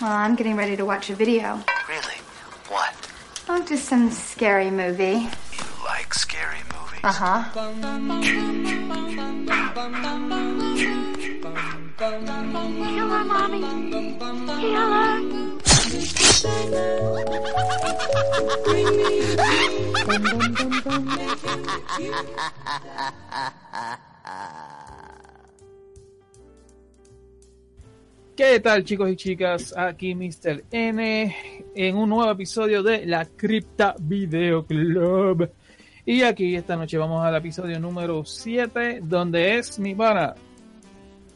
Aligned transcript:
Well, 0.00 0.12
I'm 0.12 0.34
getting 0.36 0.56
ready 0.56 0.76
to 0.76 0.84
watch 0.84 1.08
a 1.08 1.14
video. 1.14 1.58
Really? 1.88 2.18
What? 2.68 2.94
Oh, 3.48 3.64
just 3.64 3.86
some 3.86 4.10
scary 4.10 4.70
movie. 4.70 5.04
You 5.04 5.30
like 5.86 6.12
scary 6.12 6.58
movies? 6.74 7.00
Uh 7.02 7.12
huh. 7.12 7.44
Killer, 11.96 13.24
mommy. 13.24 13.62
Killer. 14.60 15.22
¿Qué 28.36 28.60
tal 28.60 28.84
chicos 28.84 29.10
y 29.10 29.16
chicas? 29.16 29.74
Aquí 29.74 30.14
Mr. 30.14 30.64
N 30.70 31.34
en 31.74 31.96
un 31.96 32.10
nuevo 32.10 32.30
episodio 32.30 32.82
de 32.82 33.06
la 33.06 33.24
Cripta 33.24 33.96
Video 33.98 34.66
Club. 34.66 35.50
Y 36.04 36.20
aquí 36.20 36.54
esta 36.54 36.76
noche 36.76 36.98
vamos 36.98 37.24
al 37.24 37.34
episodio 37.34 37.80
número 37.80 38.26
7 38.26 39.00
donde 39.02 39.56
es 39.56 39.78
mi 39.78 39.94
para. 39.94 40.34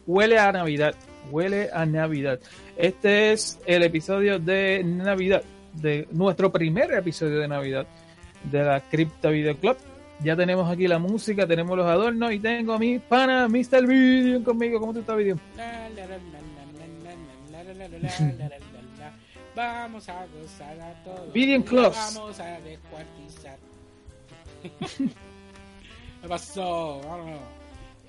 Huele 0.06 0.38
a 0.38 0.52
Navidad, 0.52 0.94
huele 1.30 1.70
a 1.72 1.86
Navidad. 1.86 2.38
Este 2.76 3.32
es 3.32 3.58
el 3.64 3.82
episodio 3.82 4.38
de 4.38 4.84
Navidad, 4.84 5.42
de 5.72 6.06
nuestro 6.10 6.52
primer 6.52 6.92
episodio 6.92 7.38
de 7.38 7.48
Navidad 7.48 7.86
de 8.44 8.62
la 8.62 8.78
Cripta 8.78 9.30
Video 9.30 9.56
Club. 9.56 9.78
Ya 10.22 10.36
tenemos 10.36 10.70
aquí 10.70 10.86
la 10.86 10.98
música, 10.98 11.46
tenemos 11.46 11.78
los 11.78 11.86
adornos 11.86 12.30
y 12.30 12.40
tengo 12.40 12.74
a 12.74 12.78
mi 12.78 12.98
pana 12.98 13.48
Mr. 13.48 13.86
Video 13.86 14.44
conmigo. 14.44 14.78
¿Cómo 14.78 14.92
tú 14.92 15.00
estás, 15.00 15.16
Video? 15.16 15.38
La, 15.56 15.88
la, 15.88 16.06
la, 16.06 16.18
la, 17.88 17.98
la, 17.98 18.50
Vamos 19.54 20.08
a 20.08 20.26
gozar 20.26 20.80
a 20.80 20.94
todos. 21.04 21.32
Video 21.32 21.64
Clubs. 21.64 21.96
Vamos 22.14 22.38
a 22.40 22.60
descuartizar. 22.60 23.58
¿Qué 26.22 26.28
pasó? 26.28 27.00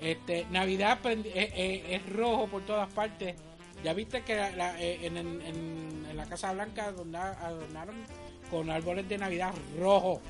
Este, 0.00 0.46
Navidad 0.50 0.98
eh, 1.06 1.22
eh, 1.34 1.84
es, 1.90 2.14
rojo 2.14 2.46
por 2.46 2.62
todas 2.62 2.92
partes. 2.92 3.34
Ya 3.82 3.94
viste 3.94 4.22
que 4.22 4.34
eh, 4.38 4.98
en, 5.02 6.16
la 6.16 6.26
Casa 6.26 6.52
Blanca 6.52 6.86
adornaron, 6.86 7.96
con 8.50 8.70
árboles 8.70 9.08
de 9.08 9.18
Navidad 9.18 9.52
rojos. 9.78 10.20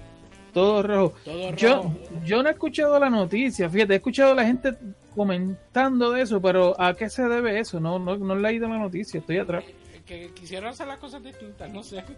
Todo 0.55 0.83
rojo. 0.83 1.15
Todo 1.25 1.51
rojo. 1.51 1.57
Yo, 1.57 1.93
yo 2.25 2.43
no 2.43 2.49
he 2.49 2.53
escuchado 2.53 2.99
la 2.99 3.11
noticia, 3.11 3.69
fíjate, 3.69 3.95
he 3.95 3.97
escuchado 3.97 4.33
a 4.33 4.37
la 4.37 4.45
gente 4.45 4.77
comentando 5.15 6.11
de 6.13 6.23
eso, 6.23 6.41
pero 6.41 6.79
¿a 6.81 6.95
qué 6.95 7.09
se 7.09 7.23
debe 7.29 7.59
eso? 7.61 7.81
No, 7.81 7.99
no, 7.99 8.17
no 8.17 8.35
he 8.35 8.41
leído 8.41 8.69
la 8.69 8.79
noticia, 8.79 9.21
estoy 9.21 9.39
atrás. 9.39 9.65
Eh, 9.67 10.03
Que 10.07 10.31
quisieron 10.35 10.71
hacer 10.71 10.87
las 10.89 10.99
cosas 10.99 11.23
distintas, 11.23 11.71
no 11.71 11.83
sé. 11.83 12.03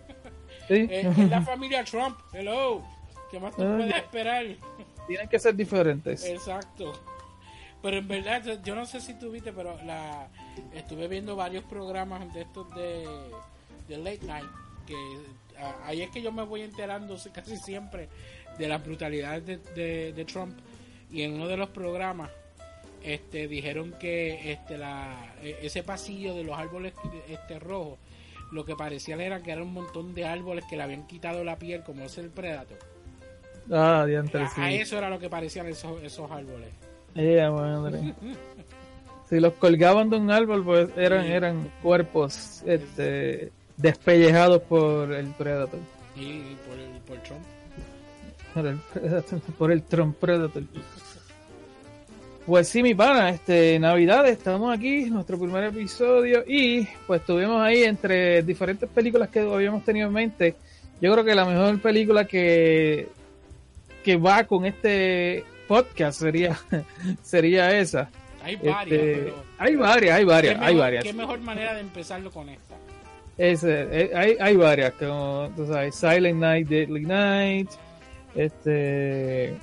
Sí. 0.68 0.86
Eh, 0.88 1.06
es 1.18 1.28
la 1.28 1.42
familia 1.42 1.84
Trump. 1.84 2.16
Hello. 2.32 2.82
¿Qué 3.30 3.38
más 3.38 3.54
tú 3.54 3.62
Ah, 3.64 3.74
puedes 3.76 3.94
esperar? 3.96 4.46
Tienen 5.06 5.28
que 5.28 5.38
ser 5.38 5.54
diferentes. 5.54 6.24
Exacto. 6.24 6.92
Pero 7.82 7.98
en 7.98 8.08
verdad, 8.08 8.42
yo- 8.42 8.62
yo 8.62 8.74
no 8.74 8.86
sé 8.86 8.98
si 9.02 9.12
tú 9.18 9.30
viste, 9.30 9.52
pero 9.52 9.76
la 9.84 10.26
estuve 10.72 11.06
viendo 11.06 11.36
varios 11.36 11.64
programas 11.64 12.32
de 12.32 12.40
estos 12.42 12.74
de, 12.74 13.06
de 13.88 13.98
Late 13.98 14.24
Night. 14.24 14.46
Que 14.86 14.94
a- 15.60 15.86
ahí 15.88 16.00
es 16.00 16.08
que 16.10 16.22
yo 16.22 16.32
me 16.32 16.44
voy 16.44 16.62
enterando 16.62 17.14
casi 17.34 17.58
siempre 17.58 18.08
de 18.56 18.66
las 18.66 18.82
brutalidades 18.82 19.44
de, 19.44 19.56
de- 19.74 20.12
de 20.14 20.24
Trump. 20.24 20.58
Y 21.10 21.22
en 21.22 21.34
uno 21.34 21.46
de 21.46 21.58
los 21.58 21.68
programas 21.68 22.30
este 23.04 23.46
dijeron 23.48 23.94
que 24.00 24.52
este 24.52 24.78
la 24.78 25.34
e- 25.42 25.58
ese 25.62 25.82
pasillo 25.82 26.34
de 26.34 26.44
los 26.44 26.56
árboles 26.58 26.92
este 27.28 27.58
rojos 27.58 27.98
lo 28.52 28.64
que 28.64 28.74
parecían 28.76 29.20
era 29.20 29.42
que 29.42 29.50
era 29.52 29.62
un 29.62 29.72
montón 29.72 30.14
de 30.14 30.26
árboles 30.26 30.64
que 30.68 30.76
le 30.76 30.82
habían 30.84 31.06
quitado 31.06 31.42
la 31.44 31.56
piel 31.58 31.82
como 31.82 32.04
es 32.04 32.16
el 32.18 32.30
Predator 32.30 32.78
Ah, 33.72 34.04
diantre, 34.06 34.42
a, 34.42 34.48
sí. 34.48 34.60
a 34.60 34.70
eso 34.72 34.98
era 34.98 35.08
lo 35.08 35.18
que 35.18 35.28
parecían 35.30 35.66
esos, 35.68 36.02
esos 36.02 36.30
árboles 36.30 36.68
madre. 37.14 38.14
Si 39.28 39.40
los 39.40 39.54
colgaban 39.54 40.10
de 40.10 40.16
un 40.18 40.30
árbol, 40.30 40.62
pues 40.64 40.90
eran, 40.96 41.24
Sí. 41.24 41.32
eran 41.32 41.70
cuerpos 41.82 42.62
este, 42.66 43.50
despellejados 43.76 44.60
por 44.62 45.12
el 45.12 45.28
Predator. 45.28 45.80
y 46.16 46.54
por 46.68 46.78
el 46.78 47.00
por 47.06 47.18
Trump 47.22 47.42
Por 48.52 48.66
el 48.66 48.78
Predator, 48.92 49.40
por 49.58 49.72
el 49.72 49.82
Trump 49.84 50.16
Predator. 50.18 50.62
Pues 52.46 52.68
sí, 52.68 52.82
mi 52.82 52.94
pana, 52.94 53.30
este, 53.30 53.78
Navidad, 53.78 54.28
estamos 54.28 54.76
aquí, 54.76 55.06
nuestro 55.06 55.38
primer 55.38 55.64
episodio, 55.64 56.44
y 56.46 56.86
pues 57.06 57.24
tuvimos 57.24 57.62
ahí 57.62 57.84
entre 57.84 58.42
diferentes 58.42 58.86
películas 58.90 59.30
que 59.30 59.40
habíamos 59.40 59.82
tenido 59.82 60.08
en 60.08 60.12
mente. 60.12 60.54
Yo 61.00 61.10
creo 61.12 61.24
que 61.24 61.34
la 61.34 61.46
mejor 61.46 61.80
película 61.80 62.26
que, 62.26 63.08
que 64.04 64.16
va 64.16 64.44
con 64.44 64.66
este 64.66 65.42
podcast 65.66 66.20
sería, 66.20 66.58
sería 67.22 67.78
esa. 67.78 68.10
hay 68.42 68.56
varias 68.56 68.82
Este, 68.84 69.14
pero 69.14 69.44
hay 69.56 69.76
varias, 69.76 70.16
hay 70.18 70.24
varias, 70.24 70.58
¿qué 70.58 70.64
hay 70.66 70.76
varias. 70.76 71.04
qué 71.04 71.12
mejor 71.14 71.40
manera 71.40 71.72
de 71.72 71.80
empezarlo 71.80 72.30
con 72.30 72.50
esta 72.50 72.74
Ese, 73.38 73.88
eh, 73.90 74.10
hay, 74.14 74.36
hay 74.38 74.56
varias, 74.56 74.92
como 74.92 75.50
tú 75.56 75.66
sabes, 75.66 75.94
Silent 75.94 76.40
Night, 76.40 76.68
Deadly 76.68 77.06
Night, 77.06 77.70
este, 78.34 79.54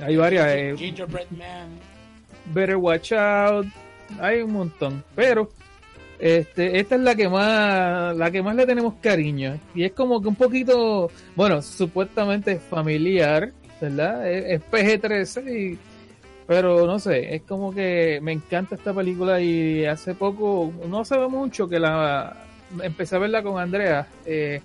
hay 0.00 0.16
varias, 0.16 0.46
eh, 0.48 0.74
Gingerbread 0.76 1.30
Man 1.30 1.78
Better 2.46 2.76
Watch 2.76 3.12
Out, 3.12 3.66
hay 4.20 4.42
un 4.42 4.52
montón, 4.52 5.04
pero 5.14 5.48
este, 6.18 6.78
esta 6.78 6.94
es 6.94 7.00
la 7.00 7.14
que 7.14 7.28
más, 7.28 8.16
la 8.16 8.30
que 8.30 8.42
más 8.42 8.54
le 8.54 8.66
tenemos 8.66 8.94
cariño 9.00 9.58
y 9.74 9.84
es 9.84 9.92
como 9.92 10.20
que 10.20 10.28
un 10.28 10.36
poquito, 10.36 11.10
bueno, 11.34 11.62
supuestamente 11.62 12.58
familiar, 12.58 13.52
¿verdad? 13.80 14.30
Es, 14.30 14.60
es 14.60 14.70
PG-13 14.70 15.56
y 15.56 15.78
pero 16.46 16.86
no 16.86 16.98
sé, 16.98 17.34
es 17.34 17.42
como 17.42 17.72
que 17.72 18.18
me 18.22 18.32
encanta 18.32 18.74
esta 18.74 18.92
película 18.92 19.40
y 19.40 19.86
hace 19.86 20.14
poco, 20.14 20.72
no 20.88 21.04
sabe 21.04 21.28
mucho 21.28 21.68
que 21.68 21.78
la 21.78 22.36
empecé 22.82 23.16
a 23.16 23.20
verla 23.20 23.42
con 23.42 23.60
Andrea. 23.60 24.06
Eh, 24.24 24.60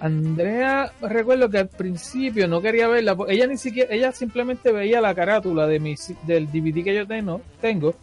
Andrea, 0.00 0.92
recuerdo 1.00 1.50
que 1.50 1.58
al 1.58 1.68
principio 1.68 2.46
no 2.46 2.60
quería 2.60 2.86
verla, 2.86 3.16
ella 3.28 3.46
ni 3.46 3.56
siquiera, 3.56 3.92
ella 3.92 4.12
simplemente 4.12 4.70
veía 4.70 5.00
la 5.00 5.14
carátula 5.14 5.66
de 5.66 5.80
mi, 5.80 5.96
del 6.24 6.46
DVD 6.46 6.84
que 6.84 6.94
yo 6.94 7.06
tengo, 7.06 7.40
tengo 7.60 7.94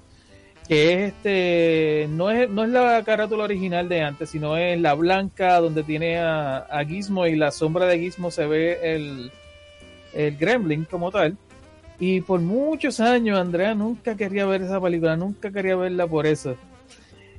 que 0.68 0.94
es 0.94 1.14
este, 1.14 2.08
no 2.10 2.32
es, 2.32 2.50
no 2.50 2.64
es 2.64 2.70
la 2.70 3.04
carátula 3.04 3.44
original 3.44 3.88
de 3.88 4.02
antes, 4.02 4.30
sino 4.30 4.58
es 4.58 4.80
la 4.80 4.94
blanca 4.94 5.60
donde 5.60 5.84
tiene 5.84 6.18
a, 6.18 6.58
a 6.58 6.84
Gizmo 6.86 7.28
y 7.28 7.36
la 7.36 7.52
sombra 7.52 7.86
de 7.86 8.00
Gizmo 8.00 8.32
se 8.32 8.48
ve 8.48 8.80
el, 8.82 9.32
el 10.14 10.38
Gremlin 10.38 10.86
como 10.86 11.12
tal. 11.12 11.38
Y 12.00 12.22
por 12.22 12.42
muchos 12.42 13.00
años 13.00 13.40
Andrea 13.40 13.74
nunca 13.74 14.16
quería 14.16 14.46
ver 14.46 14.64
esa 14.64 14.82
película, 14.82 15.16
nunca 15.16 15.52
quería 15.52 15.76
verla 15.76 16.08
por 16.08 16.26
eso. 16.26 16.56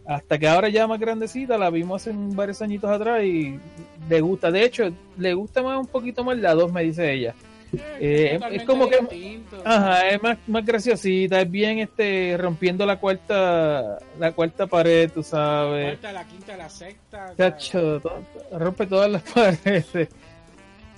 Hasta 0.08 0.38
que 0.38 0.46
ahora 0.46 0.68
ya 0.68 0.86
más 0.86 1.00
grandecita, 1.00 1.58
la 1.58 1.68
vimos 1.70 2.02
hace 2.02 2.12
varios 2.14 2.62
añitos 2.62 2.88
atrás 2.90 3.24
y 3.24 3.58
le 4.08 4.20
gusta. 4.20 4.50
De 4.50 4.64
hecho, 4.64 4.84
le 5.18 5.34
gusta 5.34 5.62
más 5.62 5.78
un 5.78 5.86
poquito 5.86 6.22
más 6.22 6.38
la 6.38 6.54
2, 6.54 6.72
me 6.72 6.82
dice 6.84 7.12
ella. 7.12 7.34
Eh, 8.00 8.38
es 8.52 8.62
como 8.62 8.88
que- 8.88 8.98
distinto. 9.00 9.60
Ajá, 9.64 10.08
es 10.08 10.22
más, 10.22 10.38
más 10.46 10.64
graciosita, 10.64 11.40
es 11.40 11.50
bien 11.50 11.80
este 11.80 12.36
rompiendo 12.38 12.86
la 12.86 12.98
cuarta 13.00 13.98
la 14.20 14.32
cuarta 14.32 14.68
pared, 14.68 15.10
tú 15.10 15.20
la 15.20 15.24
sabes. 15.26 15.86
cuarta 15.98 16.12
la 16.12 16.24
quinta 16.28 16.56
la 16.56 16.68
sexta 16.70 17.34
Cacho, 17.36 18.00
rompe 18.52 18.86
todas 18.86 19.10
las 19.10 19.22
paredes. 19.34 20.08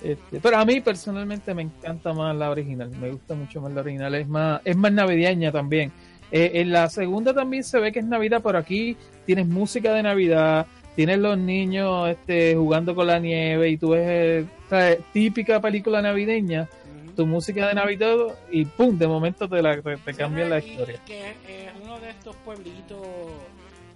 Este, 0.01 0.39
pero 0.39 0.57
a 0.57 0.63
mí 0.65 0.79
personalmente 0.79 1.53
me 1.55 1.63
encanta 1.63 2.13
más 2.13 2.33
la 2.35 2.49
original, 2.51 2.89
me 2.91 3.09
gusta 3.11 3.33
mucho 3.33 3.59
más 3.59 3.73
la 3.73 3.81
original, 3.81 4.13
es 4.15 4.27
más, 4.27 4.61
es 4.63 4.77
más 4.77 4.91
navideña 4.91 5.51
también. 5.51 5.91
Eh, 6.31 6.51
en 6.55 6.71
la 6.71 6.89
segunda 6.89 7.33
también 7.33 7.63
se 7.63 7.79
ve 7.79 7.91
que 7.91 7.99
es 7.99 8.05
Navidad, 8.05 8.41
pero 8.43 8.57
aquí 8.59 8.95
tienes 9.25 9.47
música 9.47 9.93
de 9.93 10.03
Navidad, 10.03 10.67
tienes 10.95 11.17
los 11.19 11.37
niños 11.37 12.09
este, 12.09 12.55
jugando 12.55 12.93
con 12.95 13.07
la 13.07 13.19
nieve 13.19 13.69
y 13.69 13.77
tú 13.77 13.89
ves 13.91 14.05
eh, 14.07 14.45
¿sabes? 14.69 14.99
típica 15.11 15.59
película 15.59 16.01
navideña, 16.01 16.67
tu 17.15 17.25
música 17.25 17.67
de 17.67 17.73
Navidad 17.73 18.15
y 18.51 18.65
pum, 18.65 18.97
de 18.97 19.07
momento 19.07 19.49
te, 19.49 19.61
la, 19.61 19.81
te, 19.81 19.97
te 19.97 20.13
Sí, 20.13 20.17
cambian 20.17 20.49
la 20.49 20.59
historia. 20.59 20.99
que 21.05 21.29
es 21.29 21.35
uno 21.83 21.99
de 21.99 22.09
estos 22.11 22.35
pueblitos 22.37 22.99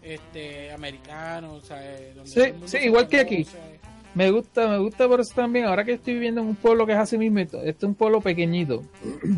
este 0.01 0.71
americanos, 0.71 1.63
o 1.63 1.65
sea, 1.65 1.77
eh, 1.81 2.13
donde 2.15 2.29
Sí, 2.29 2.53
sí, 2.65 2.77
igual 2.85 3.07
que 3.07 3.19
aquí. 3.21 3.45
Me 4.15 4.29
gusta, 4.29 4.67
me 4.67 4.77
gusta 4.77 5.07
por 5.07 5.21
eso 5.21 5.33
también. 5.33 5.65
Ahora 5.65 5.83
que 5.83 5.93
estoy 5.93 6.13
viviendo 6.13 6.41
en 6.41 6.47
un 6.47 6.55
pueblo 6.55 6.85
que 6.85 6.91
es 6.91 6.99
así 6.99 7.17
mismo, 7.17 7.39
este 7.39 7.69
es 7.69 7.83
un 7.83 7.95
pueblo 7.95 8.21
pequeñito. 8.21 8.83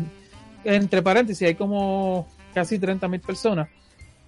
Entre 0.64 1.00
paréntesis, 1.02 1.46
hay 1.46 1.54
como 1.54 2.26
casi 2.56 2.78
30 2.78 3.06
mil 3.08 3.20
personas, 3.20 3.68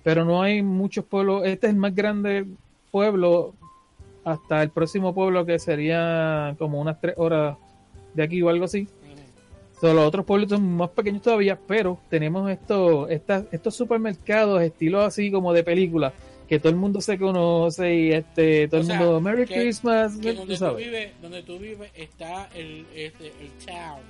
pero 0.04 0.22
no 0.22 0.42
hay 0.42 0.60
muchos 0.60 1.02
pueblos. 1.06 1.46
Este 1.46 1.66
es 1.66 1.72
el 1.72 1.78
más 1.78 1.94
grande 1.94 2.44
pueblo 2.90 3.54
hasta 4.22 4.62
el 4.62 4.69
próximo 4.69 5.14
pueblo 5.14 5.46
que 5.46 5.58
sería 5.58 6.54
como 6.58 6.78
unas 6.78 7.00
tres 7.00 7.14
horas 7.16 7.56
de 8.12 8.22
aquí 8.22 8.42
o 8.42 8.50
algo 8.50 8.66
así. 8.66 8.86
So, 9.80 9.94
los 9.94 10.04
otros 10.06 10.26
pueblos 10.26 10.50
son 10.50 10.76
más 10.76 10.90
pequeños 10.90 11.22
todavía, 11.22 11.58
pero 11.66 11.98
tenemos 12.10 12.50
estos, 12.50 13.08
estas, 13.10 13.44
estos 13.50 13.75
supermercados 13.75 14.60
estilo 14.60 15.00
así 15.00 15.30
como 15.30 15.54
de 15.54 15.62
película, 15.64 16.12
que 16.48 16.58
todo 16.58 16.69
el 16.69 16.76
mundo 16.76 17.00
se 17.00 17.16
conoce 17.16 17.94
y 17.94 18.10
este 18.12 18.69
todo 18.69 18.80
O 18.80 18.82
el 18.82 18.86
sea, 18.88 18.98
mundo 18.98 19.20
Merry 19.22 19.46
que- 19.46 19.54
Christmas, 19.54 20.19
que 20.19 20.32
tú 20.32 20.38
donde 20.40 20.54
tú 20.54 20.58
sabes. 20.58 20.84
vives, 20.84 21.12
donde 21.22 21.42
tú 21.44 21.58
vives 21.58 21.90
está 21.94 22.48
el, 22.54 22.84
este, 22.94 23.28
el 23.40 23.50
town, 23.64 24.02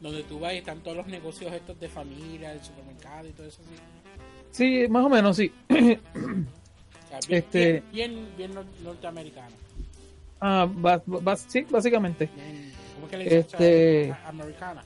donde 0.00 0.22
tú 0.24 0.38
vas 0.40 0.54
y 0.54 0.58
están 0.58 0.78
todos 0.80 0.96
los 0.96 1.06
negocios 1.06 1.52
estos 1.52 1.78
de 1.78 1.88
familia, 1.88 2.52
el 2.52 2.62
supermercado 2.62 3.28
y 3.28 3.32
todo 3.32 3.46
eso. 3.46 3.60
así. 3.62 3.82
Sí, 4.50 4.86
más 4.88 5.04
o 5.04 5.08
menos, 5.08 5.36
sí. 5.36 5.52
O 5.68 5.74
sea, 5.74 7.18
bien, 7.28 7.38
Este- 7.38 7.82
bien, 7.92 8.14
bien, 8.14 8.28
bien 8.36 8.54
nor- 8.54 8.80
norteamericano. 8.82 9.54
Ah, 10.40 10.68
sí, 11.46 11.66
básicamente. 11.70 12.28
Bien- 12.34 12.72
¿Cómo 12.94 13.06
es 13.06 13.10
que 13.10 13.16
le 13.18 13.24
dicen? 13.24 13.38
Este- 13.40 14.14
americana. 14.26 14.82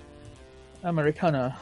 Americana. 0.83 1.59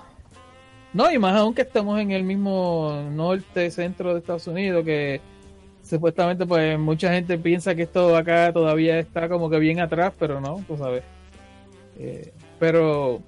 No, 0.93 1.11
y 1.11 1.19
más 1.19 1.35
aún 1.37 1.55
que 1.55 1.63
estamos 1.63 1.99
en 2.01 2.11
el 2.11 2.23
mismo 2.23 3.03
norte, 3.13 3.71
centro 3.71 4.13
de 4.13 4.21
Estados 4.21 4.47
Unidos, 4.47 4.85
que 4.85 5.21
supuestamente 5.83 6.45
pues 6.47 6.79
mucha 6.79 7.13
gente 7.13 7.39
piensa 7.39 7.75
que 7.75 7.83
esto 7.83 8.15
acá 8.17 8.53
todavía 8.53 8.99
está 8.99 9.29
como 9.29 9.49
que 9.49 9.59
bien 9.59 9.81
atrás, 9.81 10.13
pero 10.19 10.41
no, 10.41 10.63
tú 10.67 10.77
sabes. 10.77 11.03
Eh, 11.99 12.33
pero 12.59 13.21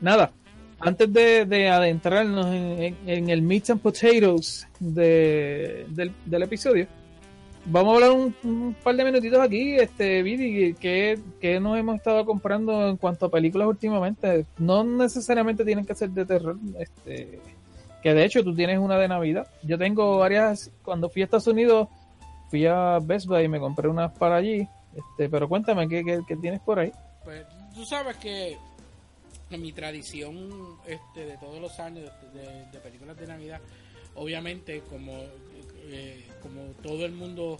nada, 0.00 0.32
antes 0.80 1.12
de, 1.12 1.44
de 1.44 1.68
adentrarnos 1.68 2.46
en, 2.46 3.30
el 3.30 3.42
meat 3.42 3.70
and 3.70 3.80
potatoes 3.80 4.66
de- 4.78 5.86
del, 6.24 6.42
episodio, 6.42 6.86
vamos 7.66 7.92
a 7.92 7.94
hablar 7.96 8.10
un, 8.12 8.34
un 8.44 8.74
par 8.82 8.96
de 8.96 9.04
minutitos 9.04 9.40
aquí, 9.40 9.74
este 9.74 10.22
Vidi, 10.22 10.74
que, 10.74 11.18
que 11.40 11.60
nos 11.60 11.78
hemos 11.78 11.96
estado 11.96 12.24
comprando 12.24 12.88
en 12.88 12.96
cuanto 12.96 13.26
a 13.26 13.30
películas 13.30 13.68
últimamente. 13.68 14.46
No 14.58 14.82
necesariamente 14.82 15.64
tienen 15.64 15.84
que 15.84 15.94
ser 15.94 16.10
de 16.10 16.24
terror, 16.24 16.56
este 16.78 17.40
que 18.02 18.14
de 18.14 18.24
hecho 18.24 18.42
tú 18.42 18.54
tienes 18.54 18.78
una 18.78 18.96
de 18.96 19.08
Navidad. 19.08 19.46
Yo 19.62 19.76
tengo 19.76 20.18
varias, 20.18 20.70
cuando 20.82 21.10
fui 21.10 21.20
a 21.20 21.26
Estados 21.26 21.46
Unidos, 21.48 21.88
fui 22.48 22.64
a 22.64 22.98
Best 22.98 23.26
Buy 23.26 23.44
y 23.44 23.48
me 23.48 23.60
compré 23.60 23.88
unas 23.88 24.10
para 24.12 24.36
allí. 24.36 24.66
Este, 24.96 25.28
pero 25.28 25.48
cuéntame, 25.48 25.86
¿qué, 25.88 26.02
qué, 26.02 26.20
qué 26.26 26.36
tienes 26.36 26.60
por 26.60 26.78
ahí? 26.78 26.92
Pues 27.24 27.44
tú 27.74 27.84
sabes 27.84 28.16
que 28.16 28.56
en 29.50 29.62
mi 29.62 29.72
tradición 29.72 30.78
este, 30.86 31.26
de 31.26 31.36
todos 31.38 31.60
los 31.60 31.78
años 31.80 32.10
de, 32.32 32.40
de- 32.40 32.66
de 32.70 32.78
películas 32.80 33.16
de 33.16 33.26
Navidad, 33.26 33.60
obviamente 34.14 34.80
como, 34.88 35.24
eh, 35.84 36.26
como 36.42 36.62
todo 36.82 37.04
el 37.06 37.12
mundo 37.12 37.58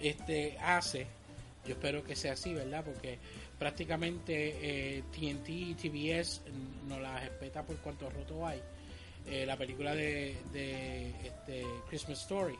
este, 0.00 0.56
hace, 0.58 1.06
yo 1.66 1.72
espero 1.74 2.02
que 2.02 2.16
sea 2.16 2.32
así, 2.32 2.54
¿verdad? 2.54 2.84
Porque 2.84 3.18
prácticamente 3.58 4.56
eh, 4.98 5.02
TNT 5.12 5.48
y 5.50 5.74
TBS 5.74 6.40
nos 6.88 7.00
la 7.00 7.20
respeta 7.20 7.62
por 7.62 7.76
cuanto 7.76 8.08
roto 8.10 8.46
hay. 8.46 8.60
Eh, 9.26 9.44
la 9.46 9.56
película 9.56 9.94
de, 9.94 10.34
de 10.52 11.10
este, 11.24 11.64
Christmas 11.88 12.22
Story. 12.22 12.54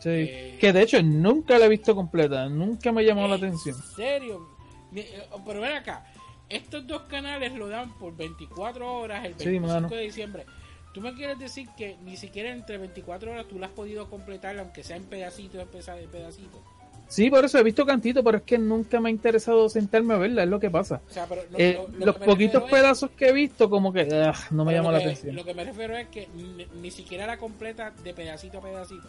Sí. 0.00 0.08
Eh, 0.10 0.58
que 0.60 0.72
de 0.72 0.82
hecho 0.82 1.00
nunca 1.02 1.58
la 1.58 1.66
he 1.66 1.68
visto 1.68 1.94
completa, 1.94 2.48
nunca 2.48 2.90
me 2.92 3.04
llamó 3.04 3.26
la 3.28 3.36
atención. 3.36 3.76
¿En 3.76 3.96
serio? 3.96 4.48
Eh, 4.94 5.22
Pero 5.46 5.60
ven 5.60 5.72
acá, 5.76 6.12
estos 6.48 6.86
dos 6.86 7.02
canales 7.02 7.52
lo 7.54 7.68
dan 7.68 7.92
por 7.98 8.16
24 8.16 8.92
horas 8.98 9.24
el 9.24 9.34
Sí, 9.38 9.44
25 9.46 9.66
mano. 9.66 9.88
de 9.88 10.00
diciembre. 10.02 10.46
¿Tú 10.92 11.00
me 11.00 11.12
quieres 11.14 11.38
decir 11.38 11.68
que 11.76 11.96
ni 12.04 12.16
siquiera 12.16 12.50
entre 12.50 12.78
24 12.78 13.32
horas 13.32 13.46
tú 13.48 13.58
la 13.58 13.66
has 13.66 13.72
podido 13.72 14.08
completar, 14.08 14.56
aunque 14.58 14.84
sea 14.84 14.96
en 14.96 15.04
pedacitos, 15.04 15.60
en 15.60 16.08
pedacitos? 16.08 16.60
Sí, 17.08 17.28
por 17.30 17.44
eso 17.44 17.58
he 17.58 17.62
visto 17.62 17.84
cantito, 17.84 18.22
pero 18.24 18.38
es 18.38 18.44
que 18.44 18.56
nunca 18.58 18.98
me 19.00 19.08
ha 19.08 19.12
interesado 19.12 19.68
sentarme 19.68 20.14
a 20.14 20.18
verla, 20.18 20.44
es 20.44 20.48
lo 20.48 20.58
que 20.60 20.70
pasa. 20.70 21.00
O 21.08 21.12
sea, 21.12 21.26
pero 21.26 21.42
lo- 21.50 21.58
Eh, 21.58 21.74
lo- 21.74 21.98
lo 21.98 22.06
los 22.06 22.16
que 22.16 22.24
poquitos 22.24 22.64
es- 22.64 22.70
pedazos 22.70 23.10
que 23.10 23.28
he 23.28 23.32
visto, 23.32 23.68
como 23.68 23.92
que 23.92 24.08
ah, 24.12 24.32
no 24.52 24.64
me 24.64 24.72
llama 24.72 24.90
lo 24.92 24.98
la 24.98 25.04
atención. 25.04 25.34
Lo 25.36 25.44
que 25.44 25.52
me 25.54 25.64
refiero 25.64 25.96
es 25.96 26.08
que 26.08 26.28
ni, 26.34 26.64
ni 26.80 26.90
siquiera 26.90 27.26
la 27.26 27.36
completa 27.36 27.90
de 27.90 28.14
pedacito 28.14 28.58
a 28.58 28.62
pedacito. 28.62 29.08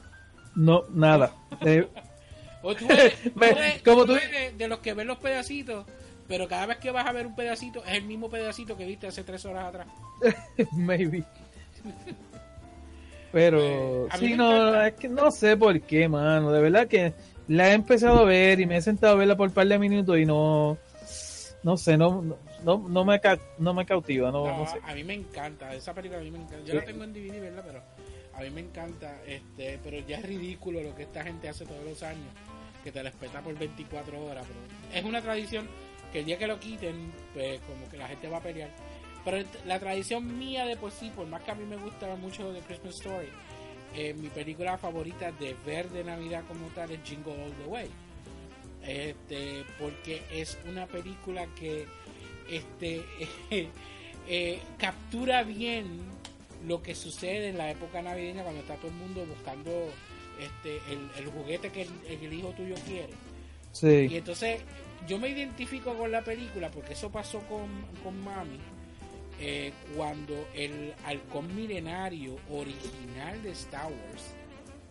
No, 0.56 0.84
nada. 0.90 1.34
Eh, 1.62 1.88
O 2.64 2.76
tú 2.76 2.86
eres, 2.90 3.14
tú 3.24 3.32
Me- 3.36 3.50
eres- 3.52 3.82
como 3.84 4.06
tú 4.06 4.14
tú- 4.14 4.20
eres 4.20 4.58
de 4.58 4.68
los 4.68 4.80
que 4.80 4.94
ven 4.94 5.06
los 5.08 5.18
pedacitos, 5.20 5.86
pero 6.27 6.48
cada 6.48 6.66
vez 6.66 6.77
que 6.77 6.92
vas 6.92 7.06
a 7.06 7.12
ver 7.12 7.27
un 7.27 7.36
pedacito 7.36 7.83
es 7.86 7.94
el 7.94 8.04
mismo 8.06 8.30
pedacito 8.30 8.75
que 8.77 8.86
viste 8.86 9.07
hace 9.07 9.24
tres 9.24 9.45
horas 9.45 9.66
atrás. 9.66 9.88
Maybe. 10.74 11.24
Pero 13.31 14.07
Eh, 14.07 14.10
sí, 14.18 14.30
me 14.30 14.38
no, 14.38 14.81
es 14.81 14.94
que 14.94 15.10
no 15.10 15.30
sé 15.31 15.57
por 15.57 15.80
qué, 15.81 16.07
mano. 16.07 16.51
De 16.51 16.62
verdad 16.62 16.88
que 16.88 17.13
la 17.48 17.69
he 17.69 17.74
empezado 17.74 18.19
a 18.19 18.24
ver 18.24 18.60
y 18.60 18.66
me 18.66 18.77
he 18.77 18.81
sentado 18.81 19.13
a 19.13 19.18
verla 19.18 19.36
por 19.36 19.50
un 19.50 19.54
par 19.54 19.68
de 19.68 19.77
minutos 19.77 20.18
y 20.18 20.25
no, 20.25 20.77
no 21.63 21.77
sé, 21.77 21.98
no, 21.98 22.24
no, 22.63 22.77
no 22.88 23.06
me, 23.06 23.19
ca- 23.19 23.39
no 23.60 23.74
me 23.74 23.86
cautiva, 23.86 24.31
no, 24.31 24.45
No, 24.45 24.57
no 24.60 24.66
sé. 24.68 24.80
a 24.83 24.94
mí 24.95 25.04
me 25.04 25.13
encanta, 25.16 25.74
esa 25.75 25.94
película 25.94 26.19
a 26.22 26.24
mí 26.24 26.31
me 26.31 26.38
encanta. 26.39 26.60
Yo 26.66 26.72
Sí. 26.72 26.77
la 26.77 26.86
tengo 26.86 27.04
en 27.04 27.13
DVD, 27.13 27.39
¿verdad? 27.42 27.63
Pero 27.68 27.81
a 28.36 28.42
mí 28.42 28.50
me 28.51 28.62
encanta, 28.62 29.18
este, 29.27 29.80
pero 29.83 30.00
ya 30.07 30.18
es 30.18 30.25
ridículo 30.25 30.81
lo 30.81 30.95
que 30.95 31.04
esta 31.04 31.24
gente 31.24 31.50
hace 31.50 31.66
todos 31.66 31.83
los 31.83 32.01
años, 32.04 32.27
que 32.83 32.92
te 32.92 33.04
respeta 33.04 33.42
por 33.42 33.57
24 33.57 34.25
horas, 34.25 34.45
pero 34.48 34.98
es 34.98 35.04
una 35.04 35.22
tradición 35.22 35.68
que 36.15 36.19
el 36.21 36.25
día 36.27 36.38
que 36.38 36.47
lo 36.47 36.57
quiten, 36.57 37.12
pues 37.33 37.59
como 37.67 37.89
que 37.89 37.97
la 37.97 38.07
gente 38.07 38.29
va 38.29 38.38
a 38.38 38.41
pelear. 38.41 38.69
Pero 39.25 39.45
la 39.65 39.77
tradición 39.81 40.39
mía 40.39 40.65
de 40.65 40.77
por 40.77 40.89
sí, 40.89 41.12
por 41.13 41.27
más 41.27 41.41
que 41.41 41.51
a 41.51 41.56
mí 41.56 41.65
me 41.65 41.75
gusta 41.75 42.15
mucho 42.15 42.53
de 42.53 42.62
Christmas 42.62 42.95
Story, 42.95 43.27
eh, 43.94 44.13
mi 44.13 44.29
película 44.29 44.77
favorita 44.77 45.33
de 45.33 45.57
ver 45.65 45.89
de 45.89 46.06
Navidad 46.06 46.45
como 46.47 46.67
tal 46.67 46.89
es 46.91 47.00
Jingle 47.03 47.33
All 47.33 47.51
the 47.51 47.65
Way. 47.65 47.89
Este, 48.83 49.65
porque 49.77 50.21
es 50.31 50.57
una 50.69 50.88
película 50.88 51.47
que 51.47 51.85
este 52.50 53.03
eh, 54.29 54.59
captura 54.77 55.44
bien 55.44 56.00
lo 56.65 56.81
que 56.81 56.95
sucede 56.95 57.50
en 57.50 57.57
la 57.57 57.71
época 57.71 58.01
navideña 58.01 58.44
cuando 58.44 58.62
está 58.62 58.75
todo 58.75 58.88
el 58.88 58.97
mundo 58.97 59.25
buscando 59.25 59.91
este 60.39 60.77
el, 60.94 61.09
el 61.17 61.25
juguete 61.29 61.71
que 61.71 61.81
el, 61.81 62.21
el 62.23 62.31
hijo 62.31 62.51
tuyo 62.51 62.75
quiere. 62.85 63.12
Y 63.12 64.07
Sí, 64.09 64.15
entonces 64.15 64.62
yo 65.07 65.18
me 65.19 65.30
identifico 65.30 65.96
con 65.96 66.12
la 66.12 66.22
película 66.22 66.69
porque 66.72 66.94
eso 66.94 67.12
pasó 67.12 67.40
con, 67.42 67.69
con 68.04 68.24
Mami 68.24 68.60
eh, 69.40 69.74
cuando 69.96 70.48
el 70.54 70.94
halcón 71.06 71.54
milenario 71.54 72.38
original 72.50 73.42
de 73.44 73.52
Star 73.52 73.92
Wars, 73.92 74.34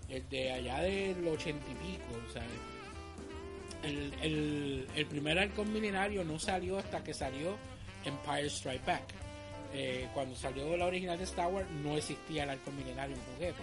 el 0.09 0.29
de 0.29 0.53
allá 0.53 0.81
del 0.81 1.27
ochenta 1.27 1.65
y 1.71 1.75
pico, 1.75 2.05
o 2.29 2.33
sea, 2.33 2.43
el, 3.83 4.87
el, 4.95 5.07
primer 5.07 5.39
halcón 5.39 5.73
milenario 5.73 6.25
no 6.25 6.39
salió 6.39 6.79
hasta 6.79 7.03
que 7.03 7.15
salió 7.15 7.57
Empire 8.05 8.47
Strike 8.47 8.85
Back. 8.85 9.03
Eh, 9.73 10.09
cuando 10.15 10.37
salió 10.37 10.77
la 10.77 10.87
original 10.87 11.19
de 11.19 11.25
Star 11.25 11.51
Wars 11.51 11.69
no 11.83 11.97
existía 11.97 12.45
el 12.45 12.51
halcón 12.51 12.77
milenario 12.77 13.17
en 13.17 13.23
juguete. 13.35 13.63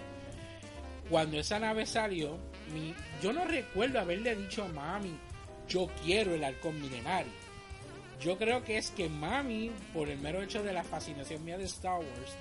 Cuando 1.10 1.40
esa 1.40 1.60
nave 1.60 1.86
salió, 1.86 2.38
mi, 2.74 2.94
yo 3.22 3.34
no 3.34 3.46
recuerdo 3.46 4.00
haberle 4.00 4.36
dicho 4.36 4.64
a 4.64 4.68
mami, 4.68 5.18
yo 5.72 5.90
quiero 6.04 6.36
el 6.36 6.44
halcón 6.44 6.82
milenario. 6.82 7.32
Yo 8.20 8.38
creo 8.38 8.64
que 8.64 8.78
es 8.78 8.92
que 8.92 9.10
mami, 9.10 9.72
por 9.94 10.10
el 10.10 10.20
mero 10.20 10.44
hecho 10.44 10.62
de 10.62 10.74
la 10.74 10.84
fascinación 10.84 11.44
mía 11.44 11.58
de 11.58 11.64
Star 11.64 12.00
Wars, 12.00 12.36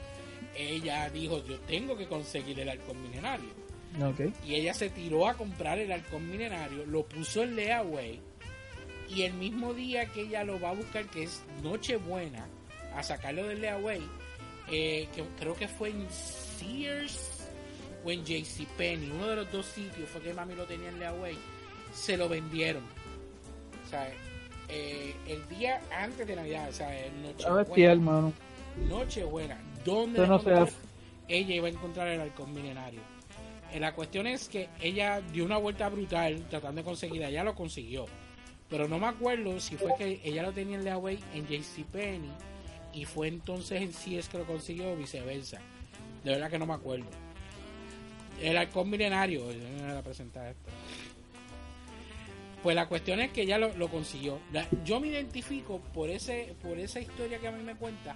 ella 0.55 1.09
dijo, 1.11 1.45
yo 1.47 1.59
tengo 1.61 1.97
que 1.97 2.07
conseguir 2.07 2.59
el 2.61 2.69
halcón 2.69 3.01
milenario. 3.03 3.49
ok. 4.03 4.35
Y 4.45 4.57
ella 4.57 4.75
se 4.75 4.91
tiró 4.91 5.29
a 5.29 5.35
comprar 5.35 5.79
el 5.79 5.93
halcón 5.93 6.29
milenario, 6.29 6.85
lo 6.87 7.05
puso 7.05 7.43
en 7.43 7.57
layaway 7.57 8.21
y 9.09 9.23
el 9.23 9.35
mismo 9.35 9.75
día 9.75 10.07
que 10.07 10.23
ella 10.23 10.45
lo 10.45 10.61
va 10.61 10.71
a 10.71 10.75
buscar, 10.75 11.07
que 11.07 11.25
es 11.25 11.43
Nochebuena, 11.63 12.47
a 12.95 13.03
sacarlo 13.03 13.47
del 13.47 13.61
layaway, 13.61 14.01
eh, 14.71 15.09
que 15.15 15.25
creo 15.39 15.55
que 15.55 15.67
fue 15.67 15.91
en 15.91 16.07
Sears 16.11 17.49
o 18.05 18.11
en 18.11 18.25
JCPenney, 18.25 19.11
uno 19.11 19.29
de 19.29 19.37
los 19.37 19.53
dos 19.53 19.67
sitios 19.67 20.09
fue 20.09 20.21
que 20.21 20.33
mami 20.33 20.55
lo 20.55 20.65
tenía 20.65 20.91
en 20.91 21.01
layaway, 21.01 21.37
se 21.93 22.17
lo 22.17 22.29
vendieron. 22.29 22.85
Eh, 24.69 25.15
el 25.27 25.49
día 25.49 25.81
antes 25.97 26.27
de 26.27 26.37
Navidad, 26.37 26.69
o 26.69 26.73
sea, 26.73 26.91
Nochebuena, 27.23 27.93
hermano. 27.93 28.33
Nochebuena, 28.89 29.59
¿dónde 29.85 30.19
Eso 30.23 30.27
no 30.29 30.39
la 30.39 30.43
se 30.43 30.51
encontró? 30.51 30.63
hace. 30.65 30.77
ella 31.29 31.55
iba 31.57 31.67
a 31.67 31.71
encontrar 31.71 32.09
el 32.09 32.21
halcón 32.21 32.55
milenario? 32.55 33.01
Eh, 33.73 33.81
la 33.81 33.93
cuestión 33.95 34.27
es 34.27 34.49
que 34.49 34.69
ella 34.81 35.21
dio 35.33 35.45
una 35.45 35.57
vuelta 35.59 35.89
brutal 35.89 36.45
tratando 36.51 36.81
de 36.81 36.85
conseguir, 36.85 37.23
ella 37.23 37.45
lo 37.45 37.55
consiguió. 37.55 38.07
Pero 38.69 38.87
no 38.87 38.99
me 39.01 39.07
acuerdo 39.09 39.59
si 39.59 39.77
fue 39.77 39.93
que 39.99 40.21
ella 40.23 40.43
lo 40.45 40.53
tenía 40.53 40.77
en 40.77 40.85
Leaway 40.85 41.19
en 41.35 41.47
JCPenney 41.49 42.31
y 42.93 43.05
fue 43.05 43.27
entonces 43.29 43.83
en 43.83 43.93
Sears 43.93 44.29
que 44.29 44.39
lo 44.39 44.45
consiguió 44.45 44.93
o 44.93 44.97
viceversa. 44.97 45.59
De 46.23 46.31
verdad 46.33 46.51
que 46.51 46.59
no 46.59 46.67
me 46.67 46.75
acuerdo. 46.75 47.07
El 48.41 48.57
halcón 48.57 48.89
milenario, 48.89 49.47
déjame 49.49 49.83
ver 49.83 49.97
a 49.97 50.03
presentar 50.03 50.47
esto. 50.49 50.71
Pues 52.63 52.77
la 52.77 52.87
cuestión 52.89 53.21
es 53.21 53.31
que 53.33 53.43
ella 53.43 53.57
lo, 53.59 53.75
lo 53.77 53.89
consiguió. 53.89 54.39
Yo 54.85 55.01
me 55.01 55.09
identifico 55.09 55.81
por 55.95 56.11
ese 56.11 56.55
por 56.63 56.79
esa 56.79 57.01
historia 57.01 57.39
que 57.39 57.49
a 57.49 57.53
mí 57.53 57.63
me 57.63 57.75
cuenta, 57.75 58.15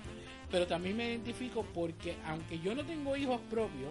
pero 0.51 0.67
también 0.67 0.97
me 0.97 1.09
identifico 1.09 1.65
porque 1.73 2.15
aunque 2.27 2.59
yo 2.59 2.75
no 2.75 2.85
tengo 2.85 3.17
hijos 3.17 3.41
propios, 3.51 3.91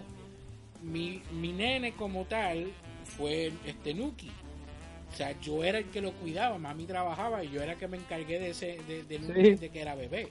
mi, 0.82 1.22
mi 1.32 1.52
nene 1.52 1.92
como 1.94 2.24
tal 2.26 2.70
fue 3.16 3.52
este 3.66 3.94
Nuki. 3.94 4.30
O 5.12 5.16
sea, 5.16 5.38
yo 5.40 5.62
era 5.64 5.78
el 5.78 5.86
que 5.86 6.00
lo 6.00 6.12
cuidaba, 6.12 6.58
mami 6.58 6.86
trabajaba 6.86 7.42
y 7.44 7.50
yo 7.50 7.62
era 7.62 7.72
el 7.72 7.78
que 7.78 7.86
me 7.88 7.96
encargué 7.96 8.38
de 8.38 8.50
ese 8.50 8.78
de, 8.88 9.02
de 9.04 9.18
Nuki 9.18 9.32
Sí. 9.34 9.42
desde 9.50 9.68
que 9.70 9.80
era 9.80 9.94
bebé. 9.94 10.28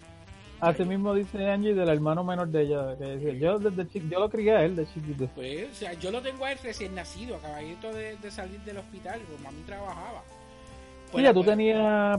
Así 0.69 0.83
mismo 0.85 1.13
dice 1.13 1.49
Angie 1.49 1.73
del 1.73 1.89
hermano 1.89 2.23
menor 2.23 2.47
de 2.47 2.61
ella. 2.63 2.95
Que 2.97 3.17
dice, 3.17 3.39
yo 3.39 3.59
desde 3.59 3.87
chi- 3.87 4.07
yo 4.09 4.19
lo 4.19 4.29
crié 4.29 4.51
a 4.55 4.63
él 4.63 4.75
de 4.75 4.85
chiquito. 4.87 5.27
Pues, 5.35 5.71
o 5.71 5.75
sea, 5.75 5.93
yo 5.93 6.11
lo 6.11 6.21
tengo 6.21 6.45
a 6.45 6.51
él 6.51 6.57
recién 6.63 6.95
nacido, 6.95 7.35
acabadito 7.37 7.91
de, 7.93 8.15
de 8.17 8.31
salir 8.31 8.59
del 8.61 8.77
hospital, 8.77 9.19
pues 9.27 9.41
mami 9.41 9.61
trabajaba. 9.61 10.23
Pues 11.11 11.21
Mira, 11.21 11.33
tú 11.33 11.43
tenías, 11.43 12.17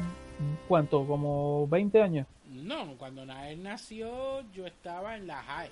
¿cuánto? 0.69 1.05
Como 1.07 1.67
20 1.69 2.01
años. 2.03 2.27
No, 2.51 2.95
cuando 2.99 3.27
Nael 3.27 3.63
nació, 3.63 4.43
yo 4.53 4.67
estaba 4.67 5.17
en 5.17 5.27
la 5.27 5.43
high. 5.43 5.71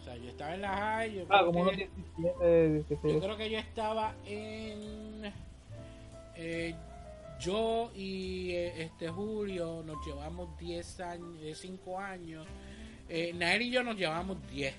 O 0.00 0.04
sea, 0.04 0.16
yo 0.16 0.28
estaba 0.30 0.54
en 0.54 0.62
la 0.62 0.68
high. 0.76 1.14
Yo, 1.14 1.22
Ah, 1.28 1.38
creo, 1.40 1.46
como 1.52 1.70
que, 1.70 1.76
17, 2.16 2.68
16. 2.72 3.14
yo 3.14 3.20
creo 3.20 3.36
que 3.36 3.50
yo 3.50 3.58
estaba 3.58 4.14
en. 4.24 5.32
eh, 6.36 6.74
yo 7.40 7.90
y 7.94 8.50
eh, 8.50 8.82
este 8.82 9.08
Julio 9.08 9.82
nos 9.84 10.04
llevamos 10.06 10.56
10 10.58 11.00
años, 11.00 11.58
5 11.58 11.98
años. 11.98 12.46
Eh, 13.08 13.32
Nael 13.34 13.62
y 13.62 13.70
yo 13.70 13.82
nos 13.82 13.96
llevamos 13.96 14.36
10, 14.50 14.72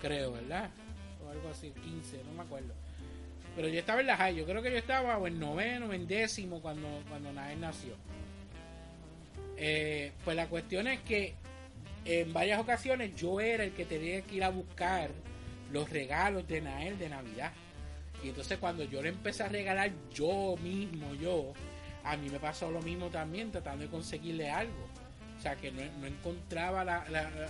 creo, 0.00 0.32
¿verdad? 0.32 0.70
O 1.24 1.30
algo 1.30 1.48
así, 1.50 1.70
15, 1.70 2.24
no 2.24 2.32
me 2.32 2.42
acuerdo. 2.42 2.74
Pero 3.54 3.68
yo 3.68 3.78
estaba 3.78 4.00
en 4.00 4.06
la 4.06 4.16
high, 4.16 4.34
yo 4.34 4.46
creo 4.46 4.62
que 4.62 4.70
yo 4.70 4.78
estaba 4.78 5.16
en 5.26 5.38
noveno 5.38 5.86
o 5.86 5.92
en 5.92 6.06
décimo 6.06 6.60
cuando, 6.60 6.88
cuando 7.08 7.32
Nael 7.32 7.60
nació. 7.60 7.94
Eh, 9.56 10.12
pues 10.24 10.36
la 10.36 10.46
cuestión 10.46 10.86
es 10.88 11.00
que 11.00 11.34
en 12.04 12.32
varias 12.32 12.58
ocasiones 12.60 13.14
yo 13.14 13.40
era 13.40 13.64
el 13.64 13.72
que 13.72 13.84
tenía 13.84 14.22
que 14.22 14.36
ir 14.36 14.44
a 14.44 14.48
buscar 14.48 15.10
los 15.70 15.90
regalos 15.90 16.48
de 16.48 16.62
Nael 16.62 16.98
de 16.98 17.08
Navidad. 17.08 17.52
Y 18.22 18.28
entonces 18.28 18.58
cuando 18.58 18.84
yo 18.84 19.02
le 19.02 19.08
empecé 19.10 19.42
a 19.44 19.48
regalar 19.48 19.90
yo 20.12 20.56
mismo, 20.62 21.14
yo, 21.14 21.52
a 22.04 22.16
mí 22.16 22.28
me 22.28 22.38
pasó 22.38 22.70
lo 22.70 22.82
mismo 22.82 23.08
también 23.08 23.50
tratando 23.50 23.84
de 23.84 23.90
conseguirle 23.90 24.50
algo. 24.50 24.88
O 25.38 25.42
sea, 25.42 25.56
que 25.56 25.70
no, 25.72 25.80
no 26.00 26.06
encontraba 26.06 26.84
la- 26.84 27.04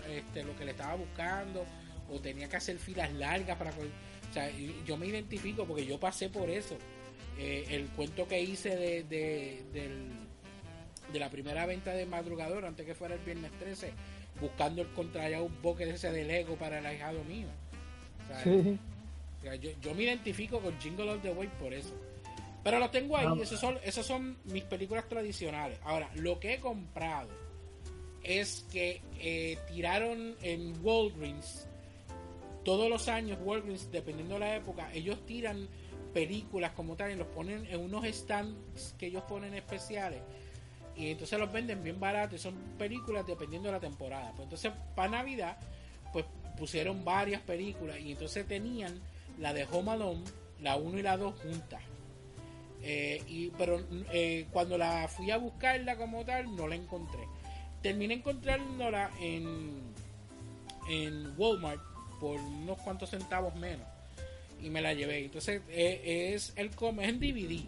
este, 0.09 0.45
lo 0.45 0.57
que 0.57 0.65
le 0.65 0.71
estaba 0.73 0.95
buscando 0.95 1.65
o 2.09 2.21
tenía 2.21 2.49
que 2.49 2.57
hacer 2.57 2.79
filas 2.79 3.13
largas 3.15 3.57
para... 3.57 3.71
O 3.71 4.33
sea, 4.33 4.49
yo 4.87 4.97
me 4.97 5.07
identifico 5.07 5.65
porque 5.65 5.85
yo 5.85 5.99
pasé 5.99 6.29
por 6.29 6.49
eso. 6.51 6.77
Eh, 7.37 7.65
el 7.71 7.87
cuento 7.89 8.29
que 8.29 8.41
hice 8.41 8.77
de, 8.77 9.03
de, 9.05 9.65
del- 9.73 10.13
de 11.13 11.19
la 11.19 11.31
primera 11.31 11.67
venta 11.67 11.91
de 11.93 12.07
madrugador 12.07 12.65
antes 12.65 12.87
que 12.87 12.95
fuera 12.95 13.15
el 13.17 13.21
viernes 13.23 13.51
13, 13.59 13.91
buscando 14.41 14.83
el 14.83 14.89
contrallado 14.93 15.45
un 15.45 15.63
boque 15.63 15.83
ese 15.91 16.13
de 16.13 16.25
Lego 16.25 16.55
para 16.55 16.79
el 16.79 16.87
ahijado 16.87 17.25
mío. 17.25 17.49
Sí. 18.45 18.79
Yo, 19.43 19.71
yo 19.81 19.95
me 19.95 20.03
identifico 20.05 20.61
con 20.61 20.79
Jingle 20.81 21.11
All 21.11 21.21
the 21.23 21.31
Way 21.33 21.49
por 21.61 21.73
eso. 21.73 21.95
Pero 22.63 22.79
lo 22.79 22.91
tengo 22.91 23.17
ahí, 23.17 23.27
Ah. 23.27 23.37
esos 23.41 23.59
son, 23.59 23.79
esos 23.83 24.05
son 24.07 24.37
mis 24.45 24.65
películas 24.65 25.09
tradicionales. 25.09 25.79
Ahora, 25.83 26.11
lo 26.17 26.39
que 26.39 26.55
he 26.55 26.61
comprado 26.61 27.29
es 28.23 28.67
que 28.71 29.01
eh, 29.19 29.59
tiraron 29.69 30.37
en 30.43 30.75
Walgreens, 30.85 31.67
todos 32.65 32.91
los 32.91 33.09
años 33.09 33.39
Walgreens, 33.43 33.91
dependiendo 33.91 34.35
de 34.35 34.41
la 34.41 34.57
época, 34.57 34.93
ellos 34.93 35.25
tiran 35.25 35.67
películas 36.13 36.73
como 36.73 36.97
tal 36.97 37.13
y 37.13 37.15
los 37.17 37.29
ponen 37.29 37.65
en 37.67 37.81
unos 37.81 38.05
stands 38.07 38.95
que 38.99 39.07
ellos 39.07 39.23
ponen 39.23 39.55
especiales. 39.55 40.21
Y 40.97 41.13
entonces 41.13 41.39
los 41.39 41.51
venden 41.51 41.83
bien 41.83 41.99
baratos 41.99 42.35
y 42.39 42.43
son 42.43 42.55
películas 42.77 43.27
dependiendo 43.27 43.69
de 43.69 43.73
la 43.73 43.81
temporada. 43.81 44.33
Pues 44.33 44.43
entonces 44.45 44.73
para 44.95 45.09
Navidad, 45.13 45.57
pues 46.13 46.27
pusieron 46.59 47.05
varias 47.07 47.41
películas 47.41 47.99
y 48.01 48.13
entonces 48.13 48.47
tenían 48.47 49.01
la 49.41 49.53
de 49.53 49.67
Home 49.73 50.23
la 50.61 50.77
1 50.77 50.99
y 50.99 51.03
la 51.03 51.17
2 51.17 51.35
juntas. 51.41 51.83
Eh, 52.83 53.23
y, 53.27 53.49
pero 53.51 53.81
eh, 54.13 54.47
cuando 54.53 54.79
la 54.79 55.07
fui 55.09 55.31
a 55.31 55.37
buscarla 55.37 55.97
como 55.97 56.25
tal, 56.25 56.55
no 56.55 56.69
la 56.69 56.77
encontré. 56.77 57.27
Terminé 57.83 58.15
encontrándola 58.15 59.11
en, 59.21 59.81
en 60.89 61.35
Walmart 61.39 61.81
por 62.21 62.39
unos 62.39 62.79
cuantos 62.79 63.11
centavos 63.11 63.55
menos. 63.57 63.87
Y 64.63 64.69
me 64.69 64.83
la 64.83 64.93
llevé. 64.93 65.25
Entonces 65.25 65.63
eh, 65.71 66.33
es 66.35 66.53
el 66.57 66.71
combo, 66.71 67.03
es 67.03 67.09
en 67.09 67.21
DVD. 67.21 67.65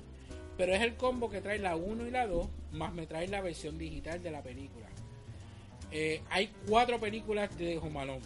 Pero 0.59 0.75
es 0.75 0.83
el 0.83 0.95
combo 0.97 1.31
que 1.31 1.41
trae 1.41 1.59
la 1.59 1.77
1 1.77 2.07
y 2.07 2.11
la 2.11 2.27
2, 2.27 2.47
más 2.73 2.93
me 2.93 3.07
trae 3.07 3.27
la 3.27 3.41
versión 3.41 3.79
digital 3.79 4.23
de 4.23 4.31
la 4.31 4.43
película. 4.43 4.87
Hay 6.31 6.51
cuatro 6.67 6.99
películas 6.99 7.57
de 7.59 7.77
Home 7.77 8.01
Alone. 8.01 8.23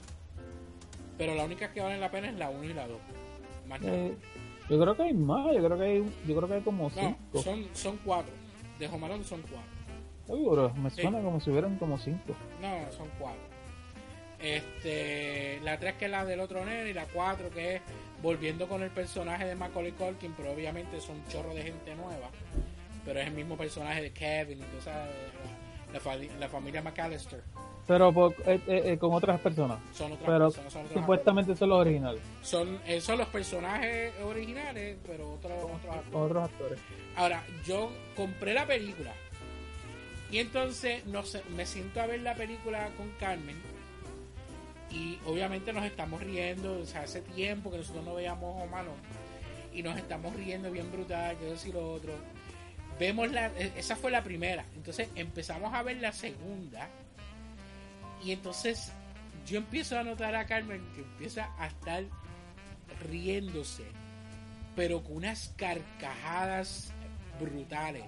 Pero 1.19 1.35
la 1.35 1.45
única 1.45 1.73
que 1.73 1.81
valen 1.81 2.01
la 2.01 2.11
pena 2.11 2.29
es 2.29 2.35
la 2.35 2.51
1 2.51 2.65
y 2.65 2.75
la 2.75 2.87
2. 2.87 2.99
Más. 3.69 3.81
Eh, 3.83 4.15
yo 4.69 4.81
creo 4.81 4.97
que 4.97 5.03
hay 5.05 5.13
más, 5.15 5.47
yo 5.55 5.65
creo 5.65 5.79
que 5.79 5.85
hay, 5.85 6.05
yo 6.27 6.37
creo 6.37 6.49
que 6.49 6.55
hay 6.55 6.61
como 6.63 6.85
No, 6.85 6.91
cinco. 6.91 7.43
son, 7.43 7.65
son 7.75 7.99
cuatro. 8.05 8.33
De 8.79 8.87
Home 8.89 9.07
Alone 9.07 9.25
son 9.25 9.41
cuatro. 9.43 9.71
Seguro, 10.27 10.73
me 10.75 10.91
Sí. 10.91 11.03
suena 11.03 11.21
como 11.23 11.41
si 11.41 11.51
hubieran 11.51 11.77
como 11.79 11.99
cinco. 11.99 12.35
No, 12.61 12.93
son 12.93 13.09
cuatro. 13.19 13.41
Este, 14.39 15.61
la 15.63 15.79
3 15.79 15.95
que 15.95 16.05
es 16.07 16.11
la 16.11 16.25
del 16.25 16.41
otro 16.41 16.65
nene 16.65 16.91
y 16.91 16.93
la 16.95 17.07
4 17.07 17.51
que 17.51 17.77
es 17.77 17.83
volviendo 18.23 18.69
con 18.69 18.83
el 18.83 18.91
personaje 18.91 19.47
de 19.47 19.55
Macaulay 19.55 19.93
Culkin, 19.93 20.33
pero 20.37 20.53
obviamente 20.53 21.01
son 21.01 21.17
un 21.17 21.27
chorro 21.29 21.55
de 21.55 21.63
gente 21.63 21.95
nueva. 21.95 22.29
Pero 23.05 23.21
es 23.21 23.29
el 23.29 23.35
mismo 23.35 23.57
personaje 23.57 24.03
de 24.03 24.13
Kevin, 24.13 24.61
esa- 24.79 25.07
la, 25.93 26.01
la 26.17 26.39
la 26.39 26.49
familia 26.49 26.83
McAllister. 26.83 27.43
Pero 27.87 28.13
por- 28.13 28.33
eh, 28.47 28.61
eh, 28.67 28.83
eh, 28.87 28.99
con 28.99 29.13
otras 29.15 29.39
personas. 29.41 29.79
Son 29.95 30.11
otras 30.13 30.27
Pero 30.27 30.45
personas, 30.47 30.73
son 30.73 30.87
otros 30.87 31.01
supuestamente 31.01 31.55
son 31.57 31.69
los 31.69 31.79
originales, 31.79 32.21
son, 32.43 32.81
eh, 32.87 33.01
son 33.01 33.19
los 33.19 33.29
personajes 33.29 34.13
originales, 34.25 34.97
pero 35.07 35.35
otros, 35.35 35.53
otros 35.53 35.79
actores. 35.85 36.11
con 36.13 36.23
otros 36.23 36.45
actores. 36.45 36.79
Ahora, 37.15 37.45
yo 37.65 37.93
compré 38.17 38.55
la 38.55 38.67
película 38.67 39.13
y 40.33 40.39
entonces 40.39 41.07
no 41.07 41.23
sé, 41.23 41.43
me 41.55 41.65
siento 41.65 42.01
a 42.01 42.07
ver 42.07 42.21
la 42.23 42.35
película 42.35 42.89
con 42.97 43.09
Carmen 43.21 43.57
y 44.91 45.19
obviamente 45.27 45.73
nos 45.73 45.85
estamos 45.85 46.21
riendo, 46.23 46.81
o 46.81 46.87
sea, 46.87 47.03
hace 47.03 47.21
tiempo 47.21 47.71
que 47.71 47.79
nosotros 47.79 48.05
no 48.05 48.15
veíamos 48.15 48.61
Alone 48.73 48.97
y 49.73 49.83
nos 49.83 49.97
estamos 49.97 50.35
riendo 50.35 50.71
bien 50.73 50.91
brutal, 50.91 51.37
yo 51.41 51.51
decir 51.51 51.75
lo 51.75 51.93
otro. 51.93 52.13
Vemos 52.99 53.31
la, 53.31 53.47
e- 53.59 53.73
esa 53.77 53.95
fue 53.95 54.11
la 54.11 54.23
primera, 54.25 54.65
entonces 54.75 55.09
empezamos 55.15 55.73
a 55.75 55.83
ver 55.83 55.99
la 55.99 56.13
segunda 56.13 56.89
y 58.27 58.33
entonces 58.33 58.93
yo 59.47 59.59
empiezo 59.59 59.99
a 59.99 60.03
notar 60.03 60.35
a 60.35 60.45
Carmen 60.47 60.83
que 60.95 61.01
empieza 61.01 61.49
a 61.59 61.69
estar 61.69 62.05
riéndose 63.09 63.85
pero 64.77 65.03
con 65.03 65.17
unas 65.17 65.55
carcajadas 65.57 66.93
brutales. 67.41 68.05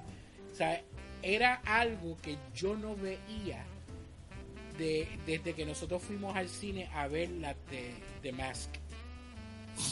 O 0.52 0.54
sea, 0.54 0.80
era 1.22 1.54
algo 1.64 2.16
que 2.18 2.36
yo 2.54 2.76
no 2.76 2.94
veía 2.94 3.64
de, 4.76 5.08
desde 5.26 5.54
que 5.54 5.64
nosotros 5.64 6.02
fuimos 6.02 6.36
al 6.36 6.48
cine 6.48 6.88
a 6.94 7.08
ver 7.08 7.30
la 7.30 7.54
de 7.70 7.94
The 8.22 8.32
Mask. 8.32 8.70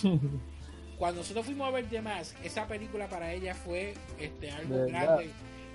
Cuando 0.98 1.20
nosotros 1.20 1.46
fuimos 1.46 1.66
a 1.66 1.70
ver 1.70 1.86
The 1.86 2.02
Mask, 2.02 2.36
esa 2.44 2.68
película 2.68 3.08
para 3.08 3.32
ella 3.32 3.54
fue 3.54 3.94
este 4.20 4.50
algo 4.50 4.86
grande. 4.86 5.30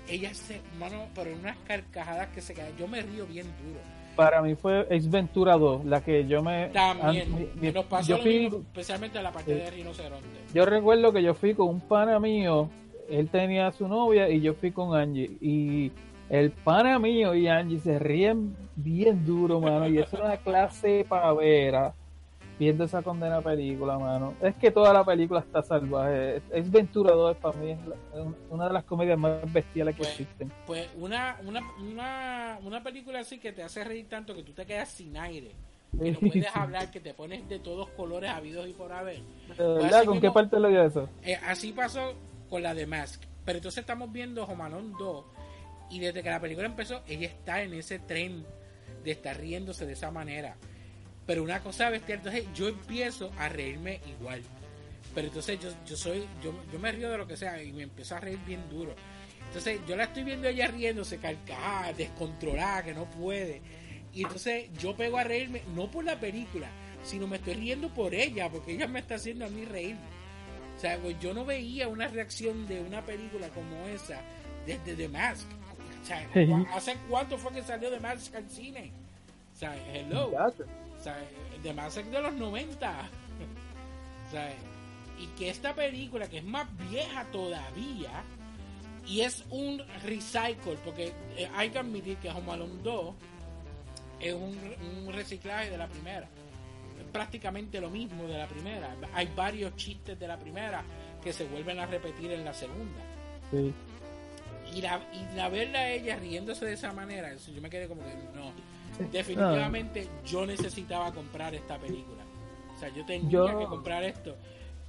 Ella 0.08 0.34
se, 0.34 0.60
mano, 0.78 1.08
pero 1.14 1.32
unas 1.34 1.56
carcajadas 1.58 2.28
que 2.28 2.40
se 2.40 2.54
quedan. 2.54 2.76
Yo 2.76 2.88
me 2.88 3.02
río 3.02 3.26
bien 3.26 3.46
duro. 3.62 3.80
Para 4.16 4.42
mí 4.42 4.54
fue 4.54 4.80
Ace 4.90 5.08
Ventura 5.08 5.56
2, 5.56 5.84
la 5.86 6.02
que 6.02 6.26
yo 6.26 6.42
me... 6.42 6.66
También. 6.68 7.32
an- 7.32 7.38
mi- 7.38 7.48
mi- 7.68 7.72
nos 7.72 7.84
pasó 7.86 8.08
yo, 8.10 8.16
lo 8.18 8.22
fui- 8.22 8.38
mismo, 8.40 8.58
especialmente 8.58 9.18
en 9.18 9.24
la 9.24 9.32
parte 9.32 9.54
Sí. 9.54 9.60
de 9.60 9.70
rinoceronte. 9.70 10.26
yo 10.52 10.66
recuerdo 10.66 11.12
que 11.12 11.22
yo 11.22 11.34
fui 11.34 11.54
con 11.54 11.68
un 11.68 11.80
pana 11.80 12.18
mío, 12.20 12.68
él 13.08 13.28
tenía 13.30 13.68
a 13.68 13.72
su 13.72 13.88
novia 13.88 14.28
y 14.28 14.40
yo 14.40 14.54
fui 14.54 14.70
con 14.70 14.94
Angie. 14.96 15.30
Y 15.40 15.92
el 16.28 16.50
pana 16.50 16.98
mío 16.98 17.34
y 17.34 17.48
Angie 17.48 17.78
se 17.80 17.98
ríen 17.98 18.54
bien 18.76 19.24
duro, 19.24 19.60
mano. 19.60 19.88
Y 19.88 19.98
eso 19.98 20.16
era 20.16 20.26
una 20.26 20.36
clase 20.36 21.04
pavera 21.08 21.94
viendo 22.62 22.84
esa 22.84 23.02
condena 23.02 23.40
película, 23.40 23.98
mano. 23.98 24.34
Es 24.40 24.54
que 24.54 24.70
toda 24.70 24.92
la 24.92 25.04
película 25.04 25.40
está 25.40 25.62
salvaje. 25.62 26.40
Es 26.52 26.70
Ventura 26.70 27.10
2 27.10 27.36
para 27.38 27.58
mí 27.58 27.72
es 27.72 27.78
una 28.50 28.68
de 28.68 28.72
las 28.72 28.84
comedias 28.84 29.18
más 29.18 29.52
bestiales 29.52 29.96
que 29.96 30.02
Pues, 30.02 30.10
existen. 30.10 30.52
Pues 30.64 30.88
una, 30.96 31.38
una, 31.44 31.60
una, 31.80 32.58
una 32.64 32.82
película 32.82 33.18
así 33.18 33.38
que 33.38 33.52
te 33.52 33.64
hace 33.64 33.82
reír 33.82 34.08
tanto 34.08 34.32
que 34.32 34.44
tú 34.44 34.52
te 34.52 34.64
quedas 34.64 34.90
sin 34.90 35.16
aire. 35.16 35.50
Que 35.98 36.12
no 36.12 36.20
puedes 36.20 36.56
hablar, 36.56 36.90
que 36.90 37.00
te 37.00 37.14
pones 37.14 37.48
de 37.48 37.58
todos 37.58 37.88
colores 37.90 38.30
habidos 38.30 38.68
y 38.68 38.72
por 38.72 38.92
haber. 38.92 39.22
Así 39.50 40.06
¿Con 40.06 40.20
qué 40.20 40.30
parte 40.30 40.60
le 40.60 40.68
dio 40.68 40.84
eso? 40.84 41.08
Eh, 41.22 41.38
así 41.44 41.72
pasó 41.72 42.14
con 42.48 42.62
la 42.62 42.74
de 42.74 42.86
Mask. 42.86 43.24
Pero 43.44 43.58
entonces 43.58 43.80
estamos 43.80 44.12
viendo 44.12 44.44
Home 44.44 44.62
Alone 44.62 44.94
2 44.98 45.24
y 45.90 45.98
desde 45.98 46.22
que 46.22 46.30
la 46.30 46.40
película 46.40 46.66
empezó, 46.66 47.02
ella 47.08 47.26
está 47.26 47.62
en 47.62 47.74
ese 47.74 47.98
tren 47.98 48.46
de 49.02 49.10
estar 49.10 49.36
riéndose 49.36 49.84
de 49.84 49.94
esa 49.94 50.12
manera. 50.12 50.56
Pero 51.26 51.42
una 51.42 51.60
cosa 51.60 51.88
bestial, 51.90 52.18
entonces 52.18 52.44
yo 52.54 52.68
empiezo 52.68 53.30
a 53.38 53.48
reírme 53.48 54.00
igual. 54.18 54.42
Pero 55.14 55.28
entonces 55.28 55.60
yo, 55.60 55.70
yo 55.86 55.96
soy, 55.96 56.24
yo, 56.42 56.52
yo 56.72 56.78
me 56.78 56.90
río 56.90 57.10
de 57.10 57.18
lo 57.18 57.26
que 57.26 57.36
sea 57.36 57.62
y 57.62 57.72
me 57.72 57.82
empiezo 57.84 58.16
a 58.16 58.20
reír 58.20 58.38
bien 58.46 58.68
duro. 58.70 58.94
Entonces 59.46 59.80
yo 59.86 59.94
la 59.96 60.04
estoy 60.04 60.24
viendo 60.24 60.48
ella 60.48 60.66
riéndose, 60.68 61.18
carcajada, 61.18 61.92
descontrolada, 61.92 62.82
que 62.82 62.94
no 62.94 63.04
puede. 63.04 63.60
Y 64.14 64.22
entonces 64.22 64.70
yo 64.78 64.96
pego 64.96 65.18
a 65.18 65.24
reírme, 65.24 65.62
no 65.74 65.90
por 65.90 66.04
la 66.04 66.18
película, 66.18 66.68
sino 67.04 67.26
me 67.26 67.36
estoy 67.36 67.54
riendo 67.54 67.88
por 67.92 68.14
ella, 68.14 68.48
porque 68.50 68.72
ella 68.72 68.88
me 68.88 69.00
está 69.00 69.16
haciendo 69.16 69.44
a 69.44 69.48
mí 69.48 69.64
reír. 69.64 69.96
O 70.76 70.80
sea, 70.80 70.98
pues 70.98 71.18
yo 71.20 71.34
no 71.34 71.44
veía 71.44 71.86
una 71.88 72.08
reacción 72.08 72.66
de 72.66 72.80
una 72.80 73.02
película 73.02 73.48
como 73.50 73.86
esa 73.88 74.20
desde 74.66 74.94
The 74.96 75.08
Mask. 75.08 75.46
O 76.02 76.04
sea, 76.06 76.26
Sí. 76.32 76.46
¿cu- 76.46 76.66
¿hace 76.72 76.96
cuánto 77.08 77.36
fue 77.38 77.52
que 77.52 77.62
salió 77.62 77.90
de 77.90 78.00
Mask 78.00 78.34
al 78.34 78.48
cine? 78.50 78.90
O 79.54 79.58
sea, 79.58 79.76
hello. 79.94 80.30
O 81.02 81.04
sea, 81.04 81.18
The 81.64 81.74
Mask 81.74 82.04
de 82.04 82.22
los 82.22 82.32
90. 82.34 83.10
O 84.28 84.30
sea, 84.30 84.54
y 85.18 85.26
que 85.36 85.50
esta 85.50 85.74
película, 85.74 86.28
que 86.28 86.38
es 86.38 86.44
más 86.44 86.68
vieja 86.88 87.24
todavía, 87.32 88.22
y 89.04 89.22
es 89.22 89.42
un 89.50 89.82
recycle, 90.04 90.76
porque 90.84 91.12
eh, 91.36 91.50
hay 91.56 91.70
que 91.70 91.80
admitir 91.80 92.18
que 92.18 92.30
Home 92.30 92.52
Alone 92.52 92.82
2 92.84 93.14
es 94.20 94.32
un, 94.32 94.56
un 95.04 95.12
reciclaje 95.12 95.70
de 95.70 95.76
la 95.76 95.88
primera. 95.88 96.28
Es 97.00 97.06
prácticamente 97.10 97.80
lo 97.80 97.90
mismo 97.90 98.28
de 98.28 98.38
la 98.38 98.46
primera. 98.46 98.94
Hay 99.12 99.28
varios 99.34 99.74
chistes 99.74 100.16
de 100.20 100.28
la 100.28 100.38
primera 100.38 100.84
que 101.20 101.32
se 101.32 101.46
vuelven 101.46 101.80
a 101.80 101.86
repetir 101.86 102.30
en 102.30 102.44
la 102.44 102.54
segunda. 102.54 103.00
Sí. 103.50 103.74
Y 104.76 104.80
la, 104.80 105.00
y 105.12 105.36
la 105.36 105.48
verla 105.48 105.80
a 105.80 105.90
ella 105.90 106.14
riéndose 106.14 106.64
de 106.64 106.74
esa 106.74 106.92
manera, 106.92 107.34
yo 107.34 107.60
me 107.60 107.68
quedé 107.68 107.88
como 107.88 108.02
que 108.02 108.14
no. 108.36 108.52
Definitivamente 109.10 110.08
yo 110.24 110.46
necesitaba 110.46 111.12
comprar 111.12 111.54
esta 111.54 111.78
película. 111.78 112.22
O 112.74 112.78
sea, 112.78 112.88
yo 112.90 113.04
tenía 113.04 113.28
Yo- 113.30 113.58
que 113.58 113.66
comprar 113.66 114.02
esto 114.04 114.36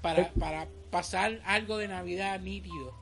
para, 0.02 0.30
para 0.40 0.68
pasar 0.92 1.40
algo 1.46 1.78
de 1.78 1.88
Navidad 1.88 2.40
nítido. 2.40 2.94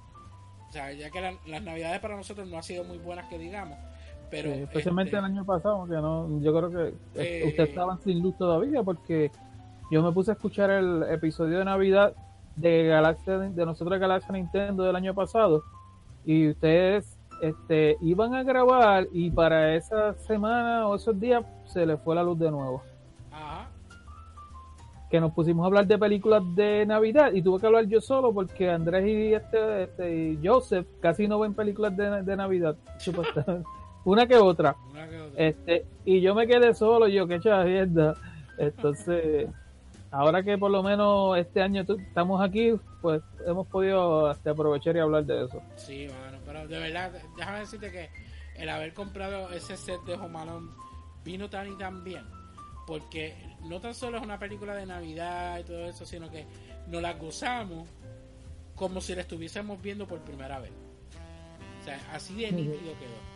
O 0.70 0.72
sea, 0.72 0.92
ya 0.94 1.10
que 1.10 1.20
la- 1.22 1.38
las 1.48 1.62
Navidades 1.64 2.00
para 2.00 2.16
nosotros 2.16 2.48
no 2.48 2.58
han 2.58 2.64
sido 2.64 2.84
muy 2.84 2.98
buenas 2.98 3.28
que 3.28 3.38
digamos. 3.38 3.78
Pero 4.30 4.54
Sí, 4.54 4.62
especialmente 4.62 5.10
este, 5.10 5.18
el 5.20 5.26
año 5.26 5.44
pasado, 5.46 5.86
que 5.86 5.94
no, 5.96 6.40
yo 6.42 6.56
creo 6.56 6.70
que 6.70 6.88
eh, 7.22 7.42
Eh, 7.44 7.48
ustedes 7.48 7.70
estaban 7.70 8.00
sin 8.02 8.22
luz 8.22 8.38
todavía 8.38 8.82
porque 8.82 9.30
yo 9.92 10.02
me 10.02 10.12
puse 10.14 10.32
a 10.32 10.36
escuchar 10.36 10.70
el 10.70 11.04
episodio 11.10 11.60
de 11.60 11.66
Navidad 11.66 12.14
de 12.56 12.86
Galaxia 12.86 13.38
de 13.40 13.66
nosotros 13.66 13.92
de 13.92 14.00
Galaxia 14.00 14.32
Nintendo 14.32 14.84
del 14.84 14.96
año 14.96 15.14
pasado 15.14 15.64
y 16.26 16.48
ustedes 16.50 17.18
este 17.42 17.98
iban 18.02 18.34
a 18.36 18.44
grabar 18.44 19.08
y 19.12 19.32
para 19.32 19.76
esa 19.76 20.14
semana 20.14 20.88
o 20.88 20.96
esos 20.96 21.20
días 21.20 21.44
se 21.66 21.86
les 21.86 22.00
fue 22.02 22.16
la 22.16 22.24
luz 22.24 22.38
de 22.40 22.52
nuevo. 22.52 22.84
ajá, 23.32 23.68
Que 25.10 25.20
nos 25.20 25.32
pusimos 25.34 25.64
a 25.64 25.68
hablar 25.68 25.88
de 25.88 25.98
películas 25.98 26.44
de 26.56 26.86
Navidad 26.86 27.32
y 27.34 27.42
tuve 27.42 27.60
que 27.60 27.66
hablar 27.66 27.86
yo 27.86 28.00
solo 28.02 28.32
porque 28.34 28.70
Andrés 28.70 29.08
y 29.08 29.34
este, 29.34 29.84
este 29.84 30.16
y 30.16 30.40
Joseph 30.44 30.86
casi 31.02 31.28
no 31.28 31.40
ven 31.40 31.54
películas 31.54 31.96
de, 31.98 32.22
de 32.24 32.36
Navidad. 32.36 32.76
Una 34.04 34.26
que 34.26 34.36
otra. 34.38 34.76
una 34.92 35.08
que 35.08 35.22
otra. 35.22 35.44
Este, 35.44 35.86
y 36.06 36.22
yo 36.22 36.34
me 36.34 36.48
quedé 36.48 36.74
solo, 36.74 37.08
yo 37.08 37.28
que 37.28 37.36
hecha 37.36 37.64
mierda. 37.64 38.16
Entonces, 38.58 39.48
ahora 40.12 40.42
que 40.44 40.58
por 40.58 40.72
lo 40.72 40.82
menos 40.82 41.38
este 41.38 41.62
año 41.62 41.82
estamos 41.88 42.42
aquí, 42.42 42.74
pues 43.02 43.22
hemos 43.46 43.68
podido 43.68 44.32
este, 44.32 44.50
aprovechar 44.50 44.96
y 44.96 45.00
hablar 45.00 45.26
de 45.26 45.46
eso. 45.46 45.62
Sí, 45.76 46.08
mano, 46.08 46.31
pero 46.68 46.68
de 46.68 46.80
verdad, 46.80 47.12
déjame 47.38 47.60
decirte 47.60 47.92
que 47.92 48.10
el 48.56 48.70
haber 48.70 48.94
comprado 48.94 49.50
ese 49.52 49.78
set 49.78 50.02
de 50.04 50.14
Home 50.14 50.40
Alone 50.40 50.72
vino 51.24 51.50
tan 51.50 51.72
y 51.72 51.78
tan 51.78 52.04
bien. 52.04 52.26
Porque 52.88 53.36
no 53.64 53.80
tan 53.80 53.94
solo 53.94 54.18
es 54.18 54.24
una 54.24 54.40
película 54.40 54.76
de 54.76 54.86
Navidad 54.86 55.60
y 55.60 55.64
todo 55.64 55.86
eso, 55.86 56.06
sino 56.06 56.30
que 56.30 56.46
nos 56.88 57.02
la 57.02 57.14
gozamos 57.14 57.88
como 58.76 59.00
si 59.02 59.14
la 59.16 59.22
estuviésemos 59.22 59.82
viendo 59.82 60.08
por 60.08 60.20
primera 60.22 60.60
vez. 60.60 60.72
O 61.82 61.84
sea, 61.86 62.00
así 62.14 62.36
de 62.36 62.52
nítido 62.52 62.80
quedó. 63.00 63.32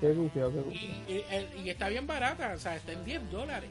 Qué 0.00 0.12
gufiado, 0.12 0.52
qué 0.52 0.58
Y, 0.58 0.62
gufiado. 0.62 1.56
y- 1.64 1.70
está 1.70 1.88
bien 1.88 2.06
barata, 2.06 2.52
o 2.54 2.58
sea, 2.58 2.76
está 2.76 2.92
en 2.92 3.04
10 3.04 3.30
dólares. 3.30 3.70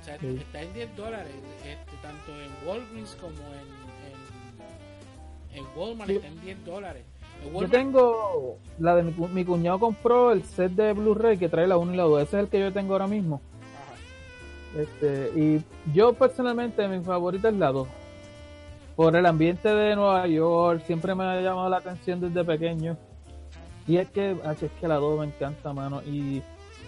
O 0.00 0.04
sea, 0.04 0.18
Sí. 0.18 0.36
está 0.40 0.62
en 0.62 0.72
10 0.74 0.96
dólares, 0.96 1.32
este, 1.64 1.96
tanto 2.02 2.32
en 2.40 2.68
Walgreens 2.68 3.14
como 3.16 3.36
en, 3.54 3.68
en, 5.54 5.64
en 5.64 5.66
Walmart 5.76 6.10
Sí. 6.10 6.16
está 6.16 6.28
en 6.28 6.40
10 6.40 6.64
dólares. 6.64 7.04
Yo 7.52 7.68
tengo 7.68 8.58
la 8.78 8.96
de 8.96 9.02
mi, 9.02 9.12
mi 9.12 9.44
cuñado 9.44 9.78
compró 9.78 10.32
el 10.32 10.44
set 10.44 10.72
de 10.72 10.92
Blu-ray 10.92 11.38
que 11.38 11.48
trae 11.48 11.66
la 11.66 11.76
1 11.76 11.94
y 11.94 11.96
la 11.96 12.04
2. 12.04 12.22
Ese 12.22 12.36
es 12.36 12.42
el 12.44 12.48
que 12.48 12.60
yo 12.60 12.72
tengo 12.72 12.94
ahora 12.94 13.06
mismo. 13.06 13.40
Ajá. 13.74 14.80
Este, 14.82 15.32
y 15.38 15.64
yo 15.92 16.12
personalmente 16.14 16.86
mi 16.88 17.02
favorita 17.04 17.48
es 17.48 17.54
la 17.56 17.72
2. 17.72 17.88
Por 18.96 19.16
el 19.16 19.26
ambiente 19.26 19.68
de 19.68 19.96
Nueva 19.96 20.26
York, 20.26 20.82
siempre 20.86 21.14
me 21.14 21.24
ha 21.24 21.40
llamado 21.40 21.68
la 21.68 21.78
atención 21.78 22.20
desde 22.20 22.44
pequeño. 22.44 22.96
Y 23.86 23.96
es 23.96 24.08
que, 24.10 24.36
ah, 24.44 24.52
es 24.52 24.70
que 24.80 24.88
la 24.88 24.96
2 24.96 25.18
me 25.18 25.26
encanta, 25.26 25.72
mano. 25.72 26.02
Y 26.02 26.42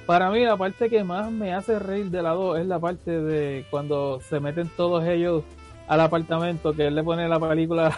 para 0.06 0.30
mí 0.30 0.44
la 0.44 0.56
parte 0.56 0.90
que 0.90 1.02
más 1.02 1.30
me 1.30 1.54
hace 1.54 1.78
reír 1.78 2.10
de 2.10 2.22
la 2.22 2.30
2 2.30 2.60
es 2.60 2.66
la 2.66 2.78
parte 2.78 3.10
de 3.10 3.64
cuando 3.70 4.20
se 4.20 4.38
meten 4.38 4.70
todos 4.76 5.04
ellos 5.06 5.44
al 5.88 6.00
apartamento, 6.00 6.72
que 6.72 6.86
él 6.86 6.94
le 6.94 7.02
pone 7.02 7.28
la 7.28 7.40
película 7.40 7.96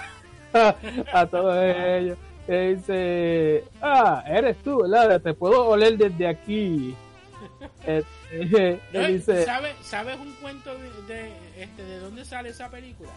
a 1.13 1.27
todos 1.27 1.57
ellos. 1.63 2.19
Dice, 2.47 3.65
ah, 3.83 4.23
eres 4.27 4.57
tú, 4.59 4.83
¿verdad? 4.83 5.21
Te 5.21 5.35
puedo 5.35 5.67
oler 5.69 5.97
desde 5.97 6.27
aquí. 6.29 6.95
Este, 7.87 8.81
No, 8.93 9.01
él 9.01 9.19
dice, 9.19 9.45
¿sabes, 9.45 9.75
¿Sabes 9.83 10.17
un 10.19 10.33
cuento 10.35 10.71
de, 10.77 11.15
de, 11.15 11.33
este, 11.63 11.85
de 11.85 11.99
dónde 12.01 12.25
sale 12.25 12.49
esa 12.51 12.69
película? 12.71 13.11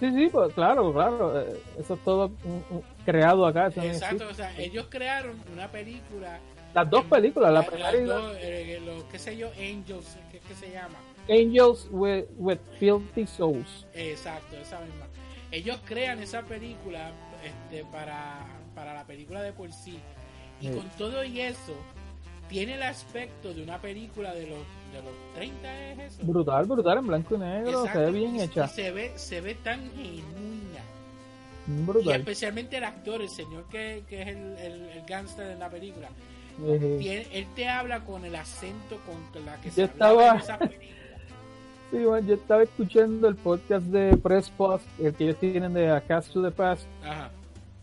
Sí, 0.00 0.10
sí, 0.12 0.28
pues 0.30 0.52
claro, 0.54 0.92
claro. 0.92 1.40
eh, 1.40 1.60
Eso 1.78 1.94
es 1.94 2.00
todo 2.04 2.30
un- 2.44 2.64
un- 2.70 2.82
creado 3.04 3.46
acá. 3.46 3.66
Exacto, 3.68 4.26
o 4.30 4.34
sea, 4.34 4.56
ellos 4.58 4.86
crearon 4.88 5.36
una 5.52 5.68
película. 5.70 6.38
Las 6.74 6.88
dos 6.90 7.04
películas, 7.06 7.52
la 7.52 7.60
la- 7.60 7.66
primera 7.66 7.96
y 7.96 8.04
la- 8.06 8.14
dos, 8.14 8.36
eh, 8.40 8.80
los, 8.84 9.04
qué 9.04 9.18
sé 9.18 9.36
yo, 9.36 9.48
Angels, 9.58 10.16
¿qué, 10.30 10.40
qué 10.46 10.54
se 10.54 10.70
llama? 10.70 10.96
Angels 11.28 11.88
with, 11.90 12.24
with 12.36 12.58
Filthy 12.78 13.26
Souls. 13.26 13.86
Exacto, 13.94 14.56
esa 14.56 14.78
misma. 14.80 15.06
Ellos 15.50 15.78
crean 15.84 16.20
esa 16.20 16.42
película 16.42 17.10
este, 17.46 17.84
para, 17.90 18.46
para 18.74 18.94
la 18.94 19.04
película 19.04 19.42
de 19.42 19.52
por 19.52 19.72
sí. 19.72 19.98
Y 20.60 20.68
Sí. 20.68 20.74
con 20.74 20.88
todo 20.98 21.22
y 21.24 21.40
eso, 21.40 21.74
tiene 22.48 22.74
el 22.74 22.82
aspecto 22.82 23.52
de 23.52 23.62
una 23.62 23.78
película 23.80 24.32
de 24.34 24.46
los, 24.46 24.58
de 24.92 25.02
los 25.02 25.34
30, 25.34 25.90
¿es 25.92 25.98
eso? 26.14 26.22
Brutal, 26.26 26.64
brutal, 26.66 26.98
en 26.98 27.06
blanco 27.06 27.34
y 27.34 27.38
negro, 27.38 27.70
Exacto, 27.84 27.98
se 27.98 28.04
ve 28.06 28.10
bien 28.12 28.36
y- 28.36 28.42
hecha. 28.42 28.64
y 28.64 28.68
se 28.68 28.90
ve, 28.92 29.12
se 29.16 29.40
ve 29.40 29.54
tan 29.56 29.80
genuina. 29.92 30.80
Mm, 31.66 31.80
Y 31.80 31.82
Brutal. 31.84 32.20
especialmente 32.20 32.76
el 32.78 32.84
actor, 32.84 33.20
el 33.20 33.28
señor 33.28 33.64
que, 33.68 34.04
que 34.08 34.22
es 34.22 34.28
el, 34.28 34.56
el, 34.58 34.80
el 34.90 35.02
gángster 35.06 35.46
de 35.48 35.56
la 35.56 35.68
película. 35.68 36.08
Tiene- 36.98 37.26
él 37.32 37.46
te 37.54 37.68
habla 37.68 38.00
con 38.04 38.24
el 38.24 38.34
acento 38.34 38.98
con 39.04 39.44
la 39.44 39.56
que 39.60 39.68
Yo 39.68 39.74
se 39.74 39.84
estaba- 39.84 40.28
en 40.30 40.36
esa 40.36 40.58
película. 40.58 40.86
sí, 41.90 41.98
bueno, 41.98 42.26
yo 42.28 42.34
estaba 42.34 42.62
escuchando 42.62 43.28
el 43.28 43.34
podcast 43.36 43.84
de 43.86 44.16
Press 44.16 44.48
Post, 44.50 44.86
el 45.00 45.12
que 45.14 45.24
ellos 45.24 45.36
tienen 45.38 45.74
de 45.74 45.90
A 45.90 46.00
Cast 46.00 46.32
to 46.32 46.42
the 46.42 46.50
Past, 46.50 46.86
Ajá. 47.04 47.30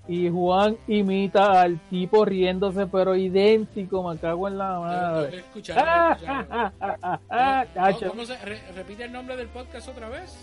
Y 0.07 0.29
Juan 0.29 0.77
imita 0.87 1.61
al 1.61 1.79
tipo 1.89 2.25
riéndose, 2.25 2.87
pero 2.87 3.15
idéntico, 3.15 4.07
me 4.09 4.17
cago 4.17 4.47
en 4.49 4.57
la 4.57 4.79
madre. 4.79 5.43
Ah, 5.75 6.17
ah, 6.27 6.47
ah, 6.49 6.71
ah, 7.01 7.19
ah, 7.29 7.65
¿Cómo- 7.73 7.85
cacho. 7.85 8.09
cómo 8.09 8.25
se, 8.25 8.37
re- 8.45 8.61
repite 8.75 9.05
el 9.05 9.11
nombre 9.13 9.37
del 9.37 9.47
podcast 9.47 9.87
otra 9.87 10.09
vez? 10.09 10.35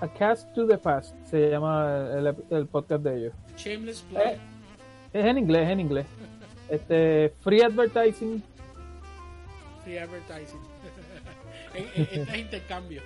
A 0.00 0.08
Cast 0.08 0.52
to 0.52 0.66
the 0.66 0.78
Past 0.78 1.14
se 1.30 1.48
llama 1.50 2.08
el, 2.12 2.34
el 2.50 2.66
podcast 2.66 3.04
de 3.04 3.16
ellos. 3.18 3.32
Shameless 3.56 4.00
Plug. 4.02 4.20
Eh, 4.20 4.38
Es 5.12 5.24
en 5.26 5.38
inglés, 5.38 5.64
es 5.66 5.70
en 5.70 5.80
inglés. 5.80 6.06
Este, 6.68 7.34
free 7.40 7.60
advertising. 7.62 8.42
Free 9.84 9.98
advertising. 9.98 10.60
Este 11.74 12.22
es 12.22 12.36
intercambio. 12.38 13.00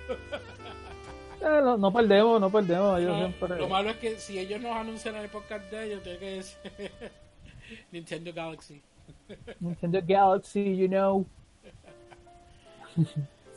Eh, 1.41 1.61
no, 1.63 1.77
no 1.77 1.93
perdemos, 1.93 2.41
no 2.41 2.49
perdemos. 2.49 3.01
No, 3.01 3.17
siempre. 3.17 3.57
Lo 3.59 3.69
malo 3.69 3.89
es 3.89 3.97
que 3.97 4.17
si 4.17 4.39
ellos 4.39 4.61
nos 4.61 4.75
anuncian 4.75 5.15
en 5.15 5.21
el 5.21 5.29
podcast 5.29 5.69
de 5.71 5.85
ellos, 5.85 6.03
tiene 6.03 6.19
que 6.19 6.25
decir 6.31 6.57
Nintendo 7.91 8.31
Galaxy. 8.33 8.81
Nintendo 9.59 10.01
Galaxy, 10.05 10.75
you 10.75 10.87
know. 10.87 11.25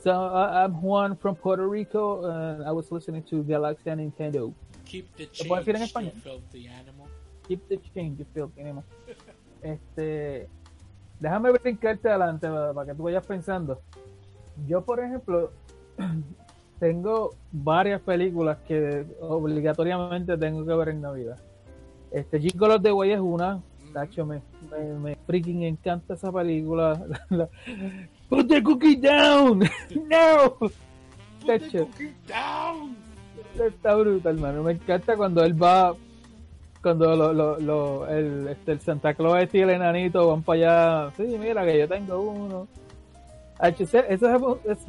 so 0.03 0.11
I'm 0.13 0.75
Juan 0.75 1.17
from 1.17 1.37
Puerto 1.37 1.67
Rico, 1.67 2.25
and 2.25 2.65
I 2.65 2.73
was 2.73 2.91
listening 2.93 3.23
to 3.25 3.43
Galaxy 3.43 3.91
and 3.91 4.01
Nintendo. 4.01 4.53
Keep 4.85 5.17
the 5.17 5.29
¿Lo 5.41 5.49
puedo 5.49 5.65
decir 5.65 5.77
en 5.77 5.87
change, 5.87 5.93
español? 5.93 6.15
you 6.15 6.21
filthy 6.21 6.69
animal. 6.69 7.07
Keep 7.49 7.69
the 7.69 7.81
change, 7.95 8.19
you 8.19 8.27
feel, 8.35 8.49
tenemos. 8.51 8.85
Este, 9.63 10.49
déjame 11.19 11.51
brincarte 11.53 12.09
adelante 12.09 12.49
para 12.75 12.87
que 12.87 12.95
tú 12.95 13.05
vayas 13.05 13.25
pensando. 13.27 13.81
Yo, 14.67 14.85
por 14.85 15.01
ejemplo, 15.01 15.53
tengo 16.81 17.35
varias 17.53 18.01
películas 18.01 18.57
que 18.67 19.05
obligatoriamente 19.21 20.37
tengo 20.39 20.65
que 20.67 20.75
ver 20.75 20.89
en 20.89 21.03
Navidad. 21.03 21.37
Este, 22.11 22.39
of 22.39 22.83
the 22.83 22.91
Way 22.93 23.13
es 23.13 23.21
una. 23.21 23.61
Tacho, 23.93 24.25
me, 24.25 24.41
me, 24.71 24.99
me 24.99 25.17
freaking 25.27 25.63
encanta 25.65 26.15
esa 26.15 26.33
película. 26.33 27.01
La- 27.31 27.49
Put 28.29 28.49
the 28.49 28.63
cookie 28.63 28.97
down! 28.97 29.59
no! 30.09 30.55
Put 30.59 30.73
the 31.47 31.59
cookie 31.61 32.15
down. 32.27 32.97
está 33.59 33.95
brutal, 33.97 34.37
hermano. 34.37 34.63
Me 34.63 34.73
encanta 34.73 35.17
cuando 35.17 35.45
él 35.45 35.61
va, 35.61 35.95
cuando 36.81 37.15
lo, 37.17 37.33
lo, 37.33 37.59
lo- 37.59 38.09
el, 38.09 38.49
este, 38.49 38.73
el 38.73 38.81
Santa 38.81 39.13
Claus 39.15 39.53
y 39.53 39.59
el 39.59 39.71
enanito 39.71 40.29
van 40.29 40.43
para 40.43 41.07
allá. 41.09 41.13
Sí, 41.17 41.37
mira 41.39 41.65
que 41.67 41.79
yo 41.81 41.89
tengo 41.89 42.21
uno. 42.21 42.69
Ese, 43.63 44.05
ese, 44.09 44.27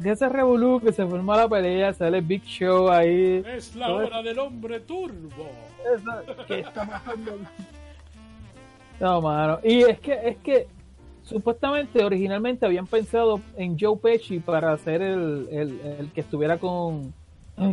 ese, 0.04 0.28
revolú 0.30 0.80
que 0.80 0.92
se 0.92 1.06
forma 1.06 1.36
la 1.36 1.48
pelea, 1.48 1.92
sale 1.92 2.22
Big 2.22 2.42
Show 2.44 2.88
ahí. 2.88 3.42
Es 3.46 3.76
la 3.76 3.92
hora 3.92 4.22
del 4.22 4.38
hombre 4.38 4.80
turbo. 4.80 5.50
Eso, 5.94 6.44
¿qué 6.46 6.60
está 6.60 6.86
pasando? 6.86 7.38
No, 8.98 9.20
mano. 9.20 9.58
Y 9.62 9.82
es 9.82 10.00
que, 10.00 10.12
es 10.12 10.36
que 10.38 10.68
supuestamente 11.22 12.02
originalmente 12.02 12.64
habían 12.64 12.86
pensado 12.86 13.40
en 13.56 13.78
Joe 13.78 13.98
Pesci 13.98 14.38
para 14.38 14.72
hacer 14.72 15.02
el, 15.02 15.48
el, 15.50 15.80
el 15.98 16.12
que 16.12 16.22
estuviera 16.22 16.58
con, 16.58 17.12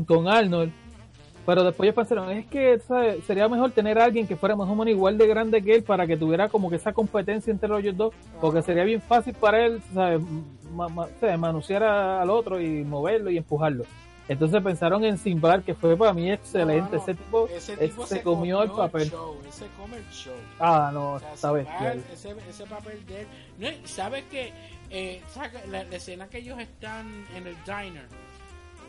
con 0.06 0.28
Arnold. 0.28 0.72
Pero 1.50 1.64
después 1.64 1.88
ellos 1.88 1.96
pensaron, 1.96 2.30
es 2.30 2.46
que 2.46 2.78
¿sabes? 2.88 3.24
sería 3.26 3.50
mejor 3.50 3.72
tener 3.72 3.98
a 3.98 4.04
alguien 4.06 4.28
que 4.28 4.36
fuera 4.36 4.56
más 4.56 4.70
o 4.70 4.76
menos 4.76 4.90
igual 4.90 5.18
de 5.18 5.26
grande 5.26 5.64
que 5.64 5.74
él 5.74 5.82
para 5.84 6.06
que 6.06 6.16
tuviera 6.16 6.48
como 6.48 6.70
que 6.70 6.76
esa 6.76 6.94
competencia 6.94 7.50
entre 7.50 7.76
ellos 7.80 7.98
dos, 7.98 8.14
porque 8.40 8.62
sería 8.62 8.84
bien 8.84 9.02
fácil 9.02 9.34
para 9.34 9.66
él, 9.66 9.82
¿sabes? 9.92 10.22
Ma- 10.72 10.90
ma- 10.90 11.08
¿sabes? 11.20 11.40
manosear 11.40 11.82
a- 11.84 12.22
al 12.22 12.30
otro 12.30 12.62
y 12.62 12.84
moverlo 12.84 13.32
y 13.32 13.38
empujarlo. 13.38 13.84
Entonces 14.28 14.62
pensaron 14.62 15.04
en 15.04 15.18
Simbar, 15.18 15.64
que 15.64 15.74
fue 15.74 15.98
para 15.98 16.14
mí 16.14 16.32
excelente. 16.32 16.92
No, 16.92 16.98
no, 16.98 17.02
ese 17.02 17.16
tipo, 17.16 17.48
ese 17.48 17.78
tipo 17.78 18.06
se, 18.06 18.22
comió 18.22 18.62
el 18.62 18.70
papel. 18.70 19.10
show, 19.10 19.36
ese 19.50 19.66
come 19.76 19.98
el 19.98 20.08
show. 20.12 20.36
Ah, 20.60 20.92
no, 20.94 21.14
O 21.14 21.20
sea, 21.20 21.34
está 21.34 21.48
Sinbad, 21.48 21.64
bestial. 21.64 22.04
ese, 22.14 22.36
ese 22.48 22.66
papel 22.68 23.04
de 23.08 23.22
él. 23.22 23.28
No, 23.58 23.68
¿Sabes 23.88 24.24
que 24.26 24.54
eh, 24.92 25.24
saca- 25.34 25.66
la, 25.72 25.84
la 25.84 25.96
escena 25.96 26.28
que 26.28 26.38
ellos 26.38 26.60
están 26.60 27.08
en 27.36 27.48
el 27.48 27.56
diner, 27.66 28.06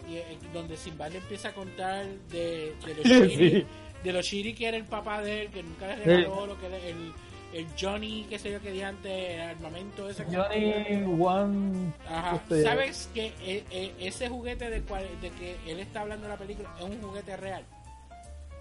y, 0.09 0.17
eh, 0.17 0.39
donde 0.53 0.77
Sinbad 0.77 1.11
le 1.13 1.19
empieza 1.19 1.49
a 1.49 1.53
contar 1.53 2.07
de, 2.31 2.75
de 2.87 2.95
los 2.97 3.05
Sí. 3.05 3.29
shiri, 3.37 3.67
de 4.05 4.13
los 4.13 4.25
shiri 4.27 4.55
que 4.55 4.67
era 4.69 4.77
el 4.77 4.85
papá 4.85 5.21
de 5.23 5.43
él, 5.43 5.49
que 5.51 5.63
nunca 5.63 5.87
le 5.89 5.97
regaló 5.97 6.47
lo 6.47 6.59
que 6.61 6.67
el, 6.67 7.13
el 7.53 7.67
Johnny, 7.79 8.25
que 8.31 8.39
sé 8.39 8.53
yo, 8.53 8.61
que 8.61 8.71
di 8.71 8.81
antes, 8.83 9.11
el 9.13 9.41
armamento 9.41 10.09
ese. 10.09 10.25
que- 10.25 10.37
Johnny 10.37 11.05
One. 11.21 11.93
Ajá. 12.09 12.37
este, 12.37 12.63
¿Sabes 12.63 13.11
que 13.13 13.27
eh, 13.43 13.65
eh, 13.71 13.95
ese 14.01 14.29
juguete 14.29 14.71
de, 14.71 14.83
cual, 14.83 15.05
de 15.21 15.31
que 15.31 15.57
él 15.67 15.81
está 15.81 16.01
hablando 16.03 16.27
en 16.27 16.31
la 16.33 16.39
película 16.39 16.71
es 16.79 16.85
un 16.85 17.01
juguete 17.03 17.37
real? 17.37 17.65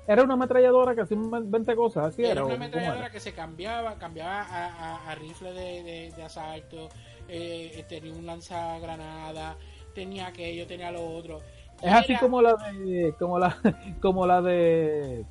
Era 0.08 0.24
una 0.24 0.34
ametralladora 0.34 0.96
que 0.96 1.02
hacía 1.02 1.16
un 1.18 1.52
20 1.52 1.76
cosas, 1.76 2.08
así 2.08 2.24
era 2.24 2.32
era. 2.32 2.46
una 2.46 2.54
¿o 2.54 2.56
cómo 2.56 2.64
ametralladora 2.64 3.00
era? 3.06 3.12
que 3.12 3.20
se 3.20 3.32
cambiaba, 3.34 3.94
cambiaba 4.00 4.42
a, 4.42 4.66
a- 4.96 5.12
a 5.12 5.16
rifle 5.16 5.54
de, 5.54 5.84
de- 5.84 6.12
de 6.16 6.24
asalto, 6.24 6.90
eh, 7.28 7.86
tenía 7.88 8.12
un 8.12 8.26
lanzagranada, 8.26 9.56
tenía 10.00 10.28
aquello, 10.28 10.66
tenía 10.66 10.92
lo 10.92 11.06
otro. 11.06 11.42
Es 11.82 11.92
así 11.92 12.16
como 12.16 12.42
la 12.42 12.56
de, 12.56 13.14
como 13.20 13.38
la, 13.38 13.58
como 14.02 14.26
la 14.26 14.42
de, 14.42 15.26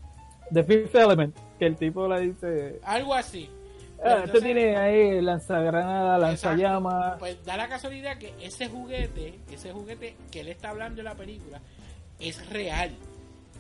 de 0.51 0.65
Fifth 0.65 0.95
Element, 0.95 1.35
que 1.59 1.67
el 1.67 1.77
tipo 1.77 2.07
le 2.07 2.21
dice, 2.21 2.81
algo 2.83 3.15
así. 3.15 3.49
ah, 3.99 4.03
Pero 4.03 4.25
este 4.25 4.41
tiene 4.43 4.77
ahí 4.77 5.21
lanzagranada, 5.23 6.19
lanzallamas. 6.19 7.19
Pues 7.19 7.43
da 7.47 7.57
la 7.57 7.67
casualidad 7.69 8.19
que 8.19 8.35
ese 8.43 8.69
juguete, 8.69 9.39
ese 9.51 9.73
juguete 9.73 10.17
que 10.31 10.41
él 10.41 10.49
está 10.49 10.69
hablando 10.71 11.01
en 11.01 11.07
la 11.07 11.15
película, 11.15 11.61
es 12.21 12.47
real. 12.51 12.91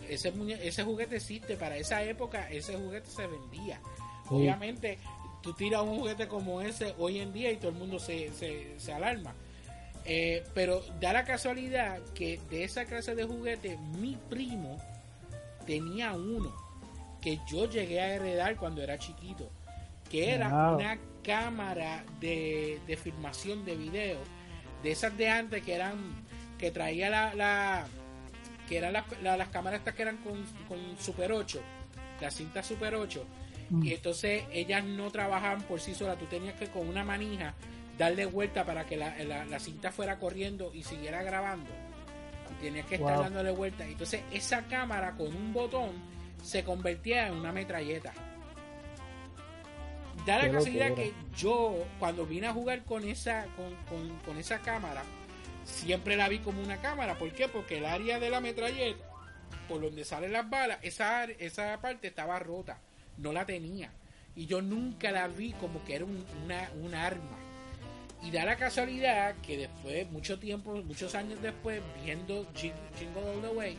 Ese, 0.09 0.33
ese 0.63 0.83
juguete 0.85 1.17
existe. 1.17 1.57
Para 1.57 1.77
esa 1.77 2.03
época, 2.03 2.51
ese 2.51 2.77
juguete 2.77 3.09
se 3.09 3.27
vendía. 3.27 3.81
Sí. 4.29 4.35
Obviamente, 4.35 4.99
tú 5.43 5.55
tiras 5.55 5.83
un 5.83 5.99
juguete 6.01 6.29
como 6.29 6.61
ese 6.61 6.95
hoy 6.99 7.19
en 7.19 7.33
día 7.33 7.51
y 7.51 7.57
todo 7.57 7.71
el 7.71 7.77
mundo 7.77 7.99
se, 7.99 8.31
se, 8.33 8.79
se 8.79 8.93
alarma. 8.93 9.35
Eh, 10.11 10.43
pero 10.55 10.83
da 11.01 11.13
la 11.13 11.25
casualidad 11.25 11.99
que 12.15 12.41
de 12.49 12.65
esa 12.65 12.87
clase 12.87 13.15
de 13.15 13.25
juguete, 13.25 13.77
mi 13.99 14.17
primo 14.31 14.79
tenía 15.67 16.13
uno 16.15 16.51
que 17.21 17.39
yo 17.51 17.69
llegué 17.69 18.01
a 18.01 18.15
heredar 18.15 18.57
cuando 18.57 18.83
era 18.83 18.99
chiquito, 18.99 19.51
que 20.11 20.31
era 20.33 20.49
Wow. 20.49 20.77
una 20.79 20.99
cámara 21.23 22.05
de, 22.21 22.81
de 22.87 22.97
filmación 22.97 23.65
de 23.67 23.77
video, 23.77 24.19
de 24.83 24.93
esas 24.93 25.15
de 25.19 25.29
antes 25.29 25.63
que 25.63 25.75
eran, 25.75 26.25
que 26.57 26.71
traía 26.71 27.11
la, 27.11 27.35
la 27.35 27.87
que 28.67 28.79
eran 28.79 28.95
las, 28.95 29.05
la- 29.23 29.37
las 29.37 29.49
cámaras 29.49 29.81
estas 29.81 29.95
que 29.95 30.03
eran 30.03 30.17
con, 30.19 30.43
con 30.69 30.79
Super 30.99 31.33
8, 31.33 31.61
la 32.21 32.31
cinta 32.31 32.63
Super 32.63 32.95
8, 32.95 33.25
Mm. 33.71 33.85
y 33.85 33.93
entonces 33.93 34.45
ellas 34.51 34.83
no 34.83 35.11
trabajaban 35.11 35.61
por 35.61 35.79
sí 35.79 35.95
solas, 35.95 36.19
tú 36.19 36.25
tenías 36.25 36.55
que 36.55 36.69
con 36.69 36.89
una 36.89 37.05
manija 37.05 37.53
darle 37.99 38.27
vuelta 38.27 38.65
para 38.65 38.87
que 38.87 38.97
la, 38.97 39.15
la- 39.25 39.45
la 39.45 39.59
cinta 39.59 39.91
fuera 39.93 40.19
corriendo 40.19 40.71
y 40.73 40.83
siguiera 40.85 41.23
grabando. 41.23 41.71
Tenías 42.61 42.87
que 42.87 42.95
estar 42.97 43.15
Wow. 43.15 43.23
dándole 43.25 43.51
vuelta. 43.51 43.85
Entonces 43.87 44.23
esa 44.33 44.63
cámara 44.67 45.13
con 45.17 45.29
un 45.35 45.53
botón 45.53 45.91
se 46.43 46.65
convertía 46.65 47.27
en 47.29 47.35
una 47.35 47.53
metralleta. 47.53 48.13
Da 50.27 50.39
la 50.43 50.51
casualidad 50.51 50.95
que 50.95 51.13
yo, 51.37 51.85
cuando 51.99 52.27
vine 52.27 52.49
a 52.49 52.53
jugar 52.53 52.83
con 52.85 53.05
esa, 53.09 53.47
con, 53.57 53.75
con- 53.87 54.19
con 54.21 54.37
esa 54.39 54.59
cámara, 54.59 55.03
siempre 55.65 56.17
la 56.17 56.29
vi 56.29 56.39
como 56.41 56.61
una 56.63 56.79
cámara. 56.79 57.17
¿Por 57.19 57.33
qué? 57.33 57.49
Porque 57.49 57.79
el 57.79 57.87
área 57.87 58.19
de 58.19 58.29
la 58.29 58.41
metralleta, 58.41 59.05
por 59.69 59.81
donde 59.81 60.05
salen 60.05 60.33
las 60.33 60.49
balas, 60.51 60.79
esa, 60.83 61.25
esa 61.25 61.81
parte 61.81 62.09
estaba 62.09 62.39
rota. 62.39 62.79
No 63.17 63.33
la 63.33 63.47
tenía. 63.47 63.91
Y 64.37 64.47
yo 64.47 64.61
nunca 64.61 65.11
la 65.13 65.29
vi 65.29 65.53
como 65.55 65.83
que 65.85 65.97
era 65.97 66.05
un, 66.05 66.25
una, 66.45 66.71
un 66.83 66.95
arma. 66.95 67.39
Y 68.23 68.31
da 68.31 68.45
la 68.45 68.57
casualidad 68.57 69.37
que 69.43 69.57
después, 69.57 70.11
mucho 70.11 70.39
tiempo, 70.39 70.73
muchos 70.85 71.15
años 71.15 71.41
después, 71.41 71.81
viendo 72.05 72.45
Jing- 72.55 72.73
Jingle 72.99 73.23
All 73.31 73.41
the 73.41 73.49
Way, 73.49 73.77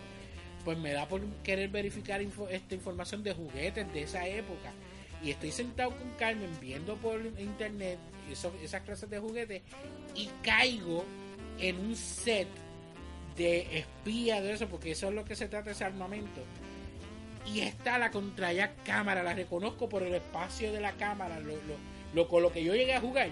pues 0.64 0.78
me 0.78 0.92
da 0.94 1.08
por 1.08 1.22
querer 1.44 1.70
verificar 1.70 2.22
esta 2.22 2.76
información 2.76 3.24
de 3.24 3.34
juguetes 3.34 3.92
de 3.94 4.04
esa 4.04 4.26
época. 4.28 4.72
Y 5.22 5.32
estoy 5.32 5.52
sentado 5.52 5.92
con 5.92 6.10
Carmen 6.12 6.50
viendo 6.62 6.96
por 6.96 7.20
internet 7.38 8.00
esas 8.64 8.82
clases 8.84 9.10
de 9.10 9.20
juguetes 9.20 9.62
y 10.16 10.30
caigo 10.44 11.04
en 11.60 11.78
un 11.78 11.96
set 11.96 12.48
de 13.36 13.80
espía 13.80 14.42
de 14.42 14.54
eso, 14.54 14.68
porque 14.70 14.92
eso 14.92 15.10
es 15.10 15.14
lo 15.16 15.26
que 15.26 15.36
se 15.36 15.48
trata 15.50 15.72
ese 15.72 15.84
armamento. 15.84 16.42
Y 17.46 17.62
está 17.62 17.98
la 17.98 18.12
contraya 18.12 18.74
cámara, 18.86 19.24
la 19.24 19.34
reconozco 19.34 19.90
por 19.90 20.04
el 20.04 20.14
espacio 20.14 20.72
de 20.72 20.80
la 20.80 20.94
cámara, 20.94 21.40
lo, 21.40 21.56
lo, 21.56 21.76
lo- 22.14 22.28
con 22.30 22.42
lo 22.44 22.52
que 22.52 22.64
yo 22.64 22.74
llegué 22.76 22.94
a 22.94 23.02
jugar, 23.02 23.30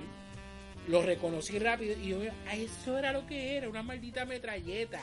lo 0.88 1.02
reconocí 1.02 1.60
rápido 1.60 1.96
y 2.02 2.08
yo, 2.10 2.18
"Ah, 2.50 2.56
eso 2.56 2.98
era 2.98 3.12
lo 3.12 3.26
que 3.28 3.58
era, 3.58 3.70
una 3.70 3.84
maldita 3.84 4.26
metralleta. 4.26 5.00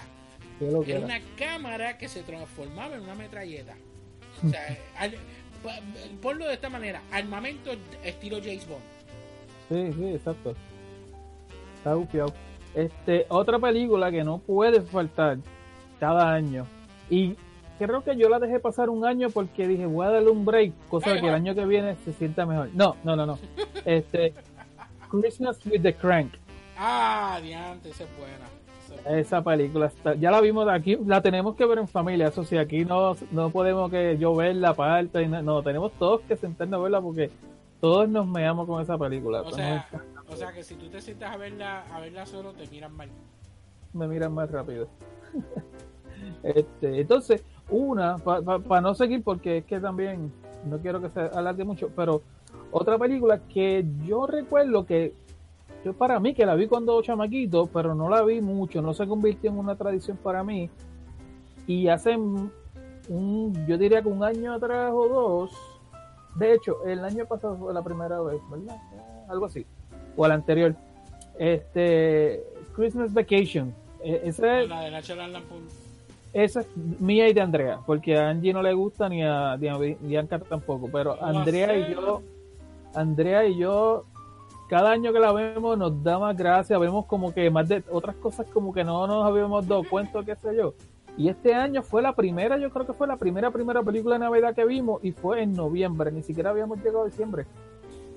Lo 0.61 0.83
que 0.83 0.93
Era 0.93 0.99
era. 0.99 1.07
una 1.07 1.21
cámara 1.37 1.99
que 1.99 2.09
se 2.09 2.23
transformaba 2.23 2.95
en 2.97 3.03
una 3.03 3.15
metralleta. 3.15 3.75
O 4.45 4.49
sea, 4.49 4.61
al- 4.99 5.17
ponlo 6.23 6.47
de 6.47 6.55
esta 6.55 6.69
manera, 6.71 7.03
armamento 7.11 7.71
estilo 8.03 8.39
James 8.43 8.67
Bond. 8.69 8.83
Sí, 9.69 9.93
sí, 9.99 10.09
exacto. 10.15 10.55
Está 11.79 11.95
bufiado. 11.95 12.33
Este, 12.75 13.27
otra 13.29 13.59
película 13.59 14.11
que 14.11 14.25
no 14.25 14.39
puede 14.39 14.81
faltar 14.83 15.39
cada 16.01 16.33
año. 16.33 16.67
Y 17.11 17.35
creo 17.79 18.03
que 18.03 18.17
yo 18.17 18.29
la 18.29 18.39
dejé 18.39 18.59
pasar 18.61 18.91
un 18.91 19.05
año 19.07 19.31
porque 19.31 19.67
dije, 19.67 19.87
voy 19.87 20.07
a 20.07 20.11
darle 20.11 20.31
un 20.31 20.45
break, 20.45 20.73
cosa 20.89 21.13
que 21.21 21.27
el 21.29 21.35
año 21.35 21.55
que 21.55 21.65
viene 21.67 21.97
se 22.05 22.13
sienta 22.13 22.47
mejor. 22.47 22.71
No, 22.75 22.97
no, 23.05 23.17
no, 23.17 23.27
no. 23.27 23.39
Este, 23.85 24.33
Christmas 25.21 25.65
with 25.67 25.83
the 25.83 25.95
Crank. 25.95 26.35
Ah, 26.79 27.39
diante, 27.43 27.91
esa 27.91 28.05
es 28.05 28.11
buena. 28.19 29.19
Esa 29.19 29.43
película 29.43 29.87
está, 29.87 30.15
ya 30.15 30.31
la 30.31 30.41
vimos 30.41 30.69
aquí, 30.69 30.97
la 31.05 31.21
tenemos 31.21 31.57
que 31.57 31.67
ver 31.67 31.79
en 31.79 31.89
familia, 31.89 32.29
eso 32.29 32.45
sí, 32.45 32.57
aquí 32.57 32.85
no, 32.85 33.17
no 33.33 33.51
podemos 33.51 33.91
que 33.91 34.17
yo 34.19 34.35
verla 34.35 34.71
aparte, 34.71 35.23
y 35.23 35.29
no, 35.29 35.43
no, 35.43 35.63
tenemos 35.63 35.93
todos 35.93 36.21
que 36.23 36.37
sentarnos 36.37 36.79
a 36.79 36.83
verla 36.83 37.01
porque 37.01 37.31
todos 37.81 38.09
nos 38.09 38.27
meamos 38.27 38.67
con 38.67 38.81
esa 38.81 38.97
película. 38.97 39.43
O 39.43 39.45
Nos 39.45 39.57
sea, 39.57 39.89
o 40.27 40.37
sea 40.37 40.53
que 40.53 40.63
si 40.63 40.75
tú 40.77 40.89
te 40.89 41.03
sientas 41.03 41.35
a 41.35 41.37
verla, 41.37 41.85
a 41.93 42.01
verla 42.01 42.25
solo, 42.25 42.53
te 42.53 42.67
miran 42.69 42.95
mal. 42.97 43.09
me 43.93 44.09
miran 44.09 44.33
más 44.33 44.51
rápido. 44.51 44.89
este, 46.43 47.01
entonces, 47.01 47.45
una, 47.69 48.17
para 48.19 48.81
no 48.81 48.95
seguir, 48.95 49.23
porque 49.23 49.59
es 49.59 49.65
que 49.65 49.81
también 49.81 50.33
no 50.65 50.79
quiero 50.79 51.01
que 51.01 51.11
se 51.11 51.21
alargue 51.21 51.65
mucho, 51.65 51.91
pero 51.95 52.23
otra 52.77 52.99
película 52.99 53.39
que 53.49 53.87
yo 54.05 54.27
recuerdo 54.27 54.85
que 54.85 55.15
yo 55.85 55.93
para 55.93 56.19
mí, 56.19 56.35
que 56.35 56.45
la 56.45 56.57
vi 56.57 56.67
cuando 56.67 57.01
chamaquito, 57.03 57.67
pero 57.67 57.95
no 57.95 58.09
la 58.09 58.23
vi 58.23 58.41
mucho, 58.41 58.83
no 58.83 58.93
se 58.95 59.07
convirtió 59.07 59.51
en 59.51 59.59
una 59.59 59.77
tradición 59.77 60.17
para 60.17 60.43
mí. 60.43 60.69
Y 61.69 61.87
hace 61.87 62.17
un, 62.17 63.67
yo 63.69 63.79
diría 63.79 64.03
que 64.03 64.09
un 64.09 64.25
año 64.25 64.55
atrás 64.55 64.91
o 64.93 65.09
dos, 65.09 65.51
de 66.35 66.55
hecho, 66.55 66.85
el 66.85 67.05
año 67.05 67.27
pasado 67.27 67.57
fue 67.57 67.73
la 67.73 67.83
primera 67.83 68.21
vez, 68.23 68.41
¿verdad? 68.51 68.77
Algo 69.29 69.47
así, 69.47 69.65
o 70.17 70.27
el 70.27 70.33
anterior. 70.33 70.75
Este, 71.39 72.43
Christmas 72.75 73.15
Vacation. 73.15 73.73
Eh, 74.03 74.23
Ese, 74.25 74.67
La 74.67 74.81
de 74.81 74.91
Lampoon. 74.91 75.63
esa 76.33 76.61
es 76.61 76.77
mía 76.77 77.29
y 77.29 77.35
de 77.35 77.41
Andrea, 77.41 77.79
porque 77.87 78.17
a 78.17 78.31
Angie 78.31 78.53
no 78.53 78.63
le 78.63 78.73
gusta 78.73 79.09
ni 79.09 79.23
a, 79.23 79.57
ni 79.59 79.69
a 79.69 79.77
Bianca 79.79 80.41
tampoco, 80.41 80.89
pero 80.91 81.17
¿Cómo 81.17 81.39
Andrea 81.39 81.77
y 81.79 81.93
yo, 81.95 82.21
Andrea 82.95 83.45
y 83.47 83.57
yo, 83.59 84.05
cada 84.69 84.91
año 84.93 85.13
que 85.13 85.21
la 85.21 85.33
vemos 85.33 85.77
nos 85.79 86.03
da 86.03 86.19
más 86.19 86.37
gracia, 86.37 86.79
vemos 86.79 87.07
como 87.07 87.33
que 87.35 87.51
más 87.51 87.69
de 87.69 87.83
otras 87.91 88.17
cosas 88.17 88.47
como 88.53 88.73
que 88.73 88.85
no 88.85 89.07
nos 89.07 89.27
habíamos 89.27 89.67
dado 89.67 89.83
cuenta, 89.89 90.23
qué 90.25 90.37
sé 90.37 90.57
yo. 90.57 90.75
Y 91.17 91.29
este 91.29 91.55
año 91.55 91.83
fue 91.83 92.03
la 92.03 92.13
primera, 92.15 92.59
yo 92.59 92.71
creo 92.71 92.87
que 92.87 92.93
fue 92.93 93.07
la 93.07 93.17
primera, 93.17 93.51
primera 93.51 93.83
película 93.83 94.15
de 94.17 94.21
Navidad 94.21 94.55
que 94.55 94.65
vimos 94.65 95.03
y 95.05 95.13
fue 95.13 95.43
en 95.43 95.53
noviembre, 95.55 96.11
ni 96.11 96.23
siquiera 96.23 96.51
habíamos 96.51 96.79
llegado 96.79 97.03
a 97.03 97.07
diciembre. 97.07 97.47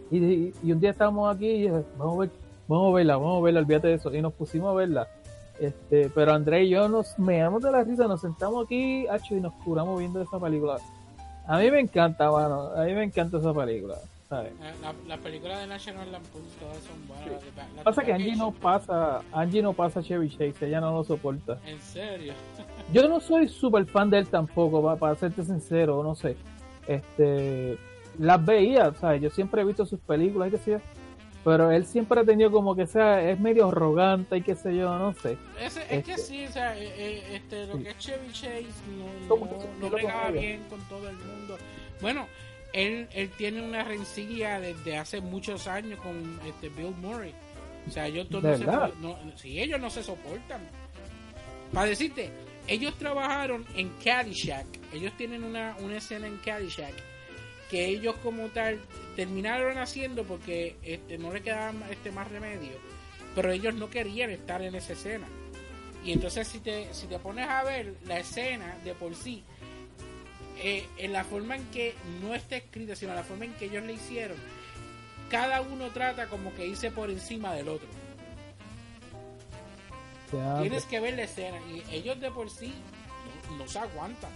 Y, 0.10 0.18
y- 0.18 0.54
y 0.64 0.72
un 0.72 0.80
día 0.80 0.92
estábamos 0.92 1.36
aquí 1.36 1.48
y 1.48 1.62
dije, 1.64 1.84
vamos 1.98 2.16
a 2.16 2.20
ver, 2.22 2.30
vamos 2.68 2.92
a 2.92 2.96
verla, 2.96 3.18
vamos 3.18 3.40
a 3.40 3.44
verla, 3.44 3.60
olvídate 3.60 3.88
de 3.90 3.94
eso. 3.96 4.14
Y 4.16 4.22
nos 4.22 4.34
pusimos 4.34 4.72
a 4.72 4.74
verla. 4.74 5.08
Este, 5.60 6.10
pero 6.16 6.34
André 6.34 6.64
y 6.64 6.70
yo 6.70 6.88
nos 6.88 7.18
meamos 7.20 7.62
de 7.64 7.72
la 7.72 7.84
risa, 7.84 8.08
nos 8.08 8.22
sentamos 8.22 8.66
aquí, 8.66 9.06
hacho, 9.08 9.36
y 9.36 9.42
nos 9.42 9.54
curamos 9.64 10.00
viendo 10.00 10.22
esa 10.22 10.40
película. 10.40 10.78
A 11.48 11.58
mí 11.60 11.70
me 11.70 11.80
encanta, 11.82 12.32
mano, 12.32 12.70
a 12.76 12.84
mí 12.84 12.94
me 12.94 13.04
encanta 13.04 13.38
esa 13.38 13.54
película. 13.54 13.96
¿Sabes? 14.30 14.54
La, 14.60 14.72
la, 14.92 14.96
las 15.08 15.20
películas 15.20 15.60
de 15.60 15.68
National 15.68 16.12
Lampoon 16.12 16.44
todas 16.60 16.78
son 16.84 17.08
buenas. 17.08 17.28
las 17.32 17.44
de 17.44 17.52
Ba- 17.52 17.68
las 17.76 17.84
Pasa 17.84 18.04
que 18.04 18.14
Angie 18.14 18.36
no 18.36 18.52
pasa, 18.52 19.22
Angie 19.32 19.62
no 19.62 19.74
pasa 19.74 20.02
Chevy 20.04 20.30
Chase, 20.30 20.68
ella 20.68 20.82
no 20.82 20.92
lo 20.94 21.04
soporta. 21.04 21.58
En 21.66 21.80
serio. 21.82 22.34
Yo 22.94 23.08
no 23.10 23.20
soy 23.20 23.48
súper 23.48 23.86
fan 23.86 24.10
de 24.10 24.20
él 24.20 24.28
tampoco, 24.28 24.82
pa- 24.84 24.96
para, 24.98 25.16
serte 25.16 25.44
sincero, 25.44 26.04
no 26.04 26.16
sé. 26.16 26.36
Este, 26.88 27.78
las 28.20 28.44
veía, 28.46 28.94
¿sabes? 28.94 29.22
Yo 29.22 29.30
siempre 29.30 29.62
he 29.62 29.66
visto 29.66 29.86
sus 29.86 30.00
películas 30.00 30.52
sé 30.64 30.72
yo. 30.72 30.78
Pero 31.44 31.72
él 31.72 31.86
siempre 31.86 32.20
ha 32.20 32.26
tenido 32.26 32.52
como 32.52 32.76
que 32.76 32.86
sea, 32.88 33.22
es 33.30 33.40
medio 33.40 33.68
arrogante 33.70 34.36
y 34.36 34.42
qué 34.42 34.54
sé 34.56 34.76
yo, 34.76 34.98
no 35.00 35.14
sé. 35.14 35.38
Es 35.62 35.76
que 35.76 35.96
Este- 36.00 36.18
sí, 36.18 36.46
o 36.46 36.52
sea, 36.52 36.78
eh, 36.78 36.92
eh, 36.98 37.24
este, 37.36 37.68
lo 37.68 37.78
Sí. 37.78 37.84
que 37.84 37.90
es 37.92 37.98
Chevy 38.00 38.28
Chase 38.34 38.66
no, 39.30 39.36
no, 39.38 39.96
que 39.96 40.04
no 40.04 40.10
ella. 40.10 40.32
bien 40.32 40.64
con 40.70 40.82
todo 40.90 41.08
el 41.08 41.16
mundo. 41.16 41.56
Bueno, 42.02 42.28
él, 42.74 43.08
él 43.14 43.30
tiene 43.38 43.62
una 43.62 43.84
rencilla 43.84 44.60
desde 44.60 44.98
hace 44.98 45.22
muchos 45.22 45.68
años 45.68 46.00
con 46.00 46.40
este 46.46 46.70
Bill 46.70 46.96
Murray. 47.02 47.34
O 47.88 47.92
sea, 47.92 48.08
ellos 48.08 48.30
no 48.30 48.42
se, 48.42 48.66
no, 48.66 49.18
sí, 49.36 49.60
ellos 49.60 49.80
no 49.80 49.90
se 49.90 50.04
soportan. 50.04 50.62
Para 51.74 51.88
decirte, 51.88 52.30
ellos 52.68 52.98
trabajaron 52.98 53.66
en 53.76 53.90
Caddyshack. 54.04 54.68
Ellos 54.94 55.14
tienen 55.18 55.44
una, 55.44 55.76
una 55.80 55.98
escena 55.98 56.28
en 56.28 56.38
Caddyshack 56.38 56.94
que 57.70 57.86
ellos 57.86 58.16
como 58.24 58.48
tal 58.48 58.80
terminaron 59.16 59.78
haciendo 59.78 60.24
porque 60.24 60.78
este, 60.84 61.18
no 61.18 61.34
le 61.34 61.42
quedaba 61.42 61.74
este, 61.90 62.12
más 62.12 62.30
remedio. 62.30 62.78
Pero 63.36 63.52
ellos 63.52 63.76
no 63.76 63.90
querían 63.90 64.30
estar 64.30 64.62
en 64.62 64.76
esa 64.76 64.94
escena. 64.94 65.28
Y 66.04 66.14
entonces 66.14 66.48
si 66.48 66.60
te, 66.60 66.94
si 66.94 67.08
te 67.08 67.20
pones 67.20 67.48
a 67.48 67.64
ver 67.64 67.96
la 68.06 68.20
escena 68.20 68.78
de 68.84 68.94
por 68.94 69.16
sí, 69.16 69.44
eh, 70.64 70.86
en 70.98 71.14
la 71.14 71.24
forma 71.24 71.56
en 71.56 71.66
que 71.72 71.96
no 72.22 72.34
está 72.36 72.56
escrita, 72.58 72.96
sino 72.96 73.14
la 73.14 73.24
forma 73.24 73.46
en 73.46 73.54
que 73.54 73.66
ellos 73.66 73.84
le 73.84 73.94
hicieron, 73.94 74.38
cada 75.30 75.62
uno 75.62 75.88
trata 75.90 76.28
como 76.28 76.54
que 76.56 76.66
irse 76.68 76.92
por 76.92 77.10
encima 77.10 77.54
del 77.54 77.70
otro. 77.70 77.88
Tienes 80.62 80.86
que 80.86 81.00
ver 81.00 81.16
la 81.16 81.24
escena 81.24 81.58
y 81.72 81.84
ellos 81.96 82.20
de 82.20 82.30
por 82.32 82.50
sí 82.50 82.74
no, 83.50 83.58
no 83.58 83.68
se 83.68 83.80
aguantan. 83.80 84.30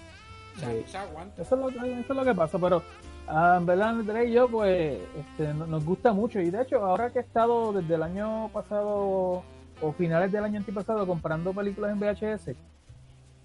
O 0.56 0.60
sea, 0.60 0.70
Sí. 0.70 0.82
no 0.86 0.88
se 0.88 0.98
aguantan. 0.98 1.46
Eso 1.46 1.56
es 1.56 1.62
lo 1.62 1.68
que, 1.82 1.92
eso 2.00 2.14
es 2.14 2.18
lo 2.18 2.26
que 2.26 2.34
pasa, 2.36 2.58
pero 2.60 2.84
ah, 3.28 3.56
en 3.60 3.66
verdad 3.66 3.90
André 3.90 4.26
y 4.30 4.32
yo 4.34 4.48
pues 4.48 5.00
este, 5.18 5.54
no- 5.54 5.68
nos 5.68 5.84
gusta 5.84 6.14
mucho 6.14 6.40
y 6.40 6.50
de 6.50 6.62
hecho 6.62 6.78
ahora 6.86 7.10
que 7.10 7.20
he 7.20 7.22
estado 7.22 7.74
desde 7.74 7.96
el 7.96 8.04
año 8.04 8.50
pasado 8.54 9.44
o 9.82 9.94
finales 9.98 10.32
del 10.32 10.44
año 10.46 10.58
antipasado 10.60 11.06
comprando 11.06 11.52
películas 11.54 11.92
en 11.92 12.00
VHS, 12.00 12.56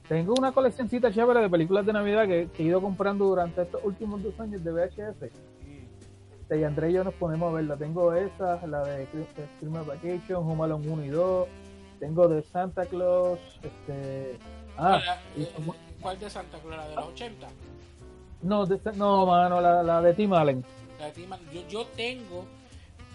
tengo 0.08 0.34
una 0.38 0.52
coleccioncita 0.52 1.12
chévere 1.12 1.40
de 1.40 1.50
películas 1.50 1.84
de 1.86 1.92
Navidad 1.92 2.26
que, 2.26 2.48
que 2.54 2.62
he 2.62 2.66
ido 2.66 2.80
comprando 2.80 3.24
durante 3.26 3.62
estos 3.62 3.82
últimos 3.84 4.22
dos 4.22 4.38
años 4.40 4.62
de 4.62 4.70
VHS. 4.72 5.22
Este, 6.42 6.60
y 6.60 6.64
André 6.64 6.90
y 6.90 6.94
yo 6.94 7.04
nos 7.04 7.14
ponemos 7.14 7.50
a 7.52 7.56
verla. 7.56 7.76
Tengo 7.76 8.12
esa, 8.14 8.64
la 8.66 8.84
de 8.84 9.06
Chris- 9.06 9.26
Christmas 9.58 9.86
Vacation, 9.86 10.48
Home 10.48 10.64
Alone 10.64 10.88
1 10.88 11.04
y 11.04 11.08
2. 11.08 11.48
Tengo 11.98 12.28
de 12.28 12.42
Santa 12.42 12.84
Claus. 12.86 13.38
Este, 13.62 14.38
ah, 14.78 15.00
y 15.36 15.42
eh, 15.42 15.48
¿Cuál 16.00 16.18
de 16.20 16.30
Santa 16.30 16.58
Clara? 16.58 16.86
¿De 16.88 16.94
los 16.94 17.06
80? 17.08 17.48
no, 18.42 18.64
de, 18.66 18.78
no, 18.94 19.26
mano, 19.26 19.60
la, 19.60 19.82
la 19.82 20.00
de 20.02 20.14
Tim 20.14 20.32
Allen. 20.34 20.64
La 21.00 21.06
de 21.06 21.12
Tim 21.12 21.32
Allen. 21.32 21.46
yo, 21.52 21.66
yo 21.68 21.86
tengo 21.96 22.44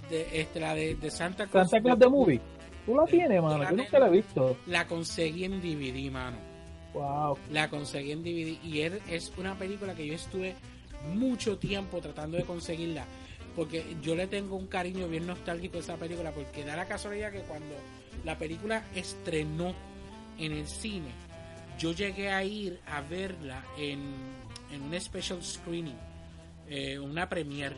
de, 0.10 0.42
este, 0.42 0.60
la 0.60 0.74
de, 0.74 0.96
de 0.96 1.10
Santa 1.12 1.48
Claus. 1.48 1.70
Santa 1.70 1.82
Claus 1.84 2.00
de 2.00 2.10
Movie. 2.10 2.42
Tú 2.86 2.96
la 2.96 3.06
tienes, 3.06 3.38
Yo 3.38 3.44
mano. 3.44 3.60
la 3.64 3.70
Yo 3.70 3.78
nunca 3.78 4.00
la 4.00 4.08
he 4.08 4.12
visto. 4.12 4.58
La 4.66 4.88
conseguí 4.88 5.46
en 5.46 5.62
DVD, 5.62 6.12
mano. 6.12 6.38
Wow. 6.94 7.38
La 7.52 7.70
conseguí 7.70 8.12
en 8.12 8.22
DVD 8.24 8.58
y 8.64 8.82
es, 8.82 8.94
es 9.10 9.34
una 9.38 9.58
película 9.58 9.96
que 9.96 10.06
yo 10.08 10.14
estuve 10.14 10.56
mucho 11.14 11.58
tiempo 11.58 12.00
tratando 12.02 12.38
de 12.38 12.44
conseguirla. 12.44 13.06
Porque 13.56 13.84
yo 14.02 14.16
le 14.16 14.28
tengo 14.28 14.56
un 14.56 14.68
cariño 14.68 15.08
bien 15.08 15.28
nostálgico 15.28 15.78
a 15.78 15.80
esa 15.82 15.98
película. 15.98 16.32
Porque 16.32 16.64
da 16.64 16.76
la 16.76 16.88
casualidad 16.88 17.32
que 17.32 17.42
cuando 17.42 17.76
la 18.24 18.38
película 18.38 18.84
estrenó 18.96 19.74
en 20.38 20.52
el 20.54 20.68
cine, 20.68 21.12
yo 21.78 21.92
llegué 21.94 22.30
a 22.30 22.44
ir 22.44 22.80
a 22.88 23.02
verla 23.02 23.64
en, 23.78 24.00
en 24.72 24.82
un 24.84 25.00
special 25.02 25.44
screening, 25.44 25.98
eh, 26.70 26.98
una 27.00 27.28
premiere. 27.28 27.76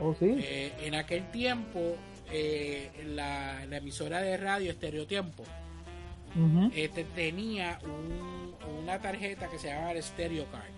Oh, 0.00 0.14
sí. 0.18 0.34
Eh, 0.38 0.72
en 0.82 0.94
aquel 0.94 1.30
tiempo, 1.30 1.96
eh, 2.30 2.90
la, 3.14 3.64
la 3.66 3.76
emisora 3.78 4.20
de 4.20 4.36
radio 4.36 4.70
Estereotiempo 4.72 5.44
Ujú. 6.34 6.70
este, 6.74 7.04
tenía 7.04 7.78
un- 7.84 8.35
una 8.68 9.00
tarjeta 9.00 9.48
que 9.48 9.58
se 9.58 9.68
llamaba 9.68 9.92
el 9.92 10.02
Stereo 10.02 10.44
Card. 10.50 10.70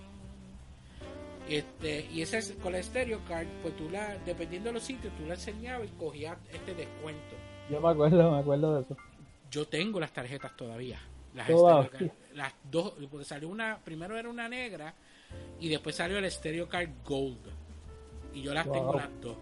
Este, 1.48 2.06
y 2.12 2.20
ese, 2.20 2.56
con 2.56 2.72
la 2.72 2.82
Stereo 2.82 3.20
Card, 3.26 3.46
pues 3.62 3.74
tú 3.76 3.88
la, 3.88 4.18
dependiendo 4.18 4.68
de 4.68 4.74
los 4.74 4.82
sitios, 4.82 5.14
tú 5.16 5.24
la 5.26 5.34
enseñabas 5.34 5.88
y 5.88 5.90
cogías 5.98 6.36
este 6.52 6.74
descuento. 6.74 7.36
Yo 7.70 7.80
me 7.80 7.88
acuerdo, 7.88 8.30
me 8.32 8.38
acuerdo 8.38 8.74
de 8.76 8.82
eso. 8.82 8.96
Yo 9.50 9.66
tengo 9.66 9.98
las 9.98 10.12
tarjetas 10.12 10.54
todavía. 10.56 10.98
Las 11.34 11.46
Todavía. 11.46 11.88
Stereo 11.88 12.08
Card. 12.10 12.36
Las 12.36 12.52
dos, 12.70 12.94
porque 13.10 13.24
salió 13.24 13.48
una, 13.48 13.78
primero 13.78 14.16
era 14.16 14.28
una 14.28 14.48
negra 14.48 14.94
y 15.58 15.68
después 15.68 15.96
salió 15.96 16.18
el 16.18 16.30
Stereo 16.30 16.68
Card 16.68 16.90
Gold. 17.04 17.38
Y 18.34 18.42
yo 18.42 18.52
las 18.52 18.66
Wow. 18.66 18.74
tengo 18.74 18.94
las 18.94 19.20
dos. 19.20 19.36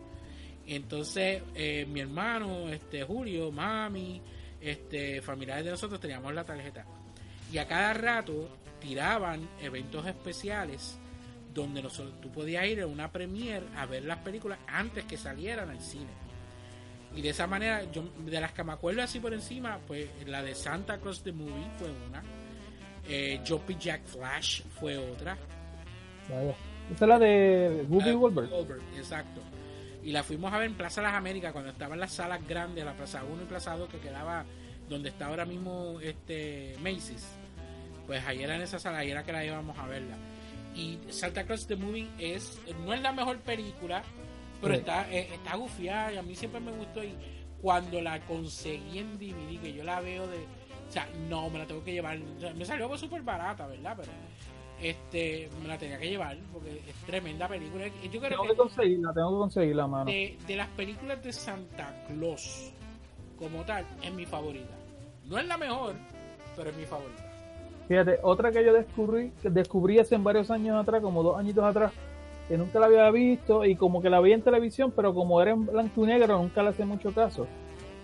Entonces, 0.68 1.42
eh, 1.54 1.86
mi 1.88 2.00
hermano, 2.00 2.68
este 2.68 3.02
Julio, 3.04 3.50
mami, 3.52 4.20
este, 4.60 5.20
familiares 5.22 5.64
de 5.64 5.70
nosotros 5.72 6.00
teníamos 6.00 6.32
la 6.34 6.44
tarjeta. 6.44 6.84
Y 7.52 7.58
a 7.58 7.66
cada 7.66 7.94
rato 7.94 8.48
tiraban 8.80 9.48
eventos 9.60 10.06
especiales 10.06 10.98
donde 11.54 11.82
nosotros, 11.82 12.20
tú 12.20 12.30
podías 12.30 12.66
ir 12.66 12.82
a 12.82 12.86
una 12.86 13.10
premiere 13.10 13.66
a 13.76 13.86
ver 13.86 14.04
las 14.04 14.18
películas 14.18 14.58
antes 14.66 15.04
que 15.04 15.16
salieran 15.16 15.70
al 15.70 15.80
cine. 15.80 16.10
Y 17.14 17.22
de 17.22 17.30
esa 17.30 17.46
manera, 17.46 17.82
yo 17.90 18.04
de 18.18 18.40
las 18.40 18.52
que 18.52 18.62
me 18.62 18.72
acuerdo 18.72 19.02
así 19.02 19.20
por 19.20 19.32
encima, 19.32 19.78
pues 19.86 20.08
la 20.26 20.42
de 20.42 20.54
Santa 20.54 20.98
Claus 20.98 21.22
the 21.22 21.32
Movie 21.32 21.70
fue 21.78 21.88
una. 22.08 22.22
Eh, 23.08 23.40
Jumpy 23.46 23.76
Jack 23.78 24.04
Flash 24.04 24.62
fue 24.78 24.98
otra. 24.98 25.36
Vaya. 26.28 26.54
Esa 26.94 27.04
es 27.04 27.08
la 27.08 27.18
de 27.18 27.86
Whoopi 27.88 28.12
Goldberg. 28.12 28.50
Goldberg, 28.50 28.82
exacto. 28.96 29.40
Y 30.02 30.12
la 30.12 30.22
fuimos 30.22 30.52
a 30.52 30.58
ver 30.58 30.68
en 30.68 30.76
Plaza 30.76 31.02
Las 31.02 31.14
Américas 31.14 31.52
cuando 31.52 31.70
estaban 31.70 31.98
las 31.98 32.12
salas 32.12 32.46
grandes, 32.46 32.84
la 32.84 32.94
Plaza 32.94 33.24
1 33.24 33.42
y 33.42 33.46
Plaza 33.46 33.76
2 33.76 33.88
que 33.88 33.98
quedaba 33.98 34.44
donde 34.88 35.08
está 35.10 35.26
ahora 35.26 35.44
mismo 35.44 35.98
este 36.00 36.74
Macy's. 36.82 37.26
Pues 38.06 38.24
ahí 38.26 38.42
era 38.42 38.54
en 38.56 38.62
esa 38.62 38.78
sala, 38.78 38.98
ahí 38.98 39.10
era 39.10 39.24
que 39.24 39.32
la 39.32 39.44
íbamos 39.44 39.76
a 39.78 39.86
verla. 39.86 40.16
Y 40.74 40.98
Santa 41.08 41.44
Claus 41.44 41.66
the 41.66 41.76
Movie 41.76 42.08
es 42.18 42.60
no 42.84 42.92
es 42.94 43.00
la 43.02 43.12
mejor 43.12 43.38
película, 43.40 44.02
pero 44.60 44.74
Sí. 44.74 44.80
está 44.80 45.10
eh, 45.12 45.28
está 45.32 45.56
gufiada 45.56 46.12
y 46.12 46.16
a 46.18 46.22
mí 46.22 46.34
siempre 46.36 46.60
me 46.60 46.70
gustó 46.72 47.02
y 47.02 47.14
cuando 47.60 48.00
la 48.00 48.20
conseguí 48.26 48.98
en 48.98 49.18
DVD 49.18 49.60
que 49.60 49.72
yo 49.72 49.82
la 49.84 50.00
veo 50.00 50.26
de 50.28 50.36
o 50.88 50.92
sea, 50.92 51.08
no 51.28 51.50
me 51.50 51.58
la 51.58 51.66
tengo 51.66 51.82
que 51.82 51.92
llevar, 51.94 52.16
o 52.36 52.40
sea, 52.40 52.54
me 52.54 52.64
salió 52.64 52.96
súper 52.96 53.22
barata, 53.22 53.66
¿verdad? 53.66 53.96
Pero 53.98 54.12
este 54.80 55.48
me 55.62 55.68
la 55.68 55.78
tenía 55.78 55.98
que 55.98 56.08
llevar 56.10 56.36
porque 56.52 56.70
es 56.86 56.94
tremenda 57.06 57.48
película. 57.48 57.86
Yo 57.88 58.20
creo 58.20 58.28
Tengo 58.30 58.42
que 58.44 58.48
que 58.50 58.56
conseguirla, 58.56 59.12
tengo 59.14 59.30
que 59.30 59.38
conseguirla, 59.38 59.86
mano. 59.86 60.04
de, 60.04 60.38
de 60.46 60.56
las 60.56 60.68
películas 60.68 61.22
de 61.24 61.32
Santa 61.32 62.04
Claus 62.06 62.72
como 63.38 63.62
tal 63.62 63.84
es 64.02 64.12
mi 64.12 64.26
favorita. 64.26 64.74
No 65.24 65.38
es 65.38 65.46
la 65.46 65.56
mejor, 65.56 65.94
pero 66.56 66.70
es 66.70 66.76
mi 66.76 66.84
favorita. 66.84 67.24
Fíjate, 67.88 68.18
otra 68.22 68.50
que 68.50 68.64
yo 68.64 68.72
descubrí, 68.72 69.32
que 69.42 69.50
descubrí 69.50 69.98
hace 69.98 70.16
varios 70.16 70.50
años 70.50 70.80
atrás, 70.80 71.00
como 71.02 71.22
dos 71.22 71.38
añitos 71.38 71.64
atrás, 71.64 71.92
que 72.48 72.58
nunca 72.58 72.80
la 72.80 72.86
había 72.86 73.10
visto 73.10 73.64
y 73.64 73.76
como 73.76 74.02
que 74.02 74.10
la 74.10 74.20
vi 74.20 74.32
en 74.32 74.42
televisión, 74.42 74.92
pero 74.94 75.14
como 75.14 75.40
era 75.40 75.52
en 75.52 75.66
blanco 75.66 76.04
y 76.04 76.06
negro, 76.06 76.38
nunca 76.38 76.62
le 76.62 76.70
hacía 76.70 76.86
mucho 76.86 77.12
caso. 77.12 77.46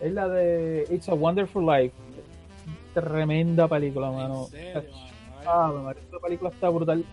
Es 0.01 0.12
la 0.12 0.29
de 0.29 0.87
It's 0.90 1.09
a 1.09 1.14
Wonderful 1.14 1.64
Life. 1.66 1.95
Tremenda 2.95 3.68
película, 3.68 4.11
mano. 4.11 4.45
Serio, 4.47 4.83
mano. 5.35 5.51
Ah, 5.51 5.73
me 5.75 5.85
parece 5.85 6.12
la 6.12 6.18
película 6.18 6.51
está 6.51 6.68
brutal. 6.68 7.05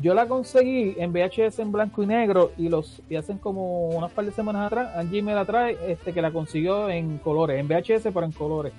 Yo 0.00 0.14
la 0.14 0.26
conseguí 0.28 0.94
en 0.98 1.12
VHS 1.12 1.58
en 1.60 1.72
blanco 1.72 2.02
y 2.02 2.06
negro 2.06 2.52
y 2.56 2.68
los 2.68 3.02
y 3.08 3.16
hacen 3.16 3.38
como 3.38 3.88
unas 3.88 4.12
par 4.12 4.24
de 4.26 4.32
semanas 4.32 4.66
atrás, 4.66 4.94
Angie 4.96 5.22
me 5.22 5.34
la 5.34 5.44
trae, 5.44 5.76
este 5.90 6.12
que 6.12 6.22
la 6.22 6.30
consiguió 6.30 6.88
en 6.88 7.18
colores, 7.18 7.58
en 7.58 7.66
VHS 7.66 8.04
pero 8.12 8.24
en 8.24 8.32
colores. 8.32 8.72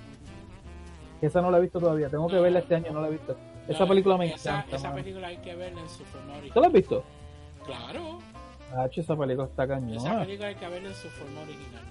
Esa 1.22 1.42
no 1.42 1.52
la 1.52 1.58
he 1.58 1.62
visto 1.62 1.80
todavía, 1.80 2.08
tengo 2.10 2.28
que 2.28 2.40
verla 2.40 2.60
este 2.60 2.76
año, 2.76 2.92
no 2.94 3.02
la 3.02 3.08
he 3.08 3.12
visto. 3.12 3.36
Esa 3.68 3.80
No, 3.84 3.88
película 3.90 4.18
me 4.18 4.34
esa, 4.34 4.60
encanta. 4.60 4.76
Esa 4.78 4.94
película 4.94 5.28
hay 5.28 5.38
que 5.38 5.56
verla 5.56 5.82
en 5.82 5.90
su 5.90 6.04
forma 6.06 6.34
¿Tú 6.54 6.60
la 6.62 6.68
has 6.68 6.74
visto? 6.74 7.04
Claro, 7.66 8.20
Ah, 8.72 8.88
esa 8.94 9.16
película 9.18 9.48
está 9.48 9.64
esa 9.64 9.74
cañona. 9.74 10.20
película 10.24 10.48
hay 10.50 10.56
que 10.56 10.68
verla 10.70 10.90
en 10.90 10.96
su 10.96 11.08
forma 11.10 11.42
original. 11.42 11.84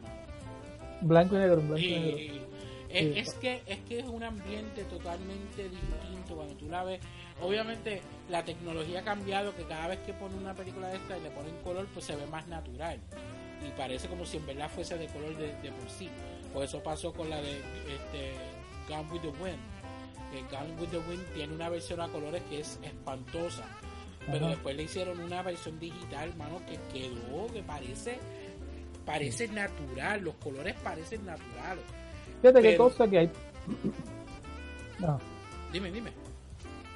Blanco 1.03 1.35
y 1.35 1.39
negro, 1.39 1.61
en 1.61 1.69
blanco 1.69 1.85
y 1.85 1.87
Y- 1.87 2.01
negro. 2.01 2.47
es, 2.89 3.15
Sí. 3.15 3.19
es 3.19 3.35
que 3.35 3.63
es 3.67 3.79
que 3.81 3.99
es 3.99 4.07
un 4.09 4.23
ambiente 4.23 4.85
totalmente 4.85 5.69
distinto 5.69 6.35
cuando 6.37 6.55
tú 6.55 6.69
la 6.69 6.85
ves. 6.85 7.01
Obviamente 7.41 8.03
la 8.29 8.45
tecnología 8.45 9.01
ha 9.01 9.05
cambiado 9.05 9.55
que 9.55 9.65
cada 9.65 9.89
vez 9.89 9.99
que 10.01 10.13
ponen 10.13 10.39
una 10.39 10.55
película 10.55 10.89
de 10.89 10.97
esta 10.97 11.17
y 11.19 11.23
le 11.23 11.31
ponen 11.31 11.55
color 11.63 11.87
pues 11.95 12.05
se 12.07 12.17
ve 12.17 12.27
más 12.27 12.47
natural 12.49 12.99
y 13.67 13.71
parece 13.77 14.09
como 14.09 14.25
si 14.27 14.37
en 14.39 14.47
verdad 14.47 14.71
fuese 14.71 14.99
de 14.99 15.07
color 15.09 15.37
de, 15.37 15.55
de 15.63 15.73
por 15.73 15.89
sí. 15.91 16.09
Por 16.53 16.65
eso 16.65 16.83
pasó 16.83 17.13
con 17.13 17.31
la 17.31 17.41
de 17.41 17.59
este, 17.59 18.33
Gone 18.89 19.09
with 19.13 19.21
the 19.21 19.29
Wind. 19.43 19.59
Que 20.33 20.43
Gone 20.55 20.75
with 20.81 20.89
the 20.89 20.99
Wind 20.99 21.25
tiene 21.35 21.55
una 21.55 21.69
versión 21.69 22.01
a 22.01 22.09
colores 22.09 22.43
que 22.51 22.61
es 22.61 22.79
espantosa 22.83 23.65
pero 24.31 24.45
Ajá. 24.45 24.49
después 24.49 24.77
le 24.77 24.83
hicieron 24.83 25.21
una 25.21 25.43
versión 25.43 25.79
digital, 25.81 26.35
mano, 26.37 26.61
que 26.67 26.79
quedó, 26.93 27.47
que 27.51 27.63
parece, 27.63 28.19
parece 29.07 29.49
natural, 29.49 30.21
los 30.21 30.35
colores 30.35 30.75
parecen 30.85 31.25
naturales. 31.25 31.83
Fíjate 32.43 32.61
qué 32.61 32.69
Pero- 32.73 32.85
cosa 32.91 33.09
que 33.09 33.19
hay. 33.21 33.31
No. 34.99 35.19
Dime, 35.73 35.91
dime. 35.93 36.11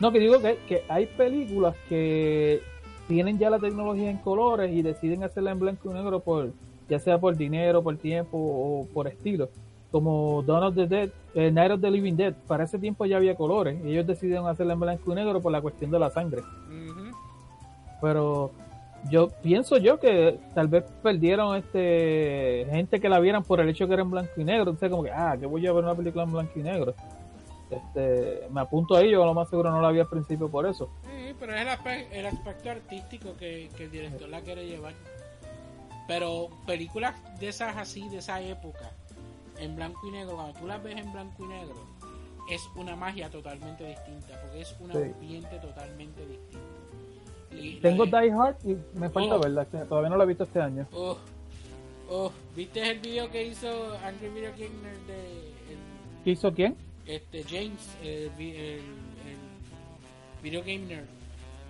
No, 0.03 0.11
que 0.11 0.19
digo 0.19 0.41
que, 0.41 0.59
que 0.67 0.83
hay 0.88 1.07
películas 1.07 1.77
que 1.88 2.61
tienen 3.07 3.38
ya 3.38 3.51
la 3.51 3.61
tecnología 3.61 4.11
en 4.11 4.17
colores 4.17 4.73
y 4.73 4.83
deciden 4.83 5.23
hacerla 5.23 5.53
en 5.53 5.61
blanco 5.61 5.93
y 5.93 5.95
negro 5.95 6.19
por 6.19 6.51
ya 6.88 6.99
sea 6.99 7.19
por 7.19 7.37
dinero, 7.37 7.85
por 7.85 7.97
tiempo 7.97 8.37
o 8.37 8.88
por 8.93 9.07
estilo. 9.07 9.49
Como 9.93 10.43
Dawn 10.43 10.65
of 10.65 10.75
the 10.75 10.88
Dead, 10.88 11.11
eh, 11.37 11.53
Night 11.53 11.71
of 11.71 11.81
the 11.81 11.88
Living 11.88 12.17
Dead, 12.17 12.35
para 12.49 12.65
ese 12.65 12.81
tiempo 12.81 13.07
ya 13.07 13.19
había 13.19 13.37
colores 13.37 13.79
y 13.85 13.93
ellos 13.93 14.05
decidieron 14.05 14.49
hacerla 14.49 14.73
en 14.73 14.81
blanco 14.81 15.12
y 15.12 15.15
negro 15.15 15.41
por 15.41 15.53
la 15.53 15.61
cuestión 15.61 15.93
de 15.93 16.01
la 16.01 16.11
sangre. 16.11 16.43
Pero 18.01 18.51
yo 19.09 19.29
pienso 19.41 19.77
yo 19.77 20.01
que 20.01 20.37
tal 20.53 20.67
vez 20.67 20.83
perdieron 21.01 21.55
este 21.55 22.67
gente 22.73 22.99
que 22.99 23.09
la 23.09 23.21
vieran 23.21 23.45
por 23.45 23.61
el 23.61 23.69
hecho 23.69 23.87
que 23.87 23.95
era 23.95 24.03
en 24.03 24.11
blanco 24.11 24.33
y 24.37 24.43
negro. 24.43 24.73
Entonces 24.73 24.91
como 24.91 25.05
que, 25.05 25.12
ah, 25.12 25.37
que 25.38 25.47
voy 25.47 25.65
a 25.65 25.73
ver 25.73 25.85
una 25.85 25.95
película 25.95 26.25
en 26.25 26.33
blanco 26.33 26.59
y 26.59 26.62
negro. 26.65 26.93
Este, 27.73 28.49
me 28.51 28.61
apunto 28.61 28.95
ahí, 28.97 29.11
yo 29.11 29.25
lo 29.25 29.33
más 29.35 29.49
seguro 29.49 29.71
no 29.71 29.81
la 29.81 29.91
vi 29.91 30.01
al 30.01 30.09
principio 30.09 30.49
por 30.51 30.67
eso. 30.67 30.91
Sí, 31.05 31.35
pero 31.41 31.55
es 31.55 31.63
el, 31.63 31.69
aspe- 31.69 32.07
el 32.13 32.27
aspecto 32.27 32.71
artístico 32.71 33.35
que, 33.39 33.71
que 33.77 33.85
el 33.85 33.91
director 33.91 34.29
la 34.29 34.41
quiere 34.43 34.67
llevar. 34.67 34.93
Pero 36.09 36.49
películas 36.67 37.15
de 37.39 37.49
esas 37.49 37.77
así, 37.77 38.09
de 38.09 38.19
esa 38.19 38.41
época, 38.43 38.91
en 39.59 39.75
blanco 39.77 40.01
y 40.07 40.11
negro, 40.11 40.35
cuando 40.37 40.59
tú 40.59 40.67
las 40.67 40.83
ves 40.83 40.97
en 40.97 41.13
blanco 41.13 41.45
y 41.45 41.49
negro, 41.49 41.75
es 42.51 42.61
una 42.77 42.97
magia 42.97 43.31
totalmente 43.31 43.87
distinta, 43.87 44.39
porque 44.43 44.61
es 44.61 44.77
un 44.81 44.93
Sí. 44.93 44.99
ambiente 44.99 45.57
totalmente 45.59 46.21
distinto. 46.27 46.59
Y 47.53 47.77
Tengo 47.81 48.05
la- 48.07 48.21
Die 48.21 48.33
Hard 48.33 48.57
y 48.65 48.77
me 48.99 49.09
falta 49.11 49.37
Oh. 49.37 49.41
verla, 49.41 49.65
todavía 49.65 50.11
no 50.11 50.17
la 50.17 50.25
he 50.25 50.27
visto 50.27 50.45
este 50.45 50.61
año. 50.61 50.87
Oh, 50.93 51.17
oh, 52.11 52.33
¿viste 52.57 52.91
el 52.91 52.99
video 52.99 53.31
que 53.31 53.47
hizo 53.47 53.69
Angry 54.05 54.29
Video 54.29 54.51
Gamer 54.53 54.99
de 55.07 55.39
el- 55.71 56.23
¿Qué 56.25 56.31
hizo 56.33 56.53
quién? 56.53 56.77
Este 57.07 57.43
James, 57.45 57.97
el, 58.03 58.31
el, 58.38 58.81
el 58.81 58.83
Video 60.43 60.61
Game 60.61 60.79
Nerd? 60.81 61.05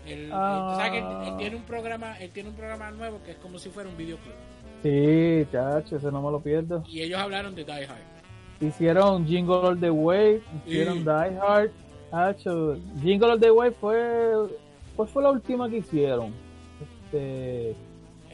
El, 0.07 0.31
Ah. 0.33 0.75
sabes 0.77 0.93
que 0.93 0.99
él, 0.99 1.29
él 1.29 1.37
tiene 1.39 1.57
un 1.57 1.63
programa, 1.63 2.19
él 2.19 2.31
tiene 2.31 2.49
un 2.49 2.57
programa 2.57 2.91
nuevo 2.91 3.21
que 3.25 3.33
es 3.33 3.37
como 3.39 3.59
si 3.59 3.71
fuera 3.71 3.89
un 3.89 3.97
videoclip. 3.97 4.35
Sí, 4.83 5.47
chacho, 5.53 5.97
ese 5.97 6.11
no 6.11 6.21
me 6.23 6.31
lo 6.33 6.41
pierdo. 6.41 6.83
Y 6.89 7.03
ellos 7.03 7.21
hablaron 7.21 7.55
de 7.55 7.65
Die 7.65 7.73
Hard. 7.87 8.03
Hicieron 8.61 9.27
Jingle 9.27 9.55
All 9.55 9.79
the 9.81 9.91
Way, 9.91 10.43
hicieron 10.67 10.99
Sí. 10.99 11.05
Die 11.05 11.39
Hard. 11.41 11.71
Chacho, 12.11 12.77
Jingle 13.03 13.31
All 13.33 13.41
the 13.41 13.51
Way 13.51 13.71
fue, 13.81 14.33
pues 14.97 15.11
fue 15.11 15.23
la 15.23 15.31
última 15.31 15.69
que 15.71 15.79
hicieron. 15.79 16.33
Este, 16.81 17.75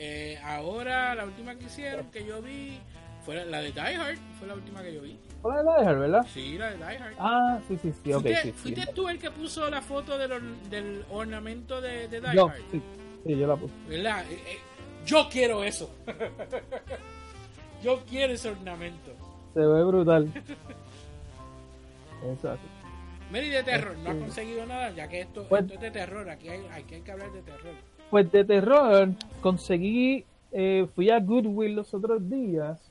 Eh, 0.00 0.38
ahora 0.44 1.14
la 1.14 1.24
última 1.24 1.54
que 1.56 1.64
hicieron 1.66 2.06
que 2.10 2.24
yo 2.24 2.40
vi 2.40 2.78
fue 3.26 3.44
la 3.44 3.60
de 3.60 3.72
Die 3.72 3.80
Hard, 3.80 4.16
fue 4.38 4.48
la 4.48 4.54
última 4.54 4.82
que 4.82 4.94
yo 4.94 5.02
vi. 5.02 5.18
Fue 5.42 5.54
la 5.54 5.58
de 5.62 5.80
Die 5.80 5.88
Hard, 5.88 5.98
¿verdad? 5.98 6.26
Sí, 6.32 6.58
la 6.58 6.70
de 6.70 6.76
Die 6.76 6.84
Hard. 6.84 7.14
Ah, 7.18 7.58
sí, 7.68 7.78
sí, 7.80 7.92
sí, 8.02 8.12
ok, 8.12 8.22
¿Fuiste, 8.22 8.42
sí, 8.42 8.48
sí. 8.48 8.52
fuiste 8.58 8.86
tú 8.94 9.08
el 9.08 9.18
que 9.18 9.30
puso 9.30 9.68
la 9.70 9.80
foto 9.82 10.16
del, 10.18 10.32
or- 10.32 10.56
del 10.70 11.04
ornamento 11.10 11.80
de, 11.80 12.08
de 12.08 12.20
Die 12.20 12.34
Yo, 12.34 12.46
Hard? 12.48 12.60
sí, 12.70 12.82
sí, 13.26 13.36
yo 13.38 13.46
la 13.46 13.56
puse. 13.56 13.72
¿Verdad? 13.88 14.24
Eh, 14.30 14.34
eh, 14.34 14.58
yo 15.06 15.28
quiero 15.30 15.62
eso. 15.64 15.90
yo 17.82 18.02
quiero 18.08 18.32
ese 18.32 18.50
ornamento. 18.50 19.12
Se 19.54 19.60
ve 19.60 19.84
brutal. 19.84 20.30
Exacto. 22.32 22.66
Mary 23.30 23.48
de 23.50 23.62
terror, 23.62 23.96
no 23.98 24.08
ha 24.08 24.12
Este- 24.12 24.24
conseguido 24.24 24.66
nada, 24.66 24.90
ya 24.90 25.06
que 25.08 25.20
esto, 25.20 25.46
Pues- 25.48 25.62
esto 25.62 25.74
es 25.74 25.80
de 25.80 25.90
terror. 25.90 26.28
Aquí 26.30 26.48
hay, 26.48 26.66
aquí 26.72 26.94
hay 26.96 27.00
que 27.02 27.12
hablar 27.12 27.30
de 27.32 27.42
terror. 27.42 27.74
Pues 28.10 28.32
de 28.32 28.44
terror 28.44 29.08
conseguí, 29.42 30.24
eh, 30.50 30.86
fui 30.94 31.10
a 31.10 31.20
Goodwill 31.20 31.74
los 31.74 31.92
otros 31.92 32.28
días 32.28 32.87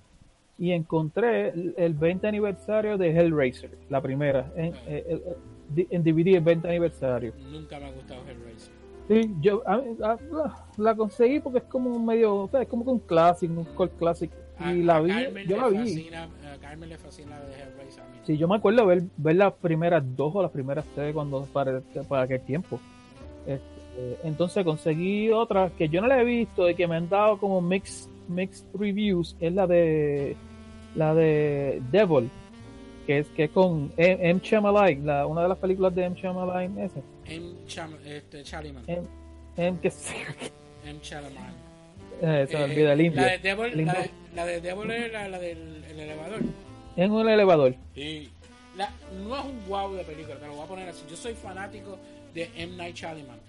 y 0.58 0.72
encontré 0.72 1.50
el, 1.50 1.74
el 1.78 1.94
20 1.94 2.28
aniversario 2.28 2.98
de 2.98 3.10
Hellraiser, 3.12 3.72
la 3.90 4.02
primera, 4.02 4.52
en, 4.56 4.74
eh, 4.88 5.22
en 5.90 6.04
DVD 6.04 6.36
el 6.38 6.42
20 6.42 6.68
aniversario. 6.68 7.34
Nunca 7.52 7.80
me 7.80 7.86
ha 7.86 7.92
gustado 7.92 8.22
Hellraiser. 8.28 8.74
Sí, 9.08 9.34
yo 9.40 9.64
a- 9.66 9.82
a- 10.04 10.18
la 10.78 10.96
conseguí 10.96 11.40
porque 11.40 11.60
es 11.60 11.64
como 11.66 11.96
un 11.96 12.06
medio, 12.06 12.36
o 12.36 12.48
sea, 12.50 12.62
es 12.64 12.68
como 12.68 12.84
que 12.84 12.90
un 12.92 13.00
clásico, 13.00 13.54
un 13.54 13.64
cult 13.66 13.98
classic. 13.98 14.32
A- 14.60 14.74
Y 14.74 14.82
la 14.84 15.00
vi, 15.00 15.12
Carmen 15.12 15.48
yo 15.48 15.56
le 15.56 15.62
la 15.62 15.68
vi. 15.70 15.78
Fascina, 15.78 16.24
a 16.24 16.58
Carmen 16.60 16.90
le 16.90 16.98
fascina 16.98 17.40
de 17.42 17.54
Hellraiser. 17.54 18.04
a 18.04 18.08
mí. 18.10 18.18
Sí, 18.26 18.38
yo 18.38 18.48
me 18.48 18.56
acuerdo 18.56 18.86
ver, 18.86 19.04
ver 19.18 19.36
las 19.38 19.54
primeras 19.54 20.04
dos 20.16 20.36
o 20.36 20.42
las 20.42 20.52
primeras 20.52 20.84
tres 20.96 21.14
cuando 21.14 21.44
para, 21.54 21.82
para 22.10 22.24
aquel 22.24 22.42
tiempo. 22.42 22.80
Este, 23.46 24.28
entonces 24.28 24.64
conseguí 24.66 25.32
otra 25.32 25.70
que 25.78 25.88
yo 25.90 26.02
no 26.02 26.08
la 26.08 26.22
he 26.22 26.26
visto 26.26 26.70
y 26.70 26.76
que 26.76 26.88
me 26.88 26.96
han 26.98 27.08
dado 27.08 27.38
como 27.38 27.62
mixed, 27.62 28.10
mixed 28.30 28.66
reviews, 28.74 29.36
es 29.40 29.54
la 29.54 29.68
de 29.68 30.36
la 30.96 31.14
de 31.14 31.82
Devil, 31.92 32.30
que 33.06 33.20
es 33.20 33.28
que 33.30 33.46
es 33.46 33.50
con 33.52 33.92
M. 33.98 34.30
M. 34.30 34.40
Shyamalan, 34.44 35.06
la, 35.06 35.26
una 35.28 35.44
de 35.44 35.50
las 35.50 35.58
películas 35.58 35.94
de 35.96 36.06
M. 36.06 36.16
Shyamalan 36.20 36.78
ese. 36.80 37.02
M. 37.26 37.54
Cham, 37.68 37.94
este, 38.06 38.44
Chalaman. 38.44 38.84
M. 38.88 39.04
M. 39.58 39.80
que 39.82 39.92
M. 40.86 41.00
Chalaman. 41.02 41.54
eh, 42.22 42.48
se 42.50 42.58
me 42.58 42.62
Eh, 42.62 42.66
olvida 42.66 42.94
el 42.94 43.02
indio. 43.02 43.22
La 43.22 43.28
de 43.28 43.38
Devil, 43.40 43.86
la 43.86 43.94
de, 43.94 44.10
la 44.36 44.46
de 44.46 44.62
Devil 44.62 44.92
es 44.92 45.12
la, 45.14 45.28
la 45.30 45.40
del 45.40 45.84
el 45.90 46.00
elevador. 46.00 46.40
En 46.96 47.12
un 47.12 47.30
elevador. 47.30 47.76
Sí. 47.94 48.30
La, 48.76 48.90
no 49.28 49.36
es 49.38 49.46
un 49.46 49.68
wow 49.68 49.94
de 49.94 50.04
película, 50.04 50.36
te 50.40 50.46
lo 50.48 50.54
voy 50.54 50.64
a 50.64 50.68
poner 50.68 50.90
así. 50.90 51.04
Yo 51.10 51.16
soy 51.16 51.34
fanático 51.34 51.98
de 52.34 52.50
M. 52.56 52.76
Night 52.76 52.96
Shyamalan. 52.96 53.40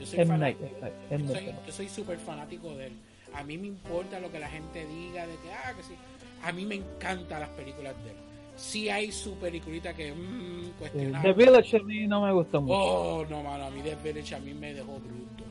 Yo 0.00 0.06
soy 0.06 0.20
M. 0.20 0.38
Night, 0.38 0.56
M. 0.60 0.70
Night, 0.80 0.94
M. 1.10 1.24
yo 1.28 1.34
soy, 1.34 1.44
yo 1.66 1.72
soy 1.72 1.88
súper 1.88 2.18
fanático 2.18 2.74
de 2.76 2.86
él. 2.88 2.92
A 3.34 3.42
mí 3.44 3.56
me 3.58 3.66
importa 3.68 4.18
lo 4.20 4.30
que 4.30 4.38
la 4.38 4.48
gente 4.48 4.86
diga, 4.86 5.26
de 5.26 5.34
que, 5.36 5.52
ah, 5.52 5.72
que 5.76 5.82
sí. 5.82 5.94
A 6.42 6.52
mí 6.52 6.64
me 6.64 6.76
encantan 6.76 7.40
las 7.40 7.50
películas 7.50 7.94
de 8.04 8.10
él. 8.10 8.16
Sí 8.56 8.88
hay 8.90 9.10
su 9.12 9.34
peliculita 9.36 9.94
que, 9.94 10.12
mmm, 10.12 10.70
cuestionable. 10.78 11.32
The 11.34 11.44
Village 11.44 11.76
a 11.76 11.80
mí 11.82 12.06
no 12.06 12.22
me 12.22 12.32
gustó 12.32 12.60
mucho. 12.60 12.74
Oh, 12.74 13.26
no, 13.28 13.42
mano, 13.42 13.64
a 13.66 13.70
mí 13.70 13.80
The 13.82 13.94
Village 13.96 14.34
a 14.34 14.38
mí 14.40 14.52
me 14.52 14.74
dejó 14.74 14.98
bruto. 14.98 15.44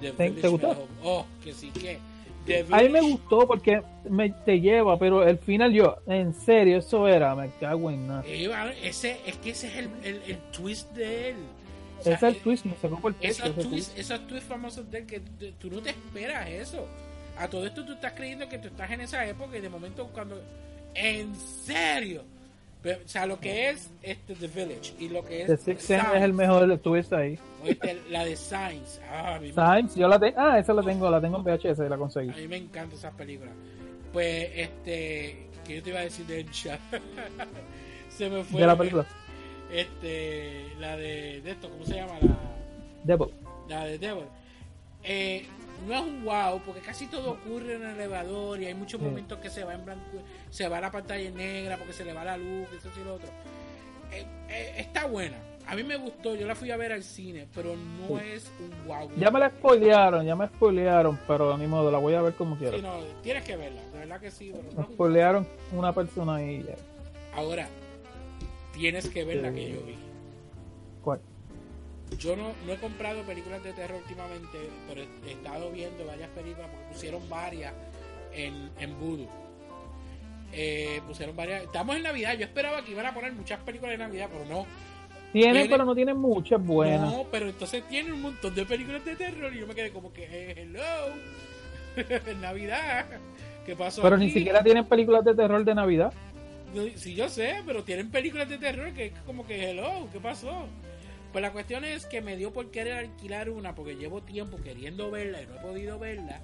The 0.00 0.12
¿Te- 0.12 0.30
Village 0.30 0.40
te 0.40 0.46
me 0.46 0.48
gustó? 0.52 0.68
dejó- 0.68 0.86
oh, 1.02 1.26
que 1.42 1.52
sí 1.52 1.70
que. 1.70 1.98
A 2.70 2.78
mí 2.80 2.88
me 2.88 3.02
gustó 3.02 3.46
porque 3.46 3.82
me, 4.08 4.30
te 4.30 4.58
lleva, 4.58 4.98
pero 4.98 5.22
el 5.22 5.36
final 5.36 5.70
yo, 5.70 5.96
en 6.06 6.32
serio, 6.32 6.78
eso 6.78 7.06
era, 7.06 7.34
me 7.34 7.50
cago 7.60 7.90
en 7.90 8.06
nada. 8.08 8.24
Ese, 8.24 9.20
es 9.26 9.36
que 9.36 9.50
ese 9.50 9.66
es 9.66 9.76
el, 9.76 9.90
el, 10.02 10.22
el 10.26 10.38
twist 10.50 10.90
de 10.92 11.30
él. 11.30 11.36
O 11.98 12.02
sea, 12.02 12.14
es 12.14 12.22
el 12.22 12.36
twist, 12.36 12.64
me 12.64 12.76
sacó 12.76 13.00
por 13.00 13.14
pecho. 13.14 13.44
Esos 13.44 13.54
tweets, 13.54 14.26
twist. 14.28 14.48
famosos 14.48 14.90
de 14.90 14.98
él 14.98 15.06
que 15.06 15.20
tú 15.58 15.70
no 15.70 15.80
te 15.80 15.90
esperas 15.90 16.48
eso. 16.48 16.86
A 17.36 17.48
todo 17.48 17.66
esto 17.66 17.84
tú 17.84 17.92
estás 17.92 18.12
creyendo 18.12 18.48
que 18.48 18.58
tú 18.58 18.68
estás 18.68 18.90
en 18.90 19.00
esa 19.00 19.24
época 19.26 19.56
y 19.56 19.60
de 19.60 19.68
momento 19.68 20.08
cuando... 20.08 20.40
En 20.94 21.34
serio. 21.36 22.24
Pero, 22.82 23.00
o 23.04 23.08
sea, 23.08 23.26
lo 23.26 23.38
que 23.38 23.70
es 23.70 23.90
este 24.02 24.34
The 24.34 24.46
Village 24.48 24.94
y 24.98 25.08
lo 25.08 25.24
que 25.24 25.42
es... 25.42 25.46
The 25.48 25.56
Sixth 25.56 25.86
Sense 25.86 26.06
es 26.06 26.12
Signs, 26.12 26.24
el 26.24 26.32
mejor 26.32 26.78
twist 26.78 27.12
ahí. 27.12 27.38
oíste, 27.62 28.00
la 28.10 28.24
de 28.24 28.36
Signs. 28.36 29.00
Ah, 29.10 29.38
me, 29.40 29.52
Signs, 29.52 29.96
yo 29.96 30.08
la 30.08 30.18
tengo, 30.18 30.38
ah, 30.38 30.58
esa 30.58 30.72
la 30.72 30.82
tengo, 30.82 31.10
la 31.10 31.20
tengo 31.20 31.38
en 31.38 31.44
VHS 31.44 31.78
y 31.78 31.88
la 31.88 31.96
conseguí. 31.96 32.30
a 32.30 32.36
mí 32.36 32.48
me 32.48 32.56
encantan 32.56 32.98
esas 32.98 33.14
películas. 33.14 33.52
Pues, 34.12 34.50
este... 34.54 35.48
que 35.64 35.76
yo 35.76 35.82
te 35.82 35.90
iba 35.90 36.00
a 36.00 36.04
decir 36.04 36.26
de 36.26 36.40
Encha? 36.40 36.78
Se 38.08 38.28
me 38.30 38.42
fue. 38.42 38.60
De 38.60 38.66
la 38.66 38.76
película, 38.76 39.06
Este... 39.72 40.72
La 40.78 40.96
de, 40.96 41.40
de 41.42 41.50
esto, 41.50 41.70
¿cómo 41.70 41.84
se 41.84 41.96
llama? 41.96 42.14
La... 42.20 42.36
Devil. 43.04 43.28
la 43.68 43.84
de 43.84 43.98
Devil. 43.98 44.24
Eh, 45.04 45.46
no 45.86 45.94
es 45.94 46.00
un 46.02 46.24
wow, 46.24 46.60
porque 46.64 46.80
casi 46.80 47.06
todo 47.06 47.32
ocurre 47.32 47.76
en 47.76 47.82
el 47.82 47.94
elevador 47.94 48.60
y 48.60 48.66
hay 48.66 48.74
muchos 48.74 49.00
momentos 49.00 49.38
que 49.38 49.48
se 49.48 49.64
va 49.64 49.74
en 49.74 49.84
blanco, 49.84 50.18
se 50.50 50.68
va 50.68 50.80
la 50.80 50.90
pantalla 50.90 51.28
en 51.28 51.36
negra 51.36 51.76
porque 51.76 51.92
se 51.92 52.04
le 52.04 52.12
va 52.12 52.24
la 52.24 52.36
luz, 52.36 52.68
eso 52.76 52.88
y 53.00 53.04
lo 53.04 53.14
otro. 53.14 53.28
Eh, 54.12 54.26
eh, 54.48 54.74
está 54.78 55.06
buena. 55.06 55.36
A 55.66 55.74
mí 55.74 55.84
me 55.84 55.96
gustó, 55.96 56.34
yo 56.34 56.46
la 56.46 56.54
fui 56.54 56.70
a 56.70 56.78
ver 56.78 56.92
al 56.92 57.02
cine, 57.02 57.46
pero 57.54 57.76
no 57.76 58.18
es 58.18 58.50
un 58.58 58.88
wow. 58.88 59.10
Ya 59.18 59.30
me 59.30 59.38
la 59.38 59.50
spoilearon, 59.50 60.24
ya 60.24 60.34
me 60.34 60.46
spoilearon, 60.46 61.18
pero 61.26 61.56
ni 61.58 61.66
modo, 61.66 61.90
la 61.90 61.98
voy 61.98 62.14
a 62.14 62.22
ver 62.22 62.34
como 62.34 62.56
quiera. 62.56 62.76
Sí, 62.76 62.82
no, 62.82 63.00
tienes 63.22 63.44
que 63.44 63.56
verla, 63.56 63.82
de 63.92 63.98
verdad 63.98 64.20
que 64.20 64.30
sí, 64.30 64.50
pero 64.50 64.72
no 64.74 64.88
Me 64.88 64.94
spoilearon 64.94 65.46
una 65.72 65.92
persona 65.92 66.42
y 66.42 66.64
ya. 66.64 66.74
Ahora, 67.34 67.68
tienes 68.78 69.08
que 69.08 69.24
ver 69.24 69.38
la 69.42 69.52
que 69.52 69.72
yo 69.72 69.80
vi. 69.82 69.96
¿Cuál? 71.02 71.20
Yo 72.18 72.36
no, 72.36 72.52
no 72.66 72.72
he 72.72 72.76
comprado 72.76 73.22
películas 73.22 73.62
de 73.62 73.72
terror 73.72 74.00
últimamente, 74.02 74.58
pero 74.88 75.02
he, 75.26 75.32
estado 75.32 75.70
viendo 75.70 76.06
varias 76.06 76.30
películas 76.30 76.68
porque 76.70 76.86
pusieron 76.92 77.28
varias 77.28 77.74
en, 78.32 78.70
en 78.80 78.98
Voodoo. 78.98 79.28
Eh, 80.52 81.02
pusieron 81.06 81.36
varias. 81.36 81.64
Estamos 81.64 81.96
en 81.96 82.02
Navidad. 82.04 82.34
Yo 82.38 82.44
esperaba 82.46 82.82
que 82.82 82.92
iban 82.92 83.04
a 83.06 83.12
poner 83.12 83.32
muchas 83.32 83.60
películas 83.60 83.92
de 83.92 83.98
Navidad, 83.98 84.28
pero 84.32 84.44
no. 84.46 84.66
Tienen, 85.32 85.52
Tiene- 85.52 85.68
pero 85.68 85.84
no 85.84 85.94
tienen 85.94 86.16
muchas 86.16 86.64
buenas. 86.64 87.12
No, 87.12 87.26
pero 87.30 87.48
entonces 87.48 87.86
tienen 87.88 88.12
un 88.14 88.22
montón 88.22 88.54
de 88.54 88.64
películas 88.64 89.04
de 89.04 89.14
terror 89.14 89.54
y 89.54 89.58
yo 89.58 89.66
me 89.66 89.74
quedé 89.74 89.90
como 89.90 90.10
que, 90.10 90.24
eh, 90.24 90.54
hello, 90.62 91.12
en 92.26 92.40
Navidad. 92.40 93.04
¿Qué 93.66 93.76
pasó? 93.76 94.00
pero 94.00 94.16
ni 94.16 94.30
siquiera 94.30 94.62
tienen 94.62 94.86
películas 94.86 95.22
de 95.26 95.34
terror 95.34 95.62
de 95.62 95.74
Navidad. 95.74 96.10
Sí, 96.96 97.14
yo 97.14 97.28
sé, 97.28 97.62
pero 97.66 97.82
tienen 97.82 98.10
películas 98.10 98.48
de 98.48 98.58
terror 98.58 98.92
que 98.92 99.06
es 99.06 99.12
como 99.26 99.46
que, 99.46 99.70
hello, 99.70 100.08
¿qué 100.12 100.20
pasó? 100.20 100.66
Pues 101.32 101.42
la 101.42 101.52
cuestión 101.52 101.84
es 101.84 102.06
que 102.06 102.20
me 102.20 102.36
dio 102.36 102.52
por 102.52 102.70
querer 102.70 102.94
alquilar 102.94 103.50
una 103.50 103.74
porque 103.74 103.96
llevo 103.96 104.22
tiempo 104.22 104.56
queriendo 104.62 105.10
verla 105.10 105.42
y 105.42 105.46
no 105.46 105.54
he 105.56 105.58
podido 105.58 105.98
verla. 105.98 106.40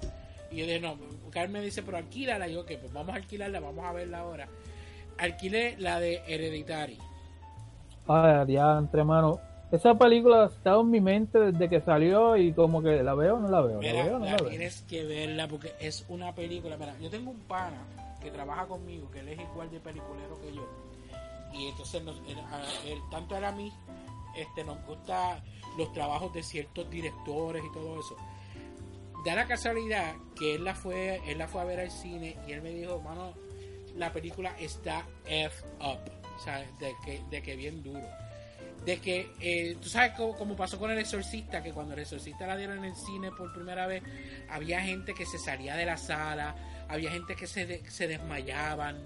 Y 0.51 0.57
yo 0.57 0.65
dije, 0.65 0.79
no, 0.79 0.97
Carmen 1.31 1.63
dice, 1.63 1.83
pero 1.83 1.97
alquílala. 1.97 2.47
Y 2.47 2.53
yo, 2.53 2.61
ok, 2.61 2.71
pues 2.79 2.93
vamos 2.93 3.13
a 3.13 3.17
alquilarla, 3.17 3.59
vamos 3.59 3.85
a 3.85 3.93
verla 3.93 4.19
ahora. 4.19 4.47
Alquilé 5.17 5.75
la 5.79 5.99
de 5.99 6.21
Hereditary. 6.27 6.97
Ay, 8.07 8.45
diantre, 8.45 9.03
mano. 9.03 9.39
Esa 9.71 9.95
película 9.95 10.43
ha 10.43 10.47
estado 10.47 10.81
en 10.81 10.91
mi 10.91 11.01
mente 11.01 11.39
desde 11.39 11.67
que 11.67 11.81
salió 11.81 12.37
y 12.37 12.53
como 12.53 12.81
que 12.83 13.01
la 13.01 13.15
veo 13.15 13.35
o 13.35 13.39
no 13.39 13.49
la 13.49 13.61
veo. 13.61 13.81
La 13.81 13.91
veo 13.91 14.19
no 14.19 14.25
la 14.25 14.31
la 14.31 14.37
veo. 14.37 14.49
tienes 14.49 14.81
que 14.83 15.03
verla 15.03 15.47
porque 15.47 15.73
es 15.79 16.05
una 16.09 16.33
película. 16.35 16.77
Mira, 16.77 16.93
yo 17.01 17.09
tengo 17.09 17.31
un 17.31 17.39
pana 17.39 18.04
que 18.25 18.31
trabaja 18.31 18.67
conmigo, 18.67 19.09
que 19.11 19.19
él 19.19 19.29
es 19.29 19.39
igual 19.39 19.69
de 19.71 19.79
peliculero 19.79 20.39
que 20.41 20.53
yo. 20.53 20.67
Y 21.53 21.67
entonces, 21.67 22.03
nos, 22.03 22.17
él- 22.27 22.37
él- 22.85 23.01
tanto 23.09 23.37
él 23.37 23.45
a 23.45 23.51
mí, 23.51 23.71
este, 24.35 24.63
nos 24.63 24.83
gusta 24.85 25.41
los 25.77 25.93
trabajos 25.93 26.33
de 26.33 26.43
ciertos 26.43 26.89
directores 26.89 27.63
y 27.63 27.71
todo 27.71 27.99
eso. 27.99 28.15
Da 29.25 29.33
la 29.35 29.47
casualidad 29.47 30.15
que 30.37 30.55
él 30.55 30.63
la 30.63 30.75
fue, 30.75 31.21
él 31.31 31.37
la 31.37 31.47
fue 31.47 31.61
a 31.61 31.63
ver 31.65 31.79
al 31.79 31.91
cine 31.91 32.37
y 32.47 32.51
él 32.51 32.61
me 32.61 32.69
dijo, 32.71 32.99
mano, 33.01 33.33
la 33.95 34.11
película 34.11 34.55
está 34.59 35.05
F 35.25 35.65
up. 35.79 35.99
O 36.35 36.39
sea, 36.39 36.59
de 36.79 36.93
que, 37.05 37.21
de 37.29 37.41
que 37.41 37.55
bien 37.55 37.81
duro 37.81 38.05
de 38.85 38.99
que 38.99 39.31
eh, 39.39 39.77
tú 39.81 39.89
sabes 39.89 40.11
cómo, 40.15 40.35
cómo 40.35 40.55
pasó 40.55 40.77
con 40.77 40.91
el 40.91 40.99
exorcista 40.99 41.63
que 41.63 41.71
cuando 41.73 41.95
el 41.95 42.01
exorcista 42.01 42.45
la 42.45 42.55
dieron 42.55 42.77
en 42.79 42.85
el 42.85 42.95
cine 42.95 43.31
por 43.31 43.51
primera 43.51 43.87
vez 43.87 44.03
había 44.47 44.79
gente 44.81 45.15
que 45.15 45.25
se 45.25 45.39
salía 45.39 45.75
de 45.75 45.85
la 45.87 45.97
sala 45.97 46.55
había 46.87 47.11
gente 47.11 47.35
que 47.35 47.47
se, 47.47 47.89
se 47.89 48.07
desmayaban 48.07 48.97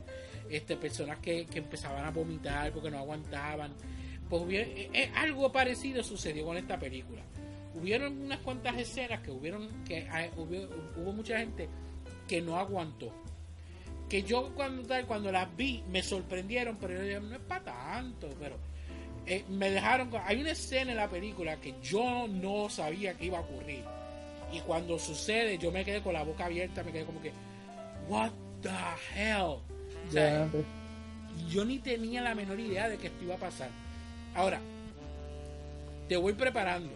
este 0.50 0.76
personas 0.78 1.20
que, 1.20 1.46
que 1.46 1.60
empezaban 1.60 2.06
a 2.06 2.12
vomitar 2.12 2.72
porque 2.72 2.90
no 2.92 2.98
aguantaban. 3.00 3.74
Pues 4.30 4.42
hubiera- 4.44 4.68
eh, 4.68 4.90
eh, 4.94 5.12
algo 5.16 5.52
parecido 5.52 6.04
sucedió 6.04 6.46
con 6.46 6.58
esta 6.58 6.78
película. 6.80 7.22
Hubieron 7.76 8.22
unas 8.24 8.40
cuantas 8.40 8.78
escenas 8.78 9.22
que 9.22 9.32
hubieron 9.32 9.68
que 9.86 10.08
ah, 10.12 10.28
hubo, 10.38 11.12
mucha 11.14 11.38
gente 11.40 11.70
que 12.28 12.42
no 12.42 12.58
aguantó. 12.58 13.12
Que 14.10 14.24
yo 14.24 14.54
cuando 14.56 14.84
cuando 15.06 15.32
las 15.32 15.56
vi 15.56 15.84
me 15.88 16.02
sorprendieron 16.02 16.78
pero 16.78 16.94
yo 16.96 17.02
dije, 17.04 17.20
no 17.20 17.36
es 17.36 17.42
para 17.42 17.64
tanto 17.66 18.28
pero 18.40 18.58
eh, 19.28 19.46
me 19.50 19.70
dejaron 19.70 20.10
hay 20.26 20.42
una 20.42 20.52
escena 20.52 20.92
en 20.92 20.98
la 20.98 21.08
película 21.08 21.58
que 21.62 21.76
yo 21.84 22.28
no 22.28 22.70
sabía 22.70 23.14
que 23.14 23.26
iba 23.26 23.38
a 23.38 23.42
ocurrir. 23.42 23.84
Y 24.52 24.60
cuando 24.62 24.98
sucede 24.98 25.60
yo 25.60 25.72
me 25.72 25.86
quedé 25.86 26.02
con 26.02 26.14
la 26.14 26.24
boca 26.24 26.46
abierta 26.46 26.84
me 26.84 26.92
quedé 26.92 27.06
como 27.06 27.22
que 27.22 27.32
what 28.10 28.32
the 28.62 28.70
hell 29.16 29.62
O 30.08 30.12
sea, 30.12 30.38
Diantre. 30.38 30.66
yo 31.50 31.64
ni 31.64 31.80
tenía 31.80 32.22
la 32.22 32.36
menor 32.36 32.60
idea 32.60 32.90
de 32.90 32.98
que 32.98 33.08
esto 33.08 33.24
iba 33.24 33.36
a 33.36 33.40
pasar 33.40 33.70
ahora 34.36 34.60
te 36.08 36.18
voy 36.18 36.34
preparando 36.34 36.92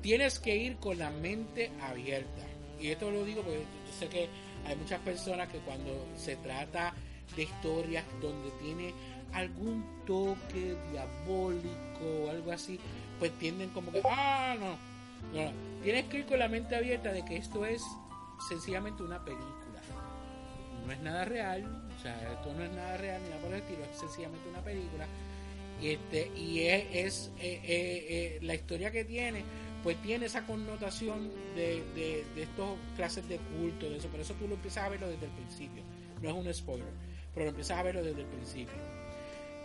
tienes 0.00 0.38
que 0.38 0.56
ir 0.56 0.76
con 0.76 0.98
la 0.98 1.10
mente 1.10 1.70
abierta 1.80 2.42
y 2.80 2.88
esto 2.88 3.10
lo 3.10 3.24
digo 3.24 3.42
porque 3.42 3.60
yo 3.60 3.92
sé 3.98 4.08
que 4.08 4.28
hay 4.66 4.76
muchas 4.76 5.00
personas 5.00 5.48
que 5.48 5.58
cuando 5.58 6.06
se 6.16 6.36
trata 6.36 6.94
de 7.36 7.42
historias 7.42 8.04
donde 8.20 8.50
tiene 8.62 8.94
algún 9.32 9.84
toque 10.06 10.76
diabólico 10.90 12.24
o 12.24 12.30
algo 12.30 12.52
así, 12.52 12.78
pues 13.18 13.32
tienden 13.38 13.70
como 13.70 13.90
que, 13.90 14.00
ah, 14.04 14.54
no, 14.58 14.76
no, 15.32 15.44
no. 15.46 15.52
tienes 15.82 16.04
que 16.06 16.18
ir 16.18 16.26
con 16.26 16.38
la 16.38 16.48
mente 16.48 16.76
abierta 16.76 17.12
de 17.12 17.24
que 17.24 17.36
esto 17.36 17.64
es 17.66 17.82
sencillamente 18.48 19.02
una 19.02 19.24
película. 19.24 19.80
No 20.86 20.92
es 20.92 21.00
nada 21.00 21.24
real, 21.24 21.64
o 21.96 22.02
sea, 22.02 22.32
esto 22.32 22.52
no 22.52 22.62
es 22.62 22.70
nada 22.72 22.96
real 22.98 23.22
ni 23.22 23.30
nada 23.30 23.40
por 23.40 23.52
el 23.52 23.60
estilo, 23.60 23.84
es 23.84 23.98
sencillamente 23.98 24.48
una 24.48 24.60
película. 24.60 25.06
Este, 25.82 26.30
y 26.36 26.60
es, 26.62 27.30
eh, 27.40 27.60
eh, 27.64 28.06
eh, 28.08 28.38
la 28.42 28.54
historia 28.54 28.90
que 28.90 29.04
tiene, 29.04 29.44
pues 29.82 30.00
tiene 30.02 30.26
esa 30.26 30.46
connotación 30.46 31.30
de, 31.54 31.82
de, 31.94 32.24
de 32.34 32.42
estos 32.42 32.78
clases 32.96 33.28
de 33.28 33.38
culto, 33.38 33.88
de 33.88 33.96
eso. 33.96 34.08
Por 34.08 34.20
eso 34.20 34.34
tú 34.34 34.46
lo 34.46 34.54
empiezas 34.54 34.84
a 34.84 34.88
verlo 34.88 35.08
desde 35.08 35.26
el 35.26 35.32
principio. 35.32 35.82
No 36.22 36.28
es 36.30 36.34
un 36.34 36.54
spoiler, 36.54 36.88
pero 37.32 37.44
lo 37.44 37.50
empiezas 37.50 37.78
a 37.78 37.82
verlo 37.82 38.02
desde 38.02 38.20
el 38.20 38.26
principio. 38.26 38.76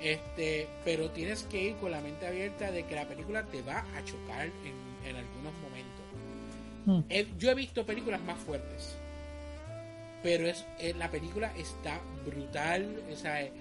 Este, 0.02 0.68
pero 0.86 1.12
tienes 1.12 1.44
que 1.44 1.62
ir 1.62 1.76
con 1.76 1.92
la 1.92 2.02
mente 2.02 2.26
abierta 2.26 2.72
de 2.72 2.86
que 2.86 2.96
la 2.96 3.08
película 3.08 3.46
te 3.46 3.62
va 3.62 3.86
a 3.96 4.04
chocar 4.06 4.46
en, 4.46 5.08
en 5.08 5.16
algunos 5.16 5.54
momentos. 5.62 5.89
He- 7.10 7.28
yo 7.38 7.52
he 7.52 7.56
visto 7.56 7.86
películas 7.86 8.22
más 8.22 8.38
fuertes, 8.40 8.98
pero 10.24 10.48
es 10.48 10.66
eh, 10.80 10.94
la 10.98 11.10
película 11.10 11.52
está 11.58 12.00
brutal. 12.26 12.96
O 13.12 13.16
sea, 13.16 13.42
eh, 13.42 13.52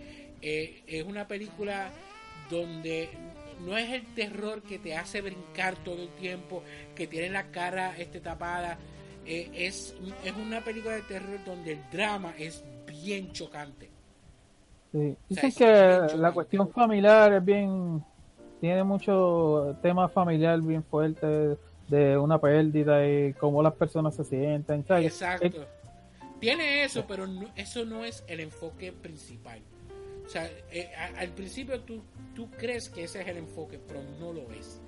eh, 0.43 0.83
es 0.87 1.05
una 1.05 1.27
película 1.29 1.91
donde 2.51 3.09
no 3.67 3.77
es 3.77 3.91
el 3.91 4.05
terror 4.15 4.63
que 4.63 4.79
te 4.79 4.97
hace 4.97 5.21
brincar 5.21 5.77
todo 5.85 6.01
el 6.03 6.09
tiempo, 6.11 6.63
que 6.95 7.07
tiene 7.07 7.29
la 7.31 7.45
cara 7.51 7.95
este, 7.99 8.21
tapada. 8.21 8.79
eh, 9.27 9.51
es, 9.55 9.95
es 10.25 10.33
una 10.37 10.63
película 10.63 10.95
de 10.95 11.03
terror 11.03 11.39
donde 11.45 11.73
el 11.73 11.81
drama 11.93 12.33
es 12.39 12.65
bien 12.87 13.31
chocante. 13.33 13.91
Sí. 14.93 14.99
O 14.99 15.35
sea, 15.35 15.43
Dicen 15.49 15.49
es 15.51 15.55
que 16.13 16.17
la 16.17 16.33
cuestión 16.33 16.71
familiar 16.71 17.33
es 17.35 17.45
bien. 17.45 18.03
Tiene 18.61 18.83
mucho 18.83 19.77
tema 19.83 20.09
familiar 20.09 20.61
bien 20.63 20.83
fuerte 20.83 21.57
de 21.89 22.17
una 22.19 22.41
pérdida 22.41 23.07
y 23.09 23.33
cómo 23.35 23.63
las 23.63 23.75
personas 23.75 24.15
se 24.15 24.25
sienten. 24.25 24.85
¿sabes? 24.87 25.07
Exacto. 25.07 25.67
Tiene 26.41 26.85
eso, 26.85 27.05
pero 27.09 27.27
no- 27.27 27.51
eso 27.57 27.85
no 27.85 28.05
es 28.05 28.23
el 28.29 28.41
enfoque 28.41 28.93
principal. 28.93 29.61
O 30.25 30.29
sea, 30.29 30.49
eh, 30.71 30.91
a- 30.97 31.21
al 31.21 31.31
principio 31.31 31.81
tú, 31.81 32.03
tú 32.35 32.51
crees 32.51 32.89
que 32.91 33.05
ese 33.05 33.23
es 33.23 33.29
el 33.29 33.39
enfoque, 33.39 33.79
pero 33.89 34.01
no 34.21 34.33
lo 34.33 34.43
es. 34.53 34.81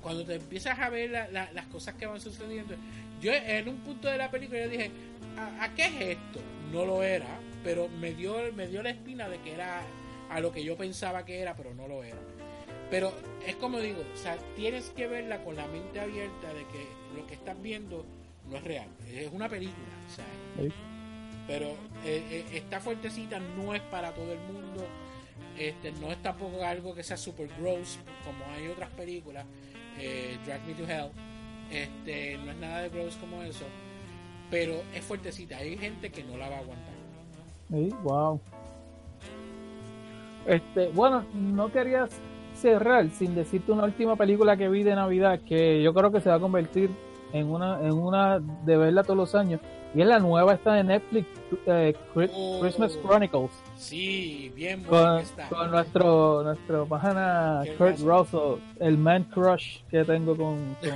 Cuando 0.00 0.24
te 0.24 0.36
empiezas 0.36 0.78
a 0.78 0.88
ver 0.88 1.10
la- 1.10 1.28
la- 1.28 1.52
las 1.52 1.66
cosas 1.66 1.94
que 1.94 2.06
van 2.06 2.20
sucediendo, 2.20 2.74
yo 3.20 3.32
en 3.32 3.68
un 3.68 3.76
punto 3.80 4.08
de 4.08 4.16
la 4.18 4.30
película 4.30 4.60
yo 4.64 4.68
dije, 4.68 4.90
¿a, 5.36 5.64
a 5.64 5.74
qué 5.74 5.86
es 5.86 6.00
esto? 6.16 6.40
No 6.72 6.84
lo 6.86 7.02
era, 7.02 7.26
pero 7.62 7.88
me 7.88 8.14
dio, 8.14 8.36
me 8.54 8.66
dio 8.66 8.82
la 8.82 8.90
espina 8.90 9.28
de 9.28 9.38
que 9.40 9.52
era 9.52 9.82
a 10.30 10.40
lo 10.40 10.50
que 10.52 10.64
yo 10.64 10.76
pensaba 10.76 11.24
que 11.24 11.40
era, 11.40 11.54
pero 11.54 11.74
no 11.74 11.86
lo 11.86 12.02
era. 12.02 12.16
Pero 12.92 13.10
es 13.46 13.56
como 13.56 13.78
digo, 13.80 14.02
o 14.12 14.16
sea, 14.18 14.36
tienes 14.54 14.90
que 14.90 15.06
verla 15.06 15.42
con 15.42 15.56
la 15.56 15.66
mente 15.66 15.98
abierta 15.98 16.48
de 16.48 16.66
que 16.66 16.86
lo 17.18 17.26
que 17.26 17.32
estás 17.32 17.60
viendo 17.62 18.04
no 18.50 18.56
es 18.58 18.64
real, 18.64 18.86
es 19.10 19.32
una 19.32 19.48
película, 19.48 19.86
o 20.06 20.14
sea, 20.14 20.26
Sí. 20.58 20.70
pero 21.46 21.68
eh, 22.04 22.22
eh, 22.30 22.44
esta 22.52 22.80
fuertecita 22.80 23.38
no 23.56 23.74
es 23.74 23.80
para 23.80 24.12
todo 24.12 24.30
el 24.34 24.40
mundo, 24.40 24.86
este, 25.58 25.90
no 25.92 26.12
es 26.12 26.20
tampoco 26.22 26.62
algo 26.62 26.94
que 26.94 27.02
sea 27.02 27.16
super 27.16 27.48
gross 27.58 27.98
como 28.26 28.44
hay 28.54 28.68
otras 28.68 28.90
películas, 28.90 29.46
eh, 29.98 30.36
Drag 30.44 30.62
Me 30.66 30.74
to 30.74 30.84
Hell, 30.86 31.10
este, 31.70 32.36
no 32.44 32.50
es 32.50 32.56
nada 32.58 32.82
de 32.82 32.88
gross 32.90 33.16
como 33.16 33.42
eso, 33.42 33.64
pero 34.50 34.82
es 34.94 35.02
fuertecita, 35.02 35.56
hay 35.56 35.78
gente 35.78 36.10
que 36.10 36.24
no 36.24 36.36
la 36.36 36.50
va 36.50 36.56
a 36.56 36.58
aguantar. 36.58 36.94
Sí, 37.70 37.88
wow. 38.02 38.38
Este, 40.46 40.88
bueno, 40.88 41.24
no 41.32 41.72
quería 41.72 42.06
cerrar 42.62 43.10
sin 43.10 43.34
decirte 43.34 43.72
una 43.72 43.84
última 43.84 44.16
película 44.16 44.56
que 44.56 44.68
vi 44.68 44.82
de 44.84 44.94
Navidad 44.94 45.40
que 45.46 45.82
yo 45.82 45.92
creo 45.92 46.10
que 46.12 46.20
se 46.20 46.28
va 46.30 46.36
a 46.36 46.40
convertir 46.40 46.88
en 47.32 47.46
una 47.50 47.80
en 47.80 47.92
una 47.92 48.38
de 48.38 48.76
verla 48.76 49.02
todos 49.02 49.16
los 49.16 49.34
años 49.34 49.60
y 49.94 50.00
es 50.00 50.06
la 50.06 50.18
nueva 50.18 50.54
esta 50.54 50.72
de 50.74 50.84
Netflix 50.84 51.26
eh, 51.66 51.94
Oh. 52.34 52.60
Christmas 52.62 52.96
Chronicles 53.02 53.50
Sí, 53.76 54.50
bien 54.54 54.82
con, 54.84 55.18
está. 55.18 55.48
con 55.48 55.70
nuestro 55.70 56.42
nuestro 56.44 56.86
página 56.86 57.62
Kurt 57.76 57.98
Russell 58.00 58.60
el 58.80 58.96
man 58.96 59.24
crush 59.24 59.80
que 59.90 60.04
tengo 60.04 60.36
con, 60.36 60.56
con 60.80 60.90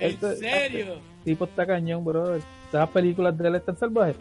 ¿En 0.00 0.10
este- 0.10 0.36
serio? 0.36 0.96
tipo 1.24 1.44
está 1.44 1.66
cañón 1.66 2.04
bro 2.04 2.34
esas 2.34 2.88
películas 2.90 3.36
de 3.38 3.48
él 3.48 3.54
están 3.56 3.76
salvajes 3.76 4.16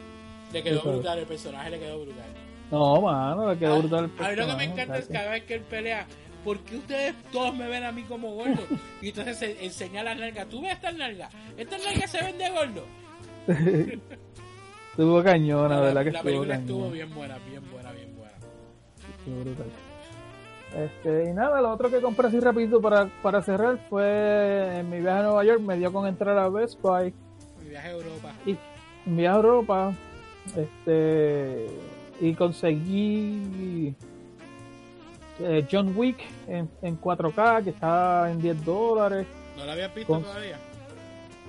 Le 0.51 0.61
quedó 0.63 0.81
brutal, 0.81 1.19
el 1.19 1.25
personaje 1.25 1.69
le 1.71 1.79
quedó 1.79 2.01
brutal. 2.01 2.25
No 2.73 3.01
mano 3.01 3.51
le 3.53 3.57
quedó 3.59 3.75
Ah, 3.75 3.79
brutal 3.79 4.11
A 4.19 4.29
mí 4.29 4.35
lo 4.35 4.47
que 4.47 4.55
me 4.55 4.63
encanta 4.65 4.97
es 4.97 5.07
cada 5.07 5.31
vez 5.31 5.43
que 5.43 5.55
él 5.55 5.61
pelea, 5.61 6.05
¿por 6.43 6.59
qué 6.59 6.77
ustedes 6.77 7.15
todos 7.31 7.55
me 7.55 7.67
ven 7.67 7.83
a 7.83 7.91
mí 7.91 8.03
como 8.03 8.33
gordo? 8.33 8.63
Y 9.01 9.09
entonces 9.09 9.37
se 9.37 9.63
enseña 9.65 10.03
las 10.03 10.17
nalgas. 10.17 10.47
¿Tú 10.49 10.61
ves 10.61 10.73
estas 10.73 10.95
nalgas? 10.95 11.33
¿Estas 11.57 11.83
nalgas 11.83 12.11
se 12.11 12.21
ven 12.23 12.37
de 12.37 12.49
gordo? 12.49 12.85
Estuvo 14.91 15.23
cañona, 15.23 15.75
la, 15.75 15.81
¿verdad? 15.81 16.03
Que 16.03 16.11
la 16.11 16.19
estuvo 16.19 16.23
película 16.23 16.55
cañona. 16.55 16.71
estuvo 16.73 16.91
bien 16.91 17.13
buena, 17.15 17.37
bien 17.49 17.63
buena, 17.71 17.91
bien 17.91 18.15
buena. 18.15 18.33
Estuvo 19.17 19.39
brutal. 19.43 19.65
Este, 20.75 21.29
y 21.29 21.33
nada, 21.33 21.61
lo 21.61 21.71
otro 21.71 21.89
que 21.91 22.01
compré 22.01 22.27
así 22.27 22.39
rapidito 22.39 22.81
para, 22.81 23.05
para 23.21 23.41
cerrar 23.43 23.77
fue 23.89 24.79
en 24.79 24.89
mi 24.89 24.99
viaje 24.99 25.19
a 25.19 25.23
Nueva 25.23 25.43
York, 25.43 25.61
me 25.61 25.77
dio 25.77 25.91
con 25.93 26.07
entrar 26.07 26.35
a 26.37 26.49
Best 26.49 26.81
Buy 26.81 27.13
Mi 27.61 27.69
viaje 27.69 27.89
a 27.89 27.91
Europa. 27.91 28.31
y 28.45 28.57
mi 29.05 29.17
viaje 29.17 29.35
a 29.35 29.39
Europa, 29.39 29.93
este, 30.57 31.67
y 32.19 32.33
conseguí 32.35 33.93
eh, 35.39 35.65
John 35.71 35.93
Wick 35.97 36.19
en, 36.47 36.69
en 36.81 36.99
4K, 36.99 37.63
que 37.63 37.69
está 37.71 38.31
en 38.31 38.41
10 38.41 38.65
dólares. 38.65 39.27
¿No 39.57 39.65
la 39.65 39.73
habías 39.73 39.93
visto 39.93 40.13
Con- 40.13 40.23
todavía? 40.23 40.57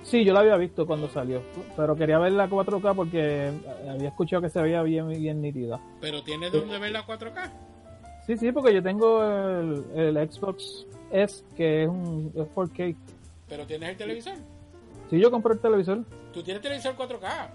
Sí, 0.02 0.22
yo 0.22 0.34
la 0.34 0.40
había 0.40 0.56
visto 0.56 0.86
cuando 0.86 1.08
salió, 1.08 1.40
pero 1.76 1.96
quería 1.96 2.18
verla 2.18 2.46
4K 2.48 2.94
porque 2.94 3.50
había 3.88 4.08
escuchado 4.08 4.42
que 4.42 4.50
se 4.50 4.60
veía 4.60 4.82
bien, 4.82 5.08
bien 5.08 5.40
nítida. 5.40 5.80
Pero 6.00 6.22
tienes 6.22 6.52
donde 6.52 6.78
ver 6.78 6.92
la 6.92 7.06
4K. 7.06 7.50
Sí, 8.26 8.36
sí, 8.36 8.52
porque 8.52 8.74
yo 8.74 8.82
tengo 8.82 9.22
el, 9.24 9.84
el 9.96 10.30
Xbox 10.30 10.86
S, 11.10 11.42
que 11.56 11.84
es 11.84 11.88
un 11.88 12.30
es 12.34 12.46
4K. 12.54 12.94
Pero 13.48 13.66
tienes 13.66 13.88
el 13.90 13.96
televisor. 13.96 14.34
Sí, 15.08 15.18
yo 15.18 15.30
compré 15.30 15.54
el 15.54 15.60
televisor. 15.60 16.04
Tú 16.34 16.42
tienes 16.42 16.62
televisor 16.62 16.96
4K. 16.96 17.48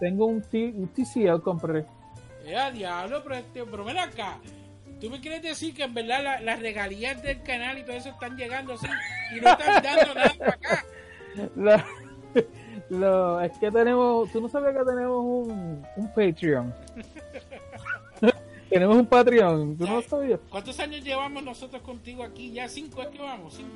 Tengo 0.00 0.26
un, 0.26 0.42
T, 0.42 0.74
un 0.76 0.88
TCL, 0.88 1.40
compré. 1.42 1.86
Eh, 2.44 2.56
a 2.56 2.70
diablo, 2.70 3.22
pero, 3.22 3.34
este, 3.36 3.64
pero 3.64 3.84
ven 3.84 3.98
acá. 3.98 4.38
¿Tú 5.00 5.10
me 5.10 5.20
quieres 5.20 5.42
decir 5.42 5.74
que 5.74 5.82
en 5.84 5.92
verdad 5.94 6.22
la- 6.22 6.40
las 6.40 6.60
regalías 6.60 7.22
del 7.22 7.42
canal 7.42 7.78
y 7.78 7.82
todo 7.84 7.96
eso 7.96 8.10
están 8.10 8.36
llegando 8.36 8.74
así 8.74 8.86
y 9.36 9.40
no 9.40 9.50
están 9.50 9.82
dando 9.82 10.14
nada 10.14 10.34
para 10.38 10.50
acá? 10.52 10.84
La- 11.56 11.84
lo- 12.90 13.40
es 13.40 13.52
que 13.58 13.70
tenemos, 13.70 14.30
tú 14.30 14.40
no 14.40 14.48
sabías 14.48 14.72
que 14.76 14.84
tenemos 14.84 15.24
un, 15.24 15.84
un 15.96 16.08
Patreon. 16.14 16.72
tenemos 18.70 18.96
un 18.96 19.06
Patreon, 19.06 19.76
tú 19.76 19.86
no 19.86 19.96
lo 19.96 20.02
sabías. 20.02 20.40
¿Cuántos 20.48 20.78
años 20.80 21.02
llevamos 21.02 21.42
nosotros 21.42 21.82
contigo 21.82 22.22
aquí? 22.24 22.52
Ya 22.52 22.68
cinco 22.68 23.02
es 23.02 23.08
que 23.08 23.18
vamos, 23.18 23.54
cinco. 23.54 23.70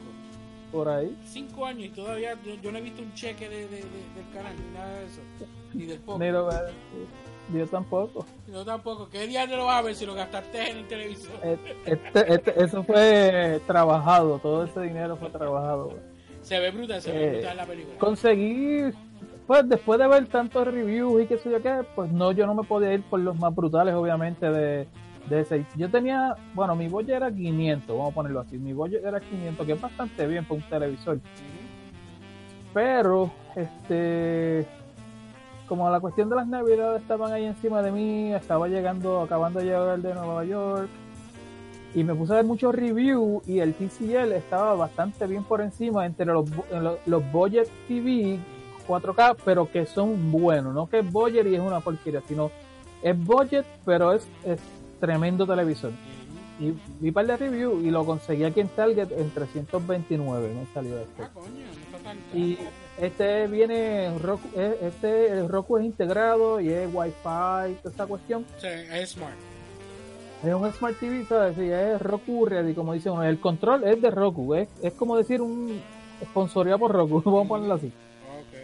Por 0.72 0.88
ahí. 0.88 1.16
Cinco 1.26 1.64
años 1.66 1.86
y 1.86 1.88
todavía 1.90 2.34
yo, 2.44 2.54
yo 2.56 2.70
no 2.70 2.78
he 2.78 2.82
visto 2.82 3.02
un 3.02 3.12
cheque 3.14 3.48
de, 3.48 3.66
de- 3.68 3.76
de- 3.76 3.82
del 4.14 4.30
canal 4.34 4.54
ni 4.56 4.74
nada 4.78 4.98
de 5.00 5.06
eso. 5.06 5.20
Ni 5.72 5.86
del 5.86 5.98
poco. 6.00 6.18
Ni 6.18 6.30
lo- 6.30 6.48
yo 7.52 7.66
tampoco. 7.66 8.26
No 8.46 8.64
tampoco. 8.64 9.08
¿Qué 9.08 9.26
día 9.26 9.46
no 9.46 9.56
lo 9.56 9.64
vas 9.66 9.78
a 9.78 9.82
ver 9.82 9.94
si 9.94 10.04
lo 10.06 10.14
gastaste 10.14 10.70
en 10.70 10.78
el 10.78 10.86
televisor? 10.88 11.32
Este, 11.42 12.34
este- 12.34 12.64
eso 12.64 12.82
fue 12.84 13.60
trabajado, 13.66 14.38
todo 14.38 14.64
ese 14.64 14.80
dinero 14.80 15.16
fue 15.16 15.30
trabajado. 15.30 15.92
Se 16.42 16.58
ve 16.58 16.70
brutal, 16.70 17.00
se 17.02 17.12
ve 17.12 17.24
Eh, 17.26 17.30
brutal 17.38 17.56
la 17.56 17.66
película. 17.66 17.98
Conseguí, 17.98 18.80
pues 19.46 19.68
después 19.68 19.98
de 19.98 20.08
ver 20.08 20.26
tantos 20.26 20.66
reviews 20.66 21.22
y 21.22 21.26
qué 21.26 21.38
sé 21.38 21.50
yo 21.50 21.62
qué, 21.62 21.80
pues 21.94 22.10
no, 22.12 22.32
yo 22.32 22.46
no 22.46 22.54
me 22.54 22.62
podía 22.64 22.92
ir 22.94 23.02
por 23.02 23.20
los 23.20 23.38
más 23.38 23.54
brutales, 23.54 23.94
obviamente, 23.94 24.50
de, 24.50 24.86
de 25.28 25.40
ese. 25.40 25.66
Yo 25.76 25.90
tenía, 25.90 26.34
bueno, 26.54 26.74
mi 26.74 26.88
budget 26.88 27.16
era 27.16 27.30
500, 27.30 27.96
vamos 27.96 28.12
a 28.12 28.14
ponerlo 28.14 28.40
así, 28.40 28.56
mi 28.58 28.72
budget 28.72 29.04
era 29.04 29.20
500, 29.20 29.66
que 29.66 29.72
es 29.72 29.80
bastante 29.80 30.26
bien 30.26 30.44
para 30.44 30.54
un 30.60 30.68
televisor. 30.68 31.20
Pero, 32.72 33.30
este, 33.56 34.66
como 35.68 35.90
la 35.90 36.00
cuestión 36.00 36.28
de 36.28 36.36
las 36.36 36.46
navidades 36.46 37.02
estaban 37.02 37.32
ahí 37.32 37.44
encima 37.44 37.82
de 37.82 37.92
mí, 37.92 38.32
estaba 38.32 38.68
llegando, 38.68 39.20
acabando 39.20 39.60
de 39.60 39.66
llegar 39.66 40.00
de 40.00 40.14
Nueva 40.14 40.44
York, 40.44 40.88
y 41.94 42.04
me 42.04 42.14
puse 42.14 42.32
a 42.32 42.36
ver 42.36 42.44
muchos 42.44 42.74
reviews 42.74 43.46
y 43.48 43.60
el 43.60 43.74
TCL 43.74 44.32
estaba 44.32 44.74
bastante 44.74 45.26
bien 45.26 45.44
por 45.44 45.60
encima 45.60 46.04
entre 46.06 46.26
los, 46.26 46.48
los, 46.70 46.98
los 47.06 47.32
budget 47.32 47.68
TV 47.86 48.38
4K, 48.86 49.36
pero 49.44 49.70
que 49.70 49.86
son 49.86 50.30
buenos, 50.30 50.74
no 50.74 50.88
que 50.88 51.00
es 51.00 51.12
budget 51.12 51.46
y 51.46 51.54
es 51.54 51.60
una 51.60 51.80
porquería, 51.80 52.22
sino 52.26 52.50
es 53.02 53.24
budget, 53.24 53.64
pero 53.84 54.12
es, 54.12 54.26
es 54.44 54.60
tremendo 55.00 55.46
televisor. 55.46 55.92
Y 56.60 56.72
vi 56.98 57.08
un 57.08 57.14
par 57.14 57.26
de 57.26 57.36
reviews 57.36 57.84
y 57.84 57.90
lo 57.90 58.04
conseguí 58.04 58.44
aquí 58.44 58.60
en 58.60 58.68
Target 58.68 59.12
en 59.12 59.30
329, 59.30 60.54
me 60.54 60.66
salió 60.74 60.98
este. 60.98 61.22
Ah, 61.22 61.30
coño, 61.32 61.64
no 61.64 61.96
está 61.96 61.98
tan. 61.98 62.18
Y 62.34 62.58
este 63.00 63.46
viene, 63.46 64.16
Roku, 64.18 64.48
eh, 64.56 64.78
este 64.82 65.30
el 65.30 65.48
Roku 65.48 65.78
es 65.78 65.84
integrado 65.84 66.60
y 66.60 66.70
es 66.70 66.88
Wi-Fi, 66.92 67.74
toda 67.82 67.94
esa 67.94 68.06
cuestión. 68.06 68.44
Sí, 68.58 68.66
es 68.66 69.10
smart. 69.10 69.36
Es 70.44 70.54
un 70.54 70.72
Smart 70.72 70.96
TV, 70.98 71.24
¿sabes? 71.24 71.56
Sí, 71.56 71.68
es 71.68 72.00
Roku 72.00 72.46
Ready, 72.46 72.72
como 72.72 72.92
dice 72.92 73.10
uno. 73.10 73.24
El 73.24 73.40
control 73.40 73.82
es 73.84 74.00
de 74.00 74.10
Roku, 74.10 74.54
es, 74.54 74.68
es 74.82 74.92
como 74.92 75.16
decir 75.16 75.40
un 75.40 75.80
sponsoreado 76.22 76.78
por 76.78 76.92
Roku, 76.92 77.20
vamos 77.24 77.46
a 77.46 77.48
ponerlo 77.48 77.74
así. 77.74 77.92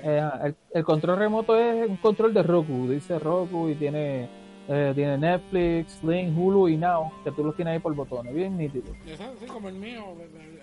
Eh, 0.04 0.30
el, 0.44 0.54
el 0.72 0.84
control 0.84 1.18
remoto 1.18 1.56
es 1.56 1.88
un 1.88 1.96
control 1.96 2.32
de 2.32 2.42
Roku, 2.42 2.88
dice 2.88 3.18
Roku 3.18 3.68
y 3.70 3.74
tiene 3.74 4.28
eh, 4.66 4.92
tiene 4.94 5.18
Netflix, 5.18 6.02
Link, 6.02 6.36
Hulu 6.36 6.68
y 6.68 6.76
Now, 6.76 7.12
que 7.22 7.30
tú 7.32 7.44
los 7.44 7.54
tienes 7.54 7.72
ahí 7.72 7.78
por 7.80 7.94
botones, 7.94 8.34
bien 8.34 8.56
nítido. 8.56 8.94
Sí, 9.04 9.46
como 9.46 9.68
el 9.68 9.74
mío. 9.74 10.14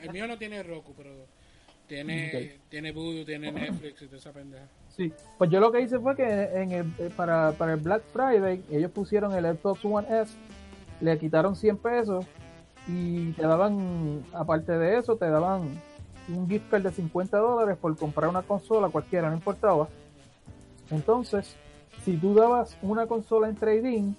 El 0.01 0.11
mío 0.11 0.27
no 0.27 0.37
tiene 0.37 0.63
Roku, 0.63 0.93
pero 0.97 1.11
tiene, 1.91 2.59
tiene 2.69 2.91
Voodoo, 2.93 3.25
tiene 3.25 3.51
Netflix 3.51 4.01
y 4.01 4.05
toda 4.05 4.17
esa 4.17 4.31
pendeja. 4.31 4.63
Sí, 4.95 5.11
pues 5.37 5.49
yo 5.49 5.59
lo 5.59 5.73
que 5.73 5.81
hice 5.81 5.99
fue 5.99 6.15
que 6.15 6.23
en 6.23 6.71
el, 6.71 6.85
eh, 6.99 7.09
para, 7.13 7.51
para 7.51 7.73
el 7.73 7.81
Black 7.81 8.03
Friday 8.13 8.63
ellos 8.71 8.91
pusieron 8.91 9.33
el 9.33 9.57
Xbox 9.57 9.83
One 9.83 10.07
S, 10.21 10.33
le 11.01 11.19
quitaron 11.19 11.53
100 11.53 11.77
pesos 11.77 12.25
y 12.87 13.33
te 13.33 13.41
daban, 13.41 14.23
aparte 14.31 14.71
de 14.77 14.99
eso, 14.99 15.17
te 15.17 15.29
daban 15.29 15.81
un 16.29 16.49
gift 16.49 16.69
card 16.69 16.83
de 16.83 16.91
50 16.93 17.37
dólares 17.37 17.77
por 17.77 17.97
comprar 17.97 18.29
una 18.29 18.41
consola 18.41 18.87
cualquiera, 18.87 19.29
no 19.29 19.35
importaba. 19.35 19.89
Entonces, 20.91 21.57
si 22.05 22.15
tú 22.15 22.33
dabas 22.33 22.77
una 22.81 23.05
consola 23.05 23.49
en 23.49 23.55
trading, 23.55 24.13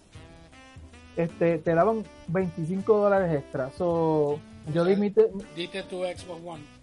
este, 1.16 1.56
te 1.56 1.74
daban 1.74 2.04
25 2.28 2.98
dólares 2.98 3.34
extra. 3.34 3.70
So, 3.70 4.38
yo 4.74 4.84
Diste 4.84 5.82
tu 5.84 6.02
Xbox 6.02 6.40
One. 6.44 6.81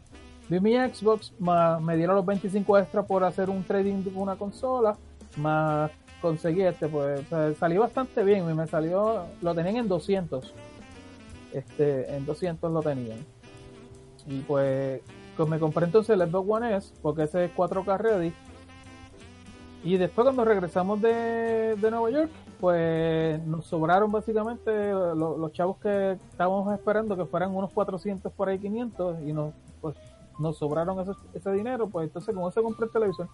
Vi 0.50 0.60
mi 0.60 0.76
Xbox, 0.76 1.34
me 1.40 1.96
dieron 1.96 2.16
los 2.16 2.26
25 2.26 2.78
extra 2.80 3.04
por 3.04 3.24
hacer 3.24 3.50
un 3.50 3.64
trading 3.64 4.04
de 4.04 4.12
una 4.16 4.36
consola, 4.36 4.98
más 5.38 5.92
conseguí 6.22 6.64
este, 6.64 6.88
pues 6.88 7.22
o 7.22 7.30
sea, 7.30 7.54
salió 7.56 7.82
bastante 7.82 8.24
bien, 8.24 8.54
me 8.56 8.68
salió, 8.68 9.26
lo 9.42 9.54
tenían 9.56 9.78
en 9.78 9.88
200, 9.88 10.54
este, 11.54 12.16
en 12.16 12.26
200 12.26 12.72
lo 12.72 12.82
tenían. 12.82 13.20
Y 14.28 14.40
pues, 14.42 15.02
me 15.48 15.60
compré 15.60 15.86
entonces 15.86 16.20
el 16.20 16.28
Xbox 16.30 16.50
One 16.50 16.76
S, 16.76 16.94
porque 17.02 17.24
ese 17.24 17.46
es 17.46 17.52
4K 17.56 17.98
ready. 17.98 18.34
Y 19.84 19.96
después 19.96 20.26
cuando 20.26 20.44
regresamos 20.44 21.02
de, 21.02 21.76
de 21.80 21.92
Nueva 21.92 22.10
York, 22.10 22.30
pues 22.60 23.42
nos 23.46 23.66
sobraron 23.66 24.12
básicamente 24.12 24.92
lo- 24.92 25.38
los 25.38 25.54
chavos 25.54 25.78
que 25.78 26.18
estábamos 26.32 26.74
esperando 26.74 27.16
que 27.16 27.24
fueran 27.26 27.56
unos 27.56 27.72
400 27.72 28.34
por 28.34 28.50
ahí 28.50 28.60
500 28.60 29.22
y 29.26 29.32
nos 29.32 29.54
pues 29.80 29.96
nos 30.40 30.58
sobraron 30.58 31.00
ese, 31.02 31.12
ese 31.34 31.52
dinero, 31.52 31.88
pues 31.90 32.08
entonces 32.08 32.34
con 32.34 32.50
eso 32.50 32.64
compré 32.64 32.86
el 32.86 32.92
televisor. 32.92 33.28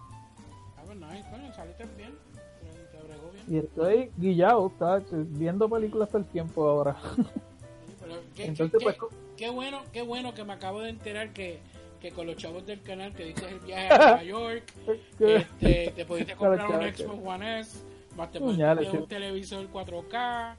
Ah, 0.76 0.82
pues 0.84 0.98
nice, 0.98 1.24
coño, 1.30 1.52
saliste 1.54 1.84
bien. 1.96 2.14
Te- 2.34 2.96
Te 2.98 3.02
bregó 3.06 3.30
bien. 3.32 3.44
Y 3.48 3.58
estoy 3.58 4.10
guillado, 4.16 4.66
está 4.66 5.02
viendo 5.12 5.68
películas 5.68 6.08
todo 6.08 6.18
el 6.18 6.24
tiempo 6.26 6.68
ahora. 6.68 6.96
Pero 8.00 8.14
qué, 8.34 8.44
Entonces, 8.46 8.78
qué- 8.78 8.84
pues, 8.84 8.96
qué- 8.96 9.16
qué 9.36 9.50
bueno, 9.50 9.82
qué 9.92 10.02
bueno 10.02 10.34
que 10.34 10.44
me 10.44 10.52
acabo 10.52 10.80
de 10.80 10.90
enterar 10.90 11.32
que, 11.32 11.60
que 12.00 12.10
con 12.10 12.26
los 12.26 12.36
chavos 12.36 12.66
del 12.66 12.82
canal 12.82 13.12
te 13.12 13.24
diste 13.24 13.48
el 13.48 13.60
viaje 13.60 13.88
a 13.92 13.98
Nueva 13.98 14.22
York, 14.24 14.64
este, 15.20 15.92
te 15.94 16.04
pudiste 16.04 16.34
comprar 16.36 16.68
un 16.68 16.82
Xbox 16.94 17.18
One 17.26 17.60
S, 17.60 17.78
más 18.16 18.30
te 18.30 18.40
pusiste 18.40 18.90
un 18.98 19.06
televisor 19.06 19.68
4K, 19.70 20.54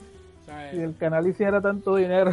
¿sabes? 0.45 0.71
si 0.75 0.81
el 0.81 0.95
canal 0.95 1.27
hiciera 1.27 1.59
tanto 1.61 1.95
dinero. 1.95 2.31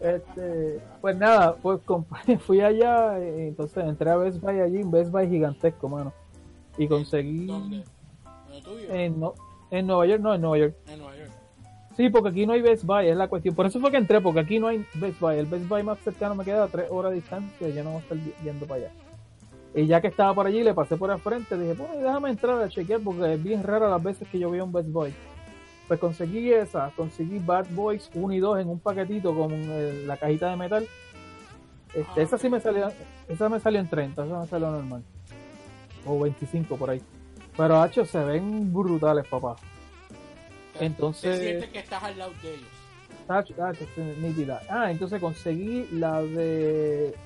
Este, 0.00 0.80
pues 1.00 1.16
nada, 1.16 1.54
pues 1.56 1.80
compré, 1.84 2.38
fui 2.46 2.60
allá, 2.60 3.18
y 3.18 3.48
entonces 3.48 3.84
entré 3.84 4.10
a 4.10 4.16
Best 4.16 4.40
Buy 4.40 4.60
allí, 4.60 4.82
un 4.82 4.90
Best 4.90 5.10
Buy 5.10 5.28
gigantesco, 5.28 5.88
mano. 5.88 6.12
Y 6.78 6.88
conseguí 6.88 7.46
¿Dónde? 7.46 7.84
¿Dónde 8.24 8.62
tuyo? 8.62 8.94
en, 8.94 9.20
no, 9.20 9.34
en 9.70 9.86
Nueva 9.86 10.06
York, 10.06 10.22
no, 10.22 10.34
en 10.34 10.40
Nueva 10.40 10.58
York. 10.58 10.74
En 10.88 10.98
Nueva 10.98 11.16
York. 11.16 11.30
Sí, 11.96 12.08
porque 12.08 12.30
aquí 12.30 12.46
no 12.46 12.54
hay 12.54 12.62
Best 12.62 12.84
Buy, 12.84 13.08
es 13.08 13.16
la 13.16 13.28
cuestión. 13.28 13.54
Por 13.54 13.66
eso 13.66 13.78
fue 13.78 13.90
que 13.90 13.98
entré, 13.98 14.20
porque 14.22 14.40
aquí 14.40 14.58
no 14.58 14.68
hay 14.68 14.86
Best 14.94 15.20
Buy. 15.20 15.38
El 15.38 15.46
Best 15.46 15.68
Buy 15.68 15.82
más 15.82 15.98
cercano 15.98 16.34
me 16.34 16.44
queda 16.44 16.64
a 16.64 16.68
tres 16.68 16.90
horas 16.90 17.10
de 17.10 17.16
distancia, 17.16 17.68
yo 17.68 17.84
no 17.84 17.90
voy 17.90 17.98
a 17.98 18.02
estar 18.02 18.18
yendo 18.42 18.66
para 18.66 18.86
allá. 18.86 18.92
Y 19.74 19.86
ya 19.86 20.00
que 20.00 20.08
estaba 20.08 20.34
por 20.34 20.46
allí, 20.46 20.62
le 20.62 20.72
pasé 20.72 20.96
por 20.96 21.10
al 21.10 21.20
frente, 21.20 21.58
dije, 21.58 21.74
bueno, 21.74 21.94
déjame 21.96 22.30
entrar 22.30 22.60
a 22.60 22.68
chequear, 22.68 23.00
porque 23.02 23.34
es 23.34 23.42
bien 23.42 23.62
rara 23.62 23.88
las 23.88 24.02
veces 24.02 24.26
que 24.28 24.38
yo 24.38 24.50
veo 24.50 24.64
un 24.64 24.72
Best 24.72 24.90
Buy. 24.90 25.12
Pues 25.90 25.98
conseguí 25.98 26.52
esa, 26.52 26.92
conseguí 26.94 27.40
Bad 27.40 27.66
Boys 27.70 28.12
1 28.14 28.32
y 28.32 28.38
2 28.38 28.60
en 28.60 28.68
un 28.68 28.78
paquetito 28.78 29.34
con 29.34 29.50
eh, 29.52 30.04
la 30.06 30.16
cajita 30.16 30.48
de 30.48 30.54
metal. 30.54 30.86
Este, 31.92 32.20
Ah, 32.20 32.22
esa 32.22 32.38
sí 32.38 32.48
me 32.48 32.60
salió, 32.60 32.92
esa 33.28 33.48
me 33.48 33.58
salió 33.58 33.80
en 33.80 33.88
30, 33.90 34.24
esa 34.24 34.38
me 34.38 34.46
salió 34.46 34.70
normal. 34.70 35.02
O 36.06 36.20
25 36.20 36.76
por 36.76 36.90
ahí. 36.90 37.02
Pero, 37.56 37.82
hacho, 37.82 38.04
se 38.04 38.20
ven 38.22 38.72
brutales, 38.72 39.26
papá. 39.26 39.56
Entonces- 40.78 41.40
Te 41.40 41.44
sientes 41.44 41.70
que 41.70 41.78
estás 41.80 42.04
al 42.04 42.16
lado 42.16 42.32
de 42.40 42.54
ellos. 42.54 42.68
Nítida. 44.20 44.62
Ah, 44.70 44.92
entonces 44.92 45.20
conseguí 45.20 45.88
la 45.90 46.22
de 46.22 47.16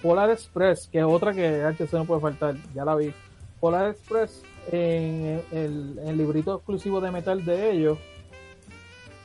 Polar 0.00 0.30
Express, 0.30 0.88
que 0.90 0.96
es 1.00 1.04
otra 1.04 1.34
que 1.34 1.62
H 1.62 1.86
no 1.92 2.06
puede 2.06 2.22
faltar, 2.22 2.54
ya 2.74 2.86
la 2.86 2.94
vi. 2.96 3.12
Polar 3.60 3.90
Express 3.90 4.42
en 4.70 5.42
el, 5.50 5.98
en 5.98 6.08
el 6.08 6.16
librito 6.16 6.54
exclusivo 6.56 7.00
de 7.00 7.10
metal 7.10 7.44
de 7.44 7.70
ellos, 7.72 7.98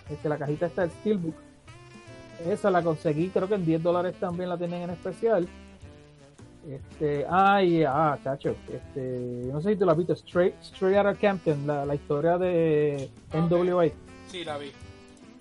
este, 0.09 0.29
la 0.29 0.37
cajita 0.37 0.65
está 0.67 0.83
el 0.83 0.91
Steelbook. 0.91 1.35
Esa 2.47 2.69
la 2.71 2.81
conseguí, 2.83 3.29
creo 3.29 3.47
que 3.47 3.55
en 3.55 3.65
10 3.65 3.83
dólares 3.83 4.15
también 4.19 4.49
la 4.49 4.57
tienen 4.57 4.83
en 4.83 4.89
especial. 4.91 5.47
Este, 6.69 7.25
ah, 7.29 7.63
y, 7.63 7.83
ah, 7.83 8.17
chacho, 8.23 8.55
este, 8.71 9.49
no 9.51 9.61
sé 9.61 9.71
si 9.71 9.75
tú 9.77 9.85
la 9.85 9.93
has 9.93 9.97
visto, 9.97 10.13
Straight, 10.13 10.53
Straight 10.61 10.97
Outta 10.97 11.15
Campton, 11.15 11.65
la, 11.65 11.85
la 11.85 11.95
historia 11.95 12.37
de 12.37 13.09
Ah, 13.31 13.37
ok. 13.45 13.51
NWA. 13.51 13.85
Sí, 14.27 14.43
la 14.43 14.57
vi. 14.57 14.71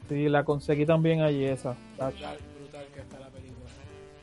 Sí, 0.09 0.29
la 0.29 0.45
conseguí 0.45 0.87
también 0.87 1.21
allí 1.23 1.45
esa. 1.45 1.75
tacho. 1.99 2.25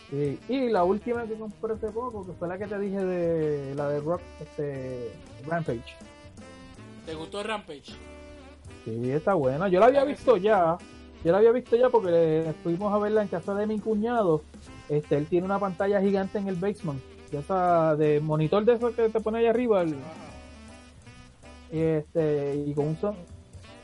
Sí. 0.09 0.39
Y 0.49 0.69
la 0.69 0.83
última 0.83 1.25
que 1.25 1.33
compré 1.33 1.73
hace 1.73 1.87
poco, 1.89 2.25
que 2.25 2.33
fue 2.33 2.47
la 2.47 2.57
que 2.57 2.67
te 2.67 2.77
dije 2.79 3.03
de 3.03 3.73
la 3.75 3.89
de 3.89 3.99
Rock, 3.99 4.21
este, 4.41 5.11
Rampage. 5.47 5.95
¿Te 7.05 7.15
gustó 7.15 7.41
Rampage? 7.43 7.93
Sí, 8.85 9.11
está 9.11 9.33
buena. 9.33 9.67
Yo 9.69 9.79
la 9.79 9.87
había 9.87 10.03
visto 10.03 10.37
ya, 10.37 10.77
Yo 11.23 11.31
la 11.31 11.37
había 11.37 11.51
visto 11.53 11.77
ya 11.77 11.89
porque 11.89 12.11
le- 12.11 12.53
fuimos 12.63 12.93
a 12.93 12.97
verla 12.97 13.21
en 13.21 13.29
casa 13.29 13.55
de 13.55 13.65
mi 13.65 13.79
cuñado. 13.79 14.41
Este, 14.89 15.15
él 15.17 15.25
tiene 15.27 15.45
una 15.45 15.57
pantalla 15.57 16.01
gigante 16.01 16.37
en 16.37 16.49
el 16.49 16.55
basement, 16.55 17.01
de 17.31 17.39
esa 17.39 17.95
de 17.95 18.19
monitor 18.19 18.65
de 18.65 18.73
eso 18.73 18.93
que 18.93 19.07
te 19.07 19.21
pone 19.21 19.39
ahí 19.39 19.45
arriba, 19.45 19.81
el- 19.83 19.95
este 21.71 22.55
y 22.67 22.73
con 22.73 22.87
un 22.89 22.97
son, 22.97 23.15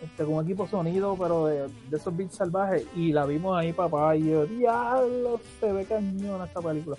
este, 0.02 0.24
con 0.24 0.36
un 0.36 0.44
equipo 0.44 0.68
sonido, 0.68 1.16
pero 1.18 1.46
de, 1.46 1.68
de 1.68 1.98
esos 1.98 2.16
beats 2.16 2.36
salvajes 2.36 2.86
y 2.96 3.12
la 3.12 3.26
vimos 3.26 3.58
ahí 3.58 3.74
papá 3.74 4.16
y 4.16 4.30
yo, 4.30 4.46
diablo, 4.46 5.40
se 5.60 5.72
ve 5.72 5.86
cañón 5.86 6.42
esta 6.46 6.62
película. 6.62 6.98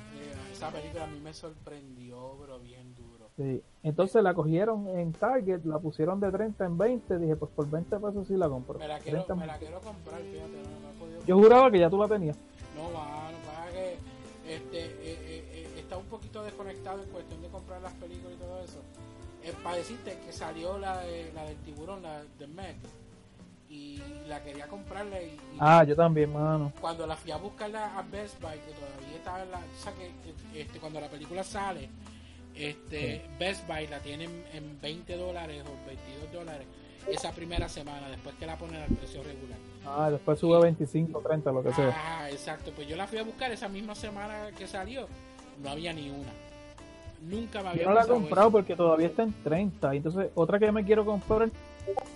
Esa 0.53 0.70
película 0.70 1.05
a 1.05 1.07
mí 1.07 1.20
me 1.20 1.32
sorprendió, 1.32 2.36
pero 2.40 2.59
bien 2.61 2.94
duro. 2.94 3.30
Sí. 3.36 3.62
Entonces 3.82 4.22
la 4.22 4.34
cogieron 4.34 4.86
en 4.88 5.12
Target, 5.12 5.64
la 5.64 5.78
pusieron 5.78 6.20
de 6.20 6.30
30 6.30 6.66
en 6.66 6.76
20, 6.76 7.18
dije, 7.18 7.36
pues 7.36 7.51
por 7.53 7.70
20 7.70 7.96
pesos 7.98 8.28
sí 8.28 8.36
la 8.36 8.48
compro. 8.48 8.78
Me 8.78 8.86
la 8.86 8.98
quiero, 8.98 9.24
30 9.24 9.34
me 9.36 9.46
la 9.46 9.57
quiero 9.57 9.80
comprar, 9.80 10.20
fíjate, 10.20 10.51
no, 10.51 10.80
no 10.80 10.90
he 10.90 10.98
podido. 10.98 11.24
Yo 11.26 11.38
juraba 11.38 11.70
que 11.70 11.78
ya 11.78 11.88
tú 11.88 11.98
la 11.98 12.09
tenías. 12.09 12.36
No, 12.76 12.90
mano, 12.90 13.38
para 13.46 13.70
que 13.72 13.96
este, 14.46 14.84
eh, 14.84 14.92
eh, 15.03 15.48
eh, 15.53 15.68
está 15.78 15.96
un 15.96 16.05
poquito 16.07 16.42
desconectado 16.42 17.03
en 17.03 17.09
cuestión 17.09 17.40
de 17.40 17.48
comprar 17.48 17.80
las 17.80 17.94
películas. 17.94 18.30
Eh, 19.51 19.55
para 19.62 19.76
decirte 19.76 20.18
que 20.24 20.32
salió 20.32 20.78
la, 20.78 20.98
de, 21.01 21.32
la 21.34 21.44
del 21.44 21.57
tiburón, 21.59 22.03
la 22.03 22.22
de 22.38 22.46
Meg, 22.46 22.76
y 23.68 24.03
la 24.26 24.42
quería 24.42 24.66
comprarla 24.66 25.20
y, 25.22 25.26
y 25.26 25.38
Ah, 25.61 25.84
yo 25.84 25.94
también, 25.94 26.32
mano. 26.32 26.72
cuando 26.80 27.07
la 27.07 27.16
fui 27.16 27.30
a 27.30 27.36
buscarla 27.36 27.96
a 27.98 28.03
Best 28.03 28.40
Buy, 28.40 28.59
que 28.59 28.72
todavía 28.72 29.16
estaba 29.16 29.42
en 29.42 29.51
la... 29.53 29.59
O 29.59 29.82
sea, 29.82 29.92
que 29.92 30.11
que, 30.53 30.61
este, 30.62 30.78
cuando 30.80 31.01
la 31.01 31.09
película 31.09 31.44
sale, 31.44 31.88
este 32.55 33.24
Best 33.38 33.66
Buy 33.68 33.86
la 33.86 34.01
tienen 34.01 34.44
en 34.53 34.80
20 34.80 35.16
dólares 35.16 35.62
o 35.66 35.86
22 35.86 36.32
dólares 36.32 36.66
esa 37.07 37.32
primera 37.32 37.68
semana, 37.68 38.09
después 38.09 38.34
que 38.36 38.46
la 38.46 38.57
ponen 38.57 38.82
al 38.82 38.88
precio 38.90 39.22
regular. 39.22 39.59
Ah, 39.86 40.11
después 40.11 40.38
sube 40.38 40.57
a 40.57 40.61
25, 40.61 41.20
30, 41.20 41.53
lo 41.53 41.62
que 41.62 41.72
sea. 41.72 41.94
Ah, 41.96 42.30
exacto. 42.30 42.72
Pues 42.76 42.86
yo 42.88 42.96
la 42.96 43.07
fui 43.07 43.18
a 43.18 43.22
buscar 43.22 43.51
esa 43.53 43.68
misma 43.68 43.94
semana 43.94 44.51
que 44.57 44.66
salió. 44.66 45.09
No 45.62 45.70
había 45.70 45.92
ni 45.92 46.11
una. 46.11 46.30
Nunca 47.22 47.62
me 47.62 47.68
había 47.70 47.82
Yo 47.82 47.88
no 47.90 47.94
la 47.94 48.02
he 48.02 48.06
comprado 48.08 48.48
eso. 48.48 48.52
porque 48.52 48.76
todavía 48.76 49.06
está 49.08 49.22
en 49.24 49.34
30. 49.44 49.94
Entonces, 49.94 50.30
otra 50.34 50.58
que 50.58 50.72
me 50.72 50.84
quiero 50.84 51.04
comprar, 51.04 51.50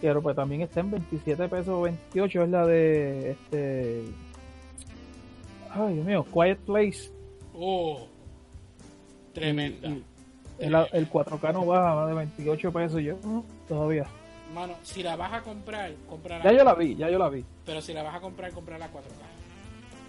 pero 0.00 0.22
pues 0.22 0.34
también 0.36 0.62
está 0.62 0.80
en 0.80 0.90
27 0.92 1.48
pesos 1.48 1.82
28, 1.82 2.42
es 2.42 2.48
la 2.48 2.66
de 2.66 3.30
este. 3.32 4.05
Ay, 5.70 5.94
Dios 5.94 6.07
mío, 6.07 6.24
Quiet 6.32 6.59
Place. 6.61 7.11
Oh, 7.55 8.07
tremenda. 9.32 9.88
Y- 9.88 10.05
el, 10.61 10.74
el 10.92 11.11
4K 11.11 11.52
no 11.52 11.66
baja 11.66 11.94
más 11.96 12.09
de 12.09 12.14
28 12.14 12.72
pesos. 12.72 13.02
Yo, 13.02 13.16
todavía. 13.68 14.07
Mano, 14.55 14.74
si 14.84 15.02
la 15.02 15.16
vas 15.16 15.32
a 15.32 15.42
comprar, 15.42 15.92
comprarla. 16.09 16.44
Ya 16.52 16.57
yo 16.59 16.64
la 16.64 16.74
vi, 16.74 16.94
ya 16.94 17.11
yo 17.11 17.18
la 17.18 17.28
vi. 17.28 17.44
Pero 17.66 17.80
si 17.82 17.92
la 17.92 18.05
vas 18.05 18.14
a 18.14 18.20
comprar, 18.20 18.52
comprarla 18.52 18.86
4K. 18.86 19.02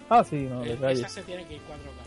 Ah, 0.08 0.22
sí, 0.22 0.36
no, 0.48 0.62
Eh, 0.64 0.68
detalle. 0.68 1.00
esa 1.00 1.08
se 1.08 1.22
tiene 1.22 1.44
que 1.46 1.54
ir 1.54 1.60
4K. 1.62 2.05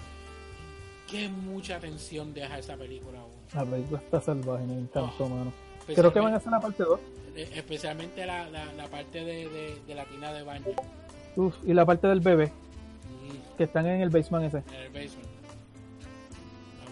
Qué 1.09 1.27
mucha 1.29 1.77
atención 1.77 2.33
deja 2.33 2.59
esa 2.59 2.75
película 2.75 3.19
aún. 3.19 3.31
La 3.53 3.65
película 3.65 3.99
está 3.99 4.21
salvaje, 4.21 4.65
me 4.65 4.73
encantó, 4.75 5.25
Oh. 5.25 5.29
mano. 5.29 5.53
Creo 5.87 6.13
que 6.13 6.19
van 6.19 6.33
a 6.33 6.37
hacer 6.37 6.51
la 6.51 6.59
parte 6.59 6.83
2. 6.83 6.99
Eh, 7.35 7.49
Especialmente 7.55 8.25
la, 8.25 8.47
la, 8.49 8.65
la 8.73 8.87
parte 8.87 9.23
de, 9.23 9.49
de, 9.49 9.79
de 9.87 9.95
la 9.95 10.05
tina 10.05 10.31
de 10.33 10.43
baño. 10.43 10.65
Uf, 11.35 11.55
y 11.65 11.73
la 11.73 11.85
parte 11.85 12.07
del 12.07 12.19
bebé, 12.19 12.47
Mm, 12.47 13.57
que 13.57 13.63
están 13.63 13.85
en 13.87 14.01
el 14.01 14.09
basement 14.09 14.45
ese. 14.45 14.57
en 14.57 14.81
el 14.83 14.89
basement. 14.89 15.27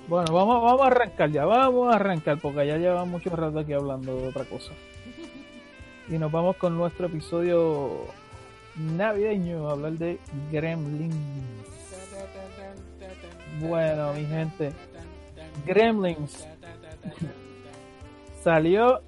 Bueno, 0.07 0.33
vamos, 0.33 0.63
vamos 0.63 0.81
a 0.81 0.87
arrancar 0.87 1.29
ya, 1.31 1.45
vamos 1.45 1.91
a 1.93 1.97
arrancar 1.97 2.39
porque 2.39 2.65
ya 2.65 2.77
llevamos 2.77 3.07
mucho 3.09 3.29
rato 3.35 3.59
aquí 3.59 3.73
hablando 3.73 4.15
de 4.15 4.27
otra 4.29 4.45
cosa. 4.45 4.71
Y 6.09 6.17
nos 6.17 6.31
vamos 6.31 6.55
con 6.55 6.75
nuestro 6.77 7.07
episodio 7.07 8.05
navideño 8.77 9.67
a 9.67 9.73
hablar 9.73 9.91
de 9.93 10.17
Gremlins. 10.51 11.13
Bueno, 13.59 14.13
mi 14.13 14.25
gente, 14.25 14.71
Gremlins 15.65 16.45
salió 18.43 19.01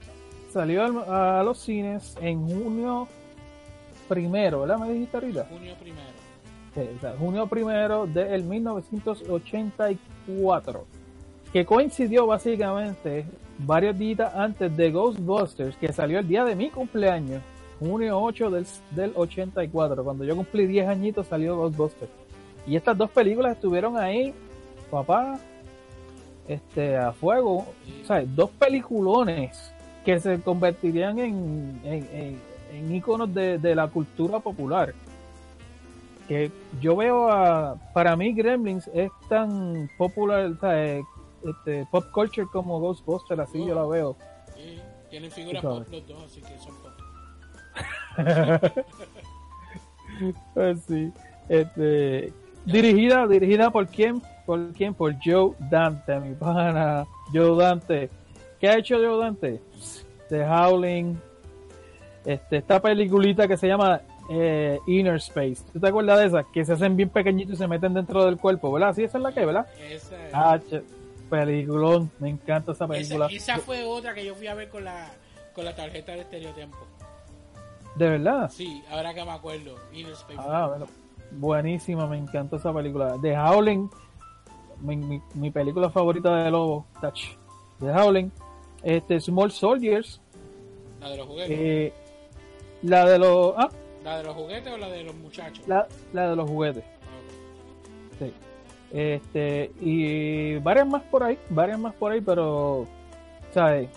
salió 0.51 0.83
al- 0.83 1.03
a 1.13 1.43
los 1.43 1.59
cines 1.59 2.15
en 2.21 2.47
junio 2.47 3.07
primero, 4.07 4.61
¿verdad? 4.61 4.79
Me 4.79 4.93
dijiste 4.93 5.17
ahorita. 5.17 5.45
Junio 5.49 5.75
primero. 5.79 6.07
Sí, 6.73 6.81
o 6.97 6.99
sea, 6.99 7.13
junio 7.17 7.45
primero 7.47 8.05
del 8.07 8.43
1984, 8.43 10.85
que 11.53 11.65
coincidió 11.65 12.25
básicamente 12.27 13.25
varios 13.59 13.97
días 13.97 14.33
antes 14.33 14.75
de 14.75 14.91
Ghostbusters, 14.91 15.75
que 15.77 15.93
salió 15.93 16.19
el 16.19 16.27
día 16.27 16.43
de 16.45 16.55
mi 16.55 16.69
cumpleaños, 16.71 17.41
junio 17.79 18.19
8 18.21 18.49
del, 18.49 18.65
del 18.91 19.11
84, 19.15 20.03
cuando 20.03 20.23
yo 20.23 20.35
cumplí 20.35 20.65
10 20.67 20.87
añitos 20.87 21.27
salió 21.27 21.55
Ghostbusters. 21.57 22.09
Y 22.69 22.75
estas 22.75 22.95
dos 22.95 23.09
películas 23.09 23.53
estuvieron 23.53 23.97
ahí, 23.97 24.31
papá, 24.91 25.39
este, 26.47 26.95
a 26.95 27.11
fuego, 27.11 27.65
o 28.03 28.05
sea, 28.05 28.21
dos 28.23 28.51
peliculones 28.51 29.73
que 30.05 30.19
se 30.19 30.39
convertirían 30.39 31.17
en, 31.17 31.81
en, 31.83 32.09
en, 32.13 32.41
en 32.71 32.95
íconos 32.95 33.33
de, 33.33 33.57
de 33.57 33.73
la 33.73 33.87
cultura 33.87 34.39
popular. 34.39 34.93
Que 36.27 36.51
yo 36.79 36.95
veo 36.95 37.31
a 37.31 37.75
para 37.91 38.15
mí 38.15 38.33
Gremlins 38.33 38.87
es 38.93 39.09
tan 39.27 39.89
popular 39.97 40.45
o 40.45 40.59
sea, 40.59 40.85
eh, 40.85 41.01
este, 41.43 41.87
pop 41.89 42.05
culture 42.13 42.45
como 42.51 42.79
Ghostbusters 42.79 43.39
así 43.39 43.65
yo 43.65 43.73
la 43.73 43.85
veo. 43.85 44.15
Sí, 44.55 44.79
tienen 45.09 45.31
figuras 45.31 45.63
pop 45.63 45.87
los 45.89 46.07
dos, 46.07 46.23
así 46.23 46.39
que 46.41 46.59
son 46.59 46.75
pop. 46.83 46.91
Pues 50.53 50.83
sí 50.87 51.11
este, 51.49 52.31
dirigida 52.65 53.27
dirigida 53.27 53.69
por 53.71 53.87
quién 53.87 54.21
por 54.45 54.71
quién 54.73 54.93
por 54.93 55.15
Joe 55.23 55.53
Dante 55.59 56.19
mi 56.19 56.35
pana 56.35 57.05
Joe 57.33 57.55
Dante 57.57 58.09
¿qué 58.59 58.69
ha 58.69 58.77
hecho 58.77 58.95
Joe 58.97 59.17
Dante? 59.23 59.61
The 60.29 60.45
Howling 60.45 61.17
este, 62.25 62.57
esta 62.57 62.79
peliculita 62.81 63.47
que 63.47 63.57
se 63.57 63.67
llama 63.67 64.01
eh, 64.29 64.79
Inner 64.87 65.15
Space 65.15 65.57
¿tú 65.73 65.79
te 65.79 65.87
acuerdas 65.87 66.19
de 66.19 66.25
esa? 66.27 66.43
que 66.51 66.63
se 66.65 66.73
hacen 66.73 66.95
bien 66.95 67.09
pequeñitos 67.09 67.55
y 67.55 67.57
se 67.57 67.67
meten 67.67 67.93
dentro 67.93 68.25
del 68.25 68.37
cuerpo 68.37 68.71
¿verdad? 68.71 68.93
sí 68.93 69.03
esa 69.03 69.17
es 69.17 69.23
la 69.23 69.31
que 69.31 69.45
¿verdad? 69.45 69.65
Esa, 69.89 70.15
Ah, 70.33 70.59
che, 70.59 70.81
peliculón, 71.29 72.11
me 72.19 72.29
encanta 72.29 72.71
esa 72.71 72.87
película. 72.87 73.27
esa, 73.27 73.53
esa 73.53 73.57
fue 73.63 73.83
otra 73.83 74.13
que 74.13 74.25
yo 74.25 74.33
fui 74.35 74.47
a 74.47 74.53
ver 74.55 74.69
con 74.69 74.83
la, 74.83 75.09
con 75.53 75.63
la 75.63 75.75
tarjeta 75.75 76.11
de 76.13 76.21
estereotiempo. 76.21 76.77
De 77.95 78.09
verdad. 78.09 78.49
Sí, 78.51 78.83
ahora 78.89 79.13
que 79.13 79.23
me 79.23 79.31
acuerdo. 79.31 79.75
Inner 79.93 80.13
Space. 80.13 80.39
Ah, 80.39 80.65
bueno, 80.69 80.87
buenísima, 81.31 82.07
me 82.07 82.17
encanta 82.17 82.55
esa 82.57 82.73
película. 82.73 83.15
The 83.21 83.37
Howling, 83.37 83.89
mi, 84.81 84.95
mi, 84.97 85.21
mi 85.35 85.51
película 85.51 85.89
favorita 85.89 86.43
de 86.43 86.51
Lobo, 86.51 86.85
Touch. 87.01 87.35
The 87.79 87.91
Howling, 87.91 88.31
este, 88.83 89.19
Small 89.19 89.51
Soldiers, 89.51 90.21
La 90.99 91.09
de 91.09 91.17
los 91.17 91.27
juguetes. 91.27 91.57
eh, 91.59 91.93
la 92.83 93.05
de 93.09 93.19
los, 93.19 93.53
ah, 93.57 93.69
¿La 94.03 94.17
de 94.17 94.23
los 94.23 94.35
juguetes 94.35 94.73
o 94.73 94.77
la 94.77 94.89
de 94.89 95.03
los 95.03 95.15
muchachos? 95.15 95.67
la, 95.67 95.87
la 96.13 96.29
de 96.29 96.35
los 96.35 96.49
juguetes, 96.49 96.83
sí. 98.17 98.33
Este, 98.91 99.71
y 99.81 100.55
varias 100.57 100.87
más 100.87 101.03
por 101.03 101.23
ahí, 101.23 101.37
varias 101.49 101.77
más 101.79 101.93
por 101.93 102.11
ahí, 102.11 102.21
pero, 102.21 102.87
¿sabes? 103.53 103.89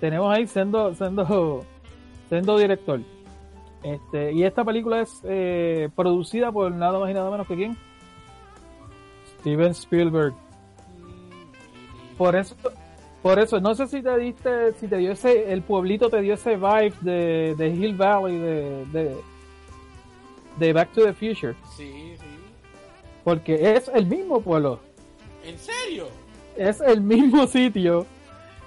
Tenemos 0.00 0.32
ahí 0.34 0.46
siendo, 0.46 0.94
siendo, 0.94 1.64
siendo 2.28 2.58
director. 2.58 3.00
Este, 3.82 4.32
y 4.32 4.42
esta 4.42 4.64
película 4.64 5.00
es 5.00 5.20
eh, 5.24 5.88
producida 5.94 6.50
por 6.50 6.72
nada 6.72 6.98
más 6.98 7.10
y 7.10 7.14
nada 7.14 7.30
menos 7.30 7.46
que 7.46 7.54
quién? 7.54 7.76
Steven 9.40 9.70
Spielberg. 9.70 10.34
Por 12.18 12.34
eso, 12.34 12.56
por 13.22 13.38
eso, 13.38 13.60
no 13.60 13.74
sé 13.74 13.86
si 13.86 14.02
te 14.02 14.16
diste, 14.18 14.72
si 14.74 14.88
te 14.88 14.96
dio 14.96 15.12
ese, 15.12 15.52
el 15.52 15.62
pueblito 15.62 16.08
te 16.08 16.20
dio 16.20 16.34
ese 16.34 16.56
vibe 16.56 16.94
de, 17.02 17.54
de 17.56 17.68
Hill 17.68 17.94
Valley, 17.94 18.38
de, 18.38 18.84
de, 18.86 19.16
de 20.58 20.72
Back 20.72 20.92
to 20.92 21.02
the 21.04 21.12
Future. 21.12 21.54
Sí, 21.76 22.14
sí. 22.16 22.26
Porque 23.22 23.74
es 23.76 23.88
el 23.94 24.06
mismo 24.06 24.40
pueblo. 24.40 24.80
¿En 25.44 25.58
serio? 25.58 26.06
es 26.56 26.80
el 26.80 27.00
mismo 27.00 27.46
sitio 27.46 28.06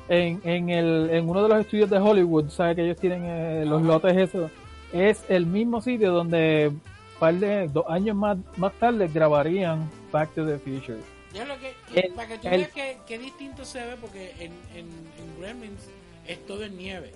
en, 0.08 0.40
en, 0.44 0.70
el, 0.70 1.10
en 1.12 1.30
uno 1.30 1.44
de 1.44 1.50
los 1.50 1.60
estudios 1.62 1.90
de 1.90 1.98
Hollywood, 1.98 2.50
¿sabes? 2.50 2.76
Que 2.76 2.86
ellos 2.86 2.98
tienen 2.98 3.24
eh, 3.26 3.66
los 3.66 3.80
Ajá. 3.82 3.88
lotes 3.88 4.18
eso. 4.18 4.50
Es 4.94 5.24
el 5.30 5.46
mismo 5.46 5.82
sitio 5.82 6.12
donde 6.12 6.72
par 7.20 7.36
de 7.36 7.68
dos 7.68 7.86
años 7.90 8.16
más, 8.16 8.38
más 8.58 8.74
tarde 8.74 9.08
grabarían 9.08 9.90
Back 10.12 10.34
to 10.36 10.46
the 10.46 10.58
Future. 10.58 11.00
Ya 11.34 11.46
lo 11.46 11.56
que, 11.60 11.74
El- 11.94 12.14
para 12.14 12.28
que 12.28 12.38
tú 12.40 12.48
el- 12.48 12.58
veas 12.62 12.72
que, 12.72 12.98
que 13.06 13.20
distinto 13.20 13.66
se 13.66 13.86
ve, 13.86 13.96
porque 14.02 14.32
en, 14.40 14.52
en, 14.76 14.88
en 14.88 15.40
Gremlins 15.42 15.88
es 16.28 16.44
todo 16.48 16.64
en 16.64 16.78
nieve. 16.78 17.12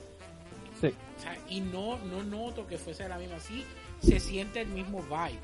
Sí. 0.80 0.88
O 1.18 1.22
sea, 1.22 1.36
y 1.50 1.62
no, 1.62 1.98
no 2.12 2.24
noto 2.24 2.68
que 2.68 2.78
fuese 2.78 3.08
la 3.10 3.18
misma. 3.18 3.40
Sí, 3.40 3.64
se 4.02 4.20
siente 4.20 4.62
el 4.62 4.68
mismo 4.68 5.02
vibe. 5.04 5.40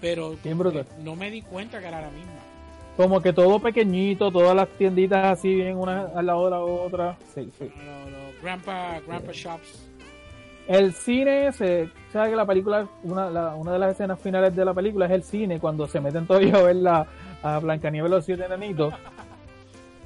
Pero 0.00 0.36
no 1.02 1.16
me 1.16 1.30
di 1.30 1.40
cuenta 1.42 1.80
que 1.80 1.86
era 1.88 2.02
la 2.02 2.10
misma. 2.10 2.32
Como 2.96 3.20
que 3.20 3.32
todo 3.32 3.58
pequeñito, 3.58 4.30
todas 4.30 4.54
las 4.54 4.68
tienditas 4.70 5.38
así 5.38 5.54
bien 5.54 5.76
una 5.76 6.06
al 6.14 6.26
lado 6.26 6.44
de 6.44 6.50
la 6.50 6.60
otra. 6.60 7.16
Sí, 7.34 7.50
sí. 7.58 7.64
Los, 7.64 8.10
los 8.12 8.42
Grandpa, 8.42 9.00
Grandpa 9.06 9.32
Shops. 9.32 9.85
El 10.68 10.92
cine, 10.94 11.52
se, 11.52 11.88
sabe 12.12 12.30
que 12.30 12.36
la 12.36 12.44
película, 12.46 12.88
una, 13.04 13.30
la- 13.30 13.54
una 13.54 13.72
de 13.72 13.78
las 13.78 13.92
escenas 13.92 14.18
finales 14.20 14.54
de 14.56 14.64
la 14.64 14.74
película 14.74 15.06
es 15.06 15.12
el 15.12 15.22
cine, 15.22 15.60
cuando 15.60 15.86
se 15.86 16.00
meten 16.00 16.26
todos 16.26 16.42
ellos 16.42 16.54
a 16.58 16.62
ver 16.62 16.76
la, 16.76 17.06
a 17.42 17.58
Blancanieves 17.60 18.08
y 18.10 18.14
los 18.14 18.24
siete 18.24 18.44
enanitos. 18.46 18.92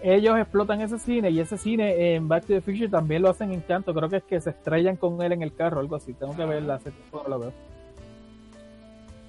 Ellos 0.02 0.38
explotan 0.38 0.80
ese 0.80 0.98
cine 0.98 1.30
y 1.30 1.40
ese 1.40 1.58
cine 1.58 2.14
en 2.14 2.26
Back 2.28 2.42
to 2.46 2.54
the 2.54 2.60
Future 2.62 2.88
también 2.88 3.22
lo 3.22 3.30
hacen 3.30 3.52
en 3.52 3.60
canto. 3.60 3.92
Creo 3.94 4.08
que 4.08 4.16
es 4.16 4.22
que 4.24 4.40
se 4.40 4.50
estrellan 4.50 4.96
con 4.96 5.20
él 5.22 5.32
en 5.32 5.42
el 5.42 5.54
carro, 5.54 5.80
algo 5.80 5.96
así. 5.96 6.12
Tengo 6.14 6.34
que 6.36 6.44
verla, 6.44 6.74
hace 6.76 6.90
tiempo 6.90 7.22
la 7.28 7.36
veo. 7.36 7.52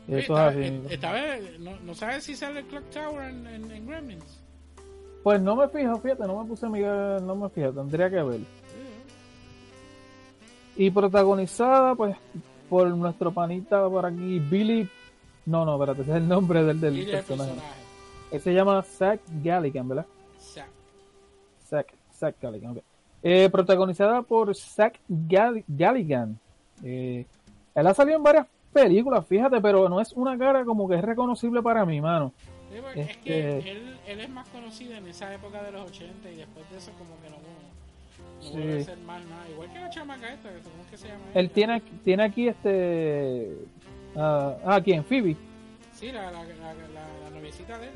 Oye, 0.08 0.20
Eso 0.20 0.34
esta, 0.34 0.50
es 0.52 0.58
así. 0.58 0.66
eh, 0.66 0.82
esta 0.90 1.12
vez, 1.14 1.60
no, 1.60 1.72
no 1.86 1.94
sabes 1.94 2.24
si 2.24 2.36
sale 2.36 2.62
el 2.62 2.66
Clock 2.68 2.90
Tower 2.90 3.30
en, 3.30 3.48
en, 3.48 3.72
en 3.72 3.88
Gremlins. 3.88 4.42
Pues 5.24 5.42
no 5.42 5.56
me 5.56 5.68
fijo, 5.70 5.98
fíjate, 5.98 6.26
no 6.26 6.42
me 6.42 6.48
puse 6.50 6.68
mirar, 6.70 7.22
no 7.22 7.36
me 7.36 7.50
fijo, 7.50 7.72
tendría 7.72 8.10
que 8.10 8.22
ver. 8.24 8.40
Y 10.76 10.90
protagonizada, 10.92 11.96
pues, 11.96 12.16
por 12.70 12.88
nuestro 12.90 13.32
panita 13.32 13.88
por 13.90 14.06
aquí, 14.06 14.40
Billy. 14.40 14.90
No, 15.46 15.66
no, 15.66 15.74
espérate, 15.76 16.02
ese 16.04 16.12
es 16.12 16.18
el 16.18 16.28
nombre 16.28 16.64
del, 16.64 16.80
del 16.80 17.06
personaje. 17.12 17.52
personaje. 17.52 17.82
Él 18.32 18.40
se 18.42 18.54
llama 18.54 18.82
Zach 18.84 19.20
Galligan, 19.44 19.88
¿verdad? 19.90 20.06
Zack. 20.40 20.70
Zach, 21.68 21.88
Zach 22.14 22.36
Galligan, 22.42 22.72
ok. 22.72 22.84
Eh, 23.24 23.50
protagonizada 23.52 24.22
por 24.22 24.56
Zach 24.56 24.96
Galli- 25.10 25.64
Galligan. 25.68 26.40
Eh, 26.84 27.26
él 27.76 27.88
ha 27.88 27.94
salido 27.94 28.18
en 28.18 28.24
varias 28.24 28.48
películas, 28.72 29.26
fíjate, 29.28 29.60
pero 29.60 29.90
no 29.90 30.00
es 30.00 30.14
una 30.14 30.38
cara 30.38 30.64
como 30.64 30.88
que 30.88 30.96
es 30.96 31.02
reconocible 31.04 31.62
para 31.62 31.86
mi 31.86 32.00
mano. 32.00 32.32
Sí, 32.72 32.78
Es 32.96 33.10
Este- 33.10 33.20
que 33.22 33.58
él, 33.72 33.98
él 34.08 34.20
es 34.22 34.30
más 34.30 34.48
conocido 34.48 34.96
en 34.96 35.06
esa 35.08 35.34
época 35.34 35.62
de 35.62 35.72
los 35.74 35.90
80 35.90 36.30
y 36.32 36.38
después 36.38 36.70
de 36.72 36.78
eso 36.78 36.92
como 36.98 37.20
que 37.22 37.30
no 37.30 37.36
Sí. 38.42 38.84
ser 38.84 38.98
más 39.00 39.24
nada. 39.26 39.50
Igual 39.50 39.72
que 39.72 39.80
la 39.80 39.90
chamaca 39.90 40.34
esta, 40.34 40.50
¿cómo 40.50 40.84
es 40.84 40.90
que 40.92 40.98
se 40.98 41.08
llama? 41.08 41.20
Él 41.34 41.46
ella? 41.46 41.54
tiene, 41.54 41.82
tiene 42.04 42.24
aquí 42.24 42.48
este... 42.48 43.58
ah, 44.16 44.56
ah, 44.66 44.82
¿quién? 44.84 45.04
Phoebe. 45.04 45.36
Sí, 45.94 46.12
la, 46.12 46.32
la, 46.32 46.44
la, 46.44 46.74
la, 46.74 47.30
noviecita 47.36 47.78
de 47.78 47.86
él. 47.88 47.94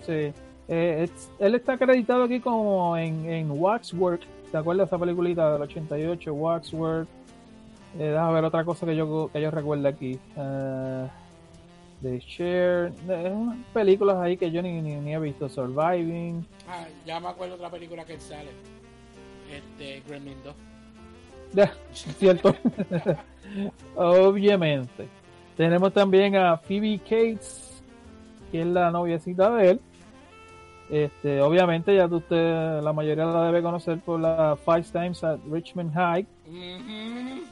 Este, 0.00 0.32
Sí. 0.32 0.40
Eh, 0.68 1.04
es- 1.04 1.30
él 1.38 1.54
está 1.54 1.74
acreditado 1.74 2.24
aquí 2.24 2.40
como 2.40 2.96
en, 2.96 3.28
en 3.28 3.50
Waxwork. 3.50 4.22
¿Te 4.50 4.56
acuerdas 4.58 4.86
de 4.90 4.96
esa 4.96 4.98
peliculita 4.98 5.52
del 5.52 5.62
88? 5.62 6.32
Waxwork. 6.34 7.08
Eh, 7.98 8.08
déjame 8.08 8.32
ver 8.34 8.44
otra 8.44 8.64
cosa 8.64 8.86
que 8.86 8.96
yo, 8.96 9.30
que 9.32 9.40
yo 9.40 9.50
recuerdo 9.50 9.86
aquí. 9.88 10.18
Ah, 10.36 11.06
The 12.02 12.18
Share. 12.18 12.92
Eh, 13.08 13.30
unas 13.30 13.58
películas 13.72 14.16
ahí 14.16 14.36
que 14.36 14.50
yo 14.50 14.60
ni, 14.62 14.80
ni, 14.82 14.96
ni 14.96 15.14
he 15.14 15.18
visto. 15.18 15.48
Surviving. 15.48 16.44
Ah, 16.68 16.84
ya 17.06 17.20
me 17.20 17.28
acuerdo 17.28 17.54
otra 17.54 17.70
película 17.70 18.04
que 18.04 18.14
él 18.14 18.20
sale. 18.20 18.50
Este, 19.54 20.02
Gremlin 20.08 20.36
2. 20.44 20.54
Ya, 21.54 21.72
cierto. 21.92 22.54
Obviamente. 23.96 25.08
Tenemos 25.56 25.92
también 25.92 26.34
a 26.34 26.56
Phoebe 26.56 26.98
Cates, 26.98 27.82
que 28.50 28.62
es 28.62 28.66
la 28.66 28.90
noviecita 28.90 29.54
de 29.54 29.70
él. 29.70 29.80
Este, 30.90 31.40
obviamente 31.40 31.96
ya 31.96 32.06
usted, 32.06 32.82
la 32.82 32.92
mayoría 32.92 33.24
la 33.24 33.46
debe 33.46 33.62
conocer 33.62 34.00
por 34.00 34.20
la 34.20 34.56
Five 34.64 34.84
Times 34.92 35.24
at 35.24 35.38
Richmond 35.50 35.94
High, 35.94 36.26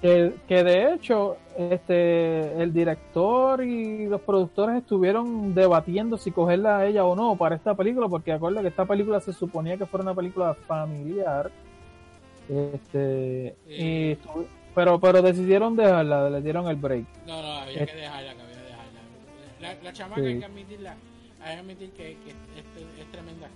que, 0.02 0.34
que 0.46 0.62
de 0.62 0.92
hecho 0.92 1.38
este, 1.56 2.62
el 2.62 2.74
director 2.74 3.64
y 3.64 4.06
los 4.06 4.20
productores 4.20 4.76
estuvieron 4.76 5.54
debatiendo 5.54 6.18
si 6.18 6.30
cogerla 6.30 6.78
a 6.78 6.86
ella 6.86 7.04
o 7.04 7.16
no 7.16 7.34
para 7.36 7.56
esta 7.56 7.74
película, 7.74 8.06
porque 8.06 8.32
acuerda 8.32 8.60
que 8.60 8.68
esta 8.68 8.84
película 8.84 9.18
se 9.20 9.32
suponía 9.32 9.78
que 9.78 9.86
fuera 9.86 10.02
una 10.02 10.14
película 10.14 10.54
familiar. 10.66 11.50
Este, 12.48 13.56
y 13.68 14.12
estu- 14.12 14.46
pero, 14.74 14.98
pero 15.00 15.22
decidieron 15.22 15.76
dejarla, 15.76 16.30
le 16.30 16.42
dieron 16.42 16.68
el 16.68 16.76
break. 16.76 17.04
No, 17.26 17.42
no, 17.42 17.52
había 17.58 17.86
que 17.86 17.94
dejarla, 17.94 18.34
que 18.34 18.42
había 18.42 18.54
que 18.54 18.62
dejarla. 18.62 19.00
La, 19.60 19.74
la 19.82 19.92
chamaca 19.92 20.20
Sí. 20.20 20.26
hay 20.26 20.38
que 20.38 20.44
admitirla, 20.44 20.94
hay 21.42 21.54
que 21.54 21.60
admitir 21.60 21.90
que, 21.90 22.02
que 22.24 22.30
es, 22.30 23.00
es 23.00 23.12
tremenda 23.12 23.48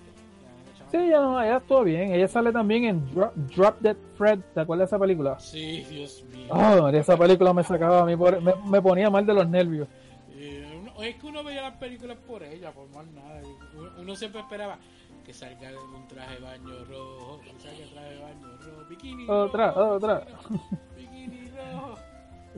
Sí, 0.91 0.99
ella, 0.99 1.21
no, 1.21 1.43
ella 1.43 1.57
estuvo 1.57 1.83
bien. 1.83 2.13
Ella 2.15 2.29
sale 2.29 2.53
también 2.53 2.85
en 2.85 3.13
Drop, 3.13 3.35
Drop 3.35 3.81
Dead 3.81 3.97
Fred. 4.17 4.39
¿Te 4.55 4.61
acuerdas 4.61 4.89
de 4.89 4.95
esa 4.97 5.01
película? 5.01 5.37
Sí, 5.41 5.85
Dios 5.91 6.23
mío. 6.33 6.47
Oh, 6.51 6.89
esa 6.91 7.17
película 7.17 7.53
me 7.53 7.65
sacaba 7.65 8.03
a 8.03 8.05
mí, 8.05 8.17
por- 8.17 8.41
me, 8.41 8.55
me 8.71 8.81
ponía 8.81 9.11
mal 9.11 9.27
de 9.27 9.35
los 9.35 9.49
nervios. 9.49 9.89
Eh, 10.37 10.65
uno- 10.81 11.03
es 11.03 11.17
que 11.17 11.27
uno 11.27 11.43
veía 11.43 11.63
las 11.63 11.77
películas 11.79 12.17
por 12.25 12.41
ella, 12.45 12.71
por 12.71 12.89
más 12.91 13.05
nada. 13.09 13.43
Uno, 13.77 13.91
uno 13.99 14.15
siempre 14.15 14.41
esperaba 14.43 14.79
que 15.27 15.33
salga 15.33 15.69
de 15.69 15.77
un 15.77 16.07
traje 16.07 16.37
de 16.37 16.41
baño 16.41 16.85
rojo, 16.89 17.41
que 17.41 17.61
salga 17.61 17.85
traje 17.93 18.15
de 18.15 18.21
baño 18.21 18.59
rojo, 18.61 18.89
bikini 18.89 19.29
Otra, 19.29 19.73
rojo, 19.73 19.95
otra. 19.95 20.27
bikini 20.97 21.51
rojo. 21.51 21.99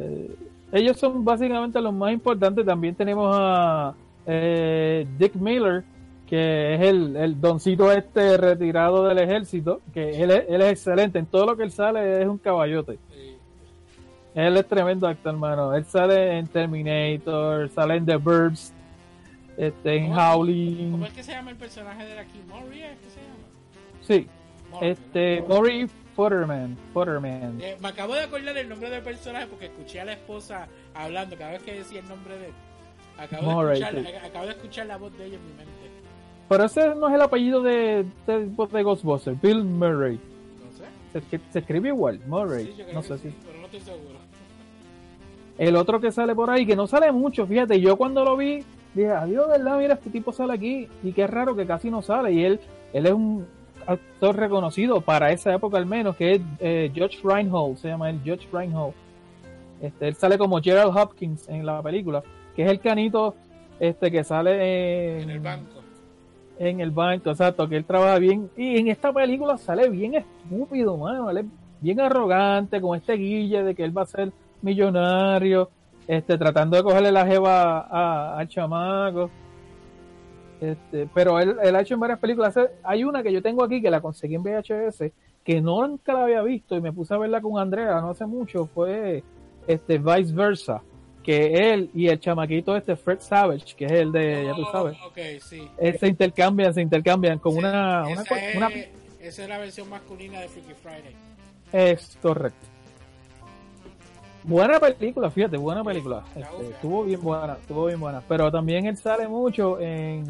Eh, 0.00 0.32
ellos 0.70 0.96
son 0.96 1.24
básicamente 1.24 1.80
los 1.80 1.92
más 1.92 2.12
importantes. 2.12 2.64
También 2.64 2.94
tenemos 2.94 3.34
a 3.36 3.96
eh, 4.26 5.04
Dick 5.18 5.34
Miller, 5.34 5.82
que 6.24 6.76
es 6.76 6.80
el, 6.82 7.16
el 7.16 7.40
doncito 7.40 7.90
este 7.90 8.36
retirado 8.36 9.02
del 9.08 9.18
ejército, 9.18 9.80
que 9.92 10.22
él 10.22 10.30
es, 10.30 10.44
él 10.48 10.62
es 10.62 10.70
excelente. 10.70 11.18
En 11.18 11.26
todo 11.26 11.46
lo 11.46 11.56
que 11.56 11.64
él 11.64 11.72
sale 11.72 12.22
es 12.22 12.28
un 12.28 12.38
caballote. 12.38 12.96
Él 14.36 14.56
es 14.56 14.68
tremendo 14.68 15.08
actor, 15.08 15.32
hermano. 15.34 15.74
Él 15.74 15.84
sale 15.84 16.38
en 16.38 16.46
Terminator, 16.46 17.68
sale 17.70 17.96
en 17.96 18.06
The 18.06 18.14
Burbs, 18.14 18.72
este, 19.58 19.96
en 19.96 20.08
¿Cómo- 20.08 20.20
Howling. 20.20 20.90
¿Cómo 20.92 21.04
es 21.06 21.12
que 21.12 21.22
se 21.22 21.32
llama 21.32 21.50
el 21.50 21.56
personaje 21.56 22.04
de 22.06 22.18
aquí? 22.18 22.40
¿Murray 22.48 22.82
es 22.82 22.98
que 23.00 23.10
se 23.10 23.20
llama? 23.20 23.38
Sí, 24.00 24.26
Murray. 24.70 24.90
este, 24.90 25.44
Maury 25.48 25.88
Futterman. 26.16 26.76
Futterman. 26.94 27.58
Eh, 27.60 27.76
me 27.80 27.88
acabo 27.88 28.14
de 28.14 28.22
acordar 28.22 28.56
el 28.56 28.68
nombre 28.68 28.88
del 28.90 29.02
personaje 29.02 29.46
porque 29.46 29.66
escuché 29.66 30.00
a 30.00 30.04
la 30.06 30.12
esposa 30.14 30.66
hablando 30.94 31.36
cada 31.36 31.52
vez 31.52 31.62
que 31.62 31.74
decía 31.74 32.00
el 32.00 32.08
nombre 32.08 32.38
de 32.38 32.46
él. 32.46 32.52
Acabo, 33.18 33.50
Murray, 33.50 33.80
de, 33.80 33.86
escuchar, 33.86 34.06
sí. 34.20 34.26
acabo 34.26 34.44
de 34.46 34.50
escuchar 34.52 34.86
la 34.86 34.96
voz 34.96 35.18
de 35.18 35.26
ella 35.26 35.36
en 35.36 35.42
mi 35.46 35.52
mente. 35.54 35.72
Pero 36.48 36.64
ese 36.64 36.94
no 36.94 37.08
es 37.08 37.14
el 37.14 37.20
apellido 37.20 37.60
de, 37.62 38.06
de, 38.26 38.46
de 38.46 38.82
Ghostbusters, 38.82 39.40
Bill 39.42 39.64
Murray. 39.64 40.14
No 40.64 40.72
sé. 40.72 40.84
Se, 41.12 41.20
escri- 41.20 41.42
se 41.50 41.58
escribe 41.58 41.88
igual, 41.88 42.20
Murray. 42.26 42.72
Sí, 42.76 42.82
no 42.94 43.02
sé 43.02 43.18
sí, 43.18 43.28
si. 43.28 43.34
pero 43.44 43.58
no 43.58 43.64
estoy 43.66 43.80
seguro. 43.80 44.18
El 45.58 45.74
otro 45.76 46.00
que 46.00 46.12
sale 46.12 46.34
por 46.34 46.48
ahí, 46.50 46.64
que 46.64 46.76
no 46.76 46.86
sale 46.86 47.10
mucho, 47.10 47.44
fíjate, 47.46 47.80
yo 47.80 47.96
cuando 47.96 48.24
lo 48.24 48.36
vi, 48.36 48.64
dije, 48.94 49.10
adiós, 49.10 49.48
¿verdad? 49.48 49.78
Mira, 49.78 49.94
este 49.94 50.10
tipo 50.10 50.32
sale 50.32 50.54
aquí, 50.54 50.88
y 51.02 51.12
qué 51.12 51.26
raro 51.26 51.54
que 51.54 51.66
casi 51.66 51.90
no 51.90 52.02
sale, 52.02 52.32
y 52.32 52.44
él, 52.44 52.60
él 52.92 53.06
es 53.06 53.12
un 53.12 53.46
actor 53.86 54.36
reconocido 54.36 55.00
para 55.00 55.32
esa 55.32 55.54
época 55.54 55.78
al 55.78 55.86
menos, 55.86 56.16
que 56.16 56.34
es 56.34 56.40
eh, 56.60 56.90
George 56.94 57.18
Reinhold, 57.24 57.78
se 57.78 57.88
llama 57.88 58.10
él, 58.10 58.20
George 58.24 58.46
Reinhold. 58.52 58.94
Este, 59.80 60.08
él 60.08 60.14
sale 60.16 60.36
como 60.36 60.60
Gerald 60.60 60.96
Hopkins 60.96 61.48
en 61.48 61.64
la 61.64 61.80
película, 61.82 62.22
que 62.54 62.64
es 62.64 62.70
el 62.70 62.80
canito 62.80 63.34
este 63.78 64.10
que 64.10 64.24
sale 64.24 65.20
en, 65.20 65.22
En 65.22 65.30
el 65.30 65.40
banco. 65.40 65.80
en 66.58 66.80
el 66.80 66.90
banco, 66.90 67.30
exacto, 67.30 67.68
que 67.68 67.76
él 67.76 67.84
trabaja 67.84 68.18
bien. 68.18 68.50
Y 68.56 68.78
en 68.78 68.88
esta 68.88 69.12
película 69.12 69.56
sale 69.56 69.88
bien 69.88 70.14
estúpido, 70.16 70.96
mano. 70.96 71.30
Él 71.30 71.38
es 71.38 71.44
bien 71.80 72.00
arrogante 72.00 72.80
con 72.80 72.96
este 72.96 73.12
guille 73.14 73.62
de 73.62 73.74
que 73.74 73.84
él 73.84 73.96
va 73.96 74.02
a 74.02 74.06
ser 74.06 74.32
millonario, 74.62 75.70
este, 76.08 76.36
tratando 76.38 76.76
de 76.76 76.82
cogerle 76.82 77.12
la 77.12 77.24
jeva 77.26 77.80
a- 77.88 78.38
al 78.38 78.48
chamaco. 78.48 79.30
Este, 80.60 81.08
pero 81.14 81.38
él, 81.38 81.56
él 81.62 81.76
ha 81.76 81.80
hecho 81.82 81.94
en 81.94 82.00
varias 82.00 82.18
películas. 82.18 82.54
Hay 82.82 83.04
una 83.04 83.22
que 83.22 83.32
yo 83.32 83.40
tengo 83.40 83.62
aquí 83.62 83.80
que 83.80 83.90
la 83.90 84.00
conseguí 84.00 84.34
en 84.34 84.42
VHS, 84.42 85.12
que 85.44 85.60
no 85.60 85.86
nunca 85.86 86.12
la 86.14 86.24
había 86.24 86.42
visto 86.42 86.74
y 86.76 86.80
me 86.80 86.92
puse 86.92 87.14
a 87.14 87.18
verla 87.18 87.40
con 87.40 87.58
Andrea 87.60 88.00
no 88.00 88.10
hace 88.10 88.26
mucho, 88.26 88.66
fue 88.66 89.22
este 89.68 89.98
Vice 89.98 90.32
Versa, 90.34 90.82
que 91.22 91.72
él 91.72 91.90
y 91.94 92.08
el 92.08 92.18
chamaquito 92.18 92.76
este 92.76 92.96
Fred 92.96 93.20
Savage, 93.20 93.76
que 93.76 93.84
es 93.84 93.92
el 93.92 94.10
de, 94.10 94.46
ya 94.46 94.54
tú 94.54 94.62
Oh, 94.62 94.72
sabes, 94.72 94.96
Ok, 95.06 95.18
sí. 95.40 95.68
eh, 95.78 95.96
se 95.98 96.08
intercambian, 96.08 96.74
se 96.74 96.80
intercambian 96.82 97.38
con 97.38 97.52
Sí, 97.52 97.58
una, 97.60 98.02
una, 98.08 98.22
esa, 98.22 98.34
es, 98.36 98.56
una- 98.56 98.68
esa 99.20 99.42
es 99.42 99.48
la 99.48 99.58
versión 99.58 99.88
masculina 99.90 100.40
de 100.40 100.48
Freaky 100.48 100.74
Friday. 100.74 101.14
es 101.72 102.18
correcto. 102.20 102.66
Buena 104.48 104.80
película, 104.80 105.30
fíjate, 105.30 105.56
buena 105.58 105.84
película. 105.84 106.24
la 106.34 106.40
Este, 106.40 106.70
estuvo 106.70 107.04
bien 107.04 107.20
buena, 107.22 107.54
estuvo 107.60 107.84
bien 107.86 108.00
buena. 108.00 108.22
Pero 108.26 108.50
también 108.50 108.86
él 108.86 108.96
sale 108.96 109.28
mucho 109.28 109.78
en 109.78 110.24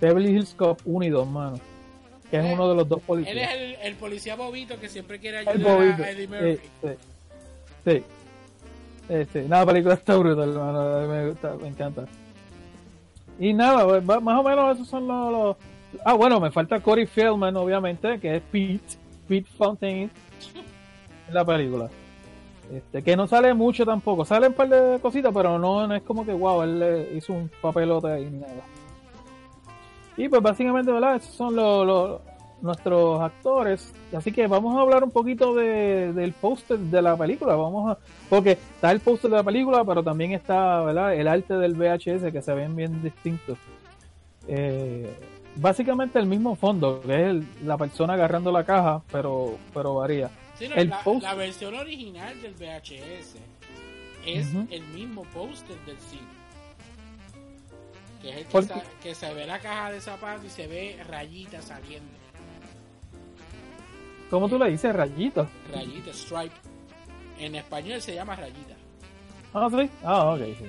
Beverly 0.00 0.30
Hills 0.30 0.54
Cop 0.54 0.80
1 0.84 1.04
y 1.04 1.10
2, 1.10 1.28
mano. 1.28 1.60
Que 2.30 2.38
es 2.38 2.44
Él- 2.46 2.52
uno 2.54 2.68
de 2.70 2.74
los 2.76 2.88
dos 2.88 2.98
Él 2.98 3.02
es 3.02 3.06
policías. 3.06 3.52
el, 3.54 3.74
el 3.82 3.94
policía 3.96 4.36
bobito 4.36 4.80
que 4.80 4.88
siempre 4.88 5.18
quiere 5.20 5.38
ayudar 5.38 6.00
a 6.00 6.10
Eddie 6.10 6.26
Murphy. 6.28 6.44
Eh, 6.48 6.60
sí. 6.82 6.88
Sí. 7.84 8.04
Este, 9.08 9.42
nada, 9.42 9.64
la 9.64 9.72
película 9.72 9.94
está 9.94 10.16
brutal, 10.16 10.48
hermano. 10.50 11.06
Me 11.06 11.28
gusta, 11.28 11.54
me 11.60 11.68
encanta. 11.68 12.06
Y 13.38 13.52
nada, 13.52 13.84
pues, 13.84 14.02
más 14.22 14.40
o 14.40 14.42
menos 14.42 14.74
esos 14.76 14.88
son 14.88 15.06
los, 15.06 15.30
los- 15.32 15.56
Ah, 16.04 16.14
bueno, 16.14 16.40
me 16.40 16.50
falta 16.50 16.80
Corey 16.80 17.06
Feldman, 17.06 17.54
obviamente, 17.56 18.18
que 18.18 18.36
es 18.36 18.42
Pete, 18.50 18.80
Pete 19.28 19.48
Fontaine 19.56 20.10
en 21.28 21.34
la 21.34 21.44
película. 21.44 21.88
Este, 22.72 23.02
que 23.02 23.16
no 23.16 23.26
sale 23.26 23.54
mucho 23.54 23.84
tampoco. 23.86 24.24
Sale 24.24 24.48
un 24.48 24.54
par 24.54 24.68
de 24.68 24.98
cositas, 25.00 25.32
pero 25.32 25.58
no, 25.58 25.92
es 25.94 26.02
como 26.02 26.24
que, 26.24 26.32
wow, 26.32 26.62
él 26.62 26.80
eh, 26.82 27.12
hizo 27.16 27.32
un 27.32 27.50
papelote 27.60 28.08
ahí 28.08 28.24
ni 28.30 28.38
nada. 28.38 28.54
Y 30.16 30.28
pues 30.28 30.42
básicamente, 30.42 30.90
¿verdad? 30.90 31.16
Esos 31.16 31.34
son 31.34 31.54
los, 31.54 31.86
los, 31.86 32.20
nuestros 32.62 33.20
actores. 33.20 33.92
Así 34.16 34.32
que 34.32 34.46
vamos 34.46 34.74
a 34.76 34.80
hablar 34.80 35.04
un 35.04 35.10
poquito 35.10 35.54
de, 35.54 36.12
del 36.12 36.32
póster 36.32 36.78
de 36.78 37.02
la 37.02 37.16
película. 37.16 37.54
Vamos 37.54 37.92
a, 37.92 37.98
porque 38.28 38.52
está 38.52 38.90
el 38.92 39.00
póster 39.00 39.30
de 39.30 39.36
la 39.36 39.42
película, 39.44 39.84
pero 39.84 40.02
también 40.02 40.32
está 40.32 40.80
¿verdad? 40.82 41.14
el 41.14 41.28
arte 41.28 41.54
del 41.54 41.74
VHS 41.74 42.32
que 42.32 42.42
se 42.42 42.54
ven 42.54 42.74
bien 42.74 43.02
distintos. 43.02 43.58
Eh, 44.48 45.12
básicamente 45.56 46.18
el 46.18 46.26
mismo 46.26 46.54
fondo, 46.56 47.00
que 47.04 47.12
es 47.14 47.28
el- 47.28 47.46
la 47.64 47.76
persona 47.76 48.14
agarrando 48.14 48.50
la 48.50 48.64
caja, 48.64 49.02
pero, 49.12 49.56
pero 49.74 49.94
varía. 49.96 50.30
Sí, 50.58 50.68
no, 50.68 50.74
El 50.76 50.88
la, 51.22 51.34
versión 51.34 51.74
original 51.74 52.40
del 52.40 52.54
VHS 52.54 53.36
es 54.24 54.48
el 54.70 54.82
mismo 54.94 55.22
póster 55.24 55.76
del 55.84 55.98
cine. 56.00 56.22
Que 58.22 58.30
es 58.30 58.36
el 58.38 58.44
que, 58.44 58.50
Porque- 58.50 58.68
sa- 58.68 58.82
que 59.02 59.14
se 59.14 59.34
ve 59.34 59.46
la 59.46 59.58
caja 59.58 59.92
de 59.92 60.00
zapatos 60.00 60.44
y 60.46 60.50
se 60.50 60.66
ve 60.66 61.02
rayitas 61.06 61.64
saliendo. 61.66 62.10
¿Cómo 64.30 64.48
tú 64.48 64.58
le 64.58 64.70
dices? 64.70 64.94
Rayito. 64.94 65.46
Rayita, 65.72 66.12
stripe. 66.12 66.54
En 67.38 67.54
español 67.54 68.00
se 68.00 68.14
llama 68.14 68.34
rayita. 68.34 68.74
Ah, 69.54 69.68
sí. 69.70 69.90
Ah, 70.02 70.30
ok, 70.32 70.40
sí. 70.58 70.64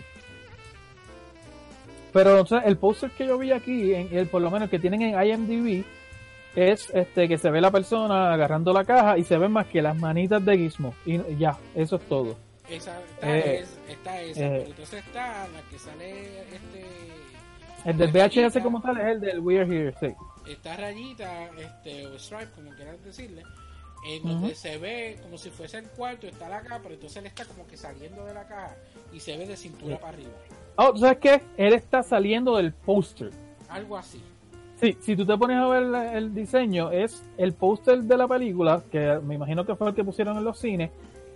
Pero 2.14 2.42
o 2.42 2.46
sea, 2.46 2.60
el 2.60 2.78
póster 2.78 3.12
que 3.12 3.26
yo 3.26 3.38
vi 3.38 3.52
aquí, 3.52 3.94
en 3.94 4.16
el, 4.16 4.28
por 4.28 4.42
lo 4.42 4.52
menos 4.52 4.70
que 4.70 4.80
tienen 4.80 5.02
en 5.02 5.22
IMDb, 5.28 5.84
es 6.58 6.90
este 6.92 7.28
que 7.28 7.38
se 7.38 7.52
ve 7.52 7.62
la 7.62 7.70
persona 7.70 8.34
agarrando 8.34 8.74
la 8.74 8.84
caja 8.84 9.18
y 9.18 9.24
se 9.24 9.38
ven 9.38 9.52
más 9.52 9.68
que 9.68 9.80
las 9.82 9.96
manitas 9.96 10.44
de 10.44 10.58
Gizmo. 10.58 10.94
Y 11.06 11.20
ya, 11.38 11.56
eso 11.76 11.98
es 11.98 12.02
todo. 12.10 12.36
Esa, 12.68 13.00
está, 13.00 13.38
Eh, 13.38 13.60
es- 13.60 13.80
está 13.88 14.22
esa, 14.22 14.40
eh. 14.42 14.50
pero 14.58 14.70
entonces 14.72 15.06
está 15.06 15.48
la 15.48 15.62
que 15.70 15.78
sale 15.80 16.40
este 16.54 16.86
El 17.86 17.98
del 17.98 18.12
VHS 18.12 18.36
rayita, 18.46 18.64
como 18.64 18.82
tal 18.82 18.98
es 18.98 19.06
el 19.06 19.22
del 19.22 19.40
We're 19.40 19.64
Here, 19.66 19.94
sí. 20.00 20.08
Esta 20.50 20.76
rayita, 20.76 21.50
este, 21.60 22.08
o 22.08 22.16
stripe, 22.18 22.48
como 22.56 22.72
quieras 22.72 23.04
decirle, 23.06 23.44
en 24.08 24.24
donde 24.24 24.56
se 24.56 24.78
ve 24.80 25.18
como 25.22 25.38
si 25.38 25.50
fuese 25.52 25.78
el 25.78 25.86
cuarto, 25.90 26.26
está 26.28 26.50
la 26.50 26.62
caja, 26.62 26.80
pero 26.82 26.96
entonces 26.96 27.18
él 27.18 27.28
está 27.28 27.46
como 27.46 27.68
que 27.68 27.78
saliendo 27.78 28.26
de 28.26 28.34
la 28.34 28.48
caja 28.48 28.76
y 29.14 29.20
se 29.20 29.38
ve 29.38 29.46
de 29.46 29.56
cintura 29.56 29.96
Sí. 29.96 30.02
para 30.02 30.14
arriba. 30.14 30.32
Oh, 30.76 30.92
¿tú 30.92 31.00
¿sabes 31.00 31.18
qué? 31.20 31.42
Él 31.58 31.74
está 31.74 32.02
saliendo 32.04 32.58
del 32.58 32.74
póster. 32.74 33.30
Algo 33.70 33.96
así. 33.98 34.22
Sí, 34.80 34.96
si 35.02 35.16
tú 35.16 35.26
te 35.26 35.36
pones 35.38 35.58
a 35.58 35.68
ver 35.68 36.16
el 36.16 36.34
diseño, 36.36 36.92
es 36.92 37.24
el 37.38 37.54
póster 37.54 38.04
de 38.04 38.16
la 38.16 38.28
película, 38.28 38.84
que 38.92 39.20
me 39.26 39.36
imagino 39.36 39.66
que 39.66 39.76
fue 39.76 39.90
el 39.90 39.96
que 39.96 40.04
pusieron 40.04 40.38
en 40.38 40.44
los 40.44 40.60
cines, 40.60 40.92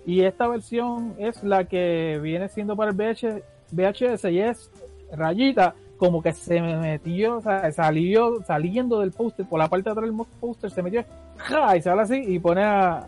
y 0.06 0.22
esta 0.22 0.48
versión 0.48 1.16
es 1.18 1.44
la 1.44 1.66
que 1.66 2.20
viene 2.22 2.50
siendo 2.50 2.76
para 2.76 2.92
el 2.92 2.98
VH 2.98 3.42
VHS 3.72 4.26
y 4.26 4.40
es 4.40 4.70
rayita, 5.12 5.74
como 5.98 6.22
que 6.22 6.34
se 6.34 6.62
me 6.62 6.76
metió, 6.78 7.38
o 7.38 7.42
sea, 7.42 7.72
salió 7.72 8.44
saliendo 8.46 9.00
del 9.00 9.12
póster, 9.12 9.46
por 9.48 9.60
la 9.60 9.68
parte 9.68 9.86
de 9.86 9.92
atrás 9.92 10.06
del 10.06 10.26
póster 10.40 10.70
se 10.72 10.84
metió, 10.84 11.04
¡ja! 11.38 11.78
y 11.78 11.82
sale 11.82 12.02
así 12.02 12.24
y 12.28 12.40
pone 12.40 12.64
a, 12.64 13.08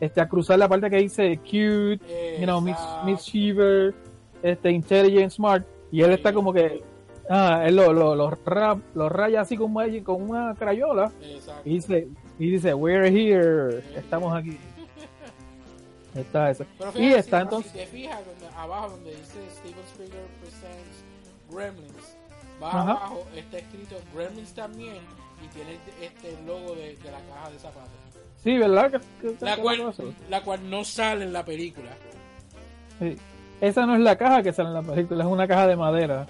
este, 0.00 0.20
a 0.20 0.28
cruzar 0.28 0.58
la 0.58 0.68
parte 0.68 0.90
que 0.90 0.96
dice 0.96 1.38
cute, 1.38 2.00
you 2.38 2.44
know, 2.44 2.60
Miss, 2.60 2.76
Exacto. 2.76 3.06
Miss 3.06 3.20
Shiver, 3.22 3.94
este, 4.42 4.70
intelligent, 4.70 5.30
smart, 5.30 5.64
y 5.90 6.02
él 6.02 6.12
está 6.12 6.32
como 6.32 6.52
que, 6.52 6.82
ah, 7.30 7.62
él 7.66 7.76
lo, 7.76 7.92
lo, 7.92 8.14
lo, 8.14 8.30
ra- 8.46 8.78
lo 8.94 9.08
raya 9.08 9.40
así 9.42 9.56
como 9.56 9.80
con 10.04 10.30
una 10.30 10.54
crayola, 10.54 11.10
Exacto. 11.22 11.62
y 11.64 11.74
dice, 11.74 12.08
y 12.38 12.50
dice, 12.50 12.74
we're 12.74 13.08
here, 13.08 13.82
estamos 13.96 14.34
aquí. 14.36 14.56
Está 16.14 16.50
eso. 16.50 16.64
Pero 16.78 16.90
Y 16.90 16.94
fíjate, 16.94 17.18
está 17.18 17.36
si, 17.38 17.42
entonces, 17.42 17.72
si 17.72 17.78
te 17.78 17.86
fijas 17.86 18.20
donde- 18.26 18.56
abajo 18.56 18.88
donde 18.90 19.10
dice 19.10 19.38
Steven 19.52 19.84
Spielberg 19.92 20.28
Presents 20.40 21.04
Gremlins, 21.50 22.16
va 22.62 22.68
Ajá. 22.68 22.80
abajo 22.92 23.24
está 23.36 23.58
escrito 23.58 23.96
Gremlins 24.14 24.52
también 24.54 24.96
y 25.44 25.48
tiene 25.48 25.78
este 26.02 26.36
logo 26.46 26.74
de, 26.74 26.96
de 26.96 27.10
la 27.10 27.20
caja 27.32 27.50
de 27.50 27.58
zapatos. 27.58 27.90
sí, 28.42 28.56
¿verdad? 28.58 28.90
Que- 28.90 29.28
que- 29.28 29.44
La 29.44 29.56
cual, 29.58 29.94
la 30.28 30.42
cual 30.42 30.68
no 30.70 30.82
sale 30.84 31.24
en 31.24 31.32
la 31.32 31.44
película. 31.44 31.90
Sí. 32.98 33.16
Esa 33.60 33.86
no 33.86 33.94
es 33.94 34.00
la 34.00 34.16
caja 34.16 34.42
que 34.42 34.52
sale 34.52 34.68
en 34.68 34.74
la 34.74 34.82
película, 34.82 35.24
es 35.24 35.30
una 35.30 35.46
caja 35.46 35.66
de 35.66 35.76
madera. 35.76 36.26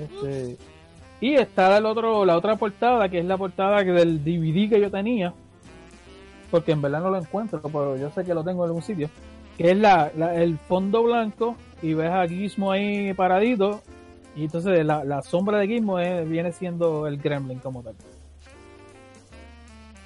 Este, 0.00 0.56
y 1.20 1.34
está 1.34 1.76
el 1.78 1.86
otro, 1.86 2.24
la 2.24 2.36
otra 2.36 2.56
portada, 2.56 3.08
que 3.08 3.18
es 3.18 3.24
la 3.24 3.36
portada 3.36 3.82
del 3.84 4.24
DVD 4.24 4.68
que 4.70 4.80
yo 4.80 4.90
tenía, 4.90 5.32
porque 6.50 6.72
en 6.72 6.82
verdad 6.82 7.00
no 7.02 7.10
lo 7.10 7.18
encuentro, 7.18 7.60
pero 7.62 7.96
yo 7.96 8.10
sé 8.10 8.24
que 8.24 8.34
lo 8.34 8.42
tengo 8.44 8.64
en 8.64 8.68
algún 8.68 8.82
sitio, 8.82 9.08
que 9.56 9.70
es 9.70 9.76
la, 9.76 10.10
la- 10.16 10.34
el 10.34 10.58
fondo 10.58 11.02
blanco 11.02 11.56
y 11.82 11.94
ves 11.94 12.10
a 12.10 12.26
Gizmo 12.26 12.72
ahí 12.72 13.12
paradito, 13.14 13.82
y 14.34 14.44
entonces 14.44 14.84
la, 14.84 15.04
la 15.04 15.22
sombra 15.22 15.58
de 15.58 15.68
Gizmo 15.68 15.98
es- 15.98 16.28
viene 16.28 16.52
siendo 16.52 17.06
el 17.06 17.18
Gremlin 17.18 17.58
como 17.58 17.82
tal. 17.82 17.94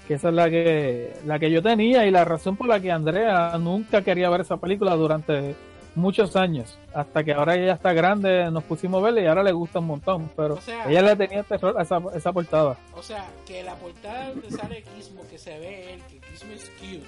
Que 0.07 0.15
esa 0.15 0.29
es 0.29 0.35
la 0.35 0.49
que, 0.49 1.15
la 1.27 1.39
que 1.41 1.51
yo 1.51 1.63
tenía 1.63 2.07
y 2.07 2.11
la 2.13 2.25
razón 2.25 2.57
por 2.57 2.69
la 2.69 2.79
que 2.79 2.93
Andrea 2.93 3.57
nunca 3.59 4.03
quería 4.03 4.31
ver 4.31 4.43
esa 4.43 4.57
película 4.57 4.95
durante 4.95 5.55
muchos 5.97 6.37
años, 6.37 6.79
hasta 6.95 7.25
que 7.25 7.33
ahora 7.33 7.57
ella 7.57 7.73
está 7.73 7.93
grande, 7.93 8.51
nos 8.51 8.63
pusimos 8.65 9.01
a 9.03 9.07
verla 9.07 9.21
y 9.23 9.27
ahora 9.27 9.43
le 9.43 9.53
gusta 9.53 9.81
un 9.81 9.87
montón, 9.87 10.31
pero 10.37 10.55
O 10.55 10.61
sea- 10.61 10.89
ella 10.89 11.03
le 11.03 11.17
tenía 11.17 11.43
terror 11.43 11.75
a 11.79 11.83
esa, 11.83 12.01
esa 12.15 12.33
portada. 12.33 12.77
O 12.95 13.03
sea, 13.03 13.27
que 13.47 13.63
la 13.63 13.75
portada 13.75 14.29
donde 14.31 14.51
sale 14.51 14.85
Gizmo, 14.95 15.23
que 15.29 15.39
se 15.39 15.59
ve 15.59 15.95
él, 15.95 16.03
que 16.09 16.21
Gizmo 16.31 16.53
es 16.53 16.71
cute, 16.79 17.07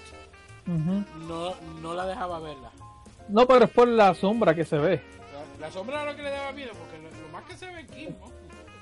no, 1.29 1.55
no 1.81 1.95
la 1.95 2.07
dejaba 2.07 2.41
verla. 2.41 2.71
No, 3.29 3.47
pero 3.47 3.67
es 3.67 3.71
por 3.71 3.87
la 3.89 4.15
sombra 4.15 4.55
que 4.55 4.65
se 4.65 4.79
ve. 4.79 5.01
La, 5.61 5.67
la 5.67 5.73
sombra 5.73 6.03
era 6.03 6.11
lo 6.13 6.17
que 6.17 6.23
le 6.23 6.31
daba 6.31 6.53
miedo, 6.53 6.71
porque 6.79 6.97
lo, 7.03 7.23
lo 7.23 7.29
más 7.33 7.45
que 7.45 7.57
se 7.57 7.67
ve 7.67 7.81
es 7.83 7.93
Gizmo. 7.95 8.33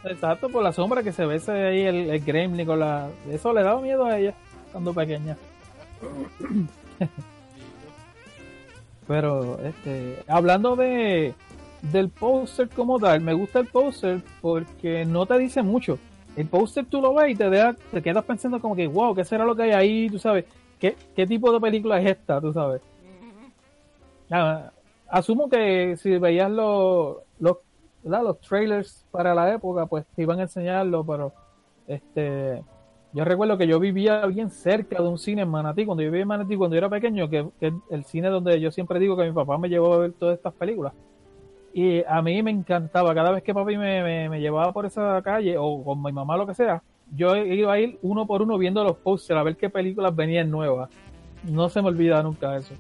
Exacto, 0.05 0.49
por 0.49 0.63
la 0.63 0.73
sombra 0.73 1.03
que 1.03 1.13
se 1.13 1.27
ve 1.27 1.37
ese 1.37 1.51
ahí, 1.51 1.81
el, 1.83 2.11
el 2.11 2.21
gremlin 2.25 2.65
con 2.65 2.79
la... 2.79 3.09
Eso 3.29 3.53
le 3.53 3.63
daba 3.65 3.81
miedo 3.81 4.05
a 4.05 4.17
ella 4.19 4.35
cuando 4.71 4.95
pequeña. 4.95 5.37
Pero, 9.07 9.59
este, 9.61 10.23
hablando 10.27 10.77
de 10.77 11.35
del 11.83 12.09
póster 12.09 12.69
como 12.69 12.99
tal, 12.99 13.21
me 13.21 13.33
gusta 13.33 13.61
el 13.61 13.67
póster 13.67 14.21
porque 14.41 15.05
no 15.05 15.27
te 15.27 15.39
dice 15.39 15.63
mucho. 15.63 15.99
El 16.37 16.47
póster 16.47 16.87
tú 16.87 17.01
lo 17.01 17.15
ves 17.15 17.33
y 17.33 17.37
te, 17.37 17.49
deja, 17.49 17.75
te 17.93 18.03
quedas 18.03 18.25
pensando 18.25 18.61
como 18.61 18.77
que, 18.77 18.87
wow, 18.87 19.15
¿qué 19.15 19.25
será 19.25 19.45
lo 19.45 19.55
que 19.55 19.63
hay 19.63 19.71
ahí? 19.73 20.11
Tú 20.11 20.19
sabes, 20.19 20.45
¿qué, 20.79 20.97
qué 21.15 21.27
tipo 21.27 21.53
de 21.53 21.61
película 21.61 22.01
es 22.01 22.11
esta? 22.11 22.41
Tú 22.41 22.53
sabes. 22.53 22.83
Asumo 25.09 25.49
que 25.49 25.97
si 25.97 26.19
veías 26.19 26.51
los, 26.51 27.19
los, 27.39 27.59
los 28.03 28.41
trailers 28.41 29.07
para 29.11 29.35
la 29.35 29.55
época, 29.55 29.87
pues 29.87 30.05
te 30.15 30.23
iban 30.23 30.41
a 30.41 30.43
enseñarlo, 30.43 31.05
pero 31.05 31.33
este 31.87 32.63
yo 33.17 33.25
recuerdo 33.25 33.57
que 33.57 33.67
yo 33.67 33.81
vivía 33.81 34.27
bien 34.27 34.51
cerca 34.51 35.03
de 35.03 35.09
un 35.09 35.19
cine 35.19 35.41
en 35.41 35.49
Manatí, 35.49 35.87
cuando 35.87 36.03
yo 36.03 36.11
vivía 36.11 36.21
en 36.21 36.29
Manatí 36.29 36.55
cuando 36.55 36.75
yo 36.77 36.79
era 36.81 36.91
pequeño, 36.91 37.31
que, 37.31 37.49
que 37.59 37.73
el 37.89 38.05
cine 38.05 38.29
donde 38.29 38.61
yo 38.61 38.71
siempre 38.71 39.01
digo 39.01 39.17
que 39.17 39.25
mi 39.25 39.33
papá 39.33 39.57
me 39.57 39.71
llevó 39.71 39.95
a 39.95 39.99
ver 40.01 40.13
todas 40.13 40.37
estas 40.37 40.53
películas. 40.53 40.93
Y 41.73 42.05
a 42.07 42.21
mí 42.21 42.43
me 42.43 42.51
encantaba, 42.51 43.15
cada 43.15 43.31
vez 43.31 43.43
que 43.43 43.55
papi 43.55 43.79
me, 43.79 44.03
me, 44.03 44.29
me 44.29 44.39
llevaba 44.39 44.71
por 44.71 44.85
esa 44.85 45.23
calle, 45.23 45.57
o 45.57 45.83
con 45.83 46.03
mi 46.03 46.13
mamá, 46.13 46.37
lo 46.37 46.47
que 46.47 46.53
sea, 46.53 46.83
yo 47.15 47.35
iba 47.37 47.73
a 47.73 47.81
ir 47.81 47.99
uno 48.03 48.27
por 48.27 48.43
uno 48.43 48.59
viendo 48.59 48.85
los 48.85 48.99
posters 48.99 49.41
a 49.41 49.43
ver 49.43 49.57
qué 49.57 49.71
películas 49.71 50.15
venían 50.15 50.51
nuevas. 50.51 50.91
No 51.43 51.71
se 51.71 51.81
me 51.81 51.89
olvida 51.89 52.23
nunca 52.23 52.55
eso. 52.55 52.75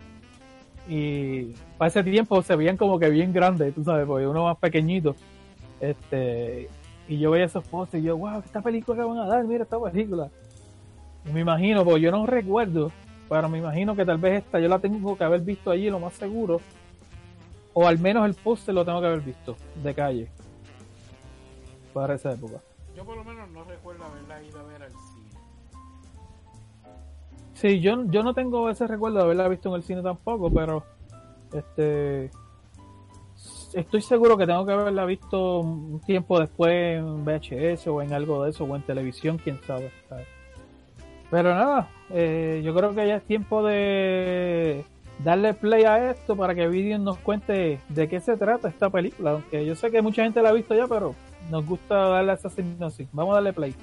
Y 0.86 1.54
para 1.78 1.88
ese 1.88 2.04
tiempo 2.04 2.42
se 2.42 2.56
veían 2.56 2.76
como 2.76 2.98
que 2.98 3.08
bien 3.08 3.32
grandes, 3.32 3.74
tú 3.74 3.82
sabes, 3.84 4.06
porque 4.06 4.26
uno 4.26 4.44
más 4.44 4.58
pequeñito. 4.58 5.16
Este, 5.80 6.68
y 7.08 7.18
yo 7.18 7.30
veía 7.30 7.46
esos 7.46 7.66
posters 7.66 8.02
y 8.02 8.06
yo, 8.06 8.16
wow, 8.16 8.40
esta 8.44 8.60
película 8.60 8.96
que 8.96 9.08
van 9.08 9.18
a 9.18 9.26
dar, 9.26 9.44
mira 9.44 9.64
esta 9.64 9.80
película. 9.80 10.28
Y 11.24 11.32
me 11.32 11.40
imagino, 11.40 11.84
porque 11.84 12.00
yo 12.00 12.10
no 12.10 12.26
recuerdo, 12.26 12.90
pero 13.28 13.48
me 13.48 13.58
imagino 13.58 13.94
que 13.94 14.04
tal 14.04 14.18
vez 14.18 14.44
esta 14.44 14.58
yo 14.60 14.68
la 14.68 14.78
tengo 14.78 15.16
que 15.16 15.24
haber 15.24 15.40
visto 15.40 15.70
allí, 15.70 15.90
lo 15.90 16.00
más 16.00 16.14
seguro. 16.14 16.60
O 17.74 17.86
al 17.86 17.98
menos 17.98 18.26
el 18.26 18.34
póster 18.34 18.74
lo 18.74 18.84
tengo 18.84 19.00
que 19.00 19.06
haber 19.06 19.20
visto, 19.20 19.56
de 19.82 19.94
calle. 19.94 20.28
Para 21.92 22.14
esa 22.14 22.32
época. 22.32 22.60
Yo 22.96 23.04
por 23.04 23.16
lo 23.16 23.24
menos 23.24 23.50
no 23.50 23.64
recuerdo 23.64 24.04
haberla 24.04 24.42
ido 24.42 24.60
a 24.60 24.62
ver 24.64 24.82
al 24.82 24.90
cine. 24.90 25.40
Sí, 27.54 27.80
yo, 27.80 28.04
yo 28.06 28.22
no 28.22 28.34
tengo 28.34 28.70
ese 28.70 28.86
recuerdo 28.86 29.18
de 29.18 29.24
haberla 29.24 29.48
visto 29.48 29.68
en 29.68 29.74
el 29.76 29.82
cine 29.82 30.02
tampoco, 30.02 30.50
pero 30.50 30.84
este 31.52 32.30
estoy 33.74 34.02
seguro 34.02 34.36
que 34.36 34.46
tengo 34.46 34.64
que 34.66 34.72
haberla 34.72 35.04
visto 35.04 35.60
un 35.60 36.00
tiempo 36.00 36.38
después 36.38 36.98
en 36.98 37.24
VHS 37.24 37.86
o 37.88 38.02
en 38.02 38.12
algo 38.12 38.44
de 38.44 38.50
eso 38.50 38.64
o 38.64 38.76
en 38.76 38.82
televisión, 38.82 39.38
quién 39.38 39.60
sabe. 39.66 39.90
Pero 41.30 41.54
nada, 41.54 41.88
eh, 42.10 42.62
yo 42.64 42.74
creo 42.74 42.94
que 42.94 43.06
ya 43.06 43.16
es 43.16 43.24
tiempo 43.24 43.64
de 43.64 44.84
darle 45.18 45.54
play 45.54 45.84
a 45.84 46.10
esto 46.10 46.36
para 46.36 46.54
que 46.54 46.68
Vidian 46.68 47.02
nos 47.02 47.18
cuente 47.18 47.80
de 47.88 48.08
qué 48.08 48.20
se 48.20 48.36
trata 48.36 48.68
esta 48.68 48.90
película, 48.90 49.32
aunque 49.32 49.64
yo 49.64 49.74
sé 49.74 49.90
que 49.90 50.02
mucha 50.02 50.22
gente 50.22 50.42
la 50.42 50.50
ha 50.50 50.52
visto 50.52 50.74
ya, 50.74 50.86
pero 50.86 51.14
nos 51.50 51.66
gusta 51.66 51.94
darle 51.94 52.32
esa 52.32 52.50
sinopsis. 52.50 53.08
Vamos 53.12 53.32
a 53.32 53.36
darle 53.36 53.52
play. 53.52 53.74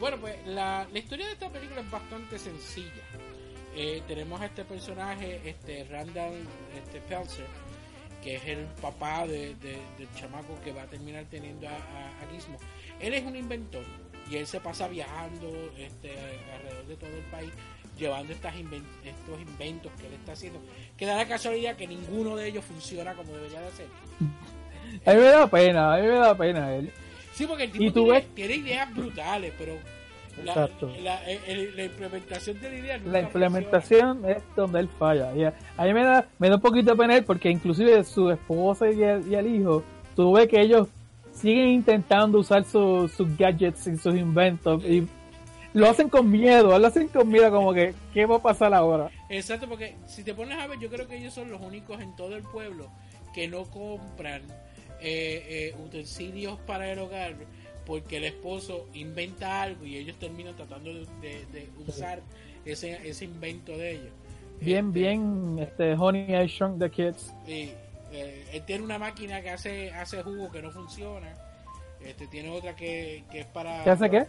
Bueno, 0.00 0.16
pues 0.20 0.34
la, 0.46 0.86
la 0.92 0.98
historia 0.98 1.26
de 1.26 1.32
esta 1.32 1.50
película 1.50 1.80
es 1.80 1.90
bastante 1.90 2.38
sencilla. 2.38 3.02
Eh, 3.80 4.02
tenemos 4.08 4.40
a 4.40 4.46
este 4.46 4.64
personaje, 4.64 5.40
este 5.44 5.84
Randall 5.84 6.34
este 6.76 7.00
Peltzer, 7.02 7.46
que 8.22 8.36
es 8.36 8.44
el 8.46 8.64
papá 8.80 9.26
de, 9.26 9.54
de- 9.56 9.78
del 9.98 10.08
chamaco 10.14 10.58
que 10.64 10.72
va 10.72 10.82
a 10.82 10.86
terminar 10.86 11.24
teniendo 11.30 11.68
a, 11.68 11.72
a- 11.72 11.74
a 11.76 12.30
Gizmo. 12.32 12.58
Él 13.00 13.14
es 13.14 13.24
un 13.24 13.36
inventor 13.36 13.84
y 14.30 14.36
él 14.36 14.46
se 14.46 14.60
pasa 14.60 14.88
viajando 14.88 15.48
este, 15.78 16.10
alrededor 16.54 16.86
de 16.86 16.96
todo 16.96 17.10
el 17.10 17.24
país 17.30 17.50
llevando 17.96 18.32
estas 18.32 18.54
inven- 18.54 18.84
estos 19.04 19.40
inventos 19.40 19.90
que 20.00 20.06
él 20.06 20.12
está 20.14 20.32
haciendo 20.32 20.60
que 20.96 21.04
da 21.06 21.16
la 21.16 21.26
casualidad 21.26 21.74
que 21.76 21.86
ninguno 21.88 22.36
de 22.36 22.46
ellos 22.48 22.64
funciona 22.64 23.14
como 23.14 23.32
debería 23.32 23.60
de 23.60 23.72
ser 23.72 23.86
A 25.06 25.12
mí 25.14 25.20
me 25.20 25.24
da 25.26 25.46
pena, 25.50 25.94
a 25.94 25.98
mí 25.98 26.06
me 26.06 26.14
da 26.18 26.36
pena 26.36 26.74
él. 26.74 26.92
sí 27.34 27.46
porque 27.46 27.64
el 27.64 27.72
tipo 27.72 27.84
¿Y 27.84 27.90
tú 27.90 28.04
tiene, 28.04 28.18
ves? 28.20 28.34
tiene 28.34 28.54
ideas 28.56 28.94
brutales 28.94 29.52
pero 29.58 29.78
Exacto. 30.46 30.90
la- 31.02 31.22
el- 31.30 31.76
la 31.76 31.84
implementación 31.84 32.60
de 32.60 32.70
la 32.70 32.76
idea 32.76 32.98
La 33.04 33.20
implementación 33.20 34.24
es 34.28 34.38
donde 34.56 34.80
él 34.80 34.88
falla. 34.98 35.34
Y 35.34 35.44
a, 35.44 35.54
a 35.76 35.84
mí 35.84 35.92
me 35.94 36.04
da, 36.04 36.26
me 36.38 36.48
da 36.48 36.56
un 36.56 36.60
poquito 36.62 36.90
de 36.92 36.96
pena 36.96 37.16
él 37.16 37.24
porque 37.24 37.50
inclusive 37.50 38.02
su 38.04 38.30
esposa 38.30 38.90
y 38.90 39.02
el, 39.02 39.26
y 39.28 39.34
el 39.34 39.46
hijo, 39.46 39.82
tú 40.16 40.32
ves 40.32 40.48
que 40.48 40.60
ellos 40.60 40.88
siguen 41.32 41.68
intentando 41.68 42.38
usar 42.38 42.64
su- 42.64 43.08
sus 43.08 43.36
gadgets 43.36 43.86
y 43.86 43.96
sus 43.96 44.14
inventos 44.16 44.84
y 44.84 45.06
lo 45.74 45.88
hacen 45.88 46.08
con 46.08 46.28
miedo, 46.30 46.76
lo 46.78 46.86
hacen 46.86 47.08
con 47.08 47.28
miedo 47.28 47.50
como 47.50 47.72
que, 47.72 47.94
¿qué 48.12 48.26
va 48.26 48.36
a 48.36 48.42
pasar 48.42 48.74
ahora? 48.74 49.10
Exacto, 49.28 49.68
porque 49.68 49.94
si 50.06 50.24
te 50.24 50.34
pones 50.34 50.58
a 50.58 50.66
ver, 50.66 50.78
yo 50.80 50.88
creo 50.88 51.06
que 51.06 51.16
ellos 51.18 51.34
son 51.34 51.50
los 51.50 51.60
únicos 51.60 52.00
en 52.00 52.16
todo 52.16 52.34
el 52.36 52.42
pueblo 52.42 52.90
que 53.34 53.46
no 53.46 53.64
compran 53.64 54.42
eh, 55.00 55.70
eh, 55.72 55.74
utensilios 55.84 56.58
para 56.66 56.90
el 56.90 56.98
hogar 56.98 57.36
porque 57.88 58.18
el 58.18 58.24
esposo 58.24 58.86
inventa 58.94 59.62
algo 59.62 59.84
y 59.84 59.96
ellos 59.96 60.16
terminan 60.20 60.54
tratando 60.54 60.92
de, 60.92 61.00
de- 61.20 61.46
de 61.52 61.68
usar 61.88 62.20
ese, 62.64 63.08
ese 63.08 63.24
invento 63.24 63.72
de 63.72 63.92
ellos. 63.92 64.12
Bien, 64.60 64.86
Este, 64.88 64.98
bien, 65.00 65.58
este, 65.58 65.94
Honey, 65.94 66.34
I 66.36 66.46
Shrunk 66.46 66.78
the 66.78 66.90
Kids. 66.90 67.32
y, 67.46 67.70
eh, 68.12 68.44
él 68.52 68.62
tiene 68.66 68.84
una 68.84 68.98
máquina 68.98 69.40
que 69.40 69.50
hace 69.50 69.90
hace 69.90 70.22
jugo 70.22 70.50
que 70.52 70.60
no 70.62 70.70
funciona. 70.70 71.34
Este 72.04 72.26
tiene 72.28 72.50
otra 72.50 72.76
que, 72.76 73.24
que 73.32 73.40
es 73.40 73.46
para. 73.46 73.82
¿Qué 73.84 73.90
hace 73.90 74.08
qué? 74.10 74.26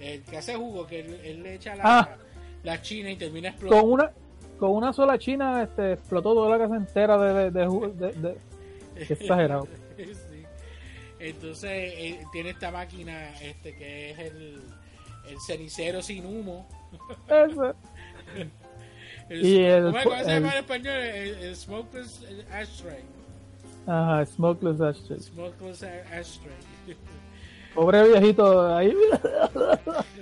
El 0.00 0.22
que 0.22 0.36
hace 0.38 0.54
jugo, 0.56 0.86
que 0.86 1.00
él, 1.00 1.20
él 1.22 1.42
le 1.42 1.54
echa 1.54 1.76
la, 1.76 1.82
Ah. 1.84 2.16
la 2.64 2.80
china 2.82 3.10
y 3.10 3.16
termina 3.16 3.50
explotando. 3.50 3.82
Con 3.82 3.92
una, 3.92 4.10
con 4.58 4.70
una 4.70 4.92
sola 4.92 5.18
china 5.18 5.62
este, 5.62 5.92
explotó 5.92 6.32
toda 6.34 6.56
la 6.56 6.58
casa 6.64 6.76
entera 6.76 7.16
de... 7.18 7.50
de, 7.50 7.66
de, 7.66 7.92
de- 7.92 8.12
de- 8.12 8.36
exagerado. 9.12 9.68
Entonces 11.28 11.70
eh, 11.70 12.24
tiene 12.32 12.50
esta 12.50 12.70
máquina 12.70 13.30
este 13.40 13.74
que 13.76 14.10
es 14.10 14.18
el, 14.18 14.60
el 15.28 15.40
cenicero 15.46 16.02
sin 16.02 16.26
humo. 16.26 16.66
Eso. 17.28 17.74
El, 19.28 19.46
Y 19.46 19.64
el- 19.64 19.84
¿cómo 19.84 20.14
es- 20.16 20.26
se 20.26 20.32
llama 20.34 20.48
el- 20.48 20.52
en 20.54 20.58
español? 20.58 20.94
El, 20.96 21.34
el 21.44 21.56
smokeless 21.56 22.20
ashtray. 22.50 23.02
Ajá, 23.86 24.26
Smokeless 24.26 24.80
Ashtray. 24.80 25.20
Smokeless 25.20 25.82
ashtray. 25.84 26.52
Pobre 27.74 28.08
viejito 28.08 28.74
ahí. 28.76 28.92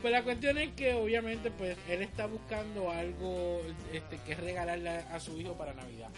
Pues 0.00 0.12
la 0.12 0.22
cuestión 0.22 0.58
es 0.58 0.70
que 0.74 0.94
obviamente 0.94 1.50
pues 1.50 1.76
él 1.88 2.02
está 2.02 2.26
buscando 2.26 2.88
algo 2.90 3.60
este, 3.92 4.18
que 4.18 4.34
regalarle 4.36 4.90
a, 4.90 5.14
a 5.16 5.20
su 5.20 5.36
hijo 5.40 5.54
para 5.54 5.74
Navidad. 5.74 6.08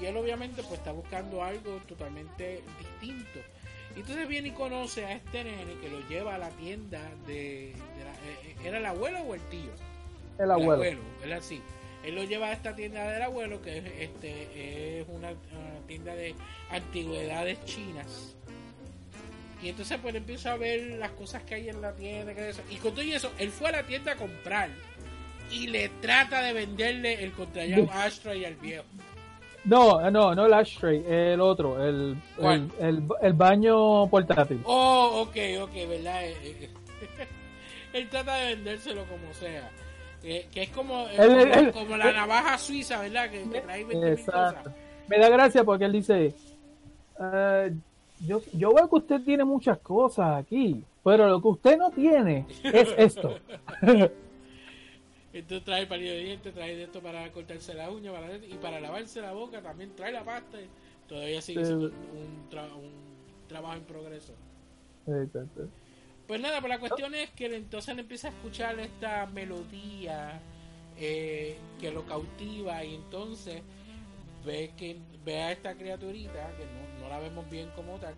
Y 0.00 0.06
él 0.06 0.16
obviamente 0.16 0.62
pues 0.62 0.74
está 0.80 0.92
buscando 0.92 1.42
algo 1.42 1.76
totalmente 1.88 2.62
distinto. 2.78 3.40
Y 3.96 4.00
entonces 4.00 4.26
viene 4.26 4.48
y 4.48 4.50
conoce 4.52 5.04
a 5.04 5.12
este 5.12 5.44
nene 5.44 5.74
que 5.80 5.88
lo 5.88 6.00
lleva 6.08 6.34
a 6.34 6.38
la 6.38 6.48
tienda 6.50 7.00
de... 7.26 7.72
de 7.96 8.04
la- 8.04 8.12
eh, 8.12 8.56
¿Era 8.64 8.78
el 8.78 8.86
abuelo 8.86 9.20
o 9.20 9.34
el 9.34 9.40
tío? 9.42 9.70
El 10.38 10.50
abuelo. 10.50 11.00
él 11.22 11.32
así. 11.32 11.60
Él 12.04 12.16
lo 12.16 12.24
lleva 12.24 12.48
a 12.48 12.52
esta 12.52 12.74
tienda 12.74 13.08
del 13.10 13.22
abuelo 13.22 13.62
que 13.62 13.78
es, 13.78 13.84
este, 14.00 15.00
es 15.00 15.06
una, 15.08 15.30
una 15.30 15.86
tienda 15.86 16.14
de 16.14 16.34
antigüedades 16.70 17.64
chinas. 17.64 18.34
Y 19.62 19.68
entonces 19.70 19.98
pues 20.02 20.14
empieza 20.14 20.52
a 20.52 20.56
ver 20.56 20.98
las 20.98 21.12
cosas 21.12 21.42
que 21.44 21.54
hay 21.54 21.68
en 21.68 21.80
la 21.80 21.94
tienda. 21.94 22.34
Que 22.34 22.50
eso. 22.50 22.62
Y 22.70 22.76
con 22.76 22.90
todo 22.92 23.02
y 23.02 23.12
eso, 23.14 23.32
él 23.38 23.50
fue 23.50 23.68
a 23.68 23.72
la 23.72 23.82
tienda 23.84 24.12
a 24.12 24.16
comprar. 24.16 24.68
Y 25.50 25.68
le 25.68 25.88
trata 25.88 26.42
de 26.42 26.52
venderle 26.52 27.22
el 27.22 27.32
contrallado 27.32 27.88
Ashtray 27.92 28.44
al 28.44 28.56
viejo. 28.56 28.84
No, 29.64 30.10
no, 30.10 30.34
no 30.34 30.46
el 30.46 30.52
ashtray, 30.52 31.02
el 31.08 31.40
otro, 31.40 31.82
el, 31.82 32.16
el, 32.38 32.70
el, 32.80 33.02
el 33.22 33.32
baño 33.32 34.06
portátil. 34.08 34.60
Oh, 34.64 35.22
ok, 35.22 35.36
ok, 35.62 35.88
¿verdad? 35.88 36.24
Eh, 36.24 36.36
eh, 36.42 36.70
él 37.94 38.08
trata 38.10 38.34
de 38.36 38.54
vendérselo 38.56 39.04
como 39.04 39.32
sea. 39.32 39.70
Que 40.22 40.48
es 40.54 40.70
como, 40.70 41.06
eh, 41.08 41.52
El- 41.54 41.72
como, 41.72 41.96
la 41.98 42.10
navaja 42.12 42.56
suiza, 42.58 42.98
¿verdad? 43.00 43.30
Que, 43.30 43.42
que 43.48 43.60
trae 43.60 43.86
20.000 43.86 44.08
Exacto. 44.12 44.62
cosas. 44.62 44.74
Me 45.08 45.18
da 45.18 45.28
gracia 45.28 45.64
porque 45.64 45.84
él 45.84 45.92
dice, 45.92 46.34
"Eh, 47.20 47.72
yo, 48.20 48.40
yo 48.54 48.72
veo 48.72 48.88
que 48.88 48.96
usted 48.96 49.20
tiene 49.22 49.44
muchas 49.44 49.78
cosas 49.80 50.38
aquí, 50.38 50.82
pero 51.02 51.26
lo 51.28 51.42
que 51.42 51.48
usted 51.48 51.76
no 51.78 51.90
tiene 51.90 52.46
es 52.62 52.88
esto. 52.96 53.34
Entonces 55.34 55.64
trae 55.64 55.86
palillo 55.86 56.12
de 56.12 56.24
dientes, 56.24 56.54
trae 56.54 56.76
de 56.76 56.84
esto 56.84 57.00
para 57.00 57.30
cortarse 57.32 57.74
la 57.74 57.90
uña 57.90 58.12
para 58.12 58.36
y 58.36 58.54
para 58.62 58.80
lavarse 58.80 59.20
la 59.20 59.32
boca 59.32 59.60
también 59.60 59.94
trae 59.96 60.12
la 60.12 60.24
pasta. 60.24 60.58
Todavía 61.08 61.42
sigue 61.42 61.64
siendo 61.64 61.86
un, 61.88 62.48
tra- 62.50 62.72
un 62.72 62.92
trabajo 63.48 63.74
en 63.74 63.82
progreso. 63.82 64.32
Exacto. 65.06 65.68
Pues 66.26 66.40
nada, 66.40 66.60
pero 66.62 66.68
la 66.68 66.78
cuestión 66.80 67.14
es 67.14 67.30
que 67.30 67.54
entonces 67.54 67.90
él 67.90 67.98
empieza 67.98 68.28
a 68.28 68.30
escuchar 68.30 68.78
esta 68.78 69.26
melodía 69.26 70.40
eh, 70.96 71.58
que 71.80 71.90
lo 71.90 72.06
cautiva 72.06 72.82
y 72.84 72.94
entonces 72.94 73.60
ve 74.46 74.72
que 74.76 74.96
ve 75.24 75.42
a 75.42 75.52
esta 75.52 75.74
criaturita 75.74 76.56
que 76.56 76.64
no, 76.64 77.02
no 77.02 77.08
la 77.08 77.18
vemos 77.18 77.50
bien 77.50 77.68
como 77.74 77.98
tal 77.98 78.14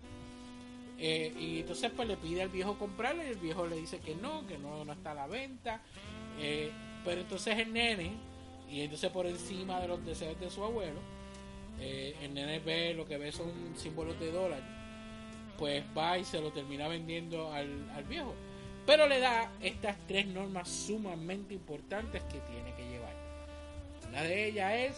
eh, 0.99 1.33
y 1.39 1.59
entonces 1.61 1.91
pues 1.95 2.07
le 2.07 2.15
pide 2.17 2.43
al 2.43 2.49
viejo 2.49 2.77
comprarle 2.77 3.25
y 3.27 3.31
el 3.31 3.37
viejo 3.39 3.65
le 3.65 3.77
dice 3.77 3.99
que 3.99 4.15
no, 4.15 4.45
que 4.47 4.57
no, 4.57 4.85
no 4.85 4.93
está 4.93 5.11
a 5.11 5.15
la 5.15 5.27
venta 5.27 5.81
eh, 6.39 6.71
pero 7.07 7.21
entonces 7.21 7.57
el 7.57 7.71
nene 7.71 8.11
y 8.69 8.81
entonces 8.81 9.09
por 9.11 9.25
encima 9.25 9.79
de 9.79 9.87
los 9.87 10.05
deseos 10.05 10.37
de 10.41 10.49
su 10.49 10.61
abuelo 10.61 10.99
eh, 11.79 12.13
el 12.21 12.33
nene 12.33 12.59
ve 12.59 12.93
lo 12.93 13.05
que 13.05 13.17
ve 13.17 13.31
son 13.31 13.49
símbolos 13.77 14.19
de 14.19 14.29
dólar 14.29 14.61
pues 15.57 15.85
va 15.97 16.17
y 16.17 16.25
se 16.25 16.41
lo 16.41 16.51
termina 16.51 16.89
vendiendo 16.89 17.51
al, 17.51 17.89
al 17.91 18.03
viejo. 18.03 18.35
Pero 18.85 19.07
le 19.07 19.19
da 19.19 19.49
estas 19.61 19.95
tres 20.05 20.27
normas 20.27 20.69
sumamente 20.69 21.53
importantes 21.53 22.21
que 22.23 22.39
tiene 22.41 22.75
que 22.75 22.87
llevar. 22.89 23.15
Una 24.07 24.23
de 24.23 24.49
ellas 24.49 24.73
es 24.75 24.95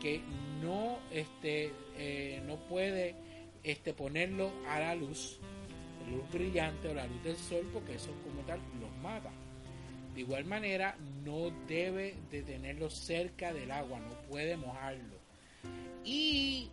que 0.00 0.20
no 0.60 0.98
este 1.12 1.72
eh, 1.96 2.42
no 2.46 2.56
puede 2.56 3.14
este 3.62 3.94
ponerlo 3.94 4.50
a 4.68 4.80
la 4.80 4.94
luz, 4.96 5.38
luz 6.10 6.30
brillante 6.32 6.88
o 6.88 6.94
la 6.94 7.06
luz 7.06 7.22
del 7.22 7.36
sol, 7.36 7.70
porque 7.72 7.94
eso 7.94 8.10
como 8.24 8.42
tal 8.42 8.60
los 8.80 8.90
mata. 9.02 9.30
De 10.18 10.22
igual 10.22 10.46
manera, 10.46 10.96
no 11.24 11.52
debe 11.68 12.16
de 12.32 12.42
tenerlo 12.42 12.90
cerca 12.90 13.52
del 13.52 13.70
agua, 13.70 14.00
no 14.00 14.10
puede 14.28 14.56
mojarlo. 14.56 15.14
Y 16.04 16.68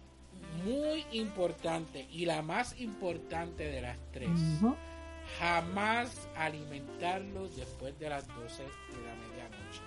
muy 0.65 1.05
importante, 1.11 2.07
y 2.11 2.25
la 2.25 2.41
más 2.41 2.81
importante 2.81 3.63
de 3.65 3.81
las 3.81 3.99
tres, 4.11 4.31
jamás 5.37 6.27
alimentarlo 6.35 7.47
después 7.49 7.99
de 7.99 8.09
las 8.09 8.27
12 8.27 8.63
de 8.63 8.69
la 9.03 9.13
medianoche. 9.13 9.81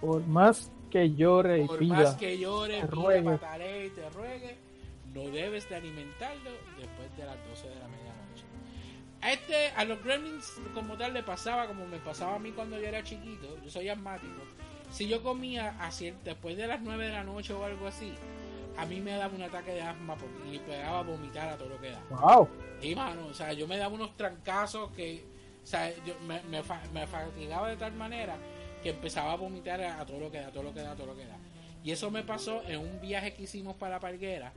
Por 0.00 0.24
más 0.28 0.70
que 0.92 1.12
llore 1.12 1.64
y 1.64 1.66
Por 1.66 1.80
pida, 1.80 1.94
más 1.96 2.14
que 2.14 2.38
llore, 2.38 2.82
te 2.82 2.86
pida, 2.86 3.02
ruegue. 3.02 3.30
patalee 3.30 3.86
y 3.86 3.90
te 3.90 4.10
ruegue, 4.10 4.56
no 5.12 5.22
debes 5.22 5.68
de 5.68 5.74
alimentarlo 5.74 6.50
después 6.78 7.16
de 7.16 7.24
las 7.24 7.36
12 7.48 7.68
de 7.68 7.74
la 7.80 7.88
medianoche. 7.88 8.09
A 9.22 9.32
este, 9.32 9.68
a 9.76 9.84
los 9.84 10.02
gremlins 10.02 10.54
como 10.74 10.96
tal 10.96 11.12
le 11.12 11.22
pasaba 11.22 11.66
como 11.66 11.86
me 11.86 11.98
pasaba 11.98 12.36
a 12.36 12.38
mí 12.38 12.52
cuando 12.52 12.78
yo 12.78 12.86
era 12.86 13.02
chiquito, 13.02 13.58
yo 13.62 13.70
soy 13.70 13.88
asmático. 13.88 14.40
Si 14.90 15.06
yo 15.06 15.22
comía 15.22 15.76
así 15.78 16.12
después 16.24 16.56
de 16.56 16.66
las 16.66 16.80
9 16.80 17.06
de 17.06 17.12
la 17.12 17.22
noche 17.22 17.52
o 17.52 17.62
algo 17.64 17.86
así, 17.86 18.12
a 18.76 18.86
mí 18.86 19.00
me 19.00 19.12
daba 19.12 19.34
un 19.34 19.42
ataque 19.42 19.72
de 19.72 19.82
asma 19.82 20.16
porque- 20.16 20.54
y 20.54 20.58
pegaba 20.58 21.00
a 21.00 21.02
vomitar 21.02 21.48
a 21.50 21.56
todo 21.58 21.68
lo 21.68 21.80
que 21.80 21.90
da. 21.90 22.00
wow, 22.10 22.48
Sí, 22.80 22.94
mano, 22.94 23.26
o 23.26 23.34
sea, 23.34 23.52
yo 23.52 23.68
me 23.68 23.76
daba 23.76 23.92
unos 23.94 24.16
trancazos 24.16 24.90
que, 24.92 25.22
o 25.62 25.66
sea, 25.66 25.92
yo 26.06 26.18
me, 26.26 26.40
me, 26.44 26.62
fa- 26.62 26.80
me 26.94 27.06
fatigaba 27.06 27.68
de 27.68 27.76
tal 27.76 27.92
manera 27.92 28.36
que 28.82 28.88
empezaba 28.90 29.32
a 29.32 29.36
vomitar 29.36 29.82
a, 29.82 30.00
a 30.00 30.06
todo 30.06 30.18
lo 30.18 30.30
que 30.30 30.40
da, 30.40 30.48
a 30.48 30.50
todo 30.50 30.62
lo 30.62 30.72
que 30.72 30.80
da, 30.80 30.92
a 30.92 30.96
todo 30.96 31.08
lo 31.08 31.16
que 31.16 31.26
da. 31.26 31.36
Y 31.84 31.90
eso 31.92 32.10
me 32.10 32.22
pasó 32.22 32.62
en 32.66 32.80
un 32.80 33.00
viaje 33.02 33.34
que 33.34 33.42
hicimos 33.42 33.76
para 33.76 34.00
Parguera. 34.00 34.52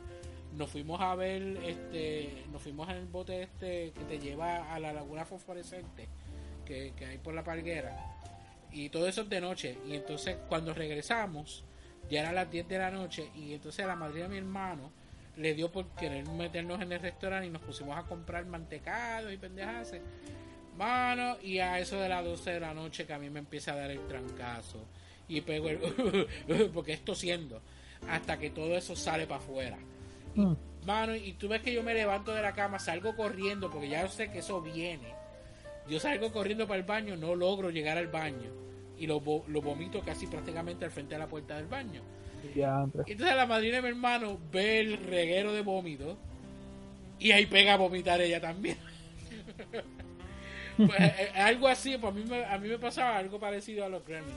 Nos 0.55 0.69
fuimos 0.69 1.01
a 1.01 1.15
ver, 1.15 1.41
este, 1.63 2.45
nos 2.51 2.61
fuimos 2.61 2.89
en 2.89 2.97
el 2.97 3.05
bote 3.05 3.43
este 3.43 3.91
que 3.91 4.03
te 4.07 4.19
lleva 4.19 4.73
a 4.73 4.79
la 4.79 4.93
laguna 4.93 5.25
fosforescente 5.25 6.07
que, 6.65 6.93
que 6.95 7.05
hay 7.05 7.17
por 7.17 7.33
la 7.33 7.43
Parguera. 7.43 7.95
Y 8.71 8.89
todo 8.89 9.07
eso 9.07 9.21
es 9.21 9.29
de 9.29 9.41
noche. 9.41 9.77
Y 9.87 9.95
entonces 9.95 10.37
cuando 10.47 10.73
regresamos, 10.73 11.63
ya 12.09 12.21
era 12.21 12.31
las 12.31 12.49
10 12.51 12.67
de 12.67 12.77
la 12.77 12.91
noche 12.91 13.29
y 13.35 13.53
entonces 13.53 13.85
la 13.85 13.95
madre 13.95 14.23
de 14.23 14.29
mi 14.29 14.37
hermano 14.37 14.91
le 15.37 15.53
dio 15.53 15.71
por 15.71 15.87
querer 15.95 16.27
meternos 16.29 16.81
en 16.81 16.91
el 16.91 16.99
restaurante 16.99 17.47
y 17.47 17.49
nos 17.49 17.61
pusimos 17.61 17.97
a 17.97 18.03
comprar 18.03 18.45
mantecados 18.45 19.33
y 19.33 19.37
pendejas. 19.37 19.93
Mano, 20.77 21.37
y 21.41 21.59
a 21.59 21.79
eso 21.79 21.99
de 21.99 22.09
las 22.09 22.23
12 22.23 22.51
de 22.51 22.59
la 22.59 22.73
noche 22.73 23.05
que 23.05 23.13
a 23.13 23.19
mí 23.19 23.29
me 23.29 23.39
empieza 23.39 23.73
a 23.73 23.75
dar 23.75 23.91
el 23.91 24.05
trancazo 24.07 24.85
y 25.27 25.41
pego 25.41 25.69
el 25.69 26.69
porque 26.73 26.93
esto 26.93 27.15
siendo 27.15 27.61
hasta 28.09 28.37
que 28.37 28.49
todo 28.49 28.75
eso 28.75 28.95
sale 28.95 29.25
para 29.25 29.39
afuera. 29.39 29.77
Mm. 30.36 30.53
Mano, 30.86 31.15
y 31.15 31.34
tú 31.34 31.47
ves 31.47 31.61
que 31.61 31.73
yo 31.73 31.81
me 31.84 31.93
levanto 31.93 32.34
de 32.34 32.41
la 32.41 32.53
cama, 32.53 32.77
salgo 32.79 33.15
corriendo 33.15 33.69
porque 33.69 33.88
ya 33.89 34.07
sé 34.09 34.31
que 34.31 34.39
eso 34.39 34.61
viene. 34.61 35.13
Yo 35.88 35.99
salgo 35.99 36.31
corriendo 36.31 36.67
para 36.67 36.79
el 36.79 36.86
baño, 36.86 37.15
no 37.15 37.36
logro 37.36 37.69
llegar 37.69 37.97
al 37.97 38.07
baño. 38.07 38.49
Y 38.97 39.07
lo, 39.07 39.21
lo 39.47 39.61
vomito 39.61 40.01
casi 40.01 40.27
prácticamente 40.27 40.86
al 40.86 40.91
frente 40.91 41.15
de 41.15 41.19
la 41.19 41.27
puerta 41.27 41.55
del 41.55 41.67
baño. 41.67 42.01
Ya. 42.55 42.84
Entonces 42.84 43.36
la 43.36 43.45
madrina 43.45 43.77
de 43.77 43.81
mi 43.84 43.88
hermano 43.89 44.38
ve 44.51 44.79
el 44.81 44.97
reguero 44.97 45.53
de 45.53 45.61
vómito 45.61 46.17
y 47.19 47.31
ahí 47.31 47.45
pega 47.45 47.73
a 47.73 47.77
vomitar 47.77 48.19
ella 48.21 48.41
también. 48.41 48.77
Pues, 50.75 50.99
eh, 50.99 51.29
algo 51.36 51.67
así, 51.67 51.99
pues 51.99 52.11
a 52.11 52.15
mí, 52.15 52.23
me, 52.27 52.43
a 52.45 52.57
mí 52.57 52.67
me 52.67 52.79
pasaba 52.79 53.17
algo 53.17 53.39
parecido 53.39 53.86
a 53.86 53.89
los 53.89 54.03
Gremlins. 54.03 54.36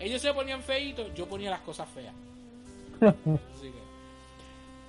Ellos 0.00 0.20
se 0.20 0.34
ponían 0.34 0.60
feitos, 0.60 1.14
yo 1.14 1.28
ponía 1.28 1.50
las 1.50 1.60
cosas 1.60 1.88
feas. 1.90 2.12
Así 3.00 3.68
que- 3.70 3.87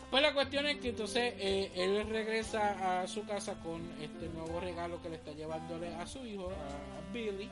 Pues 0.10 0.24
la 0.24 0.34
cuestión 0.34 0.66
es 0.66 0.78
que 0.78 0.90
entonces 0.90 1.34
eh, 1.38 1.72
él 1.76 2.08
regresa 2.10 3.02
a 3.02 3.08
su 3.08 3.26
casa 3.26 3.60
con 3.62 3.82
este 4.02 4.28
nuevo 4.30 4.60
regalo 4.60 5.00
que 5.04 5.10
le 5.10 5.18
está 5.18 5.34
llevándole 5.34 5.94
a 5.96 6.08
su 6.08 6.26
hijo, 6.26 6.50
a 6.50 7.14
Billy. 7.14 7.48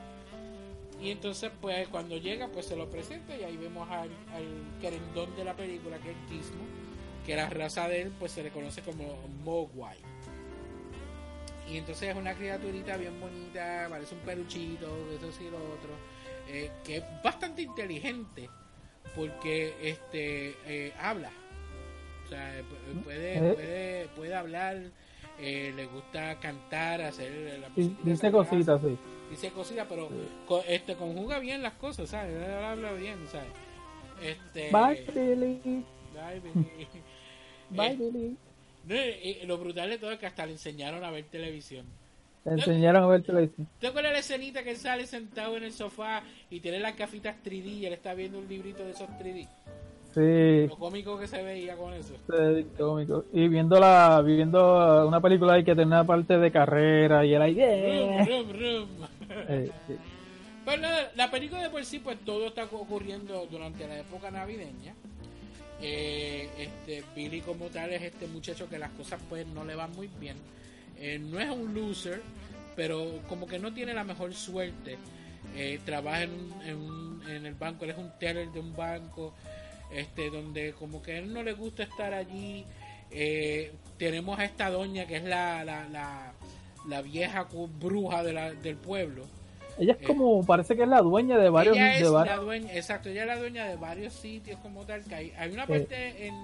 Y 1.00 1.12
entonces, 1.12 1.52
pues 1.60 1.86
cuando 1.88 2.16
llega, 2.16 2.48
pues 2.48 2.66
se 2.66 2.74
lo 2.74 2.90
presenta 2.90 3.36
y 3.36 3.44
ahí 3.44 3.56
vemos 3.56 3.88
al, 3.88 4.10
al 4.34 4.80
querendón 4.80 5.36
de 5.36 5.44
la 5.44 5.54
película, 5.54 5.98
que 5.98 6.10
es 6.10 6.16
Gizmo, 6.28 6.64
que 7.24 7.36
la 7.36 7.48
raza 7.48 7.86
de 7.86 8.02
él, 8.02 8.12
pues 8.18 8.32
se 8.32 8.42
le 8.42 8.50
conoce 8.50 8.82
como 8.82 9.04
Mogwai. 9.44 9.98
Y 11.70 11.76
entonces 11.76 12.08
es 12.08 12.16
una 12.16 12.34
criaturita 12.34 12.96
bien 12.96 13.20
bonita, 13.20 13.86
parece 13.88 14.16
un 14.16 14.22
peluchito, 14.22 14.86
eso 15.12 15.30
sí 15.30 15.48
lo 15.50 15.58
otro, 15.58 15.90
eh, 16.48 16.72
que 16.82 16.96
es 16.96 17.04
bastante 17.22 17.62
inteligente, 17.62 18.50
porque 19.14 19.76
este 19.80 20.56
eh, 20.66 20.92
habla. 20.98 21.30
O 22.28 22.30
sea, 22.30 22.58
eh, 22.58 22.62
pu- 22.62 23.02
puede, 23.04 23.38
Eh. 23.38 23.52
puede, 23.54 24.08
puede 24.16 24.34
hablar, 24.34 24.76
eh, 25.40 25.72
le 25.74 25.86
gusta 25.86 26.38
cantar, 26.40 27.00
hacer 27.00 27.58
la 27.58 27.68
Dice 28.04 28.30
cositas, 28.30 28.80
sí. 28.82 28.98
dice 29.30 29.50
cositas, 29.50 29.86
pero 29.88 30.10
co- 30.46 30.62
este 30.68 30.94
conjuga 30.94 31.38
bien 31.38 31.62
las 31.62 31.72
cosas, 31.74 32.10
¿sabes? 32.10 32.36
Habla 32.48 32.92
bien, 32.92 33.16
¿sabes? 33.32 33.48
Este, 34.22 34.70
Bye, 34.70 35.04
Billy. 35.14 35.60
Bye, 36.12 36.40
Billy. 36.40 36.86
Bye, 37.70 37.96
Billy. 37.96 38.36
lo 39.46 39.56
brutal 39.58 39.88
de 39.88 39.98
todo 39.98 40.12
es 40.12 40.18
que 40.18 40.26
hasta 40.26 40.44
le 40.44 40.52
enseñaron 40.52 41.02
a 41.04 41.10
ver 41.10 41.24
televisión. 41.24 41.86
Te 42.44 42.50
enseñaron 42.50 43.02
a 43.04 43.06
ver 43.06 43.22
televisión. 43.22 43.68
¿Te 43.80 43.86
acuerdas 43.88 44.12
la 44.12 44.18
escenita 44.20 44.62
que 44.62 44.70
él 44.70 44.76
sale 44.76 45.06
sentado 45.06 45.56
en 45.56 45.64
el 45.64 45.72
sofá 45.72 46.22
y 46.50 46.60
tiene 46.60 46.78
las 46.78 46.96
gafitas 46.96 47.36
3D 47.44 47.66
y 47.78 47.86
él 47.86 47.92
está 47.94 48.12
viendo 48.14 48.38
un 48.38 48.48
librito 48.48 48.84
de 48.84 48.90
esos 48.92 49.08
3D? 49.18 49.46
Sí. 50.18 50.66
Lo 50.66 50.76
cómico 50.76 51.16
que 51.16 51.28
se 51.28 51.42
veía 51.42 51.76
con 51.76 51.94
eso. 51.94 52.14
Sí, 52.28 52.66
cómico. 52.76 53.24
Y 53.32 53.46
viendo 53.46 53.78
la, 53.78 54.20
viendo 54.20 55.06
una 55.06 55.20
película 55.20 55.54
ahí 55.54 55.64
que 55.64 55.76
tenía 55.76 56.02
parte 56.02 56.38
de 56.38 56.50
carrera 56.50 57.24
y 57.24 57.34
era 57.34 57.44
ahí, 57.44 57.54
Rum, 57.54 58.16
yeah. 58.16 58.24
rum, 58.24 58.50
rum. 58.50 58.88
Eh, 59.48 59.70
sí. 59.86 59.94
Pues 60.64 60.80
la 61.14 61.30
película 61.30 61.62
de 61.62 61.70
por 61.70 61.84
sí, 61.84 62.00
pues 62.00 62.18
todo 62.24 62.48
está 62.48 62.64
ocurriendo 62.64 63.46
durante 63.50 63.86
la 63.86 64.00
época 64.00 64.30
navideña. 64.30 64.94
Eh, 65.80 66.50
este 66.58 67.04
Billy 67.14 67.40
como 67.40 67.66
tal 67.66 67.92
es 67.92 68.02
este 68.02 68.26
muchacho 68.26 68.68
que 68.68 68.78
las 68.78 68.90
cosas 68.90 69.20
pues 69.28 69.46
no 69.46 69.64
le 69.64 69.76
van 69.76 69.92
muy 69.92 70.10
bien. 70.18 70.36
Eh, 70.98 71.18
no 71.20 71.38
es 71.38 71.48
un 71.48 71.72
loser, 71.72 72.20
pero 72.74 73.20
como 73.28 73.46
que 73.46 73.58
no 73.60 73.72
tiene 73.72 73.94
la 73.94 74.02
mejor 74.02 74.34
suerte. 74.34 74.98
Eh, 75.56 75.78
trabaja 75.84 76.24
en, 76.24 76.52
en, 76.66 77.30
en 77.30 77.46
el 77.46 77.54
banco, 77.54 77.84
él 77.84 77.92
es 77.92 77.98
un 77.98 78.10
teller 78.18 78.50
de 78.50 78.60
un 78.60 78.74
banco, 78.76 79.32
este 79.90 80.30
donde 80.30 80.72
como 80.72 81.02
que 81.02 81.12
a 81.12 81.18
él 81.18 81.32
no 81.32 81.42
le 81.42 81.52
gusta 81.52 81.82
estar 81.82 82.12
allí. 82.14 82.64
Eh, 83.10 83.72
tenemos 83.98 84.38
a 84.38 84.44
esta 84.44 84.70
doña 84.70 85.06
que 85.06 85.16
es 85.16 85.24
la, 85.24 85.64
la, 85.64 85.88
la, 85.88 86.32
la 86.86 87.02
vieja 87.02 87.46
bruja 87.78 88.22
de 88.22 88.32
la- 88.32 88.52
del 88.52 88.76
pueblo. 88.76 89.24
Ella 89.78 89.96
es 89.98 90.06
como, 90.06 90.44
parece 90.44 90.74
que 90.76 90.82
es 90.82 90.88
la 90.88 91.00
dueña 91.00 91.38
de 91.38 91.48
varios, 91.50 91.76
ella 91.76 91.92
es 91.94 91.98
de 92.00 92.04
la 92.06 92.10
varios. 92.10 92.40
dueña, 92.44 92.74
exacto, 92.74 93.08
ella 93.10 93.20
es 93.22 93.26
la 93.28 93.36
dueña 93.38 93.64
de 93.66 93.76
varios 93.76 94.12
sitios 94.12 94.58
como 94.60 94.84
tal, 94.84 95.04
que 95.04 95.14
hay, 95.14 95.32
hay 95.38 95.52
una 95.52 95.66
parte 95.66 96.26
en 96.26 96.34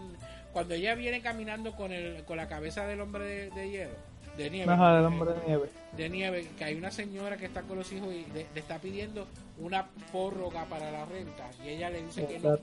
cuando 0.53 0.74
ella 0.74 0.95
viene 0.95 1.20
caminando 1.20 1.72
con 1.72 1.90
el 1.92 2.22
con 2.24 2.36
la 2.36 2.47
cabeza 2.47 2.86
del 2.86 3.01
hombre 3.01 3.24
de, 3.24 3.51
de 3.51 3.70
hielo, 3.70 3.95
de 4.38 4.51
nieve, 4.51 4.72
Ajá, 4.72 4.95
del 4.95 5.03
eh, 5.03 5.07
hombre 5.07 5.30
de 5.34 5.47
nieve. 5.49 5.68
de 5.97 6.09
nieve, 6.11 6.47
que 6.57 6.64
hay 6.64 6.74
una 6.76 6.92
señora 6.92 7.36
que 7.36 7.47
está 7.47 7.62
con 7.62 7.76
los 7.76 7.90
hijos 7.92 8.14
y 8.14 8.24
le, 8.32 8.47
le 8.55 8.61
está 8.61 8.78
pidiendo 8.78 9.26
una 9.59 9.88
prórroga 10.12 10.64
para 10.66 10.92
la 10.92 11.05
renta 11.05 11.51
y 11.64 11.70
ella 11.70 11.90
le 11.90 12.03
dice 12.05 12.24
que 12.26 12.38
no. 12.38 12.57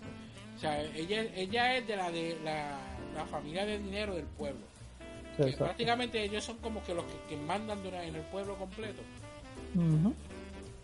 Sea, 0.62 0.84
ella, 0.96 1.24
ella 1.36 1.76
es 1.78 1.88
de 1.88 1.96
la 1.96 2.12
de 2.12 2.38
la, 2.44 2.78
la 3.16 3.26
familia 3.26 3.66
de 3.66 3.80
dinero 3.80 4.14
del 4.16 4.26
pueblo. 4.26 4.62
Sí, 5.36 5.38
Que 5.38 5.44
exacto. 5.44 5.66
prácticamente 5.66 6.24
ellos 6.24 6.44
son 6.44 6.58
como 6.58 6.84
que 6.84 6.94
los 6.94 7.04
que, 7.06 7.36
que 7.36 7.38
mandan 7.42 7.80
en 7.84 8.16
el 8.16 8.22
pueblo 8.24 8.56
completo. 8.56 9.02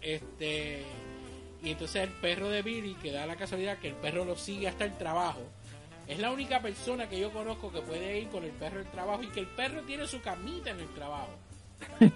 Este 0.01 0.83
y 1.63 1.71
entonces 1.71 2.03
el 2.03 2.09
perro 2.09 2.49
de 2.49 2.61
Billy, 2.61 2.95
que 2.95 3.11
da 3.11 3.25
la 3.25 3.35
casualidad 3.35 3.77
que 3.77 3.89
el 3.89 3.95
perro 3.95 4.25
lo 4.25 4.35
sigue 4.35 4.67
hasta 4.67 4.85
el 4.85 4.97
trabajo. 4.97 5.41
Es 6.07 6.17
la 6.19 6.31
única 6.31 6.61
persona 6.61 7.07
que 7.07 7.19
yo 7.19 7.31
conozco 7.31 7.71
que 7.71 7.81
puede 7.81 8.19
ir 8.19 8.29
con 8.29 8.43
el 8.43 8.51
perro 8.51 8.79
al 8.79 8.85
trabajo 8.85 9.23
y 9.23 9.27
que 9.27 9.41
el 9.41 9.47
perro 9.47 9.81
tiene 9.81 10.07
su 10.07 10.21
camita 10.21 10.71
en 10.71 10.79
el 10.79 10.89
trabajo. 10.89 11.33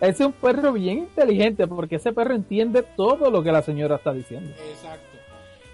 Es 0.00 0.18
un 0.20 0.32
perro 0.32 0.72
bien 0.72 0.98
inteligente 0.98 1.66
porque 1.66 1.96
ese 1.96 2.14
perro 2.14 2.34
entiende 2.34 2.82
todo 2.96 3.30
lo 3.30 3.42
que 3.42 3.52
la 3.52 3.60
señora 3.60 3.96
está 3.96 4.14
diciendo. 4.14 4.50
Exacto. 4.70 5.09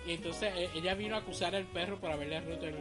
Y 0.07 0.13
entonces 0.13 0.53
eh, 0.57 0.69
ella 0.75 0.95
vino 0.95 1.17
a 1.17 1.19
acusar 1.19 1.55
al 1.55 1.65
perro 1.65 1.97
por 1.97 2.11
haberle 2.11 2.41
roto 2.41 2.67
el, 2.67 2.75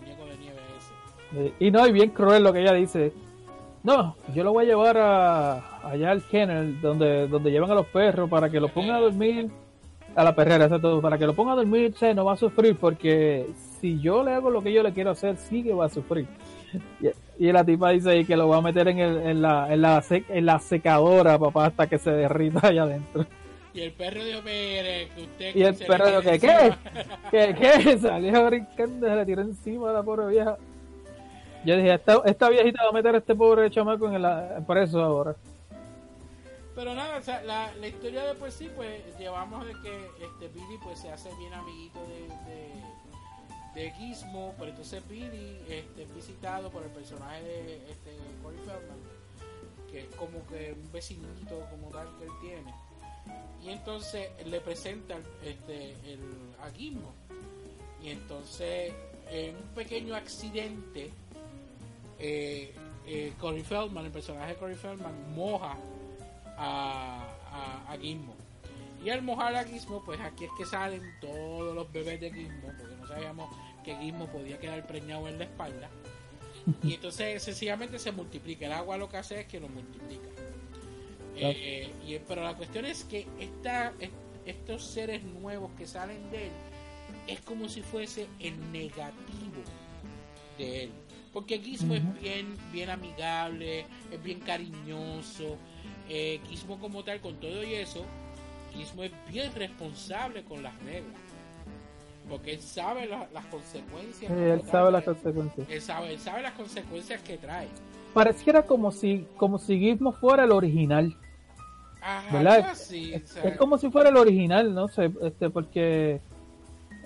muñeco 0.00 0.24
de 0.26 0.38
nieve 0.38 0.56
ese. 0.78 1.40
Eh, 1.48 1.52
Y 1.60 1.70
no, 1.70 1.86
y 1.86 1.92
bien 1.92 2.10
cruel 2.10 2.42
lo 2.42 2.52
que 2.52 2.60
ella 2.62 2.72
dice. 2.72 3.12
No, 3.84 4.16
yo 4.34 4.42
lo 4.44 4.52
voy 4.52 4.64
a 4.64 4.68
llevar 4.68 4.96
a, 4.98 5.88
allá 5.88 6.10
al 6.10 6.22
kennel, 6.22 6.80
donde, 6.80 7.28
donde 7.28 7.50
llevan 7.50 7.70
a 7.70 7.74
los 7.74 7.86
perros, 7.86 8.28
para 8.28 8.50
que 8.50 8.58
lo 8.60 8.68
pongan 8.68 8.96
a 8.96 9.00
dormir. 9.00 9.50
A 10.16 10.24
la 10.24 10.34
perrera, 10.34 10.64
exacto, 10.64 11.00
para 11.00 11.16
que 11.16 11.26
lo 11.26 11.34
ponga 11.34 11.52
a 11.52 11.56
dormir, 11.56 11.94
se 11.96 12.12
no 12.12 12.24
va 12.24 12.32
a 12.32 12.36
sufrir, 12.36 12.74
porque 12.76 13.46
si 13.80 14.00
yo 14.00 14.24
le 14.24 14.32
hago 14.32 14.50
lo 14.50 14.62
que 14.62 14.72
yo 14.72 14.82
le 14.82 14.92
quiero 14.92 15.10
hacer, 15.10 15.36
sí 15.36 15.62
que 15.62 15.74
va 15.74 15.86
a 15.86 15.88
sufrir. 15.90 16.26
Y, 17.38 17.46
y 17.46 17.52
la 17.52 17.64
tipa 17.64 17.90
dice 17.90 18.10
ahí 18.10 18.24
que 18.26 18.36
lo 18.36 18.48
va 18.48 18.56
a 18.58 18.60
meter 18.60 18.88
en, 18.88 18.98
el, 18.98 19.16
en, 19.22 19.40
la, 19.40 19.72
en, 19.72 19.80
la, 19.80 20.02
sec- 20.02 20.26
en 20.28 20.44
la 20.44 20.58
secadora, 20.58 21.38
papá, 21.38 21.66
hasta 21.66 21.86
que 21.86 21.98
se 21.98 22.10
derrita 22.10 22.66
allá 22.66 22.82
adentro. 22.82 23.24
Y 23.78 23.82
el 23.82 23.92
perro 23.92 24.24
dijo, 24.24 24.42
mire, 24.42 25.08
que 25.14 25.22
usted... 25.22 25.54
Y 25.54 25.62
el 25.62 25.76
perro 25.76 26.06
dijo, 26.08 26.20
¿qué? 26.22 26.38
¿Qué? 26.40 26.48
encima". 26.48 26.78
¿Qué? 27.30 27.56
¿Qué? 27.60 27.98
Salió 27.98 28.46
brincando, 28.46 29.06
se 29.06 29.14
le 29.14 29.24
tiró 29.24 29.42
encima 29.42 29.90
a 29.90 29.92
la 29.92 30.02
pobre 30.02 30.26
vieja. 30.26 30.58
Yo 31.64 31.76
dije, 31.76 31.94
esta, 31.94 32.20
esta 32.24 32.48
viejita 32.48 32.82
va 32.82 32.88
a 32.88 32.92
meter 32.92 33.14
a 33.14 33.18
este 33.18 33.36
pobre 33.36 33.70
chamaco 33.70 34.08
en 34.12 34.20
la, 34.20 34.60
preso 34.66 35.00
ahora. 35.00 35.36
Pero 36.74 36.92
nada, 36.92 37.18
o 37.18 37.22
sea, 37.22 37.40
la, 37.44 37.72
la 37.74 37.86
historia 37.86 38.24
de 38.24 38.34
por 38.34 38.50
sí, 38.50 38.68
pues 38.74 39.16
llevamos 39.16 39.64
de 39.64 39.74
que 39.74 40.10
este 40.24 40.48
Billy 40.48 40.78
pues 40.82 40.98
se 40.98 41.12
hace 41.12 41.32
bien 41.36 41.54
amiguito 41.54 42.00
de, 42.00 43.80
de, 43.80 43.80
de 43.80 43.90
Gizmo, 43.92 44.54
pero 44.58 44.70
entonces 44.70 45.08
Billy 45.08 45.60
este, 45.68 46.02
es 46.02 46.14
visitado 46.16 46.68
por 46.70 46.82
el 46.82 46.90
personaje 46.90 47.44
de 47.44 47.76
este, 47.92 48.16
Corey 48.42 48.58
Feldman, 48.58 48.98
que 49.88 50.00
es 50.00 50.14
como 50.16 50.44
que 50.48 50.72
un 50.72 50.90
vecinito 50.90 51.60
como 51.70 51.90
tal 51.90 52.08
que 52.18 52.24
él 52.24 52.32
tiene. 52.40 52.87
Y 53.64 53.70
entonces 53.70 54.30
le 54.46 54.60
presenta 54.60 55.16
este, 55.44 55.92
el. 56.04 56.20
Y 58.02 58.10
entonces, 58.10 58.92
en 59.30 59.56
un 59.56 59.68
pequeño 59.74 60.14
accidente, 60.14 61.10
eh, 62.18 62.72
eh, 63.06 63.32
Corey 63.38 63.62
Feldman, 63.62 64.06
el 64.06 64.12
personaje 64.12 64.52
de 64.52 64.58
Corey 64.58 64.76
Feldman, 64.76 65.34
moja 65.34 65.76
a, 66.56 67.24
a, 67.50 67.92
a 67.92 67.98
Gizmo. 67.98 68.34
Y 69.04 69.10
al 69.10 69.22
mojar 69.22 69.54
a 69.54 69.64
Gizmo, 69.64 70.02
pues 70.04 70.20
aquí 70.20 70.44
es 70.44 70.50
que 70.56 70.66
salen 70.66 71.02
todos 71.20 71.74
los 71.74 71.90
bebés 71.92 72.20
de 72.20 72.32
Gizmo, 72.32 72.72
porque 72.78 72.94
no 72.96 73.06
sabíamos 73.06 73.54
que 73.84 73.96
Gizmo 73.96 74.26
podía 74.26 74.58
quedar 74.58 74.86
preñado 74.86 75.28
en 75.28 75.38
la 75.38 75.44
espalda. 75.44 75.88
Y 76.82 76.94
entonces 76.94 77.42
sencillamente 77.42 77.98
se 77.98 78.12
multiplica. 78.12 78.66
El 78.66 78.72
agua 78.72 78.98
lo 78.98 79.08
que 79.08 79.16
hace 79.16 79.40
es 79.40 79.46
que 79.46 79.58
lo 79.58 79.68
multiplica. 79.68 80.28
Eh, 81.40 81.90
y, 82.06 82.18
pero 82.26 82.42
la 82.42 82.54
cuestión 82.54 82.84
es 82.84 83.04
que 83.04 83.26
esta, 83.38 83.92
est- 84.00 84.12
estos 84.46 84.84
seres 84.84 85.22
nuevos 85.24 85.70
que 85.78 85.86
salen 85.86 86.30
de 86.30 86.46
él 86.46 86.52
es 87.26 87.40
como 87.40 87.68
si 87.68 87.82
fuese 87.82 88.26
el 88.40 88.54
negativo 88.72 89.62
de 90.58 90.84
él. 90.84 90.90
Porque 91.32 91.58
Gizmo 91.58 91.94
es 91.94 92.20
bien, 92.20 92.56
bien 92.72 92.90
amigable, 92.90 93.84
es 94.10 94.22
bien 94.22 94.40
cariñoso. 94.40 95.56
Eh, 96.08 96.40
Gizmo 96.48 96.78
como 96.78 97.04
tal, 97.04 97.20
con 97.20 97.34
todo 97.36 97.62
y 97.62 97.74
eso, 97.74 98.04
Gizmo 98.74 99.02
es 99.04 99.12
bien 99.30 99.52
responsable 99.54 100.42
con 100.44 100.62
las 100.62 100.74
reglas. 100.82 101.14
Porque 102.28 102.52
él 102.54 102.60
sabe 102.60 103.06
la- 103.06 103.28
las 103.32 103.44
consecuencias. 103.46 104.32
Sí, 104.32 104.38
él 104.38 104.62
sabe 104.70 104.90
las 104.92 105.04
consecuencias. 105.04 105.68
Él 105.70 105.80
sabe, 105.82 106.12
él 106.12 106.18
sabe 106.18 106.42
las 106.42 106.52
consecuencias 106.52 107.20
que 107.22 107.36
trae. 107.38 107.68
Pareciera 108.14 108.62
como 108.64 108.90
si, 108.90 109.26
como 109.36 109.58
si 109.58 109.78
Gizmo 109.78 110.12
fuera 110.12 110.44
el 110.44 110.52
original. 110.52 111.14
Ajá, 112.00 112.74
sea, 113.26 113.44
Es 113.44 113.56
como 113.56 113.76
si 113.78 113.90
fuera 113.90 114.08
el 114.10 114.16
original, 114.16 114.74
no 114.74 114.88
sé, 114.88 115.10
este, 115.22 115.50
porque 115.50 116.20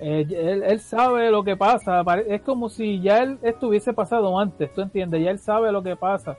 eh, 0.01 0.27
él, 0.31 0.63
él 0.63 0.81
sabe 0.81 1.31
lo 1.31 1.43
que 1.45 1.57
pasa. 1.57 2.03
Es 2.29 2.43
como 2.43 2.69
si 2.69 3.01
ya 3.01 3.19
él 3.23 3.39
estuviese 3.43 3.93
pasado 3.93 4.39
antes, 4.39 4.73
¿tú 4.75 4.81
entiendes? 4.83 5.23
Ya 5.25 5.31
él 5.31 5.39
sabe 5.39 5.73
lo 5.73 5.83
que 5.83 5.97
pasa. 5.97 6.37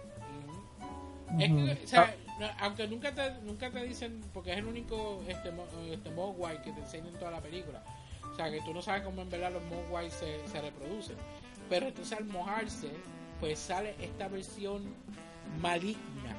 ujú. 1.31 1.41
Es 1.41 1.47
que, 1.47 1.53
Ujú. 1.73 1.83
o 1.83 1.87
sea, 1.87 2.15
no- 2.39 2.47
aunque 2.61 2.87
nunca 2.87 3.11
te, 3.13 3.31
nunca 3.43 3.69
te 3.71 3.83
dicen, 3.85 4.21
porque 4.33 4.51
es 4.51 4.57
el 4.57 4.65
único 4.65 5.21
este, 5.27 5.51
este 5.91 6.09
Mogwai 6.11 6.61
que 6.61 6.71
te 6.71 6.79
enseña 6.81 7.09
en 7.09 7.15
toda 7.19 7.31
la 7.31 7.41
película. 7.41 7.83
O 8.31 8.35
sea, 8.35 8.49
que 8.51 8.61
tú 8.61 8.73
no 8.73 8.81
sabes 8.81 9.03
cómo 9.03 9.21
en 9.21 9.29
verdad 9.29 9.51
los 9.51 9.63
Mogwai 9.65 10.09
se, 10.09 10.45
se 10.47 10.61
reproducen. 10.61 11.15
Pero 11.69 11.87
entonces 11.87 12.17
al 12.17 12.25
mojarse, 12.25 12.89
pues 13.39 13.59
sale 13.59 13.95
esta 13.99 14.27
versión 14.27 14.83
maligna. 15.61 16.35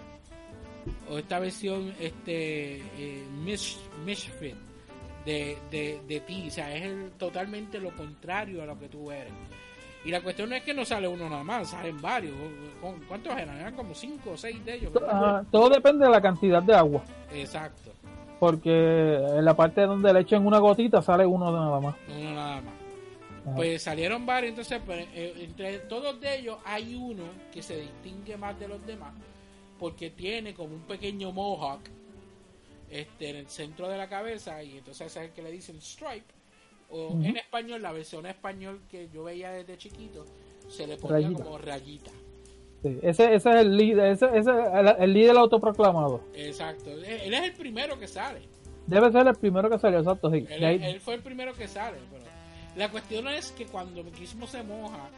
O 1.08 1.18
esta 1.18 1.38
versión 1.38 1.94
este 2.00 2.76
eh, 2.98 3.24
misfit 4.04 4.54
de, 5.24 5.56
de, 5.70 6.00
de 6.06 6.20
ti. 6.20 6.44
O 6.48 6.50
sea, 6.50 6.74
es 6.74 6.82
el- 6.84 7.10
totalmente 7.12 7.78
lo 7.80 7.90
contrario 7.96 8.62
a 8.62 8.66
lo 8.66 8.78
que 8.78 8.88
tú 8.88 9.10
eres. 9.10 9.32
Y 10.04 10.10
la 10.10 10.20
cuestión 10.20 10.50
no 10.50 10.56
es 10.56 10.62
que 10.62 10.74
no 10.74 10.84
sale 10.84 11.08
uno 11.08 11.30
nada 11.30 11.42
más, 11.42 11.70
salen 11.70 12.00
varios. 12.00 12.34
¿Cu- 12.80 13.00
¿Cuántos 13.08 13.32
eran? 13.36 13.56
Eran 13.58 13.74
como 13.74 13.94
cinco 13.94 14.32
o 14.32 14.36
seis 14.36 14.62
de 14.64 14.74
ellos. 14.74 14.92
Ah, 15.08 15.42
todo 15.50 15.70
depende 15.70 16.04
de 16.04 16.10
la 16.10 16.20
cantidad 16.20 16.62
de 16.62 16.74
agua. 16.74 17.02
Exacto. 17.32 17.90
Porque 18.38 18.70
en 19.14 19.44
la 19.44 19.54
parte 19.56 19.82
donde 19.82 20.12
le 20.12 20.20
echen 20.20 20.46
una 20.46 20.58
gotita 20.58 21.00
sale 21.00 21.24
uno 21.24 21.46
de 21.52 21.58
nada 21.58 21.80
más. 21.80 21.94
Uno 22.14 22.34
nada 22.34 22.60
más. 22.60 22.74
Ajá. 23.46 23.54
Pues 23.56 23.82
salieron 23.82 24.26
varios, 24.26 24.50
entonces 24.50 24.80
pues, 24.84 25.06
eh, 25.14 25.34
entre 25.38 25.78
todos 25.80 26.18
de 26.20 26.38
ellos 26.38 26.58
hay 26.64 26.94
uno 26.94 27.24
que 27.52 27.62
se 27.62 27.76
distingue 27.78 28.36
más 28.36 28.58
de 28.58 28.68
los 28.68 28.84
demás 28.86 29.12
porque 29.78 30.10
tiene 30.10 30.54
como 30.54 30.74
un 30.74 30.82
pequeño 30.82 31.32
mohawk 31.32 31.80
este, 32.90 33.30
en 33.30 33.36
el 33.36 33.48
centro 33.48 33.88
de 33.88 33.96
la 33.98 34.08
cabeza 34.08 34.62
y 34.62 34.78
entonces 34.78 35.06
ese 35.08 35.20
es 35.20 35.26
el 35.28 35.32
que 35.34 35.42
le 35.42 35.50
dicen 35.50 35.80
stripe 35.80 36.32
o 36.90 37.10
en 37.22 37.36
español, 37.36 37.82
la 37.82 37.92
versión 37.92 38.26
español 38.26 38.80
que 38.90 39.08
yo 39.12 39.24
veía 39.24 39.50
desde 39.50 39.76
chiquito 39.78 40.24
se 40.68 40.86
le 40.86 40.96
ponía 40.96 41.26
Rayita. 41.28 41.42
como 41.44 41.58
rayita. 41.58 42.10
Sí, 42.82 42.98
ese, 43.02 43.34
ese 43.34 43.50
es 43.50 43.56
el 43.56 43.76
líder, 43.76 44.12
ese, 44.12 44.26
ese 44.26 44.38
es 44.38 44.46
el, 44.74 44.88
el 45.02 45.12
líder 45.12 45.36
autoproclamado. 45.38 46.20
Exacto. 46.34 46.90
Él 46.90 47.04
él 47.04 47.34
es 47.34 47.42
el 47.42 47.52
primero 47.54 47.98
que 47.98 48.06
sale. 48.06 48.42
Debe 48.86 49.10
ser 49.10 49.26
el 49.26 49.34
primero 49.34 49.70
que 49.70 49.78
salió, 49.78 49.98
exacto. 50.00 50.30
Sí. 50.30 50.44
Él, 50.50 50.60
De 50.60 50.66
ahí- 50.66 50.80
él 50.84 51.00
fue 51.00 51.14
el 51.14 51.22
primero 51.22 51.54
que 51.54 51.66
sale, 51.66 51.96
pero 52.12 52.24
la 52.76 52.90
cuestión 52.90 53.26
es 53.28 53.50
que 53.52 53.64
cuando 53.66 54.04
Gizmo 54.12 54.46
se 54.46 54.62
moja 54.62 55.08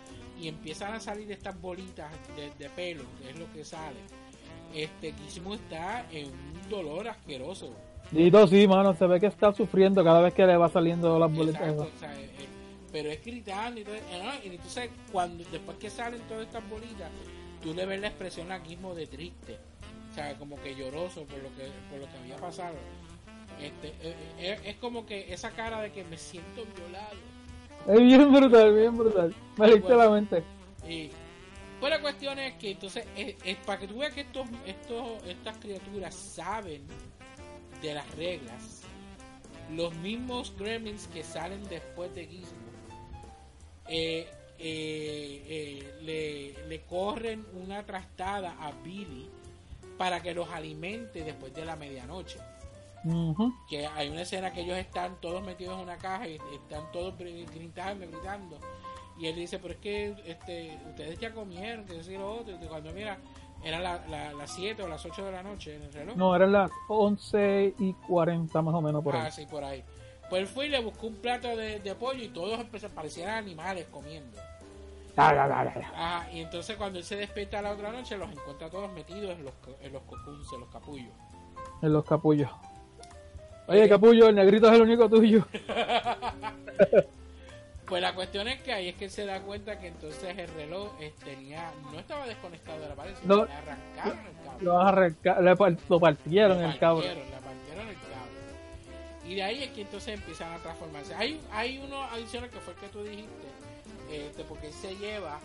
y 0.41 0.47
empiezan 0.49 0.93
a 0.95 1.01
salir 1.01 1.31
estas 1.33 1.61
bolitas 1.61 2.11
de, 2.37 2.51
de 2.57 2.71
pelo, 2.71 3.03
que 3.21 3.31
es 3.31 3.39
lo 3.39 3.53
que 3.53 3.65
sale, 3.65 3.99
este 4.83 5.13
Gizmo 5.13 5.55
está 5.55 6.07
en 6.11 6.27
un 6.27 6.69
dolor 6.69 7.09
asqueroso. 7.09 7.75
Dito, 8.11 8.47
sí, 8.47 8.69
mano, 8.69 8.95
se 8.95 9.07
ve 9.07 9.19
que 9.19 9.27
está 9.27 9.53
sufriendo 9.53 10.05
cada 10.05 10.21
vez 10.21 10.33
que 10.35 10.47
le 10.47 10.57
va 10.57 10.69
saliendo 10.69 11.19
las 11.19 11.33
bolitas. 11.33 11.63
Exacto, 11.63 11.91
o 11.95 11.99
sea, 11.99 12.21
eh, 12.21 12.31
eh, 12.39 12.47
pero 12.93 13.11
es 13.11 13.25
gritando 13.25 13.81
y, 13.81 13.85
todo, 13.85 13.95
eh, 13.95 14.01
¿no? 14.23 14.33
y 14.45 14.55
entonces 14.55 14.91
cuando 15.11 15.45
después 15.51 15.77
que 15.79 15.91
salen 15.91 16.21
todas 16.29 16.47
estas 16.47 16.69
bolitas, 16.69 17.11
tú 17.63 17.75
le 17.75 17.85
ves 17.85 18.01
la 18.01 18.09
expresión 18.09 18.53
a 18.53 18.61
Gizmo 18.61 18.95
de 18.95 19.07
triste, 19.07 19.59
o 20.11 20.15
sea, 20.15 20.35
como 20.39 20.61
que 20.63 20.75
lloroso 20.75 21.25
por 21.25 21.39
lo 21.39 21.49
que 21.57 21.69
por 21.91 21.99
lo 21.99 22.07
que 22.07 22.19
había 22.19 22.37
pasado. 22.37 22.77
Este, 23.61 23.95
eh, 24.39 24.59
es 24.65 24.77
como 24.77 25.07
que 25.07 25.33
esa 25.33 25.51
cara 25.51 25.81
de 25.81 25.91
que 25.91 26.05
me 26.05 26.19
siento 26.19 26.65
violado. 26.77 27.17
Es 27.87 28.01
bien 28.01 28.33
brutal, 28.33 28.75
bien 28.75 28.97
brutal. 28.97 29.35
Me 29.57 29.79
Bueno. 29.79 29.97
la 29.97 30.11
mente. 30.11 30.43
Y 30.89 31.11
pues 31.81 31.91
la 31.91 32.01
cuestión 32.01 32.39
es 32.39 32.55
que 32.55 32.73
entonces 32.73 33.07
es, 33.17 33.37
es 33.45 33.57
para 33.59 33.81
que 33.81 33.89
tú 33.89 33.99
veas 33.99 34.13
que 34.13 34.23
estos, 34.23 34.49
estos, 34.67 35.23
estas 35.25 35.57
criaturas 35.59 36.15
saben 36.15 36.87
de 37.83 37.95
las 37.95 38.11
reglas. 38.17 38.83
Los 39.75 39.95
mismos 39.97 40.55
gremlins 40.57 41.09
que 41.09 41.25
salen 41.25 41.63
después 41.69 42.15
de 42.15 42.27
Gizmo 42.27 42.67
eh, 43.89 44.29
eh, 44.59 45.45
eh, 45.49 45.95
le, 46.03 46.69
le 46.69 46.83
corren 46.83 47.45
una 47.55 47.85
trastada 47.85 48.57
a 48.61 48.71
Billy 48.71 49.29
para 49.99 50.21
que 50.23 50.35
los 50.35 50.49
alimente 50.51 51.25
después 51.25 51.53
de 51.55 51.65
la 51.65 51.77
medianoche 51.77 52.39
que 53.69 53.87
hay 53.87 54.09
una 54.09 54.23
escena 54.23 54.53
que 54.53 54.63
ellos 54.63 54.77
están 54.77 55.21
todos 55.21 55.43
metidos 55.43 55.77
en 55.77 55.85
una 55.85 55.97
caja 55.97 56.27
y 56.27 56.39
están 56.55 56.91
todos 56.93 57.17
gritando, 57.17 58.07
gritando. 58.07 58.59
Y 59.19 59.27
él 59.27 59.37
dice, 59.37 59.59
pero 59.59 59.75
es 59.75 59.81
que 59.81 60.15
este, 60.27 60.79
ustedes 60.91 61.19
ya 61.19 61.33
comieron, 61.33 61.85
que 61.87 61.95
decir 61.95 62.19
lo 62.19 62.37
otro. 62.37 62.55
Y 62.55 62.67
cuando 62.67 62.93
mira, 62.93 63.17
era 63.65 63.81
la- 63.81 64.05
la- 64.09 64.33
las 64.35 64.51
7 64.53 64.83
o 64.83 64.89
las 64.89 65.05
8 65.05 65.25
de 65.25 65.33
la 65.33 65.43
noche 65.43 65.77
en 65.77 65.83
el 65.85 65.93
reloj. 65.93 66.17
No, 66.17 66.37
eran 66.37 66.53
las 66.53 66.71
11 66.89 67.75
y 67.79 67.93
40 67.95 68.61
más 68.63 68.75
o 68.75 68.81
menos 68.81 69.03
por 69.03 69.17
ah, 69.17 69.25
ahí. 69.25 69.33
sí, 69.33 69.47
por 69.47 69.65
ahí. 69.65 69.83
Pues 70.29 70.43
él 70.43 70.49
fue 70.49 70.67
y 70.67 70.71
le 70.71 70.81
buscó 70.81 71.07
un 71.07 71.17
plato 71.17 71.57
de, 71.57 71.79
de 71.81 71.95
pollo 71.95 72.23
y 72.23 72.29
todos 72.29 72.63
parecían 72.95 73.31
animales 73.31 73.87
comiendo. 73.91 74.39
Ah, 75.17 75.31
ah, 75.31 75.49
ah, 75.65 75.93
ah. 75.95 76.27
Y 76.33 76.41
entonces 76.41 76.77
cuando 76.77 76.99
él 76.99 77.05
se 77.05 77.17
despierta 77.17 77.63
la 77.63 77.71
otra 77.73 77.91
noche, 77.91 78.19
los 78.19 78.31
encuentra 78.31 78.69
todos 78.69 78.93
metidos 78.93 79.31
en 79.39 79.45
los, 79.45 79.55
en 79.81 79.93
los 79.93 80.03
cocoons, 80.03 80.53
en 80.53 80.61
los 80.61 80.69
capullos. 80.69 81.13
En 81.81 81.93
los 81.93 82.05
capullos. 82.05 82.51
Oye, 83.69 83.89
capullo, 83.89 84.29
el 84.29 84.35
negrito 84.35 84.67
es 84.69 84.75
el 84.75 84.83
único 84.83 85.09
tuyo. 85.09 85.47
Pues 87.87 88.03
la 88.03 88.15
cuestión 88.15 88.49
es 88.49 88.61
que 88.63 88.73
ahí 88.73 88.89
es 88.89 88.97
que 88.97 89.09
se 89.09 89.25
da 89.27 89.41
cuenta 89.43 89.79
que 89.79 89.87
entonces 89.89 90.37
el 90.37 90.49
reloj 90.49 90.91
eh, 91.01 91.13
tenía, 91.25 91.71
no 91.93 91.99
estaba 92.01 92.27
desconectado 92.27 92.81
de 92.81 92.89
la 92.89 92.95
pared, 92.97 93.15
sino 93.21 93.37
No. 93.37 93.43
que 93.47 93.49
le 93.53 93.55
arrancaron 93.59 94.19
el 94.27 94.45
cable. 94.45 94.65
Lo, 94.65 94.81
arranca- 94.81 95.41
le 95.41 95.57
par- 95.57 95.77
lo 95.89 96.01
partieron 96.01 96.59
Le 96.59 96.65
el 96.67 96.79
cabrón. 96.79 97.05
partieron, 97.05 97.31
le 97.31 97.37
partieron 97.37 97.89
el 97.89 97.95
cable. 97.95 99.31
Y 99.31 99.35
de 99.37 99.43
ahí 99.45 99.63
es 99.63 99.71
que 99.71 99.83
entonces 99.83 100.15
empiezan 100.15 100.53
a 100.53 100.57
transformarse. 100.59 101.15
Hay, 101.15 101.41
hay 101.53 101.79
uno 101.79 102.03
adicional 102.05 102.51
que 102.51 102.59
fue 102.59 102.75
el 102.75 102.81
que 102.81 102.89
tú 102.89 103.03
dijiste, 103.05 103.31
este, 104.11 104.43
porque 104.45 104.67
él 104.67 104.73
se 104.73 104.97
lleva 104.97 105.39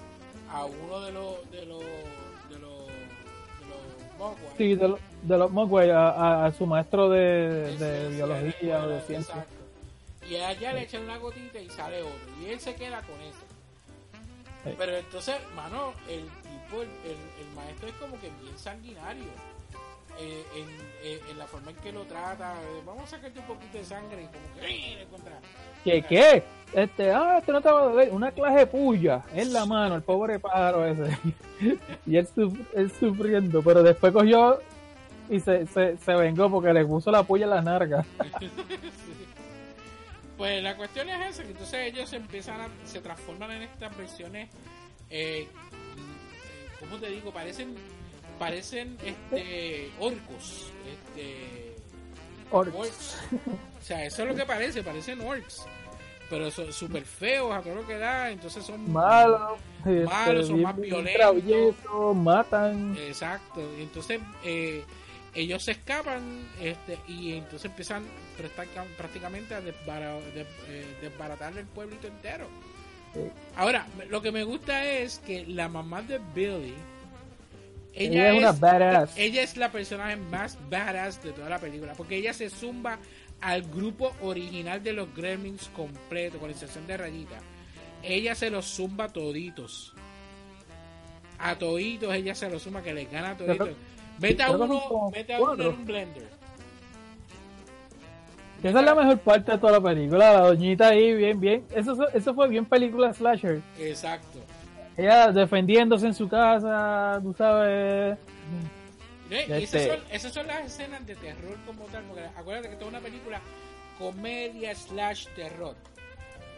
a 0.51 0.65
uno 0.65 0.99
de 1.01 1.11
los 1.11 1.51
de 1.51 1.65
los 1.65 1.79
de 1.79 2.59
los 2.59 2.87
de 2.87 3.65
los 3.69 4.17
Mogwai. 4.17 4.57
Sí, 4.57 4.75
de, 4.75 4.87
lo- 4.87 4.99
de 5.21 5.37
los 5.37 5.51
Mogwai 5.51 5.91
a, 5.91 6.09
a- 6.09 6.45
a 6.47 6.51
su 6.53 6.65
maestro 6.65 7.07
de, 7.09 7.77
de 7.77 8.09
biología 8.09 8.83
o 8.83 8.87
de 8.87 9.01
ciencia. 9.01 9.33
exacto. 9.35 9.60
Y 10.31 10.35
allá 10.37 10.71
le 10.73 10.83
echan 10.83 11.03
una 11.03 11.17
gotita 11.17 11.59
y 11.59 11.69
sale 11.69 12.01
otro. 12.01 12.19
Y 12.41 12.45
él 12.49 12.59
se 12.59 12.73
queda 12.75 13.01
con. 13.01 13.15
Sí. 14.63 14.75
Pero 14.77 14.95
entonces, 14.95 15.35
mano, 15.55 15.93
el 16.07 16.21
tipo, 16.23 16.81
el, 16.83 16.87
el- 17.03 17.45
el 17.47 17.55
maestro 17.55 17.87
es 17.89 17.93
como 17.95 18.19
que 18.19 18.29
bien 18.41 18.57
sanguinario. 18.57 19.25
eh, 20.19 20.43
en, 20.55 20.67
eh, 21.03 21.21
en 21.31 21.37
la 21.39 21.47
forma 21.47 21.71
en 21.71 21.77
que 21.77 21.91
lo 21.91 22.03
trata. 22.03 22.53
eh, 22.61 22.81
Vamos 22.85 23.03
a 23.05 23.07
sacarte 23.07 23.39
un 23.39 23.45
poquito 23.45 23.77
de 23.77 23.83
sangre 23.85 24.23
y 24.23 24.25
como 24.27 24.55
que 24.67 25.07
contra. 25.09 25.39
¿Qué 25.83 26.01
qué? 26.03 26.43
Este, 26.73 27.11
ah, 27.11 27.37
este 27.39 27.51
no 27.51 27.61
te 27.61 27.71
va 27.71 27.79
a 27.81 27.83
doler. 27.85 28.09
Una 28.11 28.31
clase 28.31 28.59
de 28.59 28.67
puya 28.67 29.23
en 29.33 29.51
la 29.53 29.65
mano, 29.65 29.95
el 29.95 30.01
pobre 30.03 30.37
pájaro 30.39 30.85
ese. 30.85 31.17
y 32.05 32.17
él, 32.17 32.27
él 32.75 32.91
sufriendo, 32.99 33.61
pero 33.63 33.81
después 33.83 34.13
cogió 34.13 34.59
y 35.29 35.39
se, 35.39 35.65
se, 35.67 35.97
se 35.97 36.13
vengó 36.13 36.49
porque 36.51 36.71
le 36.73 36.85
puso 36.85 37.09
la 37.09 37.23
puya 37.23 37.45
en 37.45 37.49
las 37.51 37.63
nargas. 37.63 38.05
Pues 40.41 40.63
la 40.63 40.75
cuestión 40.75 41.07
es 41.07 41.35
esa, 41.35 41.43
que 41.43 41.51
entonces 41.51 41.93
ellos 41.93 42.09
se 42.09 42.15
empiezan 42.15 42.61
a, 42.61 42.67
se 42.83 42.99
transforman 42.99 43.51
en 43.51 43.61
estas 43.61 43.95
versiones, 43.95 44.49
eh, 45.11 45.47
¿cómo 46.79 46.97
te 46.97 47.11
digo? 47.11 47.31
Parecen, 47.31 47.75
parecen 48.39 48.97
este 49.05 49.91
orcos, 49.99 50.71
este 50.89 51.75
Orcs. 52.49 52.75
orcs. 52.75 53.17
O 53.79 53.83
sea, 53.83 54.03
eso 54.03 54.23
es 54.23 54.29
lo 54.29 54.33
que 54.35 54.43
parece, 54.47 54.81
parecen 54.81 55.21
orcs. 55.21 55.63
Pero 56.27 56.49
son 56.49 56.73
súper 56.73 57.05
feos 57.05 57.53
a 57.53 57.61
todo 57.61 57.75
lo 57.75 57.85
que 57.85 57.99
da, 57.99 58.31
entonces 58.31 58.65
son 58.65 58.91
Malos, 58.91 59.59
este, 59.85 60.05
Malos, 60.05 60.47
son 60.47 60.55
bien- 60.55 60.63
más 60.67 60.75
violentos. 60.79 62.15
matan. 62.15 62.97
Exacto, 62.97 63.61
entonces 63.77 64.19
eh, 64.43 64.83
ellos 65.33 65.63
se 65.63 65.71
escapan 65.71 66.47
este, 66.61 66.97
y 67.07 67.33
entonces 67.33 67.65
empiezan 67.65 68.03
práctica- 68.37 68.85
prácticamente 68.97 69.55
a 69.55 69.59
eh, 69.59 70.85
desbaratar 71.01 71.57
el 71.57 71.65
pueblito 71.65 72.07
entero. 72.07 72.47
Ahora, 73.55 73.87
lo 74.09 74.21
que 74.21 74.31
me 74.31 74.43
gusta 74.43 74.85
es 74.85 75.19
que 75.19 75.45
la 75.45 75.67
mamá 75.67 76.01
de 76.01 76.19
Billy, 76.33 76.73
Ella 77.93 78.31
es 78.31 78.37
una 78.39 78.51
badass. 78.53 79.17
ella 79.17 79.43
es 79.43 79.57
la 79.57 79.69
personaje 79.71 80.15
más 80.15 80.57
badass 80.69 81.21
de 81.23 81.31
toda 81.33 81.49
la 81.49 81.59
película, 81.59 81.93
porque 81.93 82.15
ella 82.17 82.33
se 82.33 82.49
zumba 82.49 82.99
al 83.41 83.63
grupo 83.63 84.13
original 84.21 84.81
de 84.83 84.93
los 84.93 85.13
Gremlins 85.15 85.67
completo, 85.75 86.37
con 86.39 86.49
la 86.49 86.53
excepción 86.53 86.87
de 86.87 86.95
Rayita. 86.95 87.39
Ella 88.03 88.33
se 88.35 88.49
los 88.49 88.65
zumba 88.65 89.09
toditos. 89.09 89.93
A 91.37 91.55
toditos 91.57 92.13
ella 92.13 92.35
se 92.35 92.49
los 92.49 92.61
zumba, 92.63 92.81
que 92.83 92.93
les 92.93 93.11
gana 93.11 93.31
a 93.31 93.37
toditos. 93.37 93.69
Mete 94.21 94.43
a 94.43 94.51
uno, 94.51 95.09
mete 95.11 95.33
a 95.33 95.41
uno 95.41 95.53
en 95.53 95.67
un 95.67 95.85
blender. 95.85 96.29
Esa 98.63 98.79
es 98.79 98.85
la 98.85 98.93
mejor 98.93 99.17
parte 99.19 99.51
de 99.53 99.57
toda 99.57 99.73
la 99.73 99.81
película, 99.81 100.33
la 100.33 100.39
doñita 100.41 100.89
ahí, 100.89 101.15
bien, 101.15 101.39
bien. 101.39 101.65
Eso, 101.73 102.07
eso 102.09 102.35
fue 102.35 102.47
bien 102.47 102.63
película 102.65 103.11
slasher. 103.11 103.59
Exacto. 103.79 104.39
Ella 104.95 105.31
defendiéndose 105.31 106.05
en 106.05 106.13
su 106.13 106.29
casa, 106.29 107.19
tú 107.23 107.33
sabes. 107.33 108.19
Este- 109.31 109.63
esas, 109.63 109.83
son, 109.87 109.99
esas 110.11 110.33
son 110.33 110.47
las 110.47 110.65
escenas 110.65 111.05
de 111.07 111.15
terror 111.15 111.57
como 111.65 111.85
tal, 111.85 112.03
porque 112.03 112.23
acuérdate 112.35 112.67
que 112.67 112.73
esto 112.73 112.85
es 112.85 112.91
una 112.91 112.99
película 112.99 113.41
comedia 113.97 114.75
slash 114.75 115.25
terror. 115.35 115.75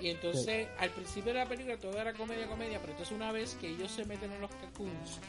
Y 0.01 0.09
entonces, 0.09 0.67
al 0.79 0.89
principio 0.89 1.31
de 1.31 1.39
la 1.39 1.45
película 1.45 1.77
todo 1.77 1.97
era 1.97 2.11
comedia, 2.11 2.47
comedia, 2.47 2.79
pero 2.79 2.91
entonces 2.91 3.15
una 3.15 3.31
vez 3.31 3.55
que 3.61 3.69
ellos 3.69 3.89
se 3.91 4.03
meten 4.03 4.33
en 4.33 4.41
los 4.41 4.51
cocoons 4.55 5.19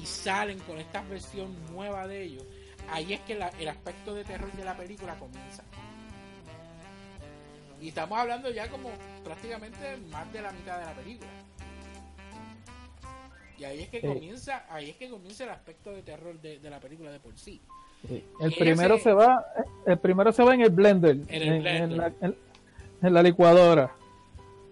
y 0.00 0.06
salen 0.06 0.58
con 0.60 0.78
esta 0.78 1.02
versión 1.02 1.54
nueva 1.72 2.06
de 2.06 2.22
ellos, 2.22 2.44
ahí 2.90 3.12
es 3.12 3.20
que 3.20 3.34
la- 3.34 3.50
el 3.58 3.68
aspecto 3.68 4.14
de 4.14 4.24
terror 4.24 4.50
de 4.52 4.64
la 4.64 4.76
película 4.76 5.14
comienza. 5.18 5.62
Y 7.80 7.88
estamos 7.88 8.18
hablando 8.18 8.50
ya 8.50 8.68
como 8.68 8.90
prácticamente 9.24 9.96
más 10.10 10.30
de 10.32 10.42
la 10.42 10.52
mitad 10.52 10.78
de 10.78 10.84
la 10.86 10.92
película. 10.92 11.30
Y 13.58 13.64
ahí 13.64 13.80
es 13.82 13.88
que 13.88 14.00
Sí. 14.00 14.06
comienza, 14.06 14.64
ahí 14.70 14.90
es 14.90 14.96
que 14.96 15.10
comienza 15.10 15.44
el 15.44 15.50
aspecto 15.50 15.92
de 15.92 16.02
terror 16.02 16.40
de, 16.40 16.58
de 16.58 16.70
la 16.70 16.80
película 16.80 17.10
de 17.12 17.20
por 17.20 17.36
sí. 17.38 17.60
El 18.40 18.52
primero 18.54 18.96
se- 18.96 19.04
se 19.04 19.12
va, 19.12 19.44
el 19.86 19.98
primero 19.98 20.32
se 20.32 20.42
va 20.42 20.54
en 20.54 20.62
el 20.62 20.70
blender, 20.70 21.18
En 21.28 21.42
el 21.42 21.60
blender. 21.60 21.90
la, 21.98 22.12
en- 22.22 22.36
en 23.02 23.14
la 23.14 23.22
licuadora, 23.22 23.92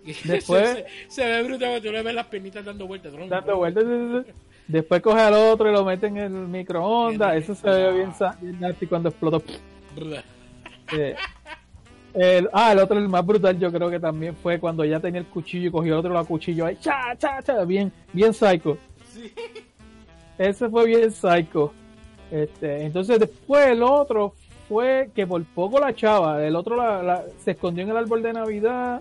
Después- 0.24 0.84
se, 1.08 1.10
se 1.10 1.26
ve 1.26 1.42
brutal 1.42 1.68
cuando 1.68 1.82
tú 1.88 1.92
le 1.92 2.02
ves 2.02 2.14
las 2.14 2.26
pinitas 2.28 2.64
dando 2.64 2.86
vueltas. 2.86 3.12
dando 3.28 3.56
vueltas. 3.58 3.84
Después 4.68 5.00
coge 5.00 5.20
al 5.20 5.32
otro 5.34 5.68
y 5.70 5.72
lo 5.72 5.84
mete 5.84 6.06
en 6.08 6.18
el 6.18 6.30
microondas. 6.30 7.36
Eso 7.36 7.54
se 7.54 7.68
ve 7.68 7.92
bien, 7.94 8.14
sa- 8.14 8.36
bien 8.40 8.60
nasty 8.60 8.86
cuando 8.86 9.08
explotó. 9.08 9.42
Eh, 10.92 11.14
el, 12.14 12.48
ah, 12.52 12.72
el 12.72 12.78
otro, 12.78 12.98
el 12.98 13.08
más 13.08 13.24
brutal, 13.24 13.58
yo 13.58 13.70
creo 13.72 13.90
que 13.90 13.98
también 14.00 14.34
fue 14.36 14.58
cuando 14.58 14.82
ella 14.82 15.00
tenía 15.00 15.20
el 15.20 15.26
cuchillo 15.26 15.68
y 15.68 15.70
cogió 15.72 15.94
el 15.94 15.98
otro 16.00 16.12
la 16.14 16.24
cuchillo 16.24 16.66
ahí, 16.66 16.76
cha, 16.76 17.16
cha, 17.16 17.42
cha, 17.42 17.64
bien, 17.64 17.92
bien 18.12 18.32
psycho. 18.34 18.76
Sí. 19.12 19.32
Ese 20.38 20.68
fue 20.68 20.86
bien 20.86 21.10
psycho. 21.10 21.72
Este, 22.30 22.82
entonces 22.84 23.18
después 23.18 23.66
el 23.68 23.82
otro 23.82 24.34
fue 24.68 25.10
que 25.14 25.26
por 25.26 25.42
poco 25.44 25.78
la 25.80 25.94
chava, 25.94 26.44
el 26.44 26.54
otro 26.56 26.76
la, 26.76 27.02
la- 27.02 27.24
se 27.42 27.52
escondió 27.52 27.84
en 27.84 27.90
el 27.90 27.96
árbol 27.96 28.22
de 28.22 28.32
Navidad, 28.34 29.00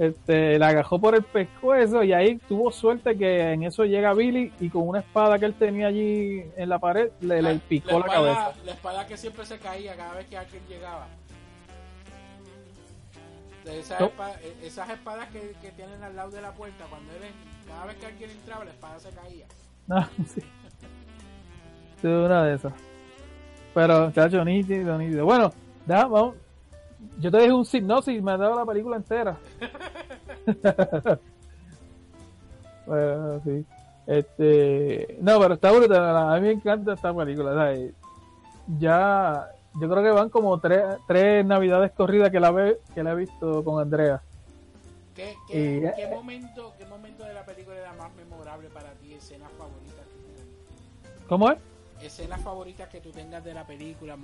este, 0.00 0.58
la 0.58 0.68
agajó 0.68 0.98
por 0.98 1.14
el 1.14 1.22
pescuezo 1.22 2.02
y 2.02 2.12
ahí 2.14 2.36
tuvo 2.48 2.72
suerte 2.72 3.18
que 3.18 3.52
en 3.52 3.64
eso 3.64 3.84
llega 3.84 4.14
Billy 4.14 4.50
y 4.58 4.70
con 4.70 4.88
una 4.88 5.00
espada 5.00 5.38
que 5.38 5.44
él 5.44 5.52
tenía 5.54 5.88
allí 5.88 6.42
en 6.56 6.68
la 6.70 6.78
pared 6.78 7.10
le, 7.20 7.42
le 7.42 7.56
picó 7.56 7.98
la, 8.00 8.06
espada, 8.06 8.14
cabeza. 8.14 8.52
La 8.64 8.72
espada 8.72 9.06
que 9.06 9.16
siempre 9.18 9.44
se 9.44 9.58
caía 9.58 9.94
cada 9.96 10.14
vez 10.14 10.26
que 10.26 10.38
alguien 10.38 10.62
llegaba. 10.68 11.06
Esas, 13.66 14.00
No. 14.00 14.06
espa- 14.08 14.36
eh, 14.42 14.56
esas 14.64 14.88
espadas 14.90 15.28
que, 15.28 15.52
que 15.60 15.70
tienen 15.72 16.02
al 16.02 16.16
lado 16.16 16.30
de 16.30 16.40
la 16.40 16.52
puerta, 16.52 16.86
cuando 16.88 17.12
él, 17.12 17.20
cada 17.68 17.84
vez 17.84 17.96
que 17.96 18.06
alguien 18.06 18.30
entraba, 18.30 18.64
la 18.64 18.70
espada 18.70 18.98
se 18.98 19.10
caía. 19.10 19.46
Ah, 19.90 20.08
sí. 20.34 20.40
Sí, 22.00 22.06
una 22.06 22.44
de 22.46 22.54
esas. 22.54 22.72
Pero, 23.74 24.10
chacho, 24.12 24.42
nítido, 24.44 24.96
nítido. 24.96 25.24
Bueno, 25.26 25.52
da, 25.86 26.06
vamos. 26.06 26.36
Yo 27.18 27.30
te 27.30 27.38
dije 27.38 27.52
un 27.52 27.66
hipnosis, 27.70 28.22
me 28.22 28.32
has 28.32 28.38
dado 28.38 28.56
la 28.56 28.64
película 28.64 28.96
entera. 28.96 29.36
bueno, 32.86 33.40
sí. 33.44 33.64
Este, 34.06 35.18
no, 35.20 35.38
pero 35.38 35.54
está 35.54 35.70
brutal. 35.72 36.16
A 36.16 36.34
mí 36.36 36.40
me 36.42 36.52
encanta 36.52 36.94
esta 36.94 37.14
película. 37.14 37.54
¿sabes? 37.54 37.92
Ya, 38.78 39.48
yo 39.80 39.88
creo 39.88 40.02
que 40.02 40.10
van 40.10 40.30
como 40.30 40.58
tres, 40.58 40.82
tres 41.06 41.44
navidades 41.44 41.92
corridas 41.92 42.30
que 42.30 42.40
la, 42.40 42.50
ve, 42.50 42.78
que 42.94 43.02
la 43.02 43.12
he 43.12 43.16
visto 43.16 43.62
con 43.64 43.80
Andrea. 43.80 44.22
¿Qué, 45.14 45.34
qué, 45.48 45.76
Y- 45.76 45.80
qué 46.00 46.06
momento, 46.08 46.72
¿Qué 46.78 46.86
momento 46.86 47.24
de 47.24 47.34
la 47.34 47.44
película 47.44 47.76
era 47.76 47.92
más 47.94 48.14
memorable 48.14 48.68
para 48.70 48.90
ti? 48.94 49.12
Escenas 49.14 49.50
favoritas 49.58 50.06
que 50.06 50.16
tú 50.16 50.32
tengas? 50.34 51.26
¿Cómo 51.28 51.50
es? 51.50 51.58
Escenas 52.02 52.40
favoritas 52.40 52.88
que 52.88 53.00
tú 53.00 53.10
tengas 53.10 53.44
de 53.44 53.52
la 53.52 53.66
película 53.66 54.16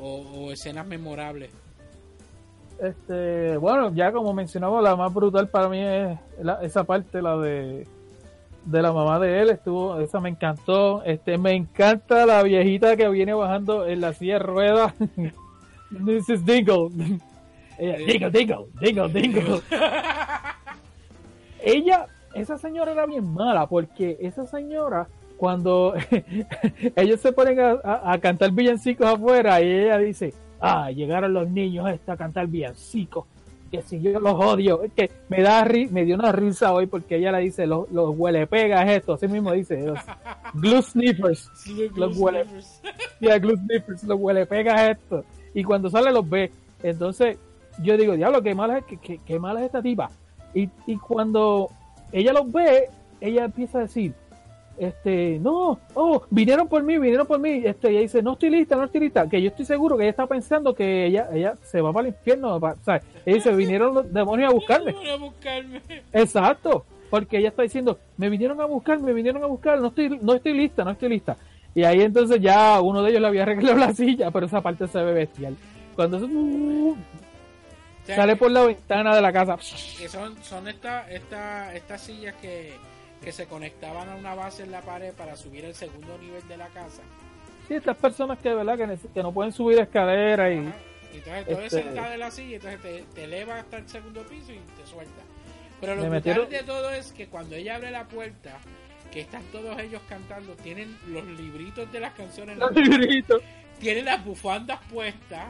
o, 0.00 0.20
o 0.20 0.50
escenas 0.52 0.86
memorables. 0.86 1.50
Este, 2.82 3.56
bueno, 3.58 3.92
ya 3.94 4.10
como 4.12 4.34
mencionamos, 4.34 4.82
la 4.82 4.96
más 4.96 5.12
brutal 5.14 5.48
para 5.48 5.68
mí 5.68 5.78
es 5.80 6.18
la- 6.40 6.62
esa 6.62 6.84
parte, 6.84 7.22
la 7.22 7.36
de 7.36 7.86
de 8.64 8.80
la 8.80 8.92
mamá 8.92 9.18
de 9.18 9.40
él, 9.42 9.50
estuvo, 9.50 9.98
esa 9.98 10.20
me 10.20 10.28
encantó. 10.28 11.02
Este, 11.04 11.36
me 11.36 11.52
encanta 11.52 12.24
la 12.26 12.42
viejita 12.44 12.96
que 12.96 13.08
viene 13.08 13.34
bajando 13.34 13.86
en 13.88 14.00
la 14.00 14.12
silla 14.12 14.34
de 14.34 14.38
ruedas. 14.38 14.94
Mrs. 15.90 16.44
Dingle. 16.46 16.88
Ella, 17.76 17.96
dingle, 17.98 18.30
dingle, 18.30 18.66
dingle, 18.80 19.08
dingle. 19.08 19.60
Ella, 21.64 22.06
esa 22.34 22.56
señora 22.58 22.92
era 22.92 23.06
bien 23.06 23.32
mala, 23.32 23.66
porque 23.66 24.16
esa 24.20 24.46
señora, 24.46 25.08
cuando 25.36 25.94
ellos 26.96 27.20
se 27.20 27.32
ponen 27.32 27.58
a, 27.60 27.70
a- 27.82 28.12
a 28.12 28.18
cantar 28.18 28.52
villancicos 28.52 29.06
afuera, 29.06 29.60
y 29.60 29.70
ella 29.70 29.98
dice, 29.98 30.34
ah, 30.62 30.90
llegaron 30.90 31.32
los 31.34 31.48
niños 31.50 31.88
esta 31.90 32.12
a 32.12 32.16
cantar 32.16 32.46
villancicos, 32.46 33.26
que 33.70 33.82
si 33.82 34.00
yo 34.00 34.20
los 34.20 34.34
odio, 34.34 34.82
es 34.82 34.92
que 34.92 35.10
me 35.28 35.40
da 35.42 35.64
ri- 35.64 35.88
me 35.90 36.04
dio 36.04 36.14
una 36.14 36.30
risa 36.30 36.72
hoy 36.74 36.86
porque 36.86 37.16
ella 37.16 37.32
le 37.32 37.38
dice, 37.40 37.66
los, 37.66 37.90
los 37.90 38.14
huele 38.16 38.46
pegas 38.46 38.88
esto, 38.88 39.14
así 39.14 39.26
mismo 39.28 39.52
dice, 39.52 39.82
los 39.86 39.98
glue 40.54 40.82
sniffers, 40.82 41.50
Los 41.96 42.16
huele- 42.18 42.44
glue 43.40 43.58
los 44.06 44.20
huele 44.20 44.46
pegas 44.54 44.90
esto, 44.90 45.24
y 45.54 45.64
cuando 45.64 45.88
sale 45.90 46.12
los 46.12 46.28
ve, 46.28 46.50
entonces 46.82 47.38
yo 47.82 47.96
digo, 47.96 48.14
diablo, 48.14 48.42
qué 48.42 48.54
mala 48.54 48.78
es, 48.78 48.84
qué, 48.84 48.96
qué- 48.98 49.20
qué 49.26 49.38
mala 49.38 49.60
es 49.60 49.66
esta 49.66 49.80
tipa, 49.82 50.10
y, 50.54 50.68
y 50.86 50.96
cuando 50.98 51.70
ella 52.12 52.32
los 52.34 52.52
ve, 52.52 52.88
ella 53.22 53.44
empieza 53.46 53.78
a 53.78 53.82
decir, 53.82 54.12
este, 54.78 55.38
no, 55.40 55.78
oh, 55.94 56.22
vinieron 56.30 56.66
por 56.68 56.82
mí, 56.82 56.98
vinieron 56.98 57.26
por 57.26 57.38
mí, 57.38 57.62
este, 57.64 57.90
ella 57.90 58.00
dice, 58.00 58.22
no 58.22 58.32
estoy 58.32 58.50
lista, 58.50 58.74
no 58.76 58.84
estoy 58.84 59.00
lista, 59.02 59.28
que 59.28 59.40
yo 59.40 59.48
estoy 59.48 59.64
seguro 59.64 59.96
que 59.96 60.04
ella 60.04 60.10
está 60.10 60.26
pensando 60.26 60.74
que 60.74 61.06
ella, 61.06 61.28
ella 61.32 61.54
se 61.62 61.80
va 61.80 61.92
para 61.92 62.08
el 62.08 62.14
infierno, 62.14 62.58
pa- 62.58 62.76
¿sabes? 62.84 63.02
Ella 63.26 63.36
dice, 63.36 63.52
vinieron 63.54 63.94
los 63.94 64.12
demonios 64.12 64.50
a 64.50 64.54
buscarme, 64.54 64.94
a 65.10 65.16
buscarme. 65.16 65.80
exacto, 66.12 66.84
porque 67.10 67.38
ella 67.38 67.48
está 67.50 67.62
diciendo, 67.62 67.98
me 68.16 68.28
vinieron 68.30 68.60
a 68.60 68.64
buscar, 68.64 68.98
me 69.00 69.12
vinieron 69.12 69.42
a 69.44 69.46
buscar, 69.46 69.80
no 69.80 69.88
estoy, 69.88 70.18
no 70.20 70.34
estoy 70.34 70.54
lista, 70.54 70.84
no 70.84 70.90
estoy 70.92 71.08
lista, 71.10 71.36
y 71.74 71.84
ahí 71.84 72.00
entonces 72.02 72.40
ya 72.40 72.80
uno 72.80 73.02
de 73.02 73.10
ellos 73.10 73.20
le 73.20 73.26
había 73.28 73.42
arreglado 73.42 73.76
la 73.78 73.92
silla, 73.94 74.30
pero 74.30 74.46
esa 74.46 74.60
parte 74.60 74.88
se 74.88 75.02
ve 75.02 75.12
bestial, 75.12 75.56
cuando 75.94 76.16
eso, 76.16 76.26
O 76.26 76.96
sea, 78.06 78.16
sale 78.16 78.34
por 78.36 78.50
la 78.50 78.64
ventana 78.64 79.14
de 79.14 79.20
la 79.22 79.32
casa, 79.32 79.56
que 79.98 80.08
son, 80.08 80.36
son 80.42 80.66
esta, 80.68 81.08
esta, 81.10 81.72
estas 81.74 82.00
sillas 82.00 82.34
que, 82.40 82.72
que 83.22 83.32
se 83.32 83.46
conectaban 83.46 84.08
a 84.08 84.16
una 84.16 84.34
base 84.34 84.62
en 84.64 84.72
la 84.72 84.80
pared 84.82 85.12
para 85.14 85.36
subir 85.36 85.64
el 85.64 85.74
segundo 85.74 86.18
nivel 86.18 86.46
de 86.48 86.56
la 86.56 86.66
casa. 86.68 87.02
sí, 87.68 87.74
estas 87.74 87.96
personas 87.96 88.38
que, 88.38 88.52
¿verdad? 88.52 88.76
Que, 89.14 89.22
no 89.22 89.32
pueden 89.32 89.52
subir 89.52 89.78
escaleras 89.78 90.52
y... 90.52 90.58
Ajá. 90.66 90.76
Entonces 91.14 91.46
tú 91.46 91.52
Este- 91.52 91.82
sentado 91.82 92.12
en 92.14 92.20
la 92.20 92.30
silla, 92.30 92.56
entonces 92.56 92.80
te, 92.80 93.02
te 93.14 93.24
eleva 93.24 93.58
hasta 93.58 93.76
el 93.76 93.88
segundo 93.88 94.22
piso 94.22 94.50
y 94.52 94.58
te 94.80 94.86
suelta. 94.86 95.22
Pero 95.80 95.94
lo 95.96 96.08
brutal 96.08 96.48
de 96.48 96.62
todo 96.62 96.90
es 96.90 97.12
que 97.12 97.26
cuando 97.26 97.54
ella 97.54 97.76
abre 97.76 97.90
la 97.90 98.04
puerta, 98.08 98.56
que 99.12 99.20
están 99.20 99.42
todos 99.52 99.78
ellos 99.78 100.00
cantando, 100.08 100.54
tienen 100.54 100.96
los 101.08 101.24
libritos 101.26 101.90
de 101.92 102.00
las 102.00 102.14
canciones, 102.14 102.56
Los 102.56 102.72
libritos. 102.74 103.42
tienen 103.78 104.06
las 104.06 104.24
bufandas 104.24 104.80
puestas. 104.90 105.46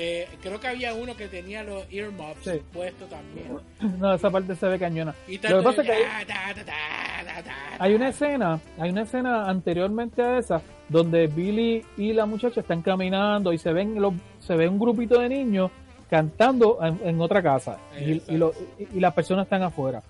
Eh, 0.00 0.28
creo 0.40 0.60
que 0.60 0.68
había 0.68 0.94
uno 0.94 1.16
que 1.16 1.26
tenía 1.26 1.64
los 1.64 1.84
earmuffs 1.92 2.44
Sí. 2.44 2.52
puestos 2.72 3.08
también. 3.10 3.58
No, 3.98 4.14
esa 4.14 4.30
parte 4.30 4.54
se 4.54 4.68
ve 4.68 4.78
cañona. 4.78 5.12
Y 5.26 5.38
Lo 5.38 5.58
que 5.58 5.62
pasa 5.64 5.80
es 5.82 5.86
que 5.88 5.92
hay, 5.92 6.24
ta, 6.24 6.34
ta, 6.54 6.54
ta, 6.54 6.64
ta, 6.64 7.34
ta, 7.34 7.42
ta, 7.42 7.54
hay 7.84 7.94
una 7.94 8.08
escena, 8.10 8.60
hay 8.78 8.90
una 8.90 9.02
escena 9.02 9.48
anteriormente 9.50 10.22
a 10.22 10.38
esa, 10.38 10.62
donde 10.88 11.26
Billy 11.26 11.84
y 11.96 12.12
la 12.12 12.26
muchacha 12.26 12.60
están 12.60 12.80
caminando 12.82 13.52
y 13.52 13.58
se 13.58 13.72
ven 13.72 14.00
los, 14.00 14.14
se 14.38 14.54
ve 14.54 14.68
un 14.68 14.78
grupito 14.78 15.18
de 15.20 15.28
niños 15.28 15.70
cantando 16.08 16.78
en, 16.80 17.00
en 17.06 17.20
otra 17.20 17.42
casa 17.42 17.78
y, 18.00 18.22
y, 18.28 18.36
lo- 18.38 18.52
y- 18.78 18.96
y 18.96 19.00
las 19.00 19.12
personas 19.14 19.46
están 19.46 19.62
afuera. 19.62 20.00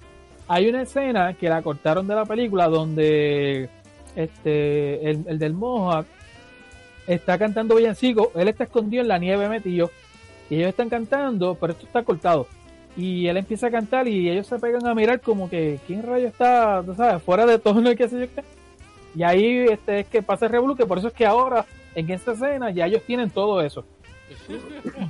Hay 0.48 0.68
una 0.68 0.82
escena 0.82 1.32
que 1.34 1.48
la 1.48 1.62
cortaron 1.62 2.06
de 2.06 2.14
la 2.14 2.24
película 2.26 2.68
donde 2.68 3.68
este 4.14 5.10
el, 5.10 5.24
el 5.28 5.38
del 5.38 5.54
Mohawk 5.54 6.06
está 7.08 7.38
cantando 7.38 7.74
villancico, 7.74 8.30
él 8.36 8.48
está 8.48 8.64
escondido 8.64 9.02
en 9.02 9.08
la 9.08 9.18
nieve 9.18 9.48
metido 9.48 9.90
y 10.50 10.56
ellos 10.56 10.68
están 10.68 10.88
cantando, 10.88 11.56
pero 11.58 11.72
esto 11.72 11.86
está 11.86 12.04
cortado. 12.04 12.46
Y 12.96 13.26
él 13.26 13.36
empieza 13.36 13.68
a 13.68 13.70
cantar 13.70 14.08
y 14.08 14.28
ellos 14.28 14.46
se 14.46 14.58
pegan 14.58 14.86
a 14.86 14.94
mirar 14.94 15.20
como 15.20 15.48
que 15.48 15.78
quién 15.86 16.02
rayo 16.02 16.28
está, 16.28 16.82
tú 16.84 16.94
sabes, 16.94 17.22
fuera 17.22 17.46
de 17.46 17.58
tono 17.58 17.90
y 17.90 17.96
qué 17.96 18.08
sé 18.08 18.20
yo 18.20 18.26
qué. 18.34 18.44
Y 19.14 19.22
ahí 19.22 19.66
este 19.70 20.00
es 20.00 20.06
que 20.06 20.22
pasa 20.22 20.46
el 20.46 20.52
revolú, 20.52 20.76
que 20.76 20.86
por 20.86 20.98
eso 20.98 21.08
es 21.08 21.14
que 21.14 21.26
ahora 21.26 21.64
en 21.94 22.10
esta 22.10 22.32
escena 22.32 22.70
ya 22.70 22.86
ellos 22.86 23.02
tienen 23.04 23.30
todo 23.30 23.60
eso. 23.62 23.84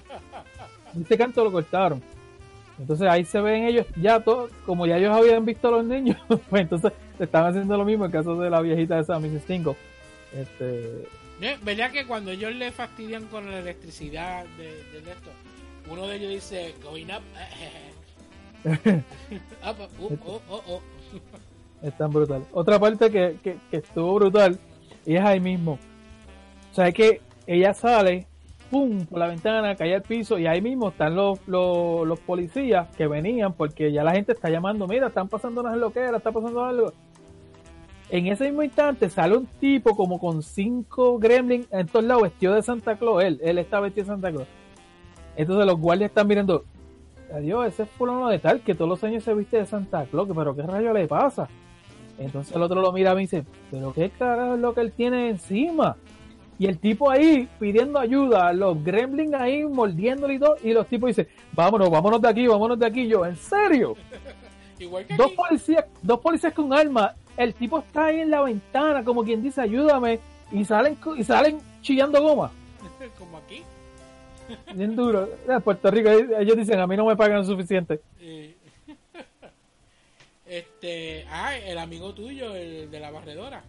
Este 0.98 1.18
canto 1.18 1.44
lo 1.44 1.52
cortaron. 1.52 2.02
Entonces 2.78 3.06
ahí 3.08 3.24
se 3.24 3.40
ven 3.40 3.64
ellos 3.64 3.86
ya 3.96 4.20
todos, 4.20 4.50
como 4.64 4.86
ya 4.86 4.96
ellos 4.96 5.14
habían 5.14 5.44
visto 5.44 5.68
a 5.68 5.72
los 5.72 5.84
niños, 5.84 6.16
pues 6.50 6.62
entonces 6.62 6.92
están 7.18 7.44
haciendo 7.44 7.76
lo 7.76 7.84
mismo 7.84 8.06
en 8.06 8.10
caso 8.10 8.40
de 8.40 8.48
la 8.48 8.60
viejita 8.62 8.94
de 8.96 9.02
esa 9.02 9.18
Mrs. 9.18 9.44
Tingle. 9.44 9.76
Este. 10.34 11.06
¿Verdad 11.40 11.92
que 11.92 12.06
cuando 12.06 12.32
ellos 12.32 12.54
le 12.54 12.72
fastidian 12.72 13.24
con 13.26 13.50
la 13.50 13.58
electricidad 13.58 14.44
de, 14.56 15.00
de 15.00 15.12
esto, 15.12 15.30
uno 15.90 16.06
de 16.06 16.16
ellos 16.16 16.30
dice, 16.30 16.74
going 16.82 17.06
up, 17.06 17.22
up, 19.64 19.80
up, 19.80 19.90
oh, 20.00 20.18
oh, 20.26 20.42
oh, 20.48 20.62
oh. 20.68 20.82
Es 21.80 21.96
tan 21.96 22.10
brutal. 22.10 22.44
Otra 22.52 22.78
parte 22.78 23.10
que, 23.10 23.36
que, 23.42 23.56
que 23.70 23.76
estuvo 23.76 24.14
brutal 24.14 24.58
y 25.06 25.14
es 25.14 25.24
ahí 25.24 25.40
mismo. 25.40 25.78
O 26.70 26.74
sea, 26.74 26.88
es 26.88 26.94
que 26.94 27.20
ella 27.46 27.72
sale, 27.72 28.26
pum, 28.70 29.06
por 29.06 29.20
la 29.20 29.28
ventana, 29.28 29.76
cae 29.76 29.94
al 29.94 30.02
piso 30.02 30.38
y 30.38 30.46
ahí 30.46 30.60
mismo 30.60 30.88
están 30.88 31.14
los, 31.14 31.38
los, 31.46 32.06
los 32.06 32.20
policías 32.20 32.88
que 32.96 33.06
venían 33.06 33.52
porque 33.52 33.92
ya 33.92 34.02
la 34.02 34.12
gente 34.12 34.32
está 34.32 34.50
llamando, 34.50 34.86
mira, 34.86 35.06
están 35.06 35.28
pasando 35.28 35.60
unas 35.60 35.76
loqueras, 35.76 36.16
está 36.16 36.32
pasando 36.32 36.64
algo. 36.64 36.92
En 38.10 38.26
ese 38.26 38.44
mismo 38.44 38.62
instante 38.62 39.10
sale 39.10 39.36
un 39.36 39.46
tipo 39.46 39.94
como 39.94 40.18
con 40.18 40.42
cinco 40.42 41.18
gremlins 41.18 41.66
en 41.70 41.86
todos 41.86 42.04
lados 42.06 42.22
vestido 42.22 42.54
de 42.54 42.62
Santa 42.62 42.96
Claus. 42.96 43.22
Él, 43.22 43.38
él 43.42 43.58
está 43.58 43.80
vestido 43.80 44.04
de 44.06 44.12
Santa 44.12 44.30
Claus. 44.32 44.48
Entonces 45.36 45.66
los 45.66 45.78
guardias 45.78 46.08
están 46.10 46.26
mirando. 46.26 46.64
Adiós, 47.34 47.66
ese 47.66 47.82
es 47.82 47.90
fulano 47.90 48.28
de 48.28 48.38
tal 48.38 48.60
que 48.62 48.74
todos 48.74 48.88
los 48.88 49.04
años 49.04 49.22
se 49.24 49.34
viste 49.34 49.58
de 49.58 49.66
Santa 49.66 50.06
Claus. 50.06 50.28
Pero 50.34 50.56
qué 50.56 50.62
rayo 50.62 50.92
le 50.94 51.06
pasa. 51.06 51.48
Entonces 52.18 52.54
el 52.56 52.62
otro 52.62 52.80
lo 52.80 52.92
mira 52.92 53.12
y 53.12 53.14
me 53.14 53.20
dice, 53.20 53.44
pero 53.70 53.92
qué 53.92 54.08
carajo 54.10 54.54
es 54.54 54.60
lo 54.60 54.72
que 54.74 54.80
él 54.80 54.92
tiene 54.92 55.28
encima. 55.28 55.96
Y 56.58 56.66
el 56.66 56.78
tipo 56.78 57.08
ahí 57.10 57.46
pidiendo 57.60 57.98
ayuda, 58.00 58.52
los 58.52 58.82
gremlins 58.82 59.34
ahí 59.34 59.62
mordiéndole 59.64 60.34
y 60.34 60.38
todo, 60.40 60.56
y 60.64 60.72
los 60.72 60.88
tipos 60.88 61.08
dicen, 61.08 61.28
vámonos, 61.52 61.88
vámonos 61.88 62.20
de 62.20 62.28
aquí, 62.28 62.46
vámonos 62.48 62.76
de 62.78 62.86
aquí. 62.86 63.06
Yo, 63.06 63.24
¿en 63.24 63.36
serio? 63.36 63.94
Igual 64.80 65.06
que 65.06 65.14
Dos 65.16 65.26
aquí. 65.26 65.36
policías, 65.36 65.84
dos 66.02 66.18
policías 66.18 66.52
con 66.52 66.72
armas, 66.72 67.14
el 67.38 67.54
tipo 67.54 67.78
está 67.78 68.06
ahí 68.06 68.20
en 68.20 68.30
la 68.30 68.42
ventana, 68.42 69.04
como 69.04 69.22
quien 69.22 69.40
dice, 69.40 69.60
ayúdame, 69.60 70.18
y 70.50 70.64
salen, 70.64 70.98
y 71.16 71.22
salen 71.22 71.60
chillando 71.80 72.20
goma. 72.20 72.50
como 73.18 73.38
aquí. 73.38 73.62
Bien 74.74 74.96
duro. 74.96 75.28
En 75.46 75.62
Puerto 75.62 75.88
Rico, 75.90 76.10
ellos 76.10 76.56
dicen, 76.56 76.80
a 76.80 76.86
mí 76.86 76.96
no 76.96 77.06
me 77.06 77.16
pagan 77.16 77.46
suficiente. 77.46 78.00
Eh, 78.20 78.56
este, 80.46 81.26
ah, 81.30 81.56
el 81.56 81.78
amigo 81.78 82.12
tuyo, 82.12 82.56
el 82.56 82.90
de 82.90 83.00
la 83.00 83.12
barredora. 83.12 83.62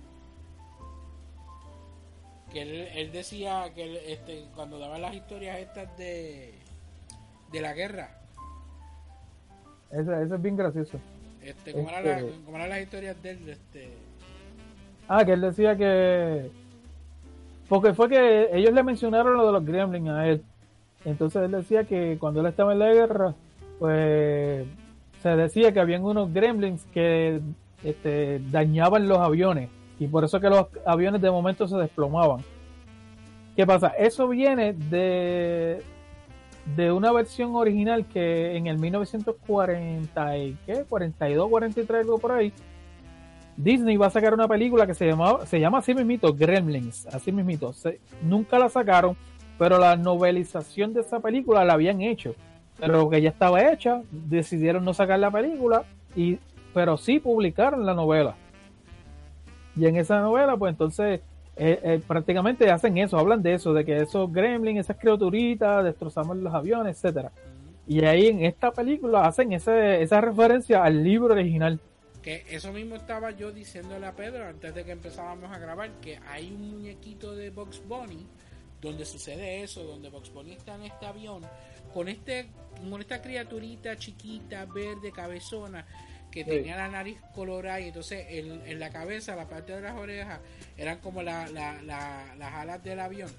Que 2.51 2.63
él, 2.63 2.87
él 2.95 3.11
decía 3.11 3.71
que 3.75 3.83
él, 3.83 3.99
este, 4.07 4.47
cuando 4.55 4.79
daba 4.79 4.97
las 4.97 5.13
historias 5.13 5.59
estas 5.59 5.95
de, 5.95 6.55
de 7.51 7.61
la 7.61 7.73
guerra, 7.73 8.17
Eso, 9.91 10.11
eso 10.15 10.35
es 10.35 10.41
bien 10.41 10.57
gracioso. 10.57 10.99
Este, 11.43 11.71
¿cómo, 11.73 11.89
eran 11.89 12.05
Este- 12.05 12.21
las- 12.23 12.31
cómo 12.45 12.57
eran 12.57 12.69
las 12.69 12.81
historias 12.81 13.21
de 13.23 13.29
él? 13.31 13.39
Este, 13.49 13.89
Ah, 15.07 15.25
que 15.25 15.33
él 15.33 15.41
decía 15.41 15.75
que. 15.75 16.51
Porque 17.67 17.93
fue 17.93 18.09
que 18.09 18.49
ellos 18.53 18.73
le 18.73 18.83
mencionaron 18.83 19.37
lo 19.37 19.45
de 19.47 19.51
los 19.53 19.65
gremlins 19.65 20.09
a 20.09 20.27
él. 20.27 20.43
Entonces 21.05 21.41
él 21.43 21.51
decía 21.51 21.83
que 21.83 22.17
cuando 22.19 22.41
él 22.41 22.47
estaba 22.47 22.73
en 22.73 22.79
la 22.79 22.93
guerra, 22.93 23.33
pues 23.79 24.65
se 25.21 25.29
decía 25.29 25.71
que 25.71 25.79
habían 25.79 26.03
unos 26.03 26.31
gremlins 26.33 26.83
que 26.93 27.41
este, 27.83 28.39
dañaban 28.51 29.07
los 29.07 29.17
aviones. 29.19 29.69
Y 29.99 30.07
por 30.07 30.23
eso 30.23 30.39
que 30.39 30.49
los 30.49 30.67
aviones 30.85 31.21
de 31.21 31.31
momento 31.31 31.67
se 31.67 31.77
desplomaban. 31.77 32.41
¿Qué 33.55 33.65
pasa? 33.65 33.89
Eso 33.97 34.27
viene 34.27 34.73
de, 34.73 35.81
de 36.75 36.91
una 36.91 37.11
versión 37.11 37.55
original 37.55 38.05
que 38.05 38.55
en 38.55 38.67
el 38.67 38.77
1940 38.77 40.37
y 40.37 40.57
qué, 40.65 40.83
42, 40.87 41.49
43, 41.49 42.01
algo 42.01 42.17
por 42.19 42.31
ahí, 42.31 42.53
Disney 43.57 43.97
va 43.97 44.07
a 44.07 44.09
sacar 44.11 44.33
una 44.33 44.47
película 44.47 44.87
que 44.87 44.93
se 44.93 45.05
llama, 45.07 45.45
se 45.45 45.59
llama 45.59 45.79
así 45.79 45.93
mismito, 45.93 46.33
Gremlins, 46.33 47.07
así 47.07 47.31
mismito. 47.31 47.73
Se- 47.73 47.99
nunca 48.21 48.57
la 48.59 48.69
sacaron, 48.69 49.17
pero 49.57 49.77
la 49.79 49.95
novelización 49.97 50.93
de 50.93 51.01
esa 51.01 51.19
película 51.19 51.65
la 51.65 51.73
habían 51.73 52.01
hecho. 52.01 52.35
Pero 52.79 53.09
que 53.09 53.21
ya 53.21 53.29
estaba 53.29 53.73
hecha, 53.73 54.01
decidieron 54.11 54.85
no 54.85 54.93
sacar 54.93 55.19
la 55.19 55.29
película, 55.31 55.83
y, 56.15 56.39
pero 56.73 56.95
sí 56.95 57.19
publicaron 57.19 57.85
la 57.85 57.93
novela. 57.93 58.35
Y 59.75 59.85
en 59.85 59.97
esa 59.97 60.21
novela, 60.21 60.55
pues 60.55 60.71
entonces, 60.71 61.19
eh, 61.59 61.79
eh, 61.83 62.01
prácticamente 62.07 62.71
hacen 62.71 62.97
eso, 62.97 63.19
hablan 63.19 63.43
de 63.43 63.53
eso, 63.53 63.73
de 63.73 63.83
que 63.83 63.97
esos 63.97 64.31
gremlins, 64.31 64.79
esas 64.79 64.95
criaturitas, 64.97 65.83
destrozamos 65.83 66.37
los 66.37 66.53
aviones, 66.53 66.95
etcétera. 66.95 67.31
Y 67.85 68.05
ahí 68.05 68.27
en 68.27 68.45
esta 68.45 68.71
película 68.71 69.25
hacen 69.25 69.51
ese, 69.51 70.01
esa 70.01 70.21
referencia 70.21 70.83
al 70.83 71.03
libro 71.03 71.33
original. 71.33 71.79
que 72.21 72.45
eso 72.49 72.71
mismo 72.71 72.95
estaba 72.95 73.31
yo 73.31 73.51
diciéndole 73.51 74.05
a 74.05 74.13
Pedro 74.13 74.45
antes 74.45 74.73
de 74.73 74.85
que 74.85 74.91
empezábamos 74.91 75.51
a 75.51 75.59
grabar, 75.59 75.89
que 76.01 76.17
hay 76.29 76.51
un 76.51 76.71
muñequito 76.71 77.35
de 77.35 77.49
Box 77.49 77.81
Bunny 77.87 78.25
donde 78.81 79.05
sucede 79.05 79.61
eso, 79.61 79.83
donde 79.83 80.09
Box 80.09 80.31
Bunny 80.31 80.53
está 80.53 80.75
en 80.75 80.83
este 80.83 81.05
avión 81.05 81.41
con 81.93 82.07
este 82.07 82.47
con 82.89 83.01
esta 83.01 83.21
criaturita 83.21 83.97
chiquita, 83.97 84.65
verde, 84.65 85.11
cabezona 85.11 85.85
que 86.31 86.43
Sí. 86.43 86.49
tenía 86.49 86.75
la 86.77 86.87
nariz 86.89 87.17
colorada 87.33 87.79
y 87.79 87.87
entonces 87.87 88.25
en, 88.29 88.61
en 88.67 88.79
la 88.79 88.89
cabeza, 88.91 89.35
la 89.35 89.47
parte 89.47 89.73
de 89.73 89.81
las 89.81 89.95
orejas 89.95 90.39
eran 90.77 90.99
como 90.99 91.23
la- 91.23 91.47
la- 91.47 91.81
la- 91.81 92.35
las 92.37 92.53
alas 92.53 92.83
del 92.83 92.99
avión 92.99 93.29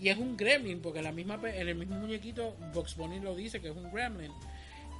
y 0.00 0.08
es 0.10 0.16
un 0.18 0.36
gremlin 0.36 0.80
porque 0.80 0.98
en 0.98 1.04
la 1.06 1.12
misma 1.12 1.40
en 1.44 1.68
el 1.68 1.74
mismo 1.74 1.96
muñequito 1.96 2.56
Box 2.72 2.94
Bunny 2.96 3.18
lo 3.20 3.34
dice 3.34 3.60
que 3.60 3.68
es 3.70 3.76
un 3.76 3.90
gremlin 3.92 4.30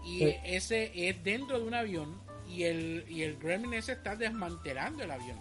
y 0.05 0.19
Sí. 0.19 0.35
ese 0.44 1.09
es 1.09 1.23
dentro 1.23 1.59
de 1.60 1.66
un 1.66 1.74
avión 1.74 2.20
y 2.48 2.65
el 2.65 3.05
y 3.09 3.23
el 3.23 3.36
gremlin 3.39 3.74
ese 3.74 3.93
está 3.93 4.16
desmantelando 4.16 5.05
el 5.05 5.10
avión 5.10 5.39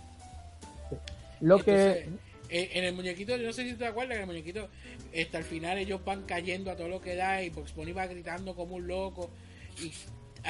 Lo 1.41 1.57
entonces, 1.59 2.05
que 2.05 2.09
eh, 2.49 2.69
en 2.75 2.83
el 2.85 2.93
muñequito, 2.93 3.35
yo 3.35 3.47
no 3.47 3.53
sé 3.53 3.69
si 3.69 3.75
te 3.75 3.85
acuerdas 3.85 4.15
que 4.17 4.23
en 4.23 4.29
el 4.29 4.35
muñequito, 4.35 4.69
este, 5.11 5.35
al 5.37 5.43
final 5.43 5.77
ellos 5.77 6.03
van 6.05 6.23
cayendo 6.23 6.71
a 6.71 6.75
todo 6.77 6.87
lo 6.87 7.01
que 7.01 7.15
da 7.15 7.41
y 7.43 7.49
Box 7.49 7.75
Bunny 7.75 7.91
va 7.91 8.07
gritando 8.07 8.55
como 8.55 8.75
un 8.75 8.87
loco. 8.87 9.29
Y 9.83 9.91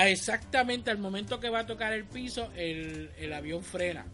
exactamente 0.05 0.91
al 0.91 0.99
momento 0.99 1.39
que 1.39 1.49
va 1.49 1.59
a 1.59 1.65
tocar 1.65 1.93
el 1.93 2.05
piso, 2.05 2.49
el, 2.55 3.09
el 3.17 3.33
avión 3.33 3.63
frena. 3.63 4.05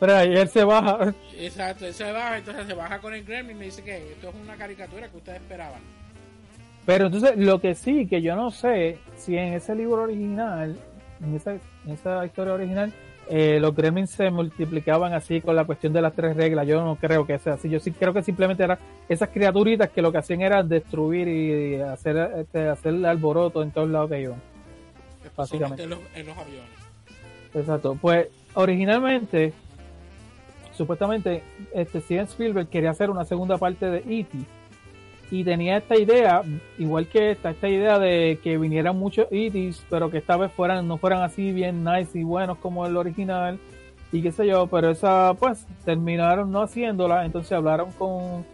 Pero 0.00 0.16
ahí 0.16 0.36
él 0.36 0.48
se 0.48 0.64
baja. 0.64 1.14
Exacto, 1.38 1.86
él 1.86 1.94
se 1.94 2.10
baja, 2.10 2.38
entonces 2.38 2.66
se 2.66 2.74
baja 2.74 2.98
con 2.98 3.14
el 3.14 3.24
gremlin 3.24 3.56
y 3.56 3.58
me 3.58 3.64
dice 3.66 3.82
que 3.82 3.96
esto 3.96 4.30
es 4.30 4.34
una 4.34 4.56
caricatura 4.56 5.08
que 5.08 5.16
ustedes 5.16 5.40
esperaban. 5.40 5.80
Pero 6.84 7.06
entonces 7.06 7.36
lo 7.36 7.60
que 7.60 7.74
sí, 7.74 8.06
que 8.06 8.22
yo 8.22 8.36
no 8.36 8.50
sé 8.50 8.98
si 9.16 9.36
en 9.36 9.54
ese 9.54 9.74
libro 9.74 10.02
original, 10.02 10.76
en 11.22 11.34
esa, 11.34 11.52
en 11.52 11.92
esa 11.92 12.24
historia 12.24 12.54
original, 12.54 12.92
eh, 13.28 13.58
los 13.60 13.74
gremlins 13.74 14.10
se 14.10 14.30
multiplicaban 14.30 15.12
así 15.12 15.40
con 15.40 15.56
la 15.56 15.64
cuestión 15.64 15.92
de 15.92 16.00
las 16.00 16.14
tres 16.14 16.36
reglas. 16.36 16.66
Yo 16.66 16.84
no 16.84 16.96
creo 16.96 17.26
que 17.26 17.38
sea 17.38 17.54
así. 17.54 17.68
Yo 17.68 17.80
sí 17.80 17.90
creo 17.90 18.12
que 18.12 18.22
simplemente 18.22 18.62
eran 18.62 18.78
esas 19.08 19.30
criaturitas 19.30 19.90
que 19.90 20.02
lo 20.02 20.12
que 20.12 20.18
hacían 20.18 20.42
era 20.42 20.62
destruir 20.62 21.26
y 21.26 21.80
hacer, 21.80 22.16
este, 22.38 22.68
hacer 22.68 22.94
alboroto 23.04 23.62
en 23.62 23.72
todos 23.72 23.90
lados 23.90 24.10
que 24.10 24.20
iban. 24.20 24.55
Básicamente. 25.34 25.84
En 25.84 25.90
los, 25.90 25.98
en 26.14 26.26
los 26.26 26.36
aviones. 26.36 26.70
Exacto. 27.54 27.96
Pues 28.00 28.28
originalmente, 28.54 29.52
supuestamente, 30.72 31.42
este 31.72 32.00
Steven 32.00 32.24
Spielberg 32.26 32.68
quería 32.68 32.90
hacer 32.90 33.10
una 33.10 33.24
segunda 33.24 33.58
parte 33.58 33.86
de 33.86 33.98
E.T. 33.98 34.38
Y 35.28 35.42
tenía 35.42 35.78
esta 35.78 35.98
idea, 35.98 36.42
igual 36.78 37.08
que 37.08 37.32
esta, 37.32 37.50
esta 37.50 37.68
idea 37.68 37.98
de 37.98 38.38
que 38.44 38.58
vinieran 38.58 38.96
muchos 38.96 39.26
E.T.s, 39.30 39.82
pero 39.90 40.08
que 40.08 40.18
esta 40.18 40.36
vez 40.36 40.52
fueran, 40.52 40.86
no 40.86 40.98
fueran 40.98 41.22
así 41.22 41.50
bien 41.50 41.82
nice 41.82 42.16
y 42.16 42.22
buenos 42.22 42.58
como 42.58 42.86
el 42.86 42.96
original, 42.96 43.58
y 44.12 44.22
qué 44.22 44.30
sé 44.30 44.46
yo, 44.46 44.68
pero 44.68 44.90
esa, 44.90 45.34
pues, 45.34 45.66
terminaron 45.84 46.52
no 46.52 46.62
haciéndola, 46.62 47.24
entonces 47.24 47.50
hablaron 47.52 47.90
con, 47.92 48.44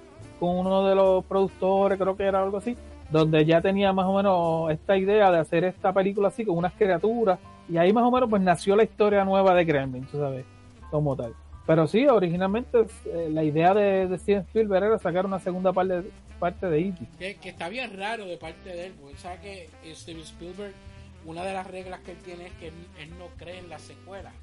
con 0.40 0.56
uno 0.56 0.88
de 0.88 0.94
los 0.94 1.24
productores, 1.26 1.98
creo 1.98 2.16
que 2.16 2.24
era 2.24 2.42
algo 2.42 2.56
así, 2.56 2.74
donde 3.12 3.44
ya 3.44 3.60
tenía 3.60 3.92
más 3.92 4.06
o 4.06 4.16
menos 4.16 4.70
esta 4.70 4.96
idea 4.96 5.30
de 5.30 5.38
hacer 5.38 5.64
esta 5.64 5.92
película 5.92 6.28
así 6.28 6.44
con 6.44 6.56
unas 6.56 6.72
criaturas 6.72 7.38
y 7.68 7.76
ahí 7.76 7.92
más 7.92 8.04
o 8.04 8.10
menos 8.10 8.28
pues 8.28 8.42
nació 8.42 8.74
la 8.74 8.84
historia 8.84 9.24
nueva 9.24 9.54
de 9.54 9.64
Gremlin, 9.64 10.04
tú 10.06 10.18
sabes, 10.18 10.44
como 10.90 11.14
tal. 11.14 11.34
Pero 11.66 11.86
sí, 11.86 12.06
originalmente 12.06 12.86
eh, 13.04 13.28
la 13.30 13.44
idea 13.44 13.72
de, 13.74 14.08
de 14.08 14.18
Steven 14.18 14.42
Spielberg 14.42 14.84
era 14.84 14.98
sacar 14.98 15.26
una 15.26 15.38
segunda 15.38 15.72
parte, 15.72 16.10
parte 16.40 16.66
de 16.66 16.80
E.T. 16.80 17.36
Que, 17.40 17.48
está 17.48 17.68
bien 17.68 17.96
raro 17.96 18.24
de 18.24 18.36
parte 18.36 18.70
de 18.70 18.86
él, 18.86 18.94
porque 19.00 19.16
sabe 19.16 19.68
que 19.82 19.94
Steven 19.94 20.22
Spielberg, 20.22 20.72
una 21.24 21.44
de 21.44 21.52
las 21.52 21.66
reglas 21.66 22.00
que 22.00 22.12
él 22.12 22.18
tiene 22.24 22.46
es 22.46 22.52
que 22.54 22.68
él 22.68 23.10
no 23.18 23.26
cree 23.36 23.58
en 23.58 23.68
las 23.68 23.82
secuelas. 23.82 24.34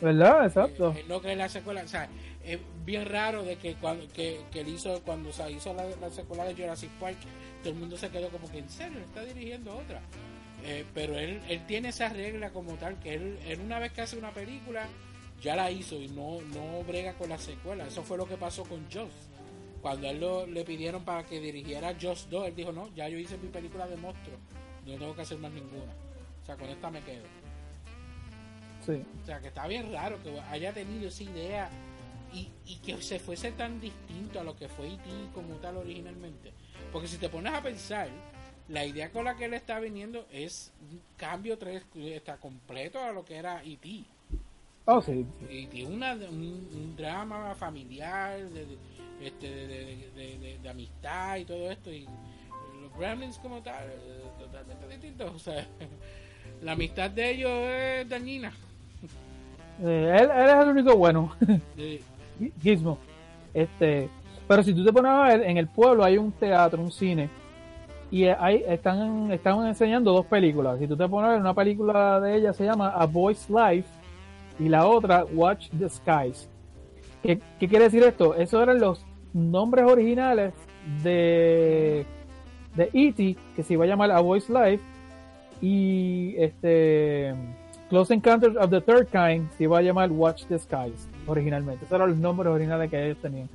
¿Verdad? 0.00 0.46
Exacto. 0.46 0.94
Eh, 0.96 1.04
no 1.08 1.20
cree 1.20 1.32
en 1.32 1.38
la 1.38 1.48
secuela. 1.48 1.82
O 1.82 1.88
sea, 1.88 2.08
es 2.44 2.58
bien 2.84 3.06
raro 3.06 3.42
de 3.42 3.56
que 3.56 3.74
cuando 3.74 4.06
que, 4.08 4.40
que 4.50 4.60
él 4.60 4.68
hizo 4.68 5.00
cuando 5.02 5.32
se 5.32 5.50
hizo 5.50 5.72
la, 5.72 5.84
la 6.00 6.10
secuela 6.10 6.44
de 6.44 6.54
Jurassic 6.54 6.90
Park, 7.00 7.16
todo 7.62 7.72
el 7.72 7.78
mundo 7.78 7.96
se 7.96 8.10
quedó 8.10 8.28
como 8.28 8.50
que 8.50 8.58
en 8.58 8.68
serio, 8.68 8.98
está 9.00 9.24
dirigiendo 9.24 9.76
otra. 9.76 10.00
Eh, 10.64 10.84
pero 10.94 11.18
él, 11.18 11.40
él 11.48 11.66
tiene 11.66 11.90
esa 11.90 12.08
regla 12.08 12.50
como 12.50 12.74
tal, 12.74 12.98
que 12.98 13.14
él, 13.14 13.38
él 13.46 13.60
una 13.60 13.78
vez 13.78 13.92
que 13.92 14.00
hace 14.00 14.16
una 14.16 14.30
película, 14.30 14.86
ya 15.42 15.56
la 15.56 15.70
hizo 15.70 15.96
y 15.96 16.08
no, 16.08 16.40
no 16.54 16.82
brega 16.84 17.12
con 17.14 17.28
la 17.28 17.38
secuela. 17.38 17.86
Eso 17.86 18.02
fue 18.02 18.16
lo 18.16 18.26
que 18.26 18.36
pasó 18.36 18.64
con 18.64 18.86
Joss. 18.90 19.12
Cuando 19.82 20.08
él 20.08 20.20
lo, 20.20 20.46
le 20.46 20.64
pidieron 20.64 21.04
para 21.04 21.24
que 21.24 21.38
dirigiera 21.40 21.94
Joss 22.00 22.28
2, 22.30 22.48
él 22.48 22.56
dijo, 22.56 22.72
no, 22.72 22.88
ya 22.94 23.08
yo 23.08 23.18
hice 23.18 23.36
mi 23.36 23.48
película 23.48 23.86
de 23.86 23.96
monstruo, 23.96 24.38
no 24.86 24.94
tengo 24.94 25.14
que 25.14 25.22
hacer 25.22 25.38
más 25.38 25.52
ninguna. 25.52 25.92
O 26.42 26.46
sea, 26.46 26.56
con 26.56 26.68
esta 26.68 26.90
me 26.90 27.00
quedo. 27.02 27.24
Sí. 28.86 29.02
O 29.22 29.26
sea, 29.26 29.40
que 29.40 29.48
está 29.48 29.66
bien 29.66 29.92
raro 29.92 30.22
que 30.22 30.38
haya 30.40 30.72
tenido 30.72 31.08
esa 31.08 31.22
idea 31.22 31.68
y, 32.32 32.48
y 32.66 32.76
que 32.76 33.00
se 33.00 33.18
fuese 33.18 33.52
tan 33.52 33.80
distinto 33.80 34.40
a 34.40 34.44
lo 34.44 34.56
que 34.56 34.68
fue 34.68 34.88
E.T. 34.88 35.02
como 35.34 35.54
tal 35.56 35.76
originalmente. 35.78 36.52
Porque 36.92 37.08
si 37.08 37.16
te 37.18 37.28
pones 37.28 37.52
a 37.54 37.62
pensar, 37.62 38.08
la 38.68 38.84
idea 38.84 39.10
con 39.10 39.24
la 39.24 39.36
que 39.36 39.44
él 39.46 39.54
está 39.54 39.78
viniendo 39.80 40.26
es 40.32 40.72
un 40.90 41.00
cambio 41.16 41.56
tres, 41.58 41.82
está 41.96 42.36
completo 42.38 42.98
a 43.00 43.12
lo 43.12 43.24
que 43.24 43.36
era 43.36 43.62
E.T. 43.64 44.04
Oh, 44.86 45.00
sí. 45.00 45.24
E.T. 45.48 45.84
una, 45.84 46.12
un, 46.14 46.68
un 46.74 46.94
drama 46.96 47.54
familiar, 47.54 48.38
de, 48.50 48.66
de- 48.66 48.78
este, 49.22 49.48
de, 49.48 49.66
de- 49.68 50.10
de- 50.14 50.38
de- 50.38 50.58
de 50.58 50.68
amistad 50.68 51.36
y 51.38 51.44
todo 51.44 51.70
esto. 51.70 51.90
Y 51.92 52.06
los 52.82 52.92
Gremlins 52.98 53.38
como 53.38 53.62
tal, 53.62 53.88
eh, 53.88 54.22
totalmente 54.38 54.88
distintos. 54.88 55.30
O 55.34 55.38
sea, 55.38 55.66
la 56.62 56.72
amistad 56.72 57.10
de 57.10 57.30
ellos 57.30 57.50
es 57.52 58.08
dañina. 58.08 58.52
Eh, 59.82 60.16
él, 60.20 60.30
él 60.30 60.50
es 60.50 60.56
el 60.56 60.68
único 60.68 60.96
bueno. 60.96 61.32
De- 61.76 62.00
Gizmo. 62.62 62.98
Este, 63.52 64.08
pero 64.48 64.62
si 64.62 64.74
tú 64.74 64.84
te 64.84 64.92
pones 64.92 65.10
a 65.12 65.22
ver, 65.28 65.42
en 65.42 65.56
el 65.56 65.68
pueblo 65.68 66.02
hay 66.04 66.18
un 66.18 66.32
teatro, 66.32 66.82
un 66.82 66.90
cine, 66.90 67.28
y 68.10 68.24
hay, 68.26 68.64
están, 68.68 69.30
están 69.32 69.66
enseñando 69.66 70.12
dos 70.12 70.26
películas. 70.26 70.78
Si 70.78 70.86
tú 70.86 70.96
te 70.96 71.08
pones 71.08 71.28
a 71.28 71.32
ver, 71.32 71.40
una 71.40 71.54
película 71.54 72.20
de 72.20 72.36
ella 72.36 72.52
se 72.52 72.64
llama 72.64 72.88
A 72.90 73.06
Boy's 73.06 73.48
Life 73.48 73.88
y 74.58 74.68
la 74.68 74.86
otra 74.86 75.24
Watch 75.24 75.68
the 75.78 75.88
Skies. 75.88 76.48
¿Qué, 77.22 77.40
qué 77.58 77.68
quiere 77.68 77.84
decir 77.84 78.02
esto? 78.02 78.34
Esos 78.34 78.62
eran 78.62 78.78
los 78.80 79.04
nombres 79.32 79.84
originales 79.86 80.52
de, 81.02 82.04
de 82.74 82.90
E.T., 82.92 83.36
que 83.56 83.62
se 83.62 83.72
iba 83.72 83.84
a 83.84 83.88
llamar 83.88 84.10
A 84.10 84.20
Boy's 84.20 84.48
Life, 84.50 84.82
y 85.62 86.34
este 86.38 87.34
Close 87.88 88.10
Encounters 88.14 88.56
of 88.56 88.70
the 88.70 88.80
Third 88.80 89.08
Kind 89.10 89.50
se 89.56 89.64
iba 89.64 89.78
a 89.78 89.82
llamar 89.82 90.10
Watch 90.10 90.46
the 90.46 90.58
Skies 90.58 91.06
originalmente. 91.26 91.84
Esos 91.84 91.94
eran 91.96 92.10
los 92.10 92.18
nombres 92.18 92.48
originales 92.50 92.90
que 92.90 93.04
ellos 93.04 93.18
tenían. 93.20 93.48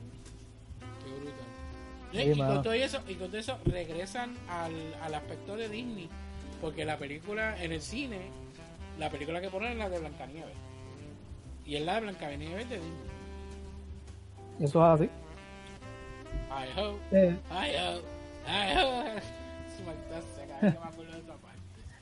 Qué 1.04 1.12
brutal. 1.12 1.46
Sí, 2.12 2.20
y, 2.20 2.38
con 2.38 2.64
todo 2.64 2.74
eso, 2.74 3.00
y 3.08 3.14
con 3.16 3.28
todo 3.28 3.38
eso 3.38 3.58
regresan 3.66 4.36
al, 4.50 4.74
al 5.04 5.14
aspecto 5.16 5.56
de 5.56 5.68
Disney. 5.70 6.10
Porque 6.62 6.86
la 6.86 6.98
película 6.98 7.62
en 7.62 7.72
el 7.72 7.82
cine, 7.82 8.20
la 9.00 9.10
película 9.10 9.42
que 9.42 9.50
ponen 9.50 9.74
es 9.74 9.78
la 9.78 9.90
de 9.90 10.00
Blancanieves. 10.00 10.56
Y 11.66 11.76
es 11.76 11.86
la 11.86 11.96
de 11.96 12.02
Blancanieves 12.02 12.70
de 12.70 12.76
Disney. 12.76 12.94
Eso 14.60 14.94
es 14.94 15.02
así. 15.02 15.10
I 16.52 16.80
hope, 16.80 17.00
Eh, 17.12 17.36
I 17.52 17.76
hope, 17.78 18.06
I 18.48 18.78
hope. 18.78 19.22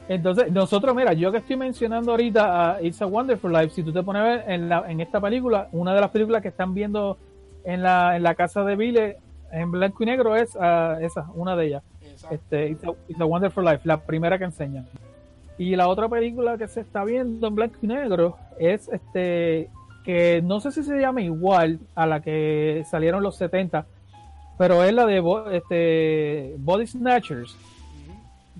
Entonces, 0.07 0.51
nosotros, 0.51 0.95
mira, 0.95 1.13
yo 1.13 1.31
que 1.31 1.39
estoy 1.39 1.57
mencionando 1.57 2.11
ahorita 2.11 2.75
a 2.75 2.81
It's 2.81 3.01
a 3.01 3.05
Wonderful 3.05 3.51
Life, 3.51 3.71
si 3.71 3.83
tú 3.83 3.91
te 3.91 4.03
pones 4.03 4.21
a 4.21 4.25
ver 4.25 4.43
en, 4.47 4.69
la, 4.69 4.89
en 4.89 5.01
esta 5.01 5.19
película, 5.19 5.67
una 5.73 5.93
de 5.93 6.01
las 6.01 6.11
películas 6.11 6.41
que 6.41 6.47
están 6.47 6.73
viendo 6.73 7.17
en 7.65 7.83
la, 7.83 8.15
en 8.15 8.23
la 8.23 8.35
casa 8.35 8.63
de 8.63 8.75
Billy 8.75 9.15
en 9.51 9.71
blanco 9.71 10.03
y 10.03 10.05
negro 10.05 10.35
es 10.35 10.57
ah, 10.59 10.97
esa, 11.01 11.29
una 11.35 11.55
de 11.55 11.67
ellas. 11.67 11.83
Exacto. 12.01 12.35
Este, 12.35 12.69
It's 12.69 12.83
a, 12.83 12.91
It's 13.09 13.19
a 13.19 13.25
Wonderful 13.25 13.65
Life, 13.65 13.81
la 13.83 13.97
primera 13.97 14.37
que 14.37 14.45
enseñan. 14.45 14.87
Y 15.57 15.75
la 15.75 15.87
otra 15.87 16.07
película 16.07 16.57
que 16.57 16.67
se 16.67 16.81
está 16.81 17.03
viendo 17.03 17.47
en 17.47 17.55
blanco 17.55 17.75
y 17.81 17.87
negro 17.87 18.37
es 18.59 18.87
este 18.89 19.69
que 20.05 20.41
no 20.41 20.61
sé 20.61 20.71
si 20.71 20.83
se 20.83 20.97
llama 21.01 21.21
igual 21.21 21.79
a 21.93 22.05
la 22.05 22.21
que 22.21 22.85
salieron 22.89 23.21
los 23.21 23.35
70, 23.35 23.85
pero 24.57 24.83
es 24.85 24.93
la 24.93 25.05
de 25.05 25.21
este, 25.51 26.55
Body 26.59 26.87
Snatchers. 26.87 27.57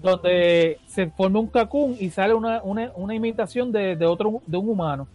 Donde 0.02 0.80
se 0.88 1.07
forma 1.07 1.40
un 1.40 1.48
cacún 1.48 1.95
y 1.99 2.10
sale 2.10 2.34
una, 2.34 2.61
una, 2.64 2.91
una 2.95 3.15
imitación 3.15 3.72
de, 3.72 3.95
de 3.95 4.06
otro 4.06 4.41
de 4.45 4.57
un 4.57 4.69
humano. 4.69 5.07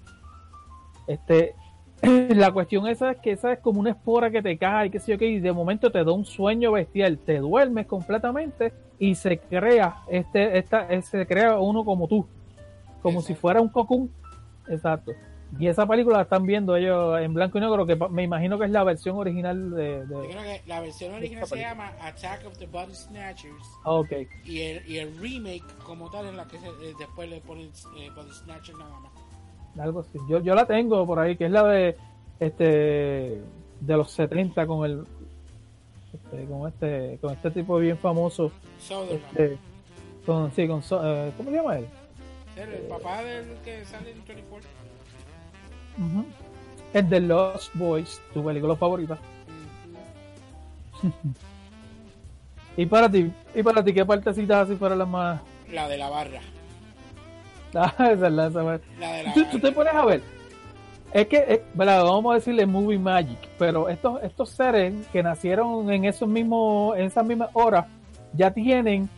Este, 1.06 1.54
la 2.02 2.50
cuestión 2.52 2.86
esa 2.88 3.12
es 3.12 3.20
que 3.20 3.32
esa 3.32 3.52
es 3.52 3.60
como 3.60 3.80
una 3.80 3.90
espora 3.90 4.30
que 4.30 4.42
te 4.42 4.58
cae, 4.58 4.90
qué 4.90 4.98
sé 4.98 5.12
yo 5.12 5.18
qué, 5.18 5.26
y 5.26 5.40
de 5.40 5.52
momento 5.52 5.90
te 5.90 6.02
da 6.02 6.12
un 6.12 6.24
sueño 6.24 6.72
bestial, 6.72 7.18
te 7.18 7.38
duermes 7.38 7.86
completamente 7.86 8.72
y 8.98 9.14
se 9.14 9.38
crea 9.38 9.96
este, 10.08 10.58
esta, 10.58 10.92
eh, 10.92 11.02
se 11.02 11.26
crea 11.26 11.58
uno 11.58 11.84
como 11.84 12.08
tú, 12.08 12.26
como 13.02 13.20
si 13.20 13.34
fuera 13.34 13.60
un 13.60 13.68
cocún. 13.68 14.10
Exacto. 14.68 15.12
Y 15.58 15.66
esa 15.68 15.86
película 15.86 16.16
la 16.18 16.22
están 16.22 16.46
viendo 16.46 16.74
ellos 16.76 17.20
en 17.20 17.34
blanco 17.34 17.58
y 17.58 17.60
negro, 17.60 17.84
que 17.86 17.94
me 18.10 18.22
imagino 18.22 18.58
que 18.58 18.64
es 18.64 18.70
la 18.70 18.84
versión 18.84 19.16
original 19.18 19.70
de... 19.72 20.06
de- 20.06 20.14
Yo 20.14 20.28
creo 20.28 20.42
que 20.42 20.62
la 20.66 20.80
versión 20.80 21.14
original 21.14 21.46
se 21.46 21.58
llama 21.58 21.92
Attack 22.00 22.46
of 22.46 22.56
the 22.58 22.66
Body 22.66 22.94
Snatchers. 22.94 23.66
Ah, 23.84 23.92
ok. 23.92 24.12
Y 24.44 24.60
el, 24.62 24.88
y 24.90 24.98
el 24.98 25.16
remake 25.18 25.62
como 25.84 26.10
tal 26.10 26.26
en 26.26 26.36
la 26.38 26.46
que 26.46 26.58
se- 26.58 26.94
después 26.98 27.28
le 27.28 27.40
ponen 27.42 27.70
eh, 27.98 28.08
Body 28.16 28.30
Snatcher 28.32 28.74
nada 28.76 28.98
más. 29.00 29.12
algo 29.78 30.00
así. 30.00 30.18
Yo, 30.28 30.40
yo 30.40 30.54
la 30.54 30.64
tengo 30.66 31.06
por 31.06 31.18
ahí, 31.18 31.36
que 31.36 31.44
es 31.46 31.50
la 31.50 31.64
de 31.64 31.96
este 32.40 32.64
de 33.80 33.96
los 33.96 34.10
70 34.12 34.66
con 34.66 34.84
el 34.90 35.04
este, 36.12 36.44
con 36.46 36.68
este 36.68 37.18
con 37.20 37.32
este 37.34 37.50
tipo 37.50 37.78
bien 37.78 37.98
famoso 37.98 38.50
este, 39.10 39.58
con 40.26 40.50
sí 40.52 40.66
con 40.68 40.80
eh, 41.04 41.32
¿cómo 41.36 41.50
se 41.50 41.56
llama 41.56 41.78
él? 41.78 41.86
el, 42.56 42.68
el 42.74 42.82
papá 42.82 43.22
del 43.22 43.46
que 43.64 43.84
sale 43.84 44.10
en 44.12 44.24
24. 44.24 44.68
Ujú. 45.98 46.24
El 46.94 47.08
de 47.08 47.20
Lost 47.20 47.74
Boys, 47.74 48.20
tu 48.34 48.44
película 48.44 48.76
favorita. 48.76 49.18
Y 52.76 52.86
para 52.86 53.10
ti, 53.10 53.30
y 53.54 53.62
para 53.62 53.84
ti, 53.84 53.92
¿qué 53.92 54.04
partecitas 54.04 54.66
así 54.66 54.76
fueron 54.76 54.98
las 54.98 55.08
más? 55.08 55.40
La 55.70 55.88
de 55.88 55.98
la 55.98 56.08
barra. 56.08 56.40
Ah, 57.74 57.90
esa 58.12 58.26
es 58.26 58.32
la, 58.32 58.46
esa 58.48 58.74
es- 58.74 58.80
La 58.98 59.12
de 59.12 59.22
la 59.24 59.32
tú, 59.34 59.44
tú 59.50 59.58
te 59.58 59.72
pones 59.72 59.94
a 59.94 60.04
ver. 60.04 60.22
Es 61.12 61.26
que, 61.26 61.44
es- 61.48 61.60
vamos 61.74 62.32
a 62.32 62.34
decirle 62.36 62.66
movie 62.66 62.98
magic, 62.98 63.38
pero 63.58 63.88
estos, 63.88 64.22
estos 64.22 64.50
seres 64.50 64.94
que 65.12 65.22
nacieron 65.22 65.90
en 65.90 66.04
esos 66.06 66.28
mismos, 66.28 66.96
en 66.98 67.04
esas 67.06 67.24
mismas 67.24 67.48
horas, 67.54 67.86
ya 68.34 68.50
tienen 68.50 69.08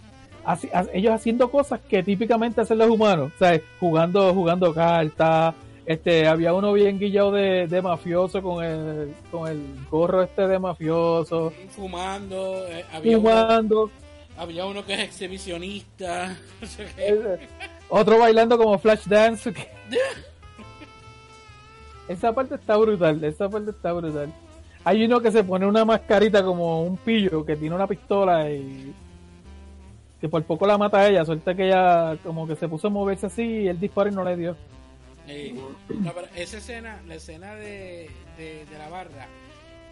así- 0.45 0.69
ellos 0.93 1.13
haciendo 1.15 1.51
cosas 1.51 1.81
que 1.81 2.03
típicamente 2.05 2.61
hacen 2.61 2.79
los 2.79 2.89
humanos, 2.91 3.33
o 3.35 3.39
sea, 3.39 3.61
jugando, 3.81 4.33
jugando 4.35 4.73
cartas, 4.75 5.55
este, 5.87 6.27
había 6.27 6.55
uno 6.55 6.73
bien 6.73 6.99
guillado 6.99 7.33
de, 7.33 7.67
de 7.67 7.83
mafioso 7.83 8.43
con 8.43 8.65
el, 8.65 9.15
con 9.31 9.51
el 9.51 9.61
gorro 9.91 10.23
este 10.23 10.49
de 10.49 10.59
mafioso, 10.59 11.53
Fumando. 11.71 12.67
eh, 12.69 12.85
había, 12.93 13.19
uno, 13.19 13.29
fumando, 13.31 13.91
había 14.37 14.67
uno 14.67 14.85
que 14.85 14.95
es 14.95 15.01
exhibicionista. 15.01 16.37
otro 17.89 18.19
bailando 18.19 18.57
como 18.57 18.79
flash 18.79 19.05
dance. 19.07 19.53
Esa 22.09 22.35
parte 22.35 22.57
está 22.57 22.77
brutal, 22.77 23.23
esa 23.25 23.49
parte 23.49 23.71
está 23.71 23.93
brutal. 23.93 24.31
Hay 24.85 25.05
uno 25.05 25.21
que 25.21 25.33
se 25.33 25.43
pone 25.43 25.65
una 25.67 25.87
mascarita 25.87 26.45
como 26.45 26.83
un 26.83 26.99
pillo 26.99 27.47
que 27.47 27.57
tiene 27.57 27.75
una 27.75 27.87
pistola 27.87 28.51
y 28.51 28.93
que 30.21 30.29
por 30.29 30.43
poco 30.45 30.67
la 30.67 30.77
mata 30.77 30.99
a 30.99 31.09
ella, 31.09 31.25
suelta 31.25 31.55
que 31.55 31.67
ella 31.67 32.19
como 32.23 32.47
que 32.47 32.57
se 32.57 32.69
puso 32.69 32.89
a 32.89 32.91
moverse 32.91 33.27
así 33.27 33.43
y 33.43 33.69
el 33.69 33.81
disparo 33.81 34.11
y 34.11 34.15
no 34.15 34.23
le 34.23 34.37
dio. 34.37 34.57
Eh, 35.27 35.55
no, 35.89 36.13
pero 36.13 36.29
esa 36.35 36.59
escena, 36.59 37.01
la 37.07 37.15
escena 37.17 37.55
de, 37.55 38.11
de, 38.37 38.67
de 38.67 38.79
la 38.79 38.89
barra, 38.89 39.27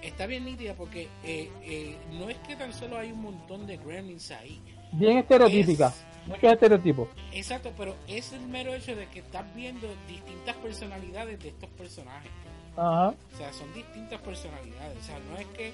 está 0.02 0.26
bien 0.26 0.44
nítida 0.44 0.74
porque 0.74 1.08
eh, 1.24 1.50
eh, 1.62 1.96
no 2.12 2.28
es 2.28 2.36
que 2.38 2.56
tan 2.56 2.72
solo 2.72 2.98
hay 2.98 3.12
un 3.12 3.22
montón 3.22 3.66
de 3.66 3.76
gremlins 3.78 4.30
ahí. 4.32 4.60
Bien 4.92 5.18
estereotípica, 5.18 5.88
Es- 5.88 6.04
no 6.28 6.34
es 6.34 6.40
que 6.40 6.46
es 6.48 6.52
estereotipo. 6.52 7.08
Exacto, 7.32 7.72
pero 7.76 7.96
es 8.06 8.32
el 8.32 8.42
mero 8.46 8.74
hecho 8.74 8.94
de 8.94 9.06
que 9.08 9.20
estás 9.20 9.44
viendo 9.54 9.88
distintas 10.06 10.54
personalidades 10.56 11.40
de 11.40 11.48
estos 11.48 11.70
personajes. 11.70 12.30
Ajá, 12.76 13.14
O 13.34 13.36
sea, 13.36 13.52
son 13.52 13.72
distintas 13.74 14.20
personalidades. 14.20 14.98
O 14.98 15.02
sea, 15.02 15.18
no 15.30 15.36
es 15.38 15.46
que, 15.48 15.72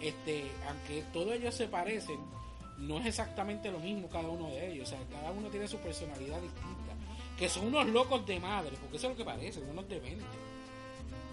este, 0.00 0.44
aunque 0.68 1.02
todos 1.12 1.34
ellos 1.34 1.54
se 1.54 1.66
parecen, 1.68 2.18
no 2.78 2.98
es 3.00 3.06
exactamente 3.06 3.70
lo 3.70 3.78
mismo 3.80 4.08
cada 4.08 4.28
uno 4.28 4.48
de 4.48 4.72
ellos. 4.72 4.88
O 4.88 4.90
sea, 4.96 4.98
cada 5.10 5.30
uno 5.32 5.48
tiene 5.48 5.68
su 5.68 5.78
personalidad 5.78 6.40
distinta. 6.40 6.91
Que 7.42 7.48
son 7.48 7.66
unos 7.66 7.86
locos 7.88 8.24
de 8.24 8.38
madre, 8.38 8.70
porque 8.80 8.98
eso 8.98 9.08
es 9.08 9.12
lo 9.14 9.16
que 9.16 9.24
parecen, 9.24 9.64
unos 9.68 9.88
dementes. 9.88 10.24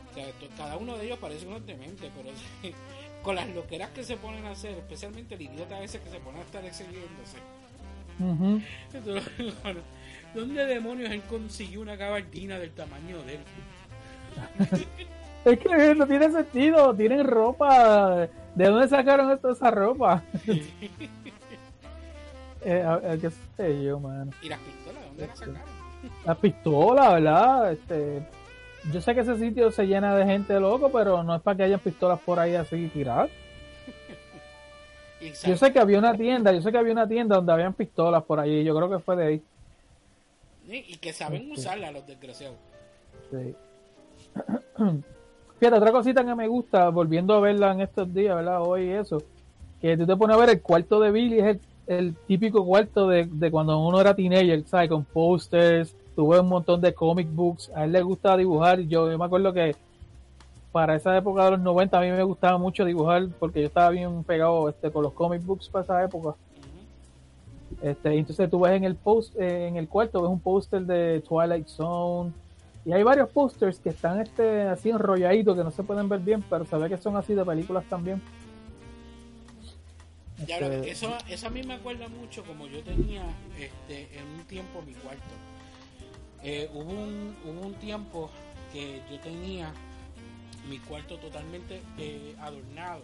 O 0.10 0.14
sea, 0.16 0.26
cada 0.58 0.76
uno 0.76 0.98
de 0.98 1.06
ellos 1.06 1.20
parece 1.20 1.46
unos 1.46 1.64
dementes, 1.68 2.10
pero 2.18 2.32
con 3.24 3.36
las 3.36 3.48
loqueras 3.50 3.92
que 3.92 4.04
se 4.04 4.18
ponen 4.18 4.44
a 4.48 4.52
hacer, 4.54 4.72
especialmente 4.72 5.36
el 5.36 5.42
idiota 5.44 5.80
ese 5.84 6.00
que 6.00 6.10
se 6.10 6.18
pone 6.20 6.40
a 6.40 6.42
estar. 6.42 6.64
Entonces, 6.66 7.40
¿Dónde 10.34 10.66
demonios 10.66 11.12
él 11.12 11.22
consiguió 11.30 11.82
una 11.82 11.96
gabardina 11.96 12.58
del 12.58 12.72
tamaño 12.72 13.22
de 13.22 13.36
él? 13.36 13.42
Es 15.46 15.58
que 15.60 15.94
no 15.96 16.08
tiene 16.08 16.32
sentido, 16.32 16.96
tienen 16.96 17.24
ropa. 17.26 18.28
¿De 18.56 18.66
dónde 18.66 18.88
sacaron 18.88 19.32
esto, 19.32 19.52
esa 19.52 19.70
ropa? 19.70 20.24
eh, 22.66 22.82
a- 22.82 22.96
a- 22.96 23.18
qué 23.18 23.30
sé 23.58 23.84
yo, 23.84 24.00
mano. 24.00 24.32
¿Y 24.42 24.50
las 24.50 24.60
pistolas? 24.60 25.02
¿De 25.02 25.08
dónde 25.08 25.28
las 25.28 25.38
sacaron? 25.38 25.69
La 26.26 26.36
pistola, 26.36 27.14
¿verdad? 27.14 27.72
Este, 27.72 28.22
yo 28.92 29.02
sé 29.02 29.14
que 29.14 29.22
ese 29.22 29.38
sitio 29.38 29.72
se 29.72 29.86
llena 29.86 30.16
de 30.16 30.26
gente 30.26 30.60
loco, 30.60 30.92
pero 30.92 31.24
no 31.24 31.36
es 31.36 31.42
para 31.42 31.58
que 31.58 31.64
hayan 31.64 31.80
pistolas 31.80 32.20
por 32.20 32.40
ahí 32.40 32.56
así 32.56 32.88
tiradas. 32.88 33.30
Exacto. 35.22 35.50
Yo 35.50 35.58
sé 35.58 35.74
que 35.74 35.80
había 35.80 36.00
una 36.00 36.16
tienda, 36.16 36.52
yo 36.52 36.62
sé 36.62 36.72
que 36.72 36.78
había 36.78 36.94
una 36.94 37.08
tienda 37.08 37.36
donde 37.36 37.52
habían 37.52 37.74
pistolas 37.74 38.24
por 38.24 38.40
ahí, 38.40 38.64
yo 38.64 38.76
creo 38.76 38.90
que 38.90 39.00
fue 39.00 39.16
de 39.16 39.26
ahí. 39.26 39.42
Sí, 40.70 40.86
Y 40.88 40.98
que 40.98 41.14
saben 41.14 41.52
usarla 41.52 41.92
los 41.92 42.06
desgraciados. 42.06 42.58
Sí. 43.32 43.56
Fíjate, 45.60 45.78
otra 45.78 45.92
cosita 45.92 46.24
que 46.24 46.36
me 46.36 46.48
gusta, 46.48 46.88
volviendo 46.90 47.34
a 47.34 47.42
verla 47.42 47.74
en 47.74 47.82
estos 47.82 48.14
días, 48.14 48.34
¿verdad? 48.36 48.62
Hoy 48.62 48.90
eso, 48.92 49.22
que 49.82 49.98
tú 49.98 50.06
te 50.08 50.16
pones 50.16 50.38
a 50.38 50.40
ver 50.40 50.50
el 50.50 50.62
cuarto 50.62 51.02
de 51.02 51.12
Billy, 51.12 51.40
es 51.40 51.46
el, 51.46 51.62
el 51.90 52.16
típico 52.28 52.64
cuarto 52.64 53.08
de, 53.08 53.26
de 53.26 53.50
cuando 53.50 53.80
uno 53.80 54.00
era 54.00 54.16
teenager, 54.16 54.64
¿sabes? 54.68 54.90
Con 54.90 55.04
posters, 55.04 55.96
tuve 56.16 56.40
un 56.40 56.48
montón 56.48 56.80
de 56.82 56.94
comic 56.94 57.28
books, 57.34 57.72
a 57.74 57.86
él 57.86 57.94
le 57.94 58.02
gusta 58.04 58.38
dibujar, 58.38 58.80
yo, 58.82 59.10
yo 59.10 59.18
me 59.18 59.26
acuerdo 59.26 59.52
que 59.52 59.76
para 60.72 60.96
esa 60.96 61.18
época 61.18 61.46
de 61.46 61.52
los 61.52 61.62
90 61.62 61.98
a 61.98 62.02
mí 62.02 62.12
me 62.12 62.24
gustaba 62.24 62.60
mucho 62.60 62.86
dibujar 62.86 63.28
porque 63.40 63.62
yo 63.62 63.68
estaba 63.68 63.90
bien 63.90 64.24
pegado 64.24 64.70
este, 64.70 64.92
con 64.92 65.02
los 65.02 65.14
comic 65.14 65.44
books 65.44 65.68
para 65.68 65.84
esa 65.84 66.04
época. 66.04 66.36
Este, 67.82 68.14
entonces 68.16 68.50
tú 68.52 68.60
ves 68.60 68.74
en 68.74 68.84
el 68.84 68.96
post, 68.96 69.36
eh, 69.40 69.68
en 69.68 69.78
el 69.78 69.88
cuarto, 69.88 70.22
ves 70.22 70.30
un 70.30 70.40
póster 70.40 70.82
de 70.82 71.24
Twilight 71.28 71.68
Zone 71.68 72.32
Y 72.86 72.92
hay 72.92 73.02
varios 73.04 73.30
posters 73.30 73.80
que 73.80 73.90
están 73.90 74.20
este 74.20 74.64
así 74.64 74.90
enrolladitos 74.92 75.58
que 75.58 75.64
no 75.64 75.72
se 75.72 75.82
pueden 75.82 76.08
ver 76.08 76.20
bien, 76.20 76.44
pero 76.48 76.66
se 76.66 76.78
ve 76.78 76.88
que 76.88 76.98
son 76.98 77.16
así 77.16 77.34
de 77.34 77.44
películas 77.44 77.84
también. 77.90 78.22
Ya, 80.48 80.58
Este, 80.58 80.78
lo- 80.78 80.84
eso, 80.84 81.18
eso 81.28 81.48
a 81.48 81.50
mí 81.50 81.64
me 81.64 81.74
acuerda 81.76 82.08
mucho 82.08 82.44
como 82.44 82.68
yo 82.68 82.82
tenía 82.84 83.24
este, 83.60 84.18
en 84.18 84.26
un 84.40 84.44
tiempo 84.46 84.82
mi 84.82 84.94
cuarto. 84.94 85.24
Eh, 86.44 86.70
hubo, 86.74 86.90
un, 86.92 87.36
hubo 87.46 87.68
un 87.68 87.74
tiempo 87.76 88.30
que 88.72 89.02
yo 89.12 89.20
tenía 89.20 89.74
mi 90.70 90.80
cuarto 90.80 91.18
totalmente 91.18 91.82
eh, 91.98 92.36
adornado 92.40 93.02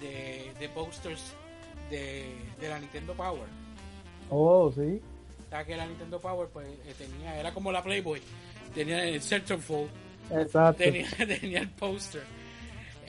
de, 0.00 0.52
de 0.58 0.68
posters 0.68 1.34
de, 1.90 2.26
de 2.60 2.68
la 2.68 2.78
Nintendo 2.78 3.14
Power. 3.14 3.48
Oh, 4.30 4.70
sí. 4.72 5.00
Sea, 5.48 5.64
que 5.64 5.76
la 5.76 5.86
Nintendo 5.86 6.20
Power 6.20 6.48
pues 6.52 6.68
eh, 6.86 6.94
tenía, 6.96 7.36
era 7.40 7.52
como 7.52 7.72
la 7.72 7.82
Playboy, 7.82 8.20
tenía 8.72 9.02
el 9.04 9.20
Centerfold, 9.20 9.90
Exacto. 10.30 10.84
tenía, 10.84 11.08
tenía 11.16 11.60
el 11.60 11.70
póster. 11.70 12.22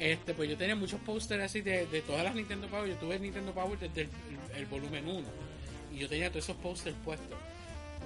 Este, 0.04 0.34
pues 0.34 0.50
yo 0.50 0.58
tenía 0.58 0.76
muchos 0.76 1.00
pósters 1.02 1.44
así 1.44 1.62
de, 1.62 1.86
de 1.86 2.02
todas 2.02 2.24
las 2.24 2.34
Nintendo 2.34 2.68
Power. 2.68 2.90
Yo 2.90 2.96
tuve 2.96 3.16
el 3.18 3.22
Nintendo 3.22 3.54
Power 3.54 3.78
desde 3.78 4.02
el, 4.02 4.08
el- 4.52 4.58
el 4.58 4.66
volumen 4.66 5.08
1. 5.08 5.28
Y 5.94 6.00
yo 6.00 6.10
tenía 6.10 6.30
todos 6.32 6.44
esos 6.46 6.56
pósters 6.58 6.96
puestos. 7.06 7.38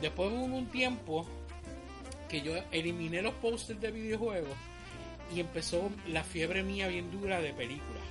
Después 0.01 0.29
hubo 0.31 0.43
un 0.43 0.65
tiempo 0.67 1.25
que 2.27 2.41
yo 2.41 2.53
eliminé 2.71 3.21
los 3.21 3.33
pósters 3.35 3.79
de 3.79 3.91
videojuegos 3.91 4.57
y 5.33 5.39
empezó 5.39 5.89
la 6.09 6.23
fiebre 6.25 6.63
mía 6.63 6.87
bien 6.89 7.09
dura 7.11 7.39
de 7.39 7.53
películas. 7.53 8.03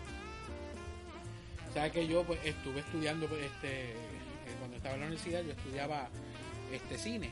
O 1.70 1.72
sea 1.74 1.90
que 1.90 2.06
yo 2.06 2.22
pues, 2.24 2.38
estuve 2.44 2.80
estudiando 2.80 3.26
pues, 3.26 3.42
este 3.42 3.90
eh, 3.90 3.94
cuando 4.60 4.76
estaba 4.78 4.94
en 4.94 5.00
la 5.02 5.06
universidad 5.08 5.42
yo 5.42 5.50
estudiaba 5.52 6.08
este 6.72 6.96
cine. 6.98 7.28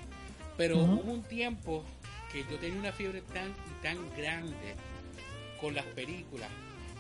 Pero 0.57 0.77
hubo 1.01 1.13
un 1.13 1.23
tiempo 1.23 1.83
que 2.31 2.45
yo 2.51 2.59
tenía 2.59 2.79
una 2.79 2.93
fiebre 2.93 3.23
tan 3.23 3.49
y 3.51 3.83
tan 3.83 3.97
grande 4.17 4.75
con 5.63 5.75
las 5.75 5.87
películas 5.87 6.51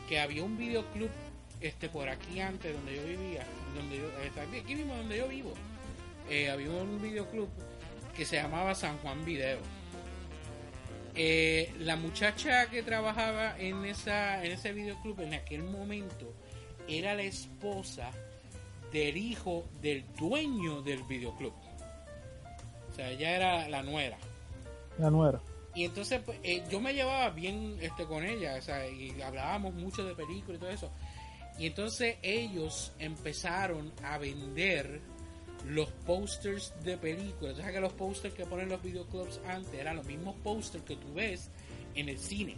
que 0.08 0.18
había 0.18 0.42
un 0.42 0.56
videoclub 0.56 1.10
este 1.60 1.90
por 1.90 2.08
aquí 2.08 2.40
antes 2.40 2.72
donde 2.74 2.96
yo 2.96 3.04
vivía 3.04 3.44
donde 3.74 3.98
yo 3.98 4.04
eh, 4.04 4.60
aquí 4.62 4.74
mismo 4.74 4.94
donde 4.94 5.18
yo 5.18 5.28
vivo 5.28 5.52
eh, 6.30 6.50
había 6.50 6.70
un 6.70 7.02
videoclub 7.02 7.48
que 8.16 8.24
se 8.24 8.36
llamaba 8.36 8.74
San 8.74 8.98
Juan 8.98 9.24
Video. 9.24 9.58
Eh, 11.14 11.74
la 11.80 11.96
muchacha 11.96 12.70
que 12.70 12.82
trabajaba 12.82 13.58
en 13.58 13.84
esa 13.84 14.42
en 14.42 14.52
ese 14.52 14.72
videoclub 14.72 15.20
en 15.20 15.34
aquel 15.34 15.62
momento 15.62 16.32
era 16.88 17.14
la 17.14 17.22
esposa 17.22 18.10
del 18.92 19.16
hijo 19.16 19.64
del 19.82 20.04
dueño 20.18 20.82
del 20.82 21.02
videoclub. 21.02 21.52
O 22.90 22.94
sea 22.94 23.10
ella 23.10 23.36
era 23.36 23.68
la 23.68 23.82
nuera. 23.82 24.16
La 24.98 25.10
nuera. 25.10 25.40
Y 25.74 25.84
entonces 25.84 26.20
pues, 26.24 26.38
eh, 26.42 26.62
yo 26.70 26.80
me 26.80 26.92
llevaba 26.92 27.30
bien 27.30 27.76
este 27.80 28.04
con 28.04 28.24
ella, 28.24 28.56
o 28.58 28.62
sea, 28.62 28.88
y 28.88 29.20
hablábamos 29.22 29.74
mucho 29.74 30.04
de 30.04 30.14
películas 30.14 30.56
y 30.56 30.60
todo 30.60 30.70
eso. 30.70 30.90
Y 31.58 31.66
entonces 31.66 32.16
ellos 32.22 32.92
empezaron 32.98 33.92
a 34.02 34.18
vender 34.18 35.00
los 35.68 35.90
posters 36.06 36.74
de 36.82 36.96
películas. 36.96 37.58
O 37.58 37.62
sea 37.62 37.72
que 37.72 37.80
los 37.80 37.92
posters 37.92 38.34
que 38.34 38.46
ponen 38.46 38.68
los 38.68 38.82
videoclubs 38.82 39.40
antes 39.46 39.74
eran 39.74 39.96
los 39.96 40.06
mismos 40.06 40.34
posters 40.42 40.84
que 40.84 40.96
tú 40.96 41.14
ves 41.14 41.50
en 41.94 42.08
el 42.08 42.18
cine. 42.18 42.56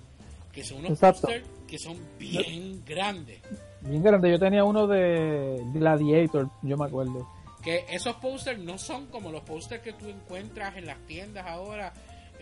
Que 0.52 0.62
son 0.62 0.84
unos 0.84 0.98
posters 0.98 1.44
que 1.66 1.78
son 1.78 1.98
bien 2.18 2.82
grandes. 2.84 3.40
Bien 3.80 4.02
grande. 4.02 4.30
Yo 4.30 4.38
tenía 4.38 4.64
uno 4.64 4.86
de 4.86 5.60
Gladiator, 5.72 6.48
yo 6.62 6.76
me 6.76 6.86
acuerdo. 6.86 7.28
Que 7.62 7.84
esos 7.90 8.14
posters 8.16 8.58
no 8.60 8.78
son 8.78 9.06
como 9.06 9.32
los 9.32 9.42
posters 9.42 9.82
que 9.82 9.92
tú 9.94 10.08
encuentras 10.08 10.76
en 10.76 10.86
las 10.86 10.98
tiendas 11.06 11.46
ahora. 11.46 11.92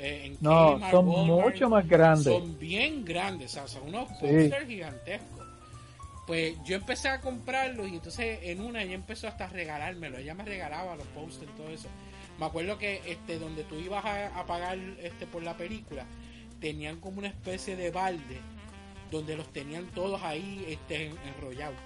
Eh, 0.03 0.27
en 0.27 0.39
No, 0.41 0.77
Kmart, 0.77 0.91
son 0.91 1.09
Walmart. 1.09 1.47
mucho 1.53 1.69
más 1.71 1.89
grandes. 1.89 2.25
Son 2.25 2.59
bien 2.59 3.05
grandes, 3.05 3.53
o 3.53 3.55
sea, 3.55 3.69
son 3.69 3.89
unos 3.89 4.09
Sí. 4.09 4.15
posters 4.27 4.67
gigantescos. 4.67 5.47
Pues 6.27 6.57
yo 6.65 6.77
empecé 6.77 7.09
a 7.09 7.21
comprarlos 7.21 7.89
y 7.89 7.95
entonces 7.95 8.39
en 8.43 8.61
una 8.61 8.83
ella 8.83 8.95
empezó 8.95 9.27
hasta 9.29 9.45
a 9.47 9.49
regalármelo. 9.49 10.19
Ella 10.19 10.35
me 10.35 10.45
regalaba 10.45 10.95
los 10.97 11.07
posters 11.09 11.51
y 11.53 11.57
todo 11.57 11.69
eso. 11.71 11.89
Me 12.39 12.47
acuerdo 12.47 12.79
que 12.79 13.03
este 13.07 13.39
donde 13.39 13.65
tú 13.65 13.77
ibas 13.77 14.05
a, 14.05 14.39
a 14.39 14.47
pagar 14.47 14.79
este 15.03 15.27
por 15.27 15.43
la 15.43 15.57
película 15.57 16.05
tenían 16.61 17.01
como 17.01 17.19
una 17.19 17.29
especie 17.29 17.75
de 17.77 17.91
balde 17.91 18.39
donde 19.11 19.37
los 19.37 19.53
tenían 19.53 19.87
todos 19.89 20.23
ahí 20.23 20.65
este 20.69 21.07
en- 21.09 21.19
enrollados. 21.37 21.77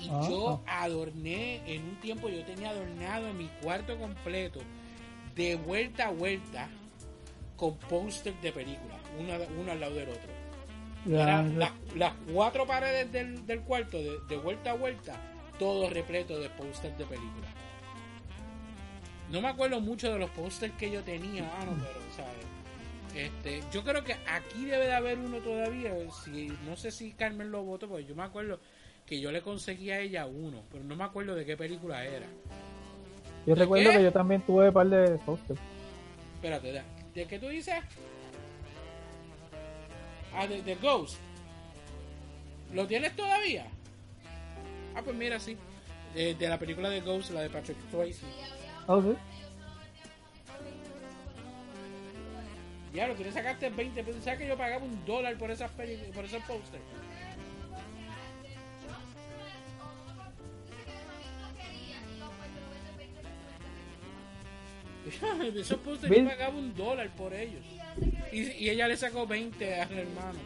Y 0.00 0.08
Ah. 0.10 0.26
yo 0.28 0.62
adorné 0.66 1.60
en 1.66 1.84
un 1.84 1.96
tiempo 2.00 2.28
yo 2.30 2.42
tenía 2.44 2.70
adornado 2.70 3.28
en 3.28 3.36
mi 3.38 3.48
cuarto 3.62 3.98
completo 3.98 4.60
de 5.36 5.54
vuelta 5.56 6.06
a 6.08 6.10
vuelta 6.10 6.68
con 7.60 7.76
pósters 7.76 8.40
de 8.40 8.52
películas, 8.52 8.98
uno, 9.18 9.34
uno 9.60 9.72
al 9.72 9.80
lado 9.80 9.94
del 9.94 10.08
otro. 10.08 10.30
Ya, 11.04 11.42
las, 11.42 11.72
las 11.94 12.14
cuatro 12.32 12.66
paredes 12.66 13.12
del, 13.12 13.46
del 13.46 13.60
cuarto, 13.60 13.98
de, 13.98 14.18
de 14.30 14.36
vuelta 14.38 14.70
a 14.70 14.74
vuelta, 14.74 15.14
todo 15.58 15.90
repleto 15.90 16.38
de 16.38 16.48
pósters 16.48 16.96
de 16.96 17.04
películas. 17.04 17.50
No 19.30 19.42
me 19.42 19.48
acuerdo 19.48 19.78
mucho 19.78 20.10
de 20.10 20.18
los 20.18 20.30
pósters 20.30 20.72
que 20.78 20.90
yo 20.90 21.02
tenía, 21.02 21.42
mano, 21.42 21.76
pero, 21.78 22.00
¿sabes? 22.16 22.46
Este, 23.14 23.62
yo 23.70 23.84
creo 23.84 24.02
que 24.04 24.14
aquí 24.26 24.64
debe 24.64 24.86
de 24.86 24.94
haber 24.94 25.18
uno 25.18 25.36
todavía. 25.38 25.92
Si, 26.24 26.48
no 26.66 26.76
sé 26.76 26.90
si 26.90 27.12
Carmen 27.12 27.50
lo 27.50 27.62
votó, 27.62 27.88
porque 27.88 28.06
yo 28.06 28.14
me 28.14 28.22
acuerdo 28.22 28.58
que 29.04 29.20
yo 29.20 29.30
le 29.32 29.42
conseguí 29.42 29.90
a 29.90 30.00
ella 30.00 30.24
uno, 30.24 30.62
pero 30.72 30.82
no 30.84 30.96
me 30.96 31.04
acuerdo 31.04 31.34
de 31.34 31.44
qué 31.44 31.58
película 31.58 32.04
era. 32.04 32.26
Yo 33.46 33.54
¿De 33.54 33.60
recuerdo 33.60 33.90
qué? 33.90 33.98
que 33.98 34.02
yo 34.04 34.12
también 34.12 34.40
tuve 34.42 34.68
un 34.68 34.74
par 34.74 34.88
de 34.88 35.18
posters. 35.18 35.60
Espérate, 36.36 36.82
¿de, 37.14 37.20
¿de 37.20 37.26
qué 37.26 37.38
tú 37.38 37.48
dices? 37.48 37.74
Ah, 40.34 40.46
de, 40.46 40.62
de 40.62 40.74
Ghost. 40.76 41.18
¿Lo 42.72 42.86
tienes 42.86 43.14
todavía? 43.16 43.66
Ah, 44.94 45.02
pues 45.02 45.16
mira, 45.16 45.38
sí. 45.40 45.56
De, 46.14 46.34
de 46.34 46.48
la 46.48 46.58
película 46.58 46.88
de 46.88 47.00
Ghost, 47.00 47.30
la 47.30 47.42
de 47.42 47.50
Patrick 47.50 47.78
Swayze. 47.90 48.24
Oh, 48.86 49.02
sí. 49.02 49.16
Ya, 52.92 53.06
lo 53.06 53.14
tienes 53.14 53.34
sacaste 53.34 53.70
20 53.70 54.02
pesos. 54.02 54.24
¿Sabes 54.24 54.40
que 54.40 54.48
yo 54.48 54.56
pagaba 54.56 54.84
un 54.84 55.04
dólar 55.04 55.36
por 55.38 55.50
esas 55.50 55.70
por 55.70 56.24
esos 56.24 56.42
pósters? 56.42 56.82
Esos 65.56 65.78
pósters 65.84 66.16
yo 66.16 66.24
pagaba 66.28 66.56
un 66.56 66.74
dólar 66.74 67.08
por 67.16 67.32
ellos. 67.34 67.62
Y, 68.32 68.42
y 68.64 68.70
ella 68.70 68.88
le 68.88 68.96
sacó 68.96 69.26
20 69.26 69.80
al 69.80 69.92
hermano. 69.98 70.38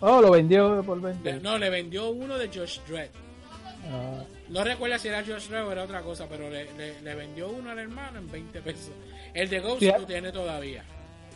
Oh, 0.00 0.20
lo 0.20 0.30
vendió 0.30 0.82
por 0.84 1.00
20. 1.00 1.40
No, 1.40 1.58
le 1.58 1.70
vendió 1.70 2.10
uno 2.10 2.38
de 2.38 2.48
Josh 2.48 2.78
Dredd. 2.88 3.10
Ah, 3.90 4.22
No 4.48 4.62
recuerdo 4.64 4.98
si 4.98 5.08
era 5.08 5.24
Josh 5.26 5.48
Dredd 5.48 5.66
o 5.66 5.72
era 5.72 5.82
otra 5.84 6.02
cosa, 6.02 6.26
pero 6.28 6.48
le, 6.48 6.72
le- 6.74 7.00
le 7.02 7.14
vendió 7.14 7.48
uno 7.48 7.70
al 7.70 7.78
hermano 7.78 8.18
en 8.20 8.30
20 8.30 8.60
pesos. 8.62 8.92
El 9.34 9.48
de 9.50 9.60
Ghost 9.60 9.82
lo 9.82 10.06
tiene 10.06 10.30
todavía. 10.32 10.84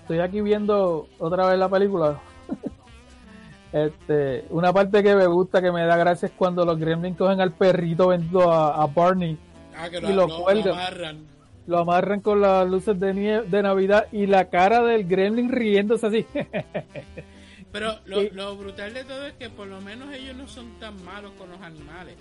estoy 0.00 0.20
aquí 0.20 0.40
viendo 0.40 1.08
otra 1.18 1.48
vez 1.48 1.58
la 1.58 1.68
película. 1.68 2.20
este, 3.72 4.44
una 4.50 4.72
parte 4.72 5.02
que 5.02 5.14
me 5.16 5.26
gusta, 5.26 5.60
que 5.62 5.72
me 5.72 5.84
da 5.84 5.96
gracia 5.96 6.26
es 6.26 6.32
cuando 6.36 6.64
los 6.64 6.78
gremlins 6.78 7.16
cogen 7.16 7.40
al 7.40 7.52
perrito 7.52 8.08
vendido 8.08 8.50
a, 8.52 8.82
a 8.82 8.86
Barney, 8.86 9.36
Ah, 9.76 9.88
que 9.88 9.96
Y 9.98 10.00
lo, 10.02 10.08
lo 10.10 10.14
lo- 10.14 10.26
lo 10.38 10.42
cuelgan. 10.44 10.72
amarran. 10.74 11.26
Lo 11.66 11.78
amarran 11.78 12.20
con 12.20 12.40
las 12.40 12.68
luces 12.68 12.98
de, 12.98 13.14
nie- 13.14 13.44
de 13.44 13.62
Navidad 13.62 14.06
y 14.12 14.26
la 14.26 14.50
cara 14.50 14.82
del 14.82 15.06
gremlin 15.06 15.50
riéndose 15.50 16.06
así. 16.06 16.26
Pero 17.72 17.92
lo, 18.04 18.56
brutal 18.56 18.92
de 18.92 19.04
todo 19.04 19.26
es 19.26 19.32
que 19.34 19.48
por 19.48 19.66
lo 19.66 19.80
menos 19.80 20.12
ellos 20.14 20.36
no 20.36 20.46
son 20.46 20.78
tan 20.78 21.02
malos 21.04 21.32
con 21.38 21.50
los 21.50 21.60
animales. 21.62 22.16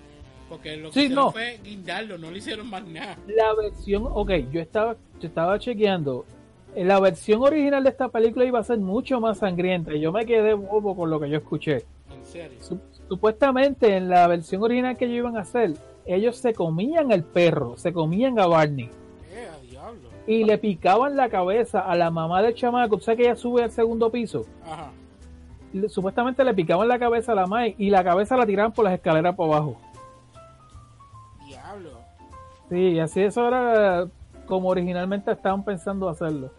Porque 0.48 0.78
lo 0.78 0.90
que 0.90 0.94
Sí, 0.94 1.00
hicieron 1.06 1.26
no. 1.26 1.32
fue 1.32 1.60
guindarlo, 1.64 2.18
no 2.18 2.30
le 2.32 2.38
hicieron 2.38 2.70
más 2.70 2.86
nada. 2.86 3.18
la 3.28 3.54
versión, 3.56 4.04
ok, 4.10 4.32
yo 4.52 4.62
estaba, 4.62 4.96
yo 5.20 5.28
estaba 5.28 5.58
chequeando. 5.60 6.26
eh, 6.76 6.84
La 6.86 7.00
versión 7.00 7.42
original 7.42 7.84
de 7.84 7.90
esta 7.90 8.10
película 8.10 8.46
iba 8.46 8.60
a 8.60 8.64
ser 8.64 8.78
mucho 8.80 9.20
más 9.22 9.40
sangrienta 9.40 9.94
y 9.94 10.02
yo 10.02 10.12
me 10.12 10.26
quedé 10.26 10.54
bobo 10.54 10.96
con 10.96 11.10
lo 11.10 11.20
que 11.20 11.30
yo 11.30 11.38
escuché. 11.38 11.86
En 12.14 12.26
serio. 12.26 12.58
Su- 12.62 12.80
Supuestamente 13.10 13.98
en 13.98 14.08
la 14.10 14.26
versión 14.28 14.64
original 14.64 14.96
que 14.96 15.04
ellos 15.06 15.18
iban 15.18 15.36
a 15.38 15.42
hacer, 15.42 15.74
ellos 16.06 16.38
se 16.38 16.54
comían 16.54 17.12
el 17.12 17.24
perro, 17.26 17.76
se 17.78 17.92
comían 17.92 18.40
a 18.40 18.48
Barney. 18.48 18.90
Y 20.28 20.44
le 20.44 20.58
picaban 20.58 21.16
la 21.18 21.30
cabeza 21.30 21.80
a 21.82 21.96
la 21.96 22.12
mamá 22.12 22.42
del 22.42 22.54
chamaco. 22.56 22.98
¿Tú 22.98 23.04
sabes 23.04 23.18
que 23.18 23.24
ella 23.26 23.36
sube 23.36 23.64
al 23.64 23.72
segundo 23.72 24.10
piso? 24.12 24.46
Ajá. 24.66 24.92
Supuestamente 25.90 26.44
le 26.44 26.54
picaban 26.54 26.88
la 26.88 27.00
cabeza 27.00 27.32
a 27.32 27.36
la 27.36 27.48
madre 27.48 27.76
y 27.78 27.90
la 27.90 28.04
cabeza 28.04 28.36
la 28.38 28.46
tiraban 28.46 28.72
por 28.74 28.84
las 28.86 28.94
escaleras 28.94 29.36
para 29.36 29.50
abajo. 29.54 29.78
Diablo. 31.48 31.92
Sí, 32.70 33.00
así 33.00 33.22
eso 33.22 33.48
era 33.48 34.08
como 34.46 34.70
originalmente 34.70 35.32
estaban 35.32 35.64
pensando 35.64 36.10
hacerlo. 36.10 36.52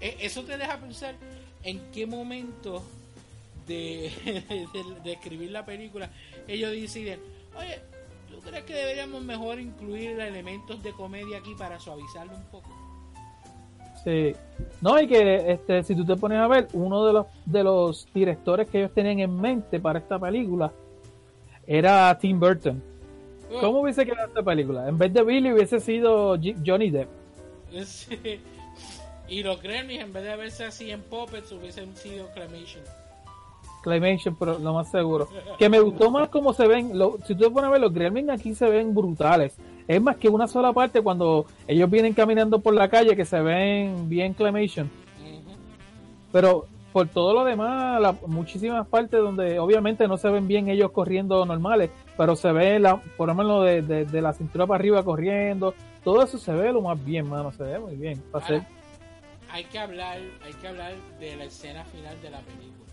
Eh, 0.00 0.16
eso 0.20 0.42
te 0.44 0.56
deja 0.58 0.76
pensar 0.78 1.14
en 1.62 1.80
qué 1.92 2.06
momento 2.06 2.82
de, 3.66 4.10
de- 4.72 5.00
de 5.02 5.12
escribir 5.12 5.50
la 5.50 5.64
película 5.64 6.10
ellos 6.46 6.70
deciden, 6.70 7.18
oye, 7.58 7.80
¿tú 7.90 7.95
crees 8.46 8.64
que 8.64 8.74
deberíamos 8.74 9.22
mejor 9.22 9.58
incluir 9.60 10.18
elementos 10.20 10.82
de 10.82 10.92
comedia 10.92 11.38
aquí 11.38 11.54
para 11.54 11.78
suavizarlo 11.78 12.34
un 12.34 12.44
poco? 12.44 12.68
Sí. 14.04 14.34
No, 14.80 15.00
y 15.00 15.08
que 15.08 15.50
este, 15.52 15.82
si 15.82 15.94
tú 15.96 16.04
te 16.04 16.16
pones 16.16 16.38
a 16.38 16.46
ver, 16.46 16.68
uno 16.72 17.04
de 17.04 17.12
los, 17.12 17.26
de 17.44 17.64
los 17.64 18.06
directores 18.14 18.68
que 18.68 18.78
ellos 18.78 18.92
tenían 18.94 19.18
en 19.20 19.40
mente 19.40 19.80
para 19.80 19.98
esta 19.98 20.18
película 20.18 20.72
era 21.66 22.16
Tim 22.18 22.38
Burton. 22.38 22.82
Oh, 23.52 23.60
¿Cómo 23.60 23.80
hubiese 23.80 24.04
quedado 24.04 24.28
esta 24.28 24.42
película? 24.42 24.88
En 24.88 24.96
vez 24.98 25.12
de 25.12 25.22
Billy 25.22 25.52
hubiese 25.52 25.80
sido 25.80 26.36
G- 26.36 26.56
Johnny 26.64 26.90
Depp. 26.90 27.08
sí. 27.84 28.40
Y 29.28 29.42
los 29.42 29.60
Gremlins, 29.60 30.04
en 30.04 30.12
vez 30.12 30.22
de 30.22 30.36
verse 30.36 30.64
así 30.64 30.90
en 30.92 31.02
Puppets, 31.02 31.50
hubiesen 31.50 31.96
sido 31.96 32.28
Clamation. 32.32 32.84
Claymation, 33.90 34.34
pero 34.34 34.58
lo 34.58 34.74
más 34.74 34.90
seguro. 34.90 35.28
Que 35.58 35.68
me 35.68 35.78
gustó 35.78 36.10
más 36.10 36.28
cómo 36.28 36.52
se 36.52 36.66
ven. 36.66 36.98
lo- 36.98 37.18
si 37.24 37.36
tú 37.36 37.44
te 37.44 37.50
pones 37.50 37.68
a 37.68 37.70
ver, 37.70 37.80
los 37.80 37.94
Gremlins 37.94 38.30
aquí 38.30 38.52
se 38.52 38.68
ven 38.68 38.92
brutales. 38.92 39.56
Es 39.86 40.02
más 40.02 40.16
que 40.16 40.28
una 40.28 40.48
sola 40.48 40.72
parte 40.72 41.00
cuando 41.02 41.46
ellos 41.68 41.88
vienen 41.88 42.12
caminando 42.12 42.58
por 42.58 42.74
la 42.74 42.88
calle 42.88 43.14
que 43.14 43.24
se 43.24 43.40
ven 43.40 44.08
bien 44.08 44.34
Claymation. 44.34 44.90
Pero 46.32 46.66
por 46.92 47.06
todo 47.06 47.32
lo 47.32 47.44
demás, 47.44 48.00
la- 48.00 48.16
muchísimas 48.26 48.86
partes 48.88 49.20
donde 49.20 49.60
obviamente 49.60 50.08
no 50.08 50.16
se 50.16 50.28
ven 50.30 50.48
bien 50.48 50.68
ellos 50.68 50.90
corriendo 50.90 51.44
normales, 51.46 51.90
pero 52.16 52.34
se 52.34 52.50
ve 52.50 52.80
la, 52.80 52.96
por 53.16 53.28
lo 53.28 53.34
menos 53.36 53.64
de, 53.64 53.82
de- 53.82 54.04
de 54.04 54.20
la 54.20 54.32
cintura 54.32 54.66
para 54.66 54.78
arriba 54.80 55.04
corriendo. 55.04 55.74
Todo 56.02 56.24
eso 56.24 56.38
se 56.38 56.52
ve 56.52 56.72
lo 56.72 56.80
más 56.82 57.02
bien, 57.04 57.28
mano. 57.28 57.52
Se 57.52 57.62
ve 57.62 57.78
muy 57.78 57.94
bien. 57.94 58.20
Para 58.32 58.46
ser- 58.46 58.56
Ahora, 58.56 58.68
hay 59.52 59.64
que 59.64 59.78
hablar, 59.78 60.18
hay 60.44 60.52
que 60.54 60.66
hablar 60.68 60.92
de 61.20 61.36
la 61.36 61.44
escena 61.44 61.84
final 61.84 62.20
de 62.20 62.30
la 62.30 62.40
película. 62.40 62.85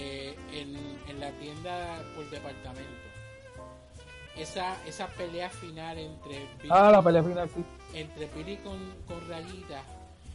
Eh, 0.00 0.34
en, 0.52 0.76
en 1.08 1.20
la 1.20 1.30
tienda 1.32 1.98
por 2.14 2.28
departamento. 2.30 2.84
Esa, 4.36 4.76
esa 4.86 5.08
pelea 5.08 5.50
final 5.50 5.98
entre 5.98 6.38
Billy, 6.58 6.68
Ah, 6.70 6.90
la 6.92 7.02
pelea 7.02 7.22
final, 7.24 7.48
sí. 7.48 7.64
entre 7.92 8.26
Billy 8.36 8.56
con, 8.58 8.78
con 9.08 9.28
Rayita 9.28 9.82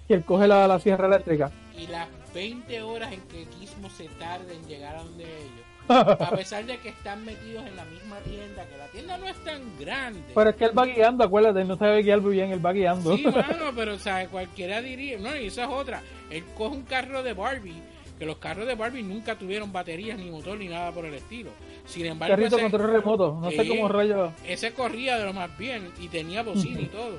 Que 0.09 0.15
él 0.15 0.25
coge 0.25 0.45
la, 0.47 0.67
la 0.67 0.77
sierra 0.79 1.07
eléctrica. 1.07 1.49
y 1.77 1.87
las 1.87 2.09
20 2.33 2.81
horas 2.81 3.13
en 3.13 3.21
que 3.21 3.45
Gizmo 3.57 3.89
se 3.89 4.09
tarda 4.19 4.51
en 4.51 4.65
llegar 4.67 4.97
a 4.97 5.03
donde 5.03 5.23
ellos. 5.23 5.65
A 5.87 6.31
pesar 6.31 6.65
de 6.65 6.77
que 6.79 6.89
están 6.89 7.23
metidos 7.25 7.65
en 7.65 7.75
la 7.77 7.83
misma 7.85 8.17
tienda, 8.19 8.65
que 8.65 8.77
la 8.77 8.87
tienda 8.87 9.17
no 9.17 9.27
es 9.27 9.35
tan 9.43 9.61
grande. 9.79 10.21
Pero 10.33 10.49
es 10.49 10.55
que 10.57 10.65
él 10.65 10.77
va 10.77 10.85
guiando, 10.85 11.23
acuérdate, 11.25 11.61
él 11.61 11.67
no 11.67 11.77
sabe 11.77 12.01
guiar 12.03 12.19
muy 12.21 12.33
bien, 12.33 12.51
él 12.51 12.65
va 12.65 12.71
guiando. 12.73 13.15
Sí, 13.15 13.23
mano, 13.27 13.71
pero 13.75 13.93
o 13.95 13.99
sea, 13.99 14.27
cualquiera 14.27 14.81
diría, 14.81 15.17
no, 15.19 15.33
y 15.35 15.47
esa 15.47 15.63
es 15.63 15.69
otra. 15.69 16.01
Él 16.29 16.43
coge 16.57 16.75
un 16.77 16.83
carro 16.83 17.21
de 17.23 17.33
Barbie, 17.33 17.81
que 18.23 18.27
los 18.27 18.37
carros 18.37 18.65
de 18.65 18.75
Barbie 18.75 19.03
nunca 19.03 19.35
tuvieron 19.37 19.73
baterías, 19.73 20.17
ni 20.17 20.31
motor, 20.31 20.57
ni 20.57 20.69
nada 20.69 20.93
por 20.93 21.03
el 21.05 21.13
estilo. 21.13 21.51
Sin 21.85 22.05
embargo, 22.05 22.35
Carrito 22.37 22.55
ese, 22.55 22.69
control 22.69 22.91
remoto, 22.93 23.37
no 23.41 23.51
sé 23.51 23.67
cómo 23.67 23.89
rayo. 23.89 24.31
ese 24.47 24.71
corría 24.73 25.17
de 25.17 25.25
lo 25.25 25.33
más 25.33 25.57
bien 25.57 25.91
y 25.99 26.07
tenía 26.07 26.41
bocina 26.41 26.79
y 26.79 26.85
todo. 26.91 27.17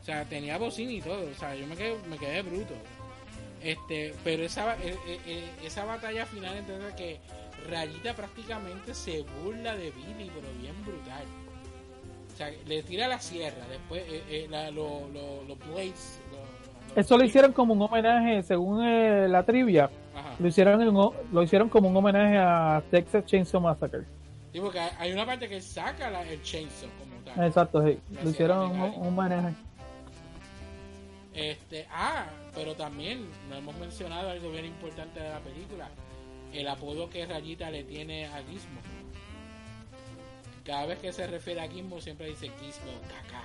O 0.00 0.04
sea, 0.04 0.24
tenía 0.24 0.58
bocina 0.58 0.90
y 0.90 1.00
todo. 1.00 1.28
O 1.30 1.34
sea, 1.38 1.54
yo 1.54 1.64
me 1.68 1.76
quedé, 1.76 1.96
me 2.08 2.18
quedé 2.18 2.42
bruto. 2.42 2.74
Este, 3.62 4.14
pero 4.24 4.42
esa, 4.42 4.74
eh, 4.82 4.96
eh, 5.06 5.20
eh, 5.26 5.50
esa 5.64 5.84
batalla 5.84 6.26
final, 6.26 6.56
entonces 6.56 6.92
que 6.94 7.20
Rayita 7.68 8.16
prácticamente 8.16 8.94
se 8.94 9.22
burla 9.44 9.76
de 9.76 9.90
Billy, 9.92 10.30
pero 10.34 10.48
bien 10.60 10.74
brutal. 10.84 11.24
O 12.34 12.36
sea, 12.36 12.50
le 12.66 12.82
tira 12.82 13.06
la 13.06 13.20
sierra, 13.20 13.64
después 13.68 14.02
eh, 14.08 14.46
la- 14.50 14.70
lo- 14.72 15.08
lo- 15.12 15.44
los 15.46 15.58
blades. 15.68 16.18
Eso 16.96 17.16
lo 17.16 17.24
hicieron 17.24 17.52
como 17.52 17.74
un 17.74 17.82
homenaje, 17.82 18.42
según 18.42 18.84
eh, 18.84 19.26
la 19.28 19.42
trivia, 19.44 19.84
Ajá. 20.14 20.34
lo 20.38 20.48
hicieron, 20.48 20.80
en 20.82 20.92
lo 20.94 21.42
hicieron 21.42 21.68
como 21.68 21.88
un 21.88 21.96
homenaje 21.96 22.36
a 22.36 22.82
Texas 22.90 23.24
Chainsaw 23.26 23.60
Massacre. 23.60 24.02
Sí, 24.52 24.58
porque 24.60 24.80
hay- 24.80 25.12
una 25.12 25.24
parte 25.24 25.48
que 25.48 25.60
saca 25.60 26.10
la- 26.10 26.22
el 26.28 26.42
chainsaw 26.42 26.88
como 26.98 27.14
tal. 27.24 27.46
Exacto, 27.46 27.86
sí. 27.86 27.98
Lo 28.22 28.30
hicieron 28.30 28.70
un, 28.72 28.80
un 28.80 29.06
homenaje. 29.18 29.54
Este, 31.32 31.86
ah, 31.92 32.26
pero 32.54 32.74
también 32.74 33.24
no 33.48 33.56
hemos 33.56 33.76
mencionado 33.78 34.30
algo 34.30 34.50
bien 34.50 34.64
importante 34.66 35.20
de 35.20 35.28
la 35.30 35.38
película, 35.38 35.88
el 36.52 36.66
apodo 36.66 37.08
que 37.08 37.24
Rayita 37.24 37.70
le 37.70 37.84
tiene 37.84 38.26
a 38.26 38.38
Gizmo. 38.42 38.80
Cada 40.64 40.86
vez 40.86 40.98
que 40.98 41.12
se 41.12 41.26
refiere 41.28 41.60
a 41.60 41.68
Gizmo 41.68 42.00
siempre 42.00 42.26
dice 42.26 42.48
Gizmo 42.60 42.90
caca, 43.06 43.42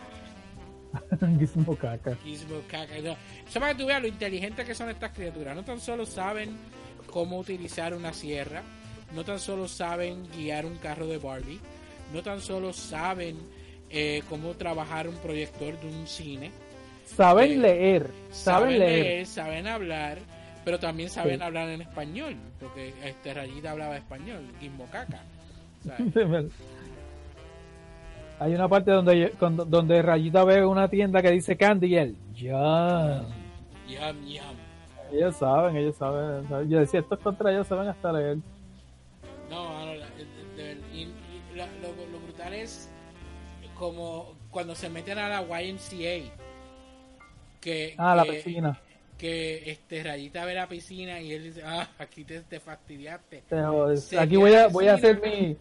Gizmo 1.39 1.76
caca. 1.76 2.15
Gizmo 2.23 2.61
caca. 2.69 2.93
No, 3.03 3.15
Eso 3.47 3.59
para 3.59 3.73
que 3.73 3.81
tú 3.81 3.88
veas 3.88 4.01
lo 4.01 4.07
inteligente 4.07 4.63
que 4.65 4.76
son 4.76 4.89
estas 4.89 5.11
criaturas. 5.11 5.55
No 5.55 5.63
tan 5.63 5.80
solo 5.80 6.05
saben 6.05 6.57
cómo 7.07 7.38
utilizar 7.39 7.93
una 7.93 8.13
sierra, 8.13 8.63
no 9.13 9.23
tan 9.23 9.39
solo 9.39 9.67
saben 9.67 10.23
guiar 10.35 10.65
un 10.65 10.77
carro 10.77 11.07
de 11.07 11.17
Barbie, 11.17 11.59
no 12.13 12.22
tan 12.22 12.41
solo 12.41 12.73
saben 12.73 13.38
eh, 13.89 14.23
cómo 14.30 14.53
trabajar 14.55 15.07
un 15.07 15.15
proyector 15.15 15.80
de 15.80 15.88
un 15.88 16.07
cine, 16.07 16.51
Saben 17.05 17.51
Eh, 17.51 17.57
leer, 17.57 18.09
saben, 18.31 18.63
saben 18.72 18.80
leer. 18.80 19.03
leer, 19.03 19.26
saben 19.27 19.67
hablar, 19.67 20.17
pero 20.65 20.80
también 20.80 21.07
saben 21.11 21.38
Sí. 21.38 21.43
hablar 21.43 21.69
en 21.69 21.81
español, 21.81 22.35
porque 22.59 22.93
este 23.03 23.31
Rayita 23.34 23.72
hablaba 23.72 23.95
español, 23.95 24.41
Gizmo 24.59 24.88
caca. 24.91 25.22
¿sabes? 25.85 26.01
Hay 28.39 28.53
una 28.53 28.67
parte 28.67 28.91
donde, 28.91 29.31
donde 29.67 30.01
Rayita 30.01 30.43
ve 30.43 30.65
una 30.65 30.89
tienda 30.89 31.21
que 31.21 31.31
dice 31.31 31.55
Candy 31.55 31.87
y 31.87 31.95
él, 31.95 32.15
ya. 32.33 33.23
Yum, 33.87 34.25
yum. 34.27 34.55
Ellos 35.13 35.35
saben, 35.37 35.75
ellos 35.77 35.95
saben. 35.95 36.45
Yo 36.69 36.79
decía, 36.79 36.99
estos 36.99 37.19
contra 37.19 37.51
ellos 37.51 37.67
saben 37.67 37.87
hasta 37.87 38.11
leer. 38.11 38.37
No, 39.49 39.93
la- 39.95 41.67
lo, 41.81 41.87
lo 42.11 42.19
brutal 42.19 42.53
es 42.53 42.89
como 43.75 44.33
cuando 44.51 44.75
se 44.75 44.89
meten 44.89 45.17
a 45.19 45.29
la 45.29 45.61
YMCA. 45.61 46.31
Que, 47.61 47.95
Ah, 47.97 48.15
la 48.15 48.25
piscina. 48.25 48.79
Que 49.17 49.71
este 49.71 50.03
Rayita 50.03 50.43
ve 50.43 50.53
la 50.55 50.67
piscina 50.67 51.21
y 51.21 51.31
él 51.31 51.43
dice, 51.43 51.61
ah, 51.65 51.87
aquí 51.99 52.25
te, 52.25 52.41
te 52.41 52.59
fastidiaste. 52.59 53.43
Aquí 54.19 54.35
voy 54.35 54.53
a, 54.53 54.67
voy 54.67 54.87
a 54.89 54.95
hacer 54.95 55.21
mi, 55.21 55.55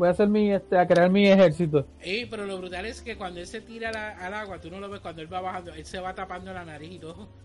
voy 0.00 0.08
a 0.08 0.12
hacer 0.12 0.28
mi, 0.28 0.50
este, 0.50 0.78
a 0.78 0.86
crear 0.86 1.10
mi 1.10 1.28
ejército. 1.28 1.86
Ey, 2.00 2.24
pero 2.24 2.46
lo 2.46 2.56
brutal 2.56 2.86
es 2.86 3.02
que 3.02 3.16
cuando 3.18 3.38
él 3.38 3.46
se 3.46 3.60
tira 3.60 3.92
la- 3.92 4.16
al 4.16 4.32
agua, 4.32 4.58
tú 4.58 4.70
no 4.70 4.80
lo 4.80 4.88
ves 4.88 5.00
cuando 5.00 5.20
él 5.20 5.30
va 5.30 5.42
bajando, 5.42 5.74
él 5.74 5.84
se 5.84 6.00
va 6.00 6.14
tapando 6.14 6.52
la 6.54 6.64
nariz 6.64 6.92
y 6.92 6.98
todo. 6.98 7.28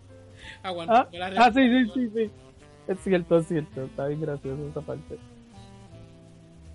Ah, 0.62 0.68
Aguantando 0.68 1.18
la 1.18 1.26
ah, 1.26 1.50
sí, 1.52 1.68
sí, 1.68 1.90
sí, 1.94 2.10
sí. 2.14 2.30
Es 2.88 2.98
cierto, 3.00 3.38
es 3.38 3.48
cierto. 3.48 3.84
Está 3.84 4.06
bien 4.06 4.20
gracioso 4.20 4.68
esa 4.68 4.80
parte. 4.80 5.18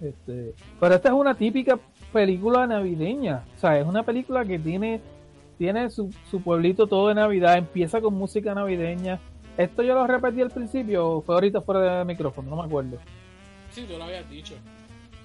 Este, 0.01 0.53
pero 0.79 0.95
esta 0.95 1.09
es 1.09 1.13
una 1.15 1.35
típica 1.35 1.79
película 2.11 2.65
navideña. 2.67 3.43
O 3.55 3.59
sea, 3.59 3.79
es 3.79 3.85
una 3.85 4.03
película 4.03 4.43
que 4.45 4.59
tiene, 4.59 4.99
tiene 5.57 5.89
su, 5.89 6.13
su 6.29 6.41
pueblito 6.41 6.87
todo 6.87 7.07
de 7.09 7.15
Navidad. 7.15 7.57
Empieza 7.57 8.01
con 8.01 8.13
música 8.15 8.53
navideña. 8.53 9.19
Esto 9.57 9.83
yo 9.83 9.93
lo 9.93 10.07
repetí 10.07 10.41
al 10.41 10.49
principio 10.51 11.07
o 11.07 11.21
fue 11.21 11.35
ahorita 11.35 11.61
fuera 11.61 11.99
de 11.99 12.05
micrófono, 12.05 12.49
no 12.49 12.55
me 12.57 12.63
acuerdo. 12.63 12.97
Sí, 13.71 13.85
tú 13.87 13.97
lo 13.97 14.03
habías 14.05 14.29
dicho. 14.29 14.55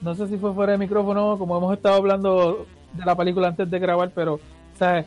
No 0.00 0.14
sé 0.14 0.28
si 0.28 0.36
fue 0.36 0.52
fuera 0.52 0.72
de 0.72 0.78
micrófono, 0.78 1.38
como 1.38 1.56
hemos 1.56 1.74
estado 1.74 1.96
hablando 1.96 2.66
de 2.92 3.04
la 3.04 3.16
película 3.16 3.48
antes 3.48 3.70
de 3.70 3.78
grabar, 3.78 4.10
pero, 4.14 4.40
sea, 4.78 5.04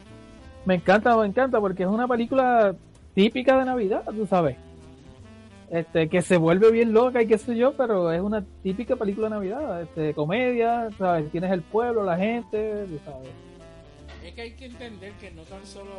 me 0.65 0.75
encanta, 0.75 1.15
me 1.15 1.25
encanta, 1.25 1.59
porque 1.59 1.83
es 1.83 1.89
una 1.89 2.07
película 2.07 2.75
típica 3.13 3.57
de 3.57 3.65
Navidad, 3.65 4.03
tú 4.05 4.25
sabes. 4.25 4.57
Este, 5.69 6.09
que 6.09 6.23
se 6.23 6.37
vuelve 6.37 6.71
bien 6.71 6.93
loca 6.93 7.21
y 7.21 7.27
qué 7.27 7.37
sé 7.37 7.55
yo, 7.55 7.73
pero 7.77 8.11
es 8.11 8.21
una 8.21 8.43
típica 8.63 8.95
película 8.95 9.27
de 9.27 9.35
Navidad, 9.35 9.83
este, 9.83 10.15
comedia, 10.15 10.89
sabes, 10.97 11.29
tienes 11.31 11.51
el 11.51 11.61
pueblo, 11.61 12.03
la 12.03 12.17
gente, 12.17 12.85
tú 12.87 12.99
sabes. 13.05 13.29
Es 14.25 14.33
que 14.33 14.41
hay 14.41 14.51
que 14.51 14.65
entender 14.65 15.13
que 15.13 15.29
no 15.31 15.43
tan 15.43 15.63
solo 15.65 15.91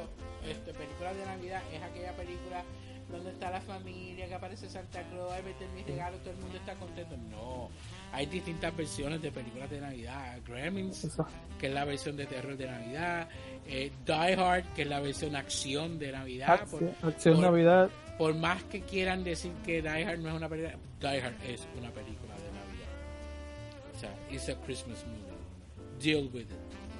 este, 0.48 0.72
películas 0.72 1.16
de 1.16 1.24
Navidad 1.24 1.62
es 1.72 1.82
aquella 1.82 2.12
película 2.16 2.64
donde 3.10 3.30
está 3.30 3.50
la 3.50 3.60
familia, 3.60 4.26
que 4.26 4.34
aparece 4.34 4.68
Santa 4.68 5.02
Claus, 5.10 5.32
ay, 5.32 5.42
meter 5.42 5.68
mis 5.74 5.86
regalos, 5.86 6.20
todo 6.20 6.32
el 6.32 6.40
mundo 6.40 6.56
está 6.56 6.74
contento. 6.74 7.16
No, 7.30 7.68
hay 8.12 8.26
distintas 8.26 8.76
versiones 8.76 9.22
de 9.22 9.30
películas 9.30 9.70
de 9.70 9.80
Navidad. 9.80 10.38
Gremlins, 10.46 11.08
que 11.58 11.68
es 11.68 11.72
la 11.72 11.84
versión 11.84 12.16
de 12.16 12.26
terror 12.26 12.56
de 12.56 12.66
Navidad. 12.66 13.28
Eh, 13.66 13.92
Die 14.06 14.34
Hard, 14.34 14.64
que 14.74 14.82
es 14.82 14.88
la 14.88 15.00
versión 15.00 15.36
acción 15.36 15.98
de 15.98 16.12
Navidad. 16.12 16.60
Por- 16.68 16.82
Acción, 16.82 16.94
acción 17.02 17.34
por- 17.36 17.44
Navidad. 17.44 17.90
por 18.18 18.34
más 18.34 18.62
que 18.64 18.80
quieran 18.82 19.22
decir 19.24 19.52
que 19.64 19.80
Die 19.82 19.88
Hard 20.04 20.18
no 20.18 20.28
es 20.30 20.34
una 20.34 20.48
película, 20.48 20.76
Die 21.00 21.20
Hard 21.22 21.34
es 21.46 21.66
una 21.78 21.90
película 21.90 22.34
de 22.34 22.50
Navidad. 22.50 23.94
O 23.94 23.98
sea, 23.98 24.14
it's 24.30 24.48
a 24.48 24.54
Christmas 24.66 25.04
movie. 25.06 26.00
Deal 26.00 26.28
with 26.32 26.42
it. 26.42 26.50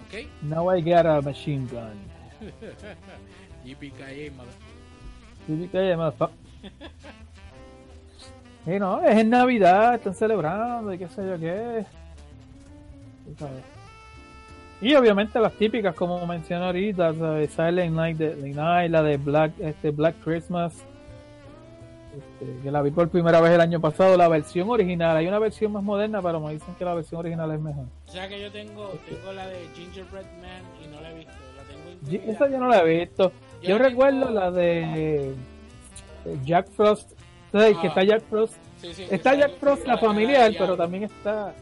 ¿Ok? 0.07 0.29
Now 0.43 0.73
I 0.77 0.81
got 0.83 1.07
a 1.07 1.21
machine 1.23 1.67
gun. 1.67 1.99
Yippee 3.65 4.31
mother. 4.31 4.53
Típica 5.47 5.83
y 5.83 5.97
motherfucker. 5.97 6.37
Y 8.67 8.79
no, 8.79 9.01
es 9.03 9.17
en 9.17 9.31
Navidad, 9.31 9.95
están 9.95 10.15
celebrando 10.15 10.93
y 10.93 10.99
qué 10.99 11.09
sé 11.09 11.27
yo 11.27 11.39
qué. 11.39 11.85
Y 14.81 14.95
obviamente 14.95 15.39
las 15.41 15.53
típicas, 15.55 15.95
como 15.95 16.27
mencioné 16.27 16.65
ahorita, 16.67 17.15
¿sabes? 17.15 17.51
Silent 17.53 17.95
Night, 17.95 18.19
Night, 18.19 18.91
la 18.91 19.03
de 19.03 19.17
Black, 19.19 19.53
este, 19.61 19.91
Black 19.91 20.17
Christmas, 20.25 20.75
este, 22.17 22.63
que 22.63 22.71
la 22.71 22.81
vi 22.81 22.91
por 22.91 23.09
primera 23.11 23.41
vez 23.43 23.53
el 23.53 23.61
año 23.61 23.79
pasado, 23.81 24.17
la 24.17 24.29
versión 24.29 24.71
original. 24.71 25.17
Hay 25.17 25.27
una 25.27 25.39
versión 25.39 25.73
más 25.73 25.83
moderna, 25.83 26.23
pero 26.23 26.41
me 26.41 26.53
dicen 26.55 26.75
que 26.77 26.85
la 26.85 26.95
versión 26.95 27.21
original 27.21 27.51
es 27.53 27.61
mejor. 27.61 27.85
O 28.09 28.11
sea 28.11 28.27
que 28.29 28.41
yo 28.41 28.51
tengo, 28.51 28.89
tengo 29.09 29.33
la 29.35 29.47
de 29.47 29.67
Gingerbread 29.75 30.25
Man 30.41 30.63
y 30.83 30.87
no 30.95 31.01
la 31.01 31.11
he 31.11 31.15
visto. 31.15 31.33
La 31.57 32.11
tengo 32.15 32.33
esa 32.33 32.49
yo 32.51 32.59
no 32.59 32.69
la 32.69 32.79
he 32.81 32.99
visto. 33.01 33.33
Yo 33.63 33.69
Yo 33.69 33.77
tengo- 33.77 33.89
recuerdo 33.91 34.31
la 34.31 34.51
de 34.51 35.35
de 36.25 36.39
Jack 36.45 36.69
Frost. 36.71 37.13
¿Sabes? 37.53 37.77
Que 37.79 37.87
Ah. 37.87 37.89
está 37.89 38.05
Jack 38.05 38.23
Frost. 38.29 38.55
Sí, 38.81 38.95
sí, 38.95 39.05
que 39.07 39.15
Está 39.15 39.35
Jack 39.35 39.59
Frost, 39.59 39.87
la 39.87 39.95
de 39.97 40.01
familiar, 40.01 40.51
diablo. 40.51 40.59
pero 40.59 40.77
también 40.77 41.05
está. 41.05 41.55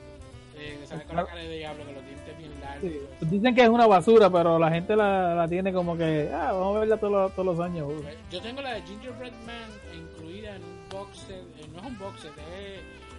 Sí, 0.56 0.78
que 0.80 0.86
sale 0.86 1.04
con 1.04 1.16
la 1.16 1.24
cara 1.26 1.40
de 1.40 1.56
diablo, 1.58 1.84
con 1.84 1.94
los 1.94 2.04
dientes 2.04 2.38
bien 2.38 2.52
largos. 2.60 2.80
sí. 3.20 3.26
Dicen 3.26 3.54
que 3.54 3.62
es 3.62 3.68
una 3.68 3.86
basura, 3.86 4.30
pero 4.30 4.58
la 4.58 4.70
gente 4.70 4.94
la, 4.96 5.34
la 5.34 5.48
tiene 5.48 5.72
como 5.72 5.96
que. 5.96 6.30
Ah, 6.32 6.52
vamos 6.52 6.76
a 6.76 6.80
verla 6.80 6.96
todos 6.96 7.12
los, 7.12 7.32
todos 7.32 7.46
los 7.46 7.60
años. 7.60 7.92
Pues, 8.02 8.16
Yo 8.30 8.40
tengo 8.40 8.60
la 8.62 8.74
de 8.74 8.82
Gingerbread 8.82 9.32
Man 9.46 9.70
incluida 9.96 10.54
en 10.56 10.62
un 10.62 10.88
box 10.90 11.18
set, 11.18 11.36
eh, 11.58 11.66
no 11.74 11.80
es 11.80 11.86
un 11.86 11.98
box 11.98 12.20
set, 12.22 12.32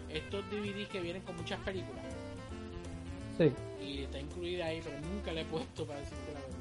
es 0.09 0.17
estos 0.17 0.43
DVDs 0.49 0.87
que 0.89 0.99
vienen 1.01 1.21
con 1.23 1.35
muchas 1.35 1.59
películas. 1.59 2.03
Sí. 3.37 3.51
Y 3.81 4.03
está 4.03 4.19
incluida 4.19 4.65
ahí, 4.65 4.81
pero 4.83 4.97
nunca 5.13 5.31
la 5.31 5.41
he 5.41 5.45
puesto 5.45 5.85
para 5.85 5.99
decirte 5.99 6.33
la 6.33 6.39
verdad. 6.39 6.55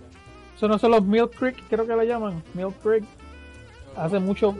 Eso 0.56 0.68
no 0.68 0.78
son 0.78 0.90
los 0.90 1.02
Milk 1.04 1.34
Creek, 1.36 1.56
creo 1.68 1.86
que 1.86 1.94
la 1.96 2.04
llaman. 2.04 2.42
Milk 2.54 2.74
Creek. 2.82 3.04
Hace 3.96 4.18
mucho. 4.18 4.56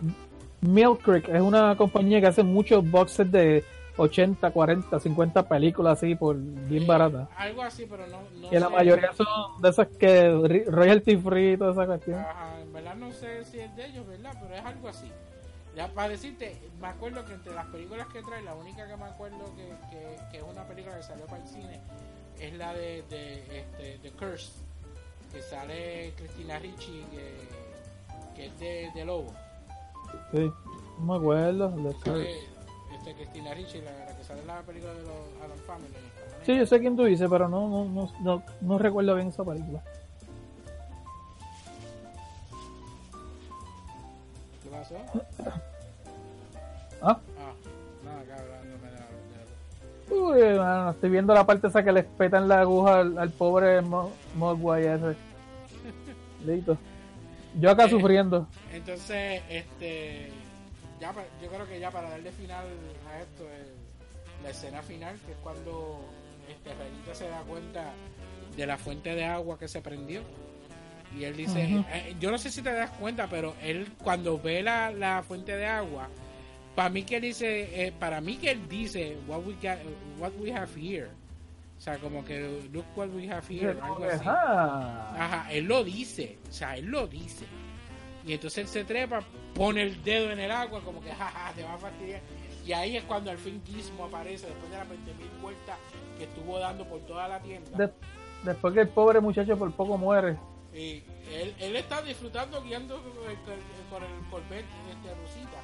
Milk 0.60 1.02
Creek 1.02 1.28
es 1.28 1.40
una 1.40 1.76
compañía 1.76 2.20
que 2.20 2.26
hace 2.26 2.42
muchos 2.42 2.88
boxes 2.88 3.30
de 3.30 3.64
80, 3.96 4.50
40, 4.50 5.00
50 5.00 5.48
películas 5.48 5.98
así 5.98 6.14
por 6.14 6.36
bien 6.36 6.86
baratas. 6.86 7.28
Algo 7.36 7.62
así, 7.62 7.86
pero 7.88 8.06
no, 8.06 8.22
no 8.40 8.50
Que 8.50 8.60
la 8.60 8.68
mayoría 8.68 9.12
son 9.12 9.26
de 9.60 9.68
esas 9.68 9.88
que 9.88 10.64
royalty 10.66 11.16
free 11.16 11.52
y 11.52 11.56
toda 11.56 11.72
esa 11.72 11.86
cuestión. 11.86 12.20
Ajá, 12.20 12.60
en 12.60 12.72
verdad 12.72 12.94
no 12.94 13.10
sé 13.12 13.44
si 13.44 13.60
es 13.60 13.74
de 13.76 13.86
ellos, 13.86 14.06
¿verdad? 14.06 14.32
Pero 14.40 14.54
es 14.54 14.64
algo 14.64 14.88
así. 14.88 15.10
Ya 15.76 15.88
para 15.88 16.08
decirte, 16.08 16.56
me 16.80 16.88
acuerdo 16.88 17.24
que 17.24 17.34
entre 17.34 17.54
las 17.54 17.66
películas 17.66 18.06
que 18.08 18.22
trae, 18.22 18.42
la 18.42 18.54
única 18.54 18.86
que 18.86 18.96
me 18.96 19.04
acuerdo 19.04 19.44
que, 19.56 19.68
que, 19.90 20.16
que 20.30 20.36
es 20.38 20.42
una 20.42 20.64
película 20.64 20.96
que 20.96 21.02
salió 21.02 21.26
para 21.26 21.42
el 21.42 21.48
cine 21.48 21.80
es 22.40 22.52
la 22.54 22.72
de, 22.72 23.04
de 23.10 23.60
este, 23.60 23.98
The 24.02 24.10
Curse, 24.12 24.52
que 25.32 25.42
sale 25.42 26.12
Cristina 26.16 26.58
Ricci, 26.58 27.04
que, 27.10 28.36
que 28.36 28.46
es 28.46 28.58
de, 28.58 28.90
de 28.94 29.04
Lobo. 29.04 29.32
Sí, 30.32 30.52
no 31.00 31.04
me 31.04 31.16
acuerdo. 31.16 31.74
este, 31.90 33.14
Cristina 33.14 33.54
Ricci, 33.54 33.80
la, 33.80 33.90
la 34.06 34.16
que 34.16 34.24
sale 34.24 34.40
en 34.40 34.46
la 34.46 34.60
película 34.62 34.92
de 34.92 35.02
los 35.02 35.10
Adam 35.42 35.58
Family. 35.66 35.94
Sí, 36.44 36.56
yo 36.56 36.66
sé 36.66 36.78
quién 36.80 36.96
tú 36.96 37.04
dices, 37.04 37.28
pero 37.30 37.48
no, 37.48 37.68
no, 37.68 37.84
no, 37.86 38.12
no, 38.20 38.42
no 38.60 38.78
recuerdo 38.78 39.14
bien 39.14 39.28
esa 39.28 39.44
película. 39.44 39.82
¿Qué 44.62 44.70
pasó? 44.70 44.94
¿Ah? 47.02 47.18
Ah, 47.38 47.52
nada, 48.04 48.20
acá 48.20 48.36
hablándome 48.42 48.90
de 48.90 48.98
la- 48.98 50.50
Uy, 50.54 50.58
mano, 50.58 50.90
estoy 50.90 51.10
viendo 51.10 51.32
la 51.34 51.44
parte 51.46 51.68
esa 51.68 51.82
que 51.84 51.92
le 51.92 52.02
petan 52.02 52.48
la 52.48 52.60
aguja 52.60 53.00
al, 53.00 53.18
al 53.18 53.30
pobre 53.30 53.80
Mo- 53.82 54.12
Mogwai 54.36 54.84
ese. 54.86 55.16
Listo. 56.46 56.76
Yo 57.54 57.70
acá 57.70 57.86
Eh, 57.86 57.90
sufriendo. 57.90 58.48
Entonces, 58.72 59.42
este, 59.48 60.28
ya 61.00 61.12
yo 61.42 61.48
creo 61.48 61.66
que 61.66 61.80
ya 61.80 61.90
para 61.90 62.10
darle 62.10 62.30
final 62.32 62.66
a 63.10 63.20
esto, 63.20 63.44
la 64.42 64.50
escena 64.50 64.82
final, 64.82 65.16
que 65.26 65.32
es 65.32 65.38
cuando 65.38 66.00
este 66.48 66.74
Rayita 66.74 67.14
se 67.14 67.28
da 67.28 67.40
cuenta 67.42 67.92
de 68.56 68.66
la 68.66 68.76
fuente 68.78 69.14
de 69.14 69.24
agua 69.24 69.58
que 69.58 69.68
se 69.68 69.80
prendió. 69.80 70.22
Y 71.16 71.24
él 71.24 71.36
dice, 71.36 71.84
eh, 71.92 72.14
yo 72.20 72.30
no 72.30 72.36
sé 72.38 72.50
si 72.50 72.60
te 72.60 72.70
das 72.72 72.90
cuenta, 72.90 73.28
pero 73.28 73.54
él 73.62 73.88
cuando 74.02 74.38
ve 74.38 74.62
la, 74.62 74.90
la 74.90 75.22
fuente 75.22 75.56
de 75.56 75.64
agua, 75.66 76.08
para 76.76 76.90
mí 76.90 77.02
que 77.02 77.16
él 77.16 77.22
dice, 77.22 77.86
eh, 77.86 77.92
para 77.98 78.20
mí 78.20 78.36
que 78.36 78.50
él 78.50 78.68
dice, 78.68 79.16
what 79.26 79.40
we, 79.44 79.54
got, 79.54 79.78
what 80.18 80.32
we 80.38 80.52
have 80.52 80.68
here. 80.76 81.08
O 81.78 81.80
sea, 81.80 81.96
como 81.98 82.24
que, 82.24 82.68
look 82.72 82.84
what 82.96 83.08
we 83.08 83.30
have 83.30 83.44
here, 83.48 83.78
algo 83.80 84.04
así. 84.04 84.26
Ajá. 84.26 85.46
Él 85.52 85.64
lo 85.66 85.84
dice, 85.84 86.38
o 86.48 86.52
sea, 86.52 86.76
él 86.76 86.86
lo 86.86 87.06
dice. 87.06 87.46
Y 88.26 88.32
entonces 88.32 88.58
él 88.64 88.68
se 88.68 88.84
trepa, 88.84 89.20
pone 89.54 89.82
el 89.82 90.02
dedo 90.02 90.30
en 90.32 90.40
el 90.40 90.50
agua, 90.50 90.80
como 90.82 91.00
que 91.00 91.10
jaja, 91.14 91.52
te 91.54 91.62
va 91.62 91.74
a 91.74 91.78
fastidiar. 91.78 92.20
Y 92.66 92.72
ahí 92.72 92.96
es 92.96 93.04
cuando 93.04 93.30
al 93.30 93.38
fin 93.38 93.62
Gizmo 93.64 94.04
aparece, 94.06 94.46
después 94.46 94.70
de 94.70 94.76
las 94.76 94.86
20.000 94.88 95.40
vueltas 95.40 95.78
que 96.18 96.24
estuvo 96.24 96.58
dando 96.58 96.84
por 96.84 97.00
toda 97.06 97.28
la 97.28 97.40
tienda. 97.40 97.70
De- 97.78 97.92
después 98.42 98.74
que 98.74 98.80
el 98.80 98.88
pobre 98.88 99.20
muchacho 99.20 99.56
por 99.56 99.72
poco 99.72 99.96
muere. 99.96 100.36
Y 100.74 101.02
él, 101.32 101.54
él 101.58 101.76
está 101.76 102.02
disfrutando 102.02 102.62
guiando 102.62 103.00
con 103.02 103.30
el, 103.30 103.38
Corvette 104.30 104.66
este, 104.90 105.14
Rosita. 105.14 105.58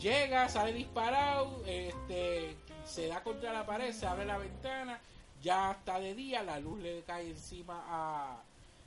Llega, 0.00 0.48
sale 0.48 0.72
disparado, 0.72 1.62
este, 1.66 2.56
se 2.84 3.08
da 3.08 3.22
contra 3.22 3.52
la 3.52 3.66
pared, 3.66 3.92
se 3.92 4.06
abre 4.06 4.24
la 4.24 4.38
ventana, 4.38 5.00
ya 5.44 5.72
está 5.72 6.00
de 6.00 6.14
día, 6.14 6.42
la 6.42 6.58
luz 6.58 6.80
le 6.80 7.02
cae 7.02 7.28
encima 7.30 7.84
a, 7.86 8.42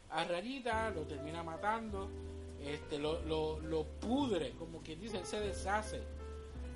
a 0.10 0.24
Rayita, 0.26 0.90
lo 0.90 1.02
termina 1.04 1.44
matando, 1.44 2.10
este, 2.66 2.98
lo, 2.98 3.22
lo, 3.22 3.60
lo 3.60 3.84
pudre, 3.84 4.52
como 4.58 4.80
quien 4.80 5.00
dice, 5.00 5.20
él 5.20 5.26
se 5.26 5.40
deshace. 5.40 6.02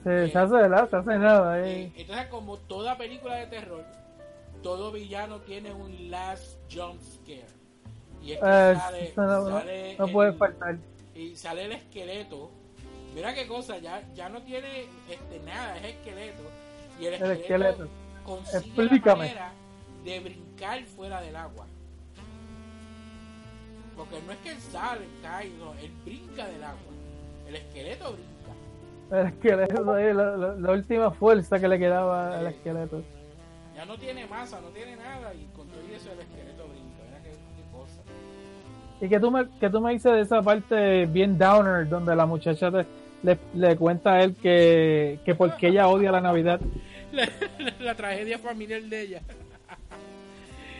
Se, 0.03 0.25
Eh, 0.25 0.29
se 0.31 0.37
hace 0.37 0.55
de 0.55 0.69
la, 0.69 0.87
se 0.87 0.95
hace 0.95 1.17
nada. 1.17 1.59
Eh, 1.67 1.91
entonces, 1.95 2.27
como 2.27 2.57
toda 2.57 2.95
película 2.97 3.35
de 3.37 3.47
terror, 3.47 3.83
todo 4.61 4.91
villano 4.91 5.39
tiene 5.39 5.73
un 5.73 6.11
last 6.11 6.57
jump 6.71 7.01
scare. 7.01 7.45
Y 8.21 8.33
es 8.33 8.39
que 8.39 8.45
Eh, 8.45 8.75
sale, 8.75 9.13
no, 9.17 9.49
sale 9.49 9.95
no 9.97 10.05
el- 10.05 10.11
puede 10.13 10.33
faltar. 10.33 10.77
y 11.15 11.35
sale 11.35 11.65
el 11.65 11.71
esqueleto. 11.71 12.51
Mira 13.15 13.33
qué 13.33 13.47
cosa, 13.47 13.79
ya, 13.79 14.01
ya 14.13 14.29
no 14.29 14.41
tiene 14.43 14.85
este, 15.09 15.39
nada, 15.45 15.77
es 15.77 15.85
esqueleto. 15.85 16.43
Y 16.99 17.05
el 17.07 17.13
esqueleto, 17.15 17.41
esqueleto. 17.41 17.87
consigue 18.23 18.57
Explícame. 18.59 19.05
la 19.05 19.15
manera 19.15 19.53
de 20.03 20.19
brincar 20.19 20.83
fuera 20.85 21.21
del 21.21 21.35
agua. 21.35 21.65
Porque 23.95 24.15
no 24.25 24.31
es 24.31 24.37
que 24.39 24.49
él 24.51 24.59
sale, 24.59 25.05
cae, 25.21 25.49
no, 25.59 25.73
él 25.75 25.91
brinca 26.05 26.47
del 26.47 26.63
agua. 26.63 26.79
El 27.47 27.55
esqueleto 27.55 28.13
brinca. 28.13 29.19
El 29.19 29.27
esqueleto, 29.27 29.97
eh, 29.97 30.13
la, 30.13 30.37
la- 30.37 30.55
la 30.55 30.71
última 30.71 31.11
fuerza 31.11 31.59
que 31.59 31.67
le 31.67 31.77
quedaba 31.77 32.37
al 32.39 32.47
esqueleto. 32.47 33.03
Ya 33.75 33.85
no 33.85 33.97
tiene 33.97 34.25
masa, 34.27 34.59
no 34.61 34.69
tiene 34.69 34.95
nada. 34.95 35.33
Y 35.33 35.45
con 35.55 35.67
todo 35.67 35.81
eso 35.93 36.11
el 36.13 36.19
esqueleto 36.19 36.67
brinca. 36.67 37.03
Mira 37.07 37.21
qué, 37.23 37.29
qué 37.31 37.71
cosa. 37.77 38.01
Y 39.01 39.09
que 39.09 39.19
tú 39.19 39.29
me, 39.31 39.49
que 39.59 39.69
tú 39.69 39.81
me 39.81 39.91
dices 39.93 40.13
de 40.13 40.21
esa 40.21 40.41
parte 40.41 41.05
bien 41.07 41.37
downer, 41.37 41.87
donde 41.89 42.15
la 42.15 42.25
muchacha 42.25 42.71
te- 42.71 42.85
le, 43.23 43.37
le 43.53 43.75
cuenta 43.75 44.13
a 44.13 44.23
él 44.23 44.35
que, 44.35 45.19
que 45.25 45.35
porque 45.35 45.67
ella 45.67 45.87
odia 45.89 46.11
la 46.11 46.21
Navidad, 46.21 46.59
La, 47.11 47.25
la- 47.59 47.73
la 47.79 47.95
tragedia 47.95 48.39
familiar 48.39 48.81
de 48.83 49.01
ella. 49.01 49.21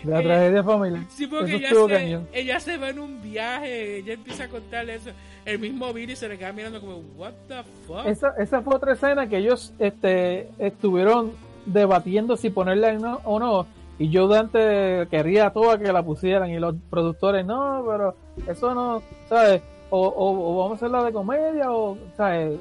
La 0.03 0.19
Eh, 0.19 0.23
tragedia 0.23 0.64
familiar. 0.64 1.03
Sí, 1.10 1.28
porque 1.28 1.56
ella 1.56 1.69
se, 1.69 2.19
ella 2.34 2.60
se 2.60 2.78
va 2.78 2.90
en 2.90 2.99
un 2.99 3.22
viaje, 3.22 3.98
ella 3.98 4.14
empieza 4.14 4.44
a 4.45 4.48
contarle 4.48 4.95
eso. 4.95 5.10
El 5.45 5.60
mismo 5.60 5.91
Billy 5.94 6.15
se 6.15 6.28
le 6.30 6.38
queda 6.38 6.52
mirando 6.53 6.80
como, 6.80 6.98
what 7.18 7.34
the 7.48 7.64
fuck? 7.88 8.06
Esa, 8.06 8.34
esa 8.38 8.61
fue 8.61 8.76
otra 8.76 8.94
escena 8.94 9.28
que 9.28 9.38
ellos 9.38 9.73
este, 9.80 10.49
estuvieron 10.60 11.32
debatiendo 11.65 12.38
si 12.38 12.49
ponerla 12.49 12.94
no- 12.94 13.22
o 13.26 13.40
no. 13.40 13.68
Y 13.99 14.10
yo 14.10 14.28
de 14.28 14.40
antes 14.40 15.07
quería 15.10 15.48
a 15.48 15.53
todas 15.53 15.80
que 15.80 15.91
la 15.94 16.02
pusieran 16.03 16.49
y 16.49 16.57
los 16.60 16.76
productores, 16.90 17.45
no, 17.45 17.84
pero 17.88 18.15
eso 18.48 18.73
no, 18.73 19.02
¿sabes? 19.30 19.61
O, 19.91 20.07
o, 20.07 20.53
o 20.53 20.57
vamos 20.57 20.72
a 20.72 20.76
hacerla 20.76 21.03
de 21.03 21.11
comedia 21.11 21.72
o, 21.72 21.98
¿sabes? 22.18 22.57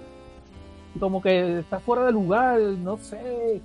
Como 0.99 1.23
que 1.23 1.61
está 1.61 1.79
fuera 1.79 2.05
de 2.05 2.13
lugar, 2.13 2.59
no 2.61 2.97
sé. 2.99 3.61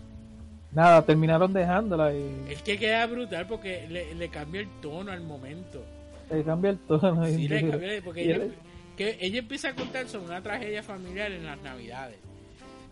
Nada, 0.75 1.01
terminaron 1.05 1.53
dejándola 1.53 2.13
y 2.13 2.45
Es 2.49 2.61
que 2.61 2.77
queda 2.77 3.05
brutal 3.07 3.47
porque 3.47 3.87
le, 3.89 4.13
le 4.13 4.29
cambia 4.29 4.61
el 4.61 4.67
tono 4.81 5.11
al 5.11 5.21
momento. 5.21 5.83
se 6.29 6.43
cambia 6.43 6.71
el 6.71 6.79
tono. 6.79 7.25
Sí, 7.25 7.43
y- 7.43 7.47
le 7.47 7.69
cambia, 7.69 7.89
porque 8.03 8.23
y 8.25 8.31
ella, 8.31 8.35
él- 8.43 8.53
que 8.97 9.17
ella 9.21 9.39
empieza 9.39 9.69
a 9.69 9.75
contar 9.75 10.07
sobre 10.07 10.25
una 10.27 10.41
tragedia 10.41 10.83
familiar 10.83 11.31
en 11.31 11.45
las 11.45 11.61
navidades. 11.61 12.17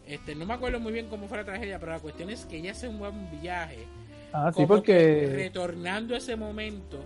Este, 0.08 0.34
no 0.36 0.46
me 0.46 0.54
acuerdo 0.54 0.80
muy 0.80 0.92
bien 0.94 1.08
cómo 1.08 1.28
fue 1.28 1.38
la 1.38 1.46
tragedia, 1.46 1.80
pero 1.80 1.92
la 1.94 2.00
cuestión 2.00 2.30
es 2.30 2.46
que 2.46 2.58
ella 2.58 2.72
hace 2.72 2.88
un 2.88 3.00
buen 3.00 3.14
viaje. 3.42 3.80
ah, 4.34 4.52
sí, 4.56 4.66
porque 4.66 5.30
retornando 5.34 6.16
a 6.16 6.18
ese 6.18 6.36
momento. 6.36 7.00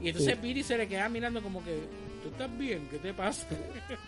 Y 0.00 0.08
entonces 0.08 0.34
Sí. 0.34 0.40
Billy 0.42 0.62
se 0.62 0.76
le 0.76 0.88
queda 0.88 1.08
mirando 1.08 1.40
como 1.42 1.62
que, 1.64 1.78
¿tú 2.22 2.28
estás 2.30 2.58
bien? 2.58 2.88
¿Qué 2.90 2.98
te 2.98 3.14
pasa? 3.14 3.46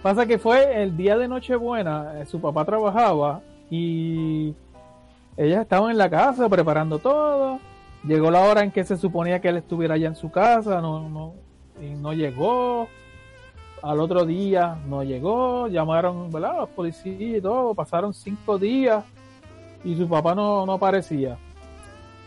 Pasa 0.02 0.26
que 0.26 0.38
fue 0.38 0.82
el 0.82 0.96
día 0.96 1.16
de 1.16 1.28
Nochebuena, 1.28 2.20
eh, 2.20 2.26
su 2.26 2.40
papá 2.40 2.64
trabajaba 2.64 3.40
y 3.70 4.52
ellas 5.36 5.62
estaban 5.62 5.90
en 5.90 5.98
la 5.98 6.08
casa 6.10 6.48
preparando 6.48 6.98
todo. 6.98 7.58
Llegó 8.04 8.30
la 8.30 8.40
hora 8.42 8.62
en 8.62 8.70
que 8.70 8.84
se 8.84 8.96
suponía 8.96 9.40
que 9.40 9.48
él 9.48 9.56
estuviera 9.56 9.94
allá 9.94 10.08
en 10.08 10.16
su 10.16 10.30
casa, 10.30 10.80
no, 10.80 11.08
no, 11.08 11.34
y 11.80 11.90
no 11.94 12.12
llegó. 12.12 12.86
Al 13.82 14.00
otro 14.00 14.24
día 14.24 14.76
no 14.88 15.02
llegó, 15.02 15.68
llamaron 15.68 16.30
¿verdad? 16.30 16.56
los 16.60 16.68
policías 16.70 17.38
y 17.38 17.40
todo, 17.40 17.74
pasaron 17.74 18.14
cinco 18.14 18.58
días 18.58 19.04
y 19.84 19.94
su 19.96 20.08
papá 20.08 20.34
no, 20.34 20.64
no 20.64 20.72
aparecía. 20.74 21.36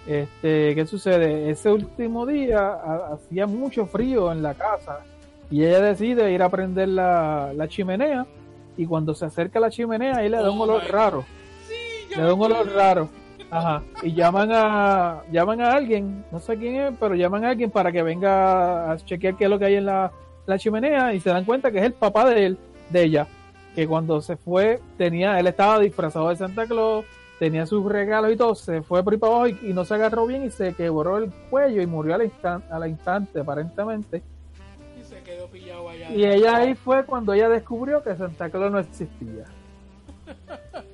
Este, 0.06 0.74
¿qué 0.76 0.86
sucede? 0.86 1.50
Ese 1.50 1.72
último 1.72 2.26
día 2.26 2.60
ha- 2.60 3.14
hacía 3.14 3.46
mucho 3.48 3.86
frío 3.88 4.32
en 4.32 4.42
la 4.42 4.54
casa 4.54 5.00
y 5.50 5.64
ella 5.64 5.82
decide 5.82 6.32
ir 6.32 6.42
a 6.44 6.50
prender 6.50 6.90
la, 6.90 7.52
la 7.56 7.68
chimenea 7.68 8.26
y 8.78 8.86
cuando 8.86 9.14
se 9.16 9.26
acerca 9.26 9.60
a 9.60 9.64
la 9.64 9.70
chimenea 9.70 10.18
ahí 10.18 10.30
le 10.30 10.38
da 10.38 10.50
un 10.52 10.60
Oh 10.60 10.64
olor 10.64 10.84
raro. 10.90 11.26
Le 12.18 12.24
da 12.24 12.34
un 12.34 12.42
olor 12.42 12.74
raro. 12.74 13.10
Ajá. 13.50 13.84
Y 14.02 14.14
llaman 14.14 14.50
a 14.52 15.22
llaman 15.32 15.62
a 15.62 15.72
alguien, 15.74 16.26
no 16.32 16.40
sé 16.40 16.58
quién 16.58 16.76
es, 16.76 16.94
pero 17.00 17.16
llaman 17.16 17.46
a 17.46 17.50
alguien 17.50 17.72
para 17.72 17.92
que 17.92 18.04
venga 18.04 18.92
a 18.92 18.98
chequear 18.98 19.36
qué 19.36 19.46
es 19.46 19.50
lo 19.50 19.60
que 19.60 19.66
hay 19.66 19.76
en 19.76 19.86
la, 19.86 20.12
la 20.46 20.58
chimenea 20.58 21.14
y 21.14 21.20
se 21.20 21.30
dan 21.30 21.46
cuenta 21.46 21.72
que 21.72 21.78
es 21.78 21.86
el 21.86 21.94
papá 21.94 22.30
de 22.30 22.46
él, 22.46 22.58
de 22.90 23.04
ella, 23.04 23.28
que 23.76 23.88
cuando 23.88 24.20
se 24.22 24.36
fue 24.36 24.80
tenía, 24.98 25.40
él 25.40 25.48
estaba 25.48 25.80
disfrazado 25.80 26.30
de 26.30 26.36
Santa 26.36 26.66
Claus, 26.66 27.06
tenía 27.40 27.66
sus 27.66 27.86
regalos 27.86 28.32
y 28.34 28.36
todo, 28.36 28.56
se 28.56 28.82
fue 28.82 29.04
por 29.04 29.14
ahí 29.14 29.20
para 29.20 29.34
abajo 29.34 29.48
y, 29.48 29.60
y 29.70 29.74
no 29.74 29.86
se 29.86 29.94
agarró 29.94 30.26
bien 30.26 30.44
y 30.44 30.50
se 30.50 30.74
quebró 30.74 31.18
el 31.18 31.32
cuello 31.50 31.82
y 31.82 31.86
murió 31.86 32.16
al 32.16 32.24
instante, 32.24 32.68
al 32.70 32.90
instante 32.90 33.40
aparentemente. 33.40 34.24
Y 35.00 35.04
se 35.04 35.22
quedó 35.22 35.48
pillado 35.48 35.88
allá. 35.88 36.10
Y 36.10 36.26
ella 36.26 36.58
ahí 36.58 36.76
fue 36.76 37.06
cuando 37.06 37.32
ella 37.34 37.48
descubrió 37.48 38.04
que 38.04 38.16
Santa 38.16 38.50
Claus 38.50 38.72
no 38.72 38.80
existía. 38.80 39.46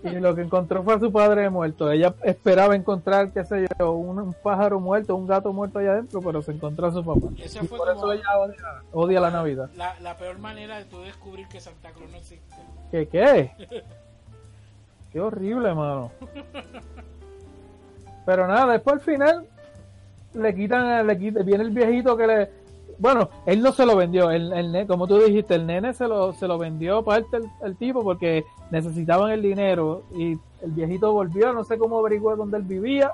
Y 0.03 0.10
lo 0.19 0.35
que 0.35 0.41
encontró 0.41 0.84
fue 0.84 0.95
a 0.95 0.99
su 0.99 1.11
padre 1.11 1.49
muerto. 1.49 1.89
Ella 1.89 2.14
esperaba 2.23 2.76
encontrar, 2.76 3.31
qué 3.31 3.43
sé 3.45 3.68
yo, 3.80 3.91
un, 3.93 4.19
un 4.19 4.34
pájaro 4.34 4.80
muerto, 4.80 5.15
un 5.15 5.26
gato 5.26 5.53
muerto 5.53 5.80
allá 5.80 5.93
adentro, 5.93 6.22
pero 6.22 6.41
se 6.41 6.51
encontró 6.51 6.88
a 6.88 6.91
su 6.91 7.03
papá. 7.03 7.27
Esa 7.38 7.64
Y 7.64 7.68
fue 7.68 7.77
por 7.77 7.89
eso 7.89 8.11
ella 8.11 8.38
odia, 8.38 8.55
odia 8.91 9.19
la 9.22 9.31
Navidad. 9.31 9.69
La, 9.76 9.97
la 10.01 10.18
peor 10.18 10.39
manera 10.39 10.77
de 10.77 10.85
tú 10.85 11.01
descubrir 11.01 11.47
que 11.47 11.61
Santa 11.61 11.91
Claus 11.91 12.11
no 12.11 12.18
existe. 12.18 12.55
¿Qué 12.91 13.07
qué? 13.07 13.51
Qué 15.14 15.22
horrible, 15.22 15.73
mano. 15.73 16.11
Pero 18.26 18.47
nada, 18.47 18.73
después 18.73 18.95
al 18.95 19.01
final 19.01 19.47
le 20.34 20.55
quitan, 20.55 21.05
le 21.05 21.18
quitan, 21.18 21.45
viene 21.45 21.64
el 21.64 21.69
viejito 21.69 22.18
que 22.18 22.27
le, 22.27 22.49
bueno, 23.03 23.30
él 23.45 23.61
no 23.61 23.73
se 23.73 23.85
lo 23.85 23.97
vendió, 23.97 24.31
el, 24.31 24.53
el 24.53 24.88
como 24.88 25.07
tú 25.07 25.17
dijiste, 25.17 25.55
el 25.55 25.67
nene 25.67 25.93
se 25.93 26.07
lo, 26.07 26.31
se 26.31 26.47
lo 26.47 26.57
vendió 26.57 27.03
parte 27.03 27.35
el, 27.35 27.43
el 27.61 27.75
tipo 27.75 28.01
porque 28.01 28.45
necesitaban 28.71 29.30
el 29.31 29.41
dinero 29.41 30.03
y 30.15 30.39
el 30.61 30.71
viejito 30.71 31.11
volvió, 31.11 31.51
no 31.51 31.65
sé 31.65 31.77
cómo 31.77 31.99
averiguó 31.99 32.34
dónde 32.38 32.55
él 32.55 32.63
vivía, 32.63 33.11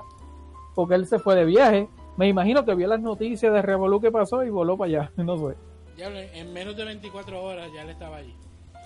porque 0.76 0.94
él 0.94 1.06
se 1.08 1.18
fue 1.18 1.34
de 1.34 1.44
viaje. 1.44 1.88
Me 2.16 2.28
imagino 2.28 2.64
que 2.64 2.76
vio 2.76 2.86
las 2.86 3.00
noticias 3.00 3.52
de 3.52 3.62
Revolú 3.62 4.00
que 4.00 4.12
pasó 4.12 4.44
y 4.44 4.50
voló 4.50 4.76
para 4.76 4.88
allá, 4.90 5.12
no 5.24 5.36
sé. 5.36 5.56
Ya 5.96 6.06
en 6.06 6.52
menos 6.52 6.76
de 6.76 6.84
24 6.84 7.42
horas 7.42 7.68
ya 7.74 7.82
él 7.82 7.88
estaba 7.88 8.18
allí. 8.18 8.36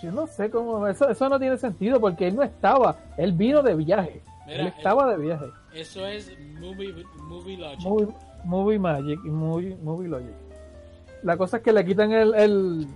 Yo 0.02 0.10
no 0.10 0.26
sé 0.26 0.48
cómo, 0.48 0.86
eso, 0.86 1.06
eso 1.10 1.28
no 1.28 1.39
tiene 1.39 1.59
sentido 1.59 2.01
porque 2.01 2.28
él 2.28 2.36
no 2.36 2.43
estaba, 2.43 2.97
él 3.18 3.32
vino 3.32 3.62
de 3.62 3.74
viaje, 3.74 4.22
Mira, 4.47 4.59
él 4.59 4.66
estaba 4.68 5.10
de 5.10 5.18
viaje. 5.18 5.44
Eso 5.74 6.06
es 6.06 6.32
movie, 6.59 6.94
movie 7.28 7.59
logic. 7.59 7.81
Movie, 7.81 8.09
movie 8.44 8.78
Magic 8.78 9.20
y 9.22 9.28
movie, 9.28 9.76
movie 9.82 10.09
Logic. 10.09 10.44
La 11.24 11.36
cosa 11.36 11.56
es 11.56 11.62
que 11.62 11.72
le 11.72 11.84
quitan 11.84 12.12
el, 12.12 12.34
el 12.34 12.86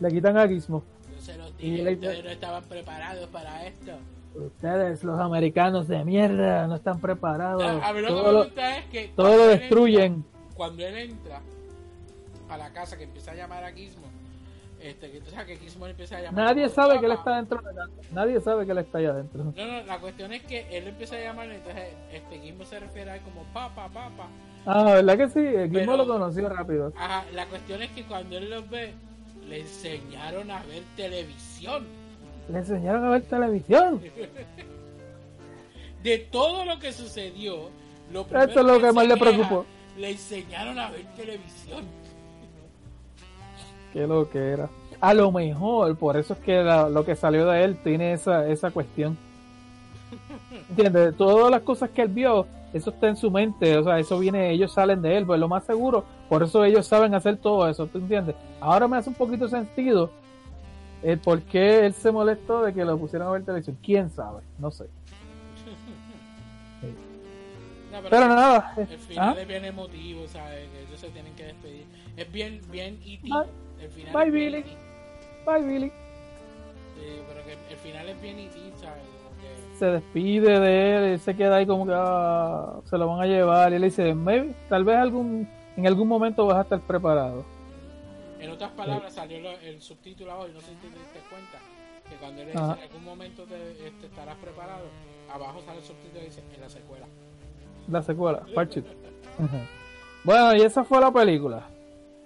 le 0.00 0.08
quitan 0.10 0.36
a 0.36 0.46
Gizmo. 0.46 0.84
Se 1.18 1.36
los 1.36 1.50
ustedes 1.50 2.24
no 2.24 2.30
estaban 2.30 2.62
preparados 2.64 3.26
para 3.28 3.66
esto. 3.66 3.92
Ustedes, 4.34 5.02
los 5.02 5.18
americanos 5.18 5.88
de 5.88 6.04
mierda, 6.04 6.66
no 6.68 6.76
están 6.76 7.00
preparados. 7.00 7.62
A, 7.62 7.88
a 7.88 7.92
mí 7.92 8.00
lo 8.02 8.08
que 8.08 8.14
me 8.14 8.32
lo, 8.32 8.44
gusta 8.44 8.76
es 8.78 8.84
que 8.86 9.12
todo 9.16 9.36
lo 9.36 9.46
destruyen. 9.48 10.14
entra- 10.14 10.54
cuando 10.54 10.86
él 10.86 10.96
entra 10.96 11.40
a 12.48 12.56
la 12.56 12.72
casa 12.72 12.96
que 12.96 13.04
empieza 13.04 13.32
a 13.32 13.34
llamar 13.34 13.64
a 13.64 13.72
Gizmo, 13.72 14.06
este, 14.80 15.10
que 15.10 15.20
sabes 15.30 15.46
que 15.46 15.56
Gizmo 15.56 15.86
empieza 15.86 16.18
a 16.18 16.20
llamar. 16.20 16.44
Nadie 16.44 16.68
sabe 16.68 17.00
que 17.00 17.06
él 17.06 17.12
está 17.12 17.36
dentro 17.36 17.60
de 17.62 17.74
la- 17.74 17.88
Nadie 18.12 18.40
sabe 18.40 18.64
que 18.66 18.72
él 18.72 18.78
está 18.78 18.98
allá 18.98 19.10
adentro. 19.10 19.44
No, 19.44 19.66
no, 19.66 19.82
la 19.84 19.98
cuestión 19.98 20.32
es 20.32 20.42
que 20.44 20.66
él 20.70 20.86
empieza 20.88 21.16
a 21.16 21.20
llamar, 21.20 21.50
entonces 21.50 21.94
este 22.12 22.38
Gizmo 22.40 22.64
se 22.64 22.78
refiere 22.78 23.10
a 23.10 23.16
él 23.16 23.22
como 23.22 23.42
papá, 23.52 23.88
papá. 23.88 24.28
Ah, 24.66 24.84
¿verdad 24.94 25.16
que 25.16 25.28
sí? 25.30 25.38
El 25.40 25.70
Pero- 25.70 25.96
lo 25.96 26.06
conoció 26.06 26.48
rápido. 26.48 26.92
Ajá, 26.96 27.24
la 27.32 27.46
cuestión 27.46 27.82
es 27.82 27.90
que 27.90 28.04
cuando 28.04 28.36
él 28.36 28.50
los 28.50 28.68
ve, 28.68 28.92
le 29.48 29.60
enseñaron 29.60 30.50
a 30.50 30.62
ver 30.64 30.82
televisión. 30.96 31.86
Le 32.50 32.58
enseñaron 32.58 33.04
a 33.04 33.10
ver 33.10 33.22
televisión. 33.22 34.00
De 36.02 36.18
todo 36.18 36.64
lo 36.64 36.78
que 36.78 36.92
sucedió, 36.92 37.70
lo 38.12 38.24
primero 38.24 38.46
Esto 38.46 38.60
es 38.60 38.66
lo 38.66 38.80
que 38.80 38.92
más 38.92 39.06
le 39.06 39.16
preocupó. 39.16 39.66
Le 39.96 40.10
enseñaron 40.12 40.78
a 40.78 40.90
ver 40.90 41.04
televisión. 41.16 41.84
Qué 43.92 44.06
lo 44.06 44.30
que 44.30 44.38
era. 44.38 44.68
A 45.00 45.14
lo 45.14 45.32
mejor, 45.32 45.96
por 45.96 46.16
eso 46.16 46.34
es 46.34 46.38
que 46.40 46.62
la- 46.62 46.88
lo 46.88 47.04
que 47.04 47.16
salió 47.16 47.46
de 47.46 47.64
él 47.64 47.76
tiene 47.82 48.12
esa, 48.12 48.46
esa 48.48 48.70
cuestión. 48.70 49.16
¿Entiendes? 50.70 51.16
Todas 51.16 51.50
las 51.50 51.62
cosas 51.62 51.90
que 51.90 52.02
él 52.02 52.08
vio, 52.08 52.46
eso 52.72 52.90
está 52.90 53.08
en 53.08 53.16
su 53.16 53.30
mente, 53.30 53.76
o 53.76 53.84
sea, 53.84 53.98
eso 53.98 54.18
viene, 54.18 54.50
ellos 54.50 54.72
salen 54.72 55.02
de 55.02 55.16
él, 55.16 55.26
pues 55.26 55.40
lo 55.40 55.48
más 55.48 55.64
seguro, 55.64 56.04
por 56.28 56.42
eso 56.42 56.64
ellos 56.64 56.86
saben 56.86 57.14
hacer 57.14 57.36
todo 57.38 57.68
eso, 57.68 57.86
¿tú 57.86 57.98
entiendes? 57.98 58.36
Ahora 58.60 58.86
me 58.88 58.96
hace 58.96 59.08
un 59.08 59.14
poquito 59.16 59.48
sentido 59.48 60.10
el 61.02 61.18
por 61.18 61.42
qué 61.42 61.86
él 61.86 61.94
se 61.94 62.10
molestó 62.10 62.62
de 62.62 62.74
que 62.74 62.84
lo 62.84 62.98
pusieran 62.98 63.28
a 63.28 63.30
ver 63.30 63.44
televisión. 63.44 63.78
¿Quién 63.82 64.10
sabe? 64.10 64.42
No 64.58 64.70
sé. 64.70 64.84
No, 67.90 68.00
pero 68.02 68.10
Pero 68.10 68.28
nada. 68.28 68.74
el 68.76 68.98
final 68.98 69.34
¿ah? 69.34 69.40
es 69.40 69.48
bien 69.48 69.64
emotivo, 69.64 70.28
¿sabes? 70.28 70.68
Que 70.68 70.82
ellos 70.82 71.00
se 71.00 71.08
tienen 71.08 71.34
que 71.34 71.44
despedir. 71.44 71.86
Es 72.18 72.30
bien, 72.30 72.60
bien 72.70 73.00
E.T. 73.02 73.22
Bye. 73.22 73.82
El 73.82 73.90
final 73.90 74.12
Bye, 74.12 74.30
Billy. 74.30 74.58
E.T. 74.58 74.76
Bye, 75.46 75.66
Billy. 75.66 75.86
Sí, 75.88 77.22
pero 77.26 77.44
que 77.46 77.72
el 77.72 77.78
final 77.78 78.08
es 78.10 78.20
bien 78.20 78.38
E.T., 78.40 78.58
¿sabes? 78.76 79.02
Se 79.78 79.86
despide 79.86 80.58
de 80.58 80.96
él, 80.96 81.04
él 81.04 81.20
se 81.20 81.36
queda 81.36 81.56
ahí 81.56 81.66
como 81.66 81.86
que 81.86 81.92
ah, 81.94 82.80
se 82.84 82.98
lo 82.98 83.06
van 83.06 83.20
a 83.20 83.26
llevar 83.26 83.70
y 83.72 83.76
él 83.76 83.82
dice, 83.82 84.12
"Maybe, 84.12 84.52
tal 84.68 84.84
vez 84.84 84.96
algún, 84.96 85.48
en 85.76 85.86
algún 85.86 86.08
momento 86.08 86.44
vas 86.46 86.56
a 86.56 86.60
estar 86.62 86.80
preparado. 86.80 87.44
En 88.40 88.50
otras 88.50 88.70
palabras, 88.72 89.12
salió 89.14 89.36
el 89.62 89.80
subtítulo 89.80 90.32
abajo 90.32 90.48
y 90.48 90.52
no 90.52 90.60
sé 90.60 90.66
si 90.66 90.74
te 90.76 90.86
diste 90.88 91.20
cuenta 91.30 91.58
que 92.08 92.16
cuando 92.16 92.42
él 92.42 92.48
dice 92.48 92.58
en 92.58 92.82
algún 92.82 93.04
momento 93.04 93.44
te, 93.44 93.86
este, 93.86 94.06
estarás 94.06 94.36
preparado, 94.36 94.86
abajo 95.32 95.60
sale 95.64 95.78
el 95.78 95.84
subtítulo 95.84 96.22
y 96.22 96.24
dice 96.26 96.42
en 96.54 96.60
la 96.60 96.68
secuela. 96.68 97.06
La 97.86 98.02
secuela. 98.02 98.42
Ujú. 99.38 99.58
Bueno, 100.24 100.54
y 100.56 100.62
esa 100.62 100.82
fue 100.82 101.00
la 101.00 101.12
película. 101.12 101.62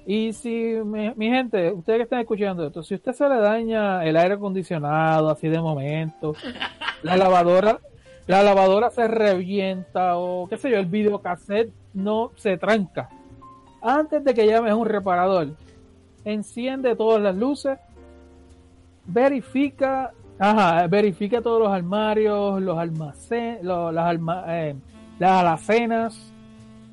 Y 0.06 0.32
si, 0.32 0.50
mi, 0.84 1.12
mi 1.14 1.28
gente, 1.28 1.70
ustedes 1.72 1.98
que 1.98 2.02
están 2.04 2.20
escuchando 2.20 2.66
esto, 2.66 2.82
si 2.82 2.94
usted 2.94 3.12
se 3.12 3.28
le 3.28 3.36
daña 3.36 4.04
el 4.04 4.16
aire 4.16 4.34
acondicionado 4.34 5.30
así 5.30 5.48
de 5.48 5.60
momento, 5.60 6.34
la 7.02 7.16
lavadora, 7.16 7.78
la 8.26 8.42
lavadora 8.42 8.90
se 8.90 9.06
revienta 9.06 10.16
o 10.16 10.48
qué 10.48 10.56
sé 10.56 10.70
yo, 10.70 10.78
el 10.78 10.86
videocassette 10.86 11.72
no 11.94 12.32
se 12.36 12.56
tranca. 12.58 13.08
Antes 13.80 14.24
de 14.24 14.34
que 14.34 14.46
llames 14.46 14.72
a 14.72 14.76
un 14.76 14.86
reparador, 14.86 15.48
enciende 16.24 16.94
todas 16.96 17.20
las 17.22 17.34
luces, 17.36 17.78
verifica, 19.06 20.12
ajá, 20.38 20.86
verifica 20.86 21.40
todos 21.42 21.60
los 21.60 21.70
armarios, 21.72 22.60
los 22.60 22.78
almacenes, 22.78 23.62
los, 23.62 23.92
las, 23.92 24.06
alma- 24.06 24.44
eh, 24.48 24.74
las 25.18 25.30
alacenas, 25.40 26.31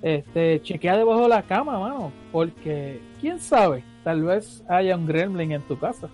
este, 0.01 0.61
chequea 0.61 0.97
debajo 0.97 1.23
de 1.23 1.29
la 1.29 1.43
cama, 1.43 1.79
mano, 1.79 2.11
porque 2.31 3.01
quién 3.19 3.39
sabe, 3.39 3.83
tal 4.03 4.23
vez 4.23 4.63
haya 4.67 4.95
un 4.95 5.05
gremlin 5.05 5.51
en 5.51 5.61
tu 5.63 5.77
casa. 5.77 6.09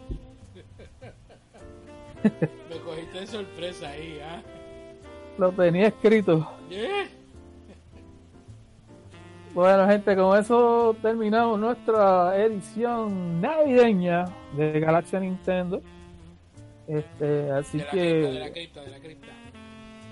Me 2.24 2.78
cogiste 2.84 3.20
de 3.20 3.28
sorpresa 3.28 3.90
ahí, 3.90 4.20
¿ah? 4.24 4.42
Lo 5.38 5.52
tenía 5.52 5.88
escrito. 5.88 6.50
Yeah. 6.70 7.08
Bueno, 9.54 9.88
gente, 9.88 10.16
con 10.16 10.38
eso 10.38 10.96
terminamos 11.02 11.60
nuestra 11.60 12.36
edición 12.44 13.40
navideña 13.40 14.26
de 14.56 14.80
Galaxia 14.80 15.20
Nintendo. 15.20 15.82
Este, 16.88 17.52
así 17.52 17.78
De 17.78 17.84
la 17.84 17.90
cripta, 17.92 18.32
de 18.32 18.40
la 18.40 18.46
que 18.46 18.52
cripta, 18.52 18.82
de 18.82 18.90
la 18.92 19.00
cripta. 19.00 19.28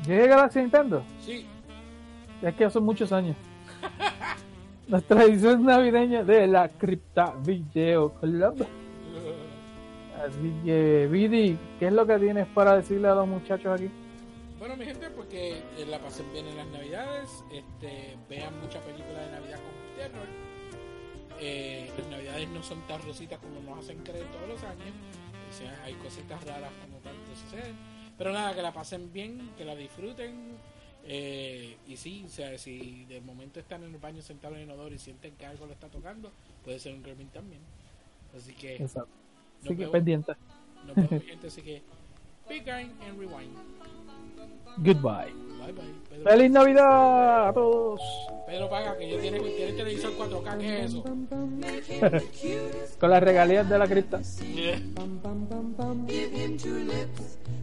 llegué 0.05 0.27
Galaxia 0.27 0.61
Nintendo. 0.61 1.03
Sí, 1.19 1.45
Es 2.41 2.55
que 2.55 2.69
son 2.69 2.83
muchos 2.83 3.11
años. 3.11 3.35
Nuestra 4.87 5.23
edición 5.23 5.65
navideña 5.65 6.23
de 6.23 6.47
la 6.47 6.69
Cripta 6.69 7.33
Video 7.45 8.13
Club. 8.13 8.65
Así 10.23 10.53
que, 10.63 11.07
Vidi, 11.11 11.57
¿qué 11.79 11.87
es 11.87 11.93
lo 11.93 12.05
que 12.05 12.17
tienes 12.19 12.47
para 12.47 12.75
decirle 12.75 13.07
a 13.07 13.15
los 13.15 13.27
muchachos 13.27 13.73
aquí? 13.73 13.89
Bueno, 14.59 14.77
mi 14.77 14.85
gente, 14.85 15.09
porque 15.09 15.57
eh, 15.77 15.85
la 15.89 15.99
pasen 15.99 16.31
bien 16.31 16.47
en 16.47 16.55
las 16.55 16.67
navidades, 16.67 17.43
este, 17.51 18.17
vean 18.29 18.57
mucha 18.61 18.79
película 18.79 19.19
de 19.19 19.31
Navidad 19.31 19.57
con 19.57 19.97
terror. 19.97 20.27
Eh, 21.41 21.91
las 21.97 22.07
navidades 22.07 22.47
no 22.49 22.63
son 22.63 22.79
tan 22.87 23.01
rositas 23.01 23.39
como 23.39 23.59
nos 23.61 23.83
hacen 23.83 23.97
creer 24.03 24.25
todos 24.31 24.47
los 24.47 24.63
años. 24.63 24.93
Hay 25.83 25.93
cositas 25.95 26.43
raras 26.45 26.71
como 26.81 27.01
que 27.01 27.35
suceden. 27.35 27.75
Pero 28.17 28.31
nada, 28.31 28.55
que 28.55 28.61
la 28.61 28.71
pasen 28.71 29.11
bien, 29.11 29.51
que 29.57 29.65
la 29.65 29.75
disfruten. 29.75 30.57
Eh, 31.05 31.75
y 31.87 31.97
sí, 31.97 32.23
o 32.25 32.29
sea, 32.29 32.57
si 32.57 33.05
de 33.05 33.19
momento 33.21 33.59
están 33.59 33.83
en 33.83 33.93
el 33.93 33.99
baño 33.99 34.21
sentados 34.21 34.55
en 34.57 34.63
el 34.63 34.69
inodoro 34.69 34.95
y 34.95 34.99
sienten 34.99 35.33
que 35.35 35.45
algo 35.45 35.65
lo 35.65 35.73
está 35.73 35.87
tocando, 35.89 36.31
puede 36.63 36.79
ser 36.79 36.93
un 36.93 37.03
gremlin 37.03 37.27
también. 37.29 37.61
Así 38.35 38.53
que, 38.53 38.75
Exacto. 38.75 39.09
Nos 39.61 39.65
Así 39.71 39.77
que 39.77 39.87
pendiente. 39.87 40.33
vemos, 40.87 41.11
mi 41.11 41.19
gente. 41.19 41.47
Así 41.47 41.61
que, 41.61 41.81
kind 42.47 42.91
and 43.01 43.19
rewind. 43.19 43.51
Goodbye. 44.77 45.31
Bye 45.59 45.71
bye. 45.71 45.85
Pedro. 46.09 46.29
¡Feliz 46.29 46.51
Navidad 46.51 47.49
a 47.49 47.53
todos! 47.53 48.01
Pedro 48.47 48.69
paga 48.69 48.97
que 48.97 49.09
yo 49.09 49.19
tiene, 49.19 49.39
tiene 49.39 49.73
televisor 49.73 50.11
4K, 50.17 50.57
¿qué 50.57 50.79
es 50.79 50.93
eso? 50.93 51.03
Con 52.99 53.09
las 53.09 53.23
regalías 53.23 53.69
de 53.69 53.77
la 53.77 53.87
cripta. 53.87 54.21
Yeah. 54.21 54.81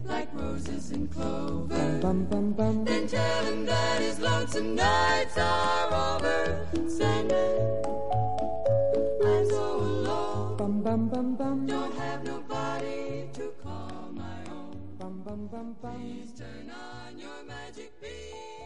Give 0.07 0.11
him 0.11 0.27
two 0.27 0.31
lips 0.31 0.33
like 0.33 0.33
roses 0.33 0.91
and 0.91 1.11
clover. 1.11 1.99
Bum, 2.01 2.25
bum, 2.25 2.53
bum, 2.53 2.85
Then 2.85 3.07
tell 3.07 3.45
him 3.45 3.65
that 3.65 4.01
his 4.01 4.19
lonesome 4.19 4.75
nights 4.75 5.37
are 5.37 6.15
over. 6.15 6.67
Sandman, 6.87 7.83
I'm 9.25 9.49
so 9.49 9.75
alone. 9.75 10.57
Bum, 10.57 10.81
bum, 10.81 11.09
bum, 11.09 11.35
bum. 11.35 11.67
Don't 11.67 11.95
have 11.95 12.23
nobody 12.23 13.27
to 13.33 13.53
call 13.63 14.11
my 14.13 14.51
own. 14.51 14.77
Bum, 14.99 15.21
bum, 15.25 15.47
bum, 15.47 15.75
bum. 15.81 15.97
Please 15.99 16.31
turn 16.37 16.71
on 16.71 17.19
your 17.19 17.43
magic 17.47 17.99
beam. 18.01 18.60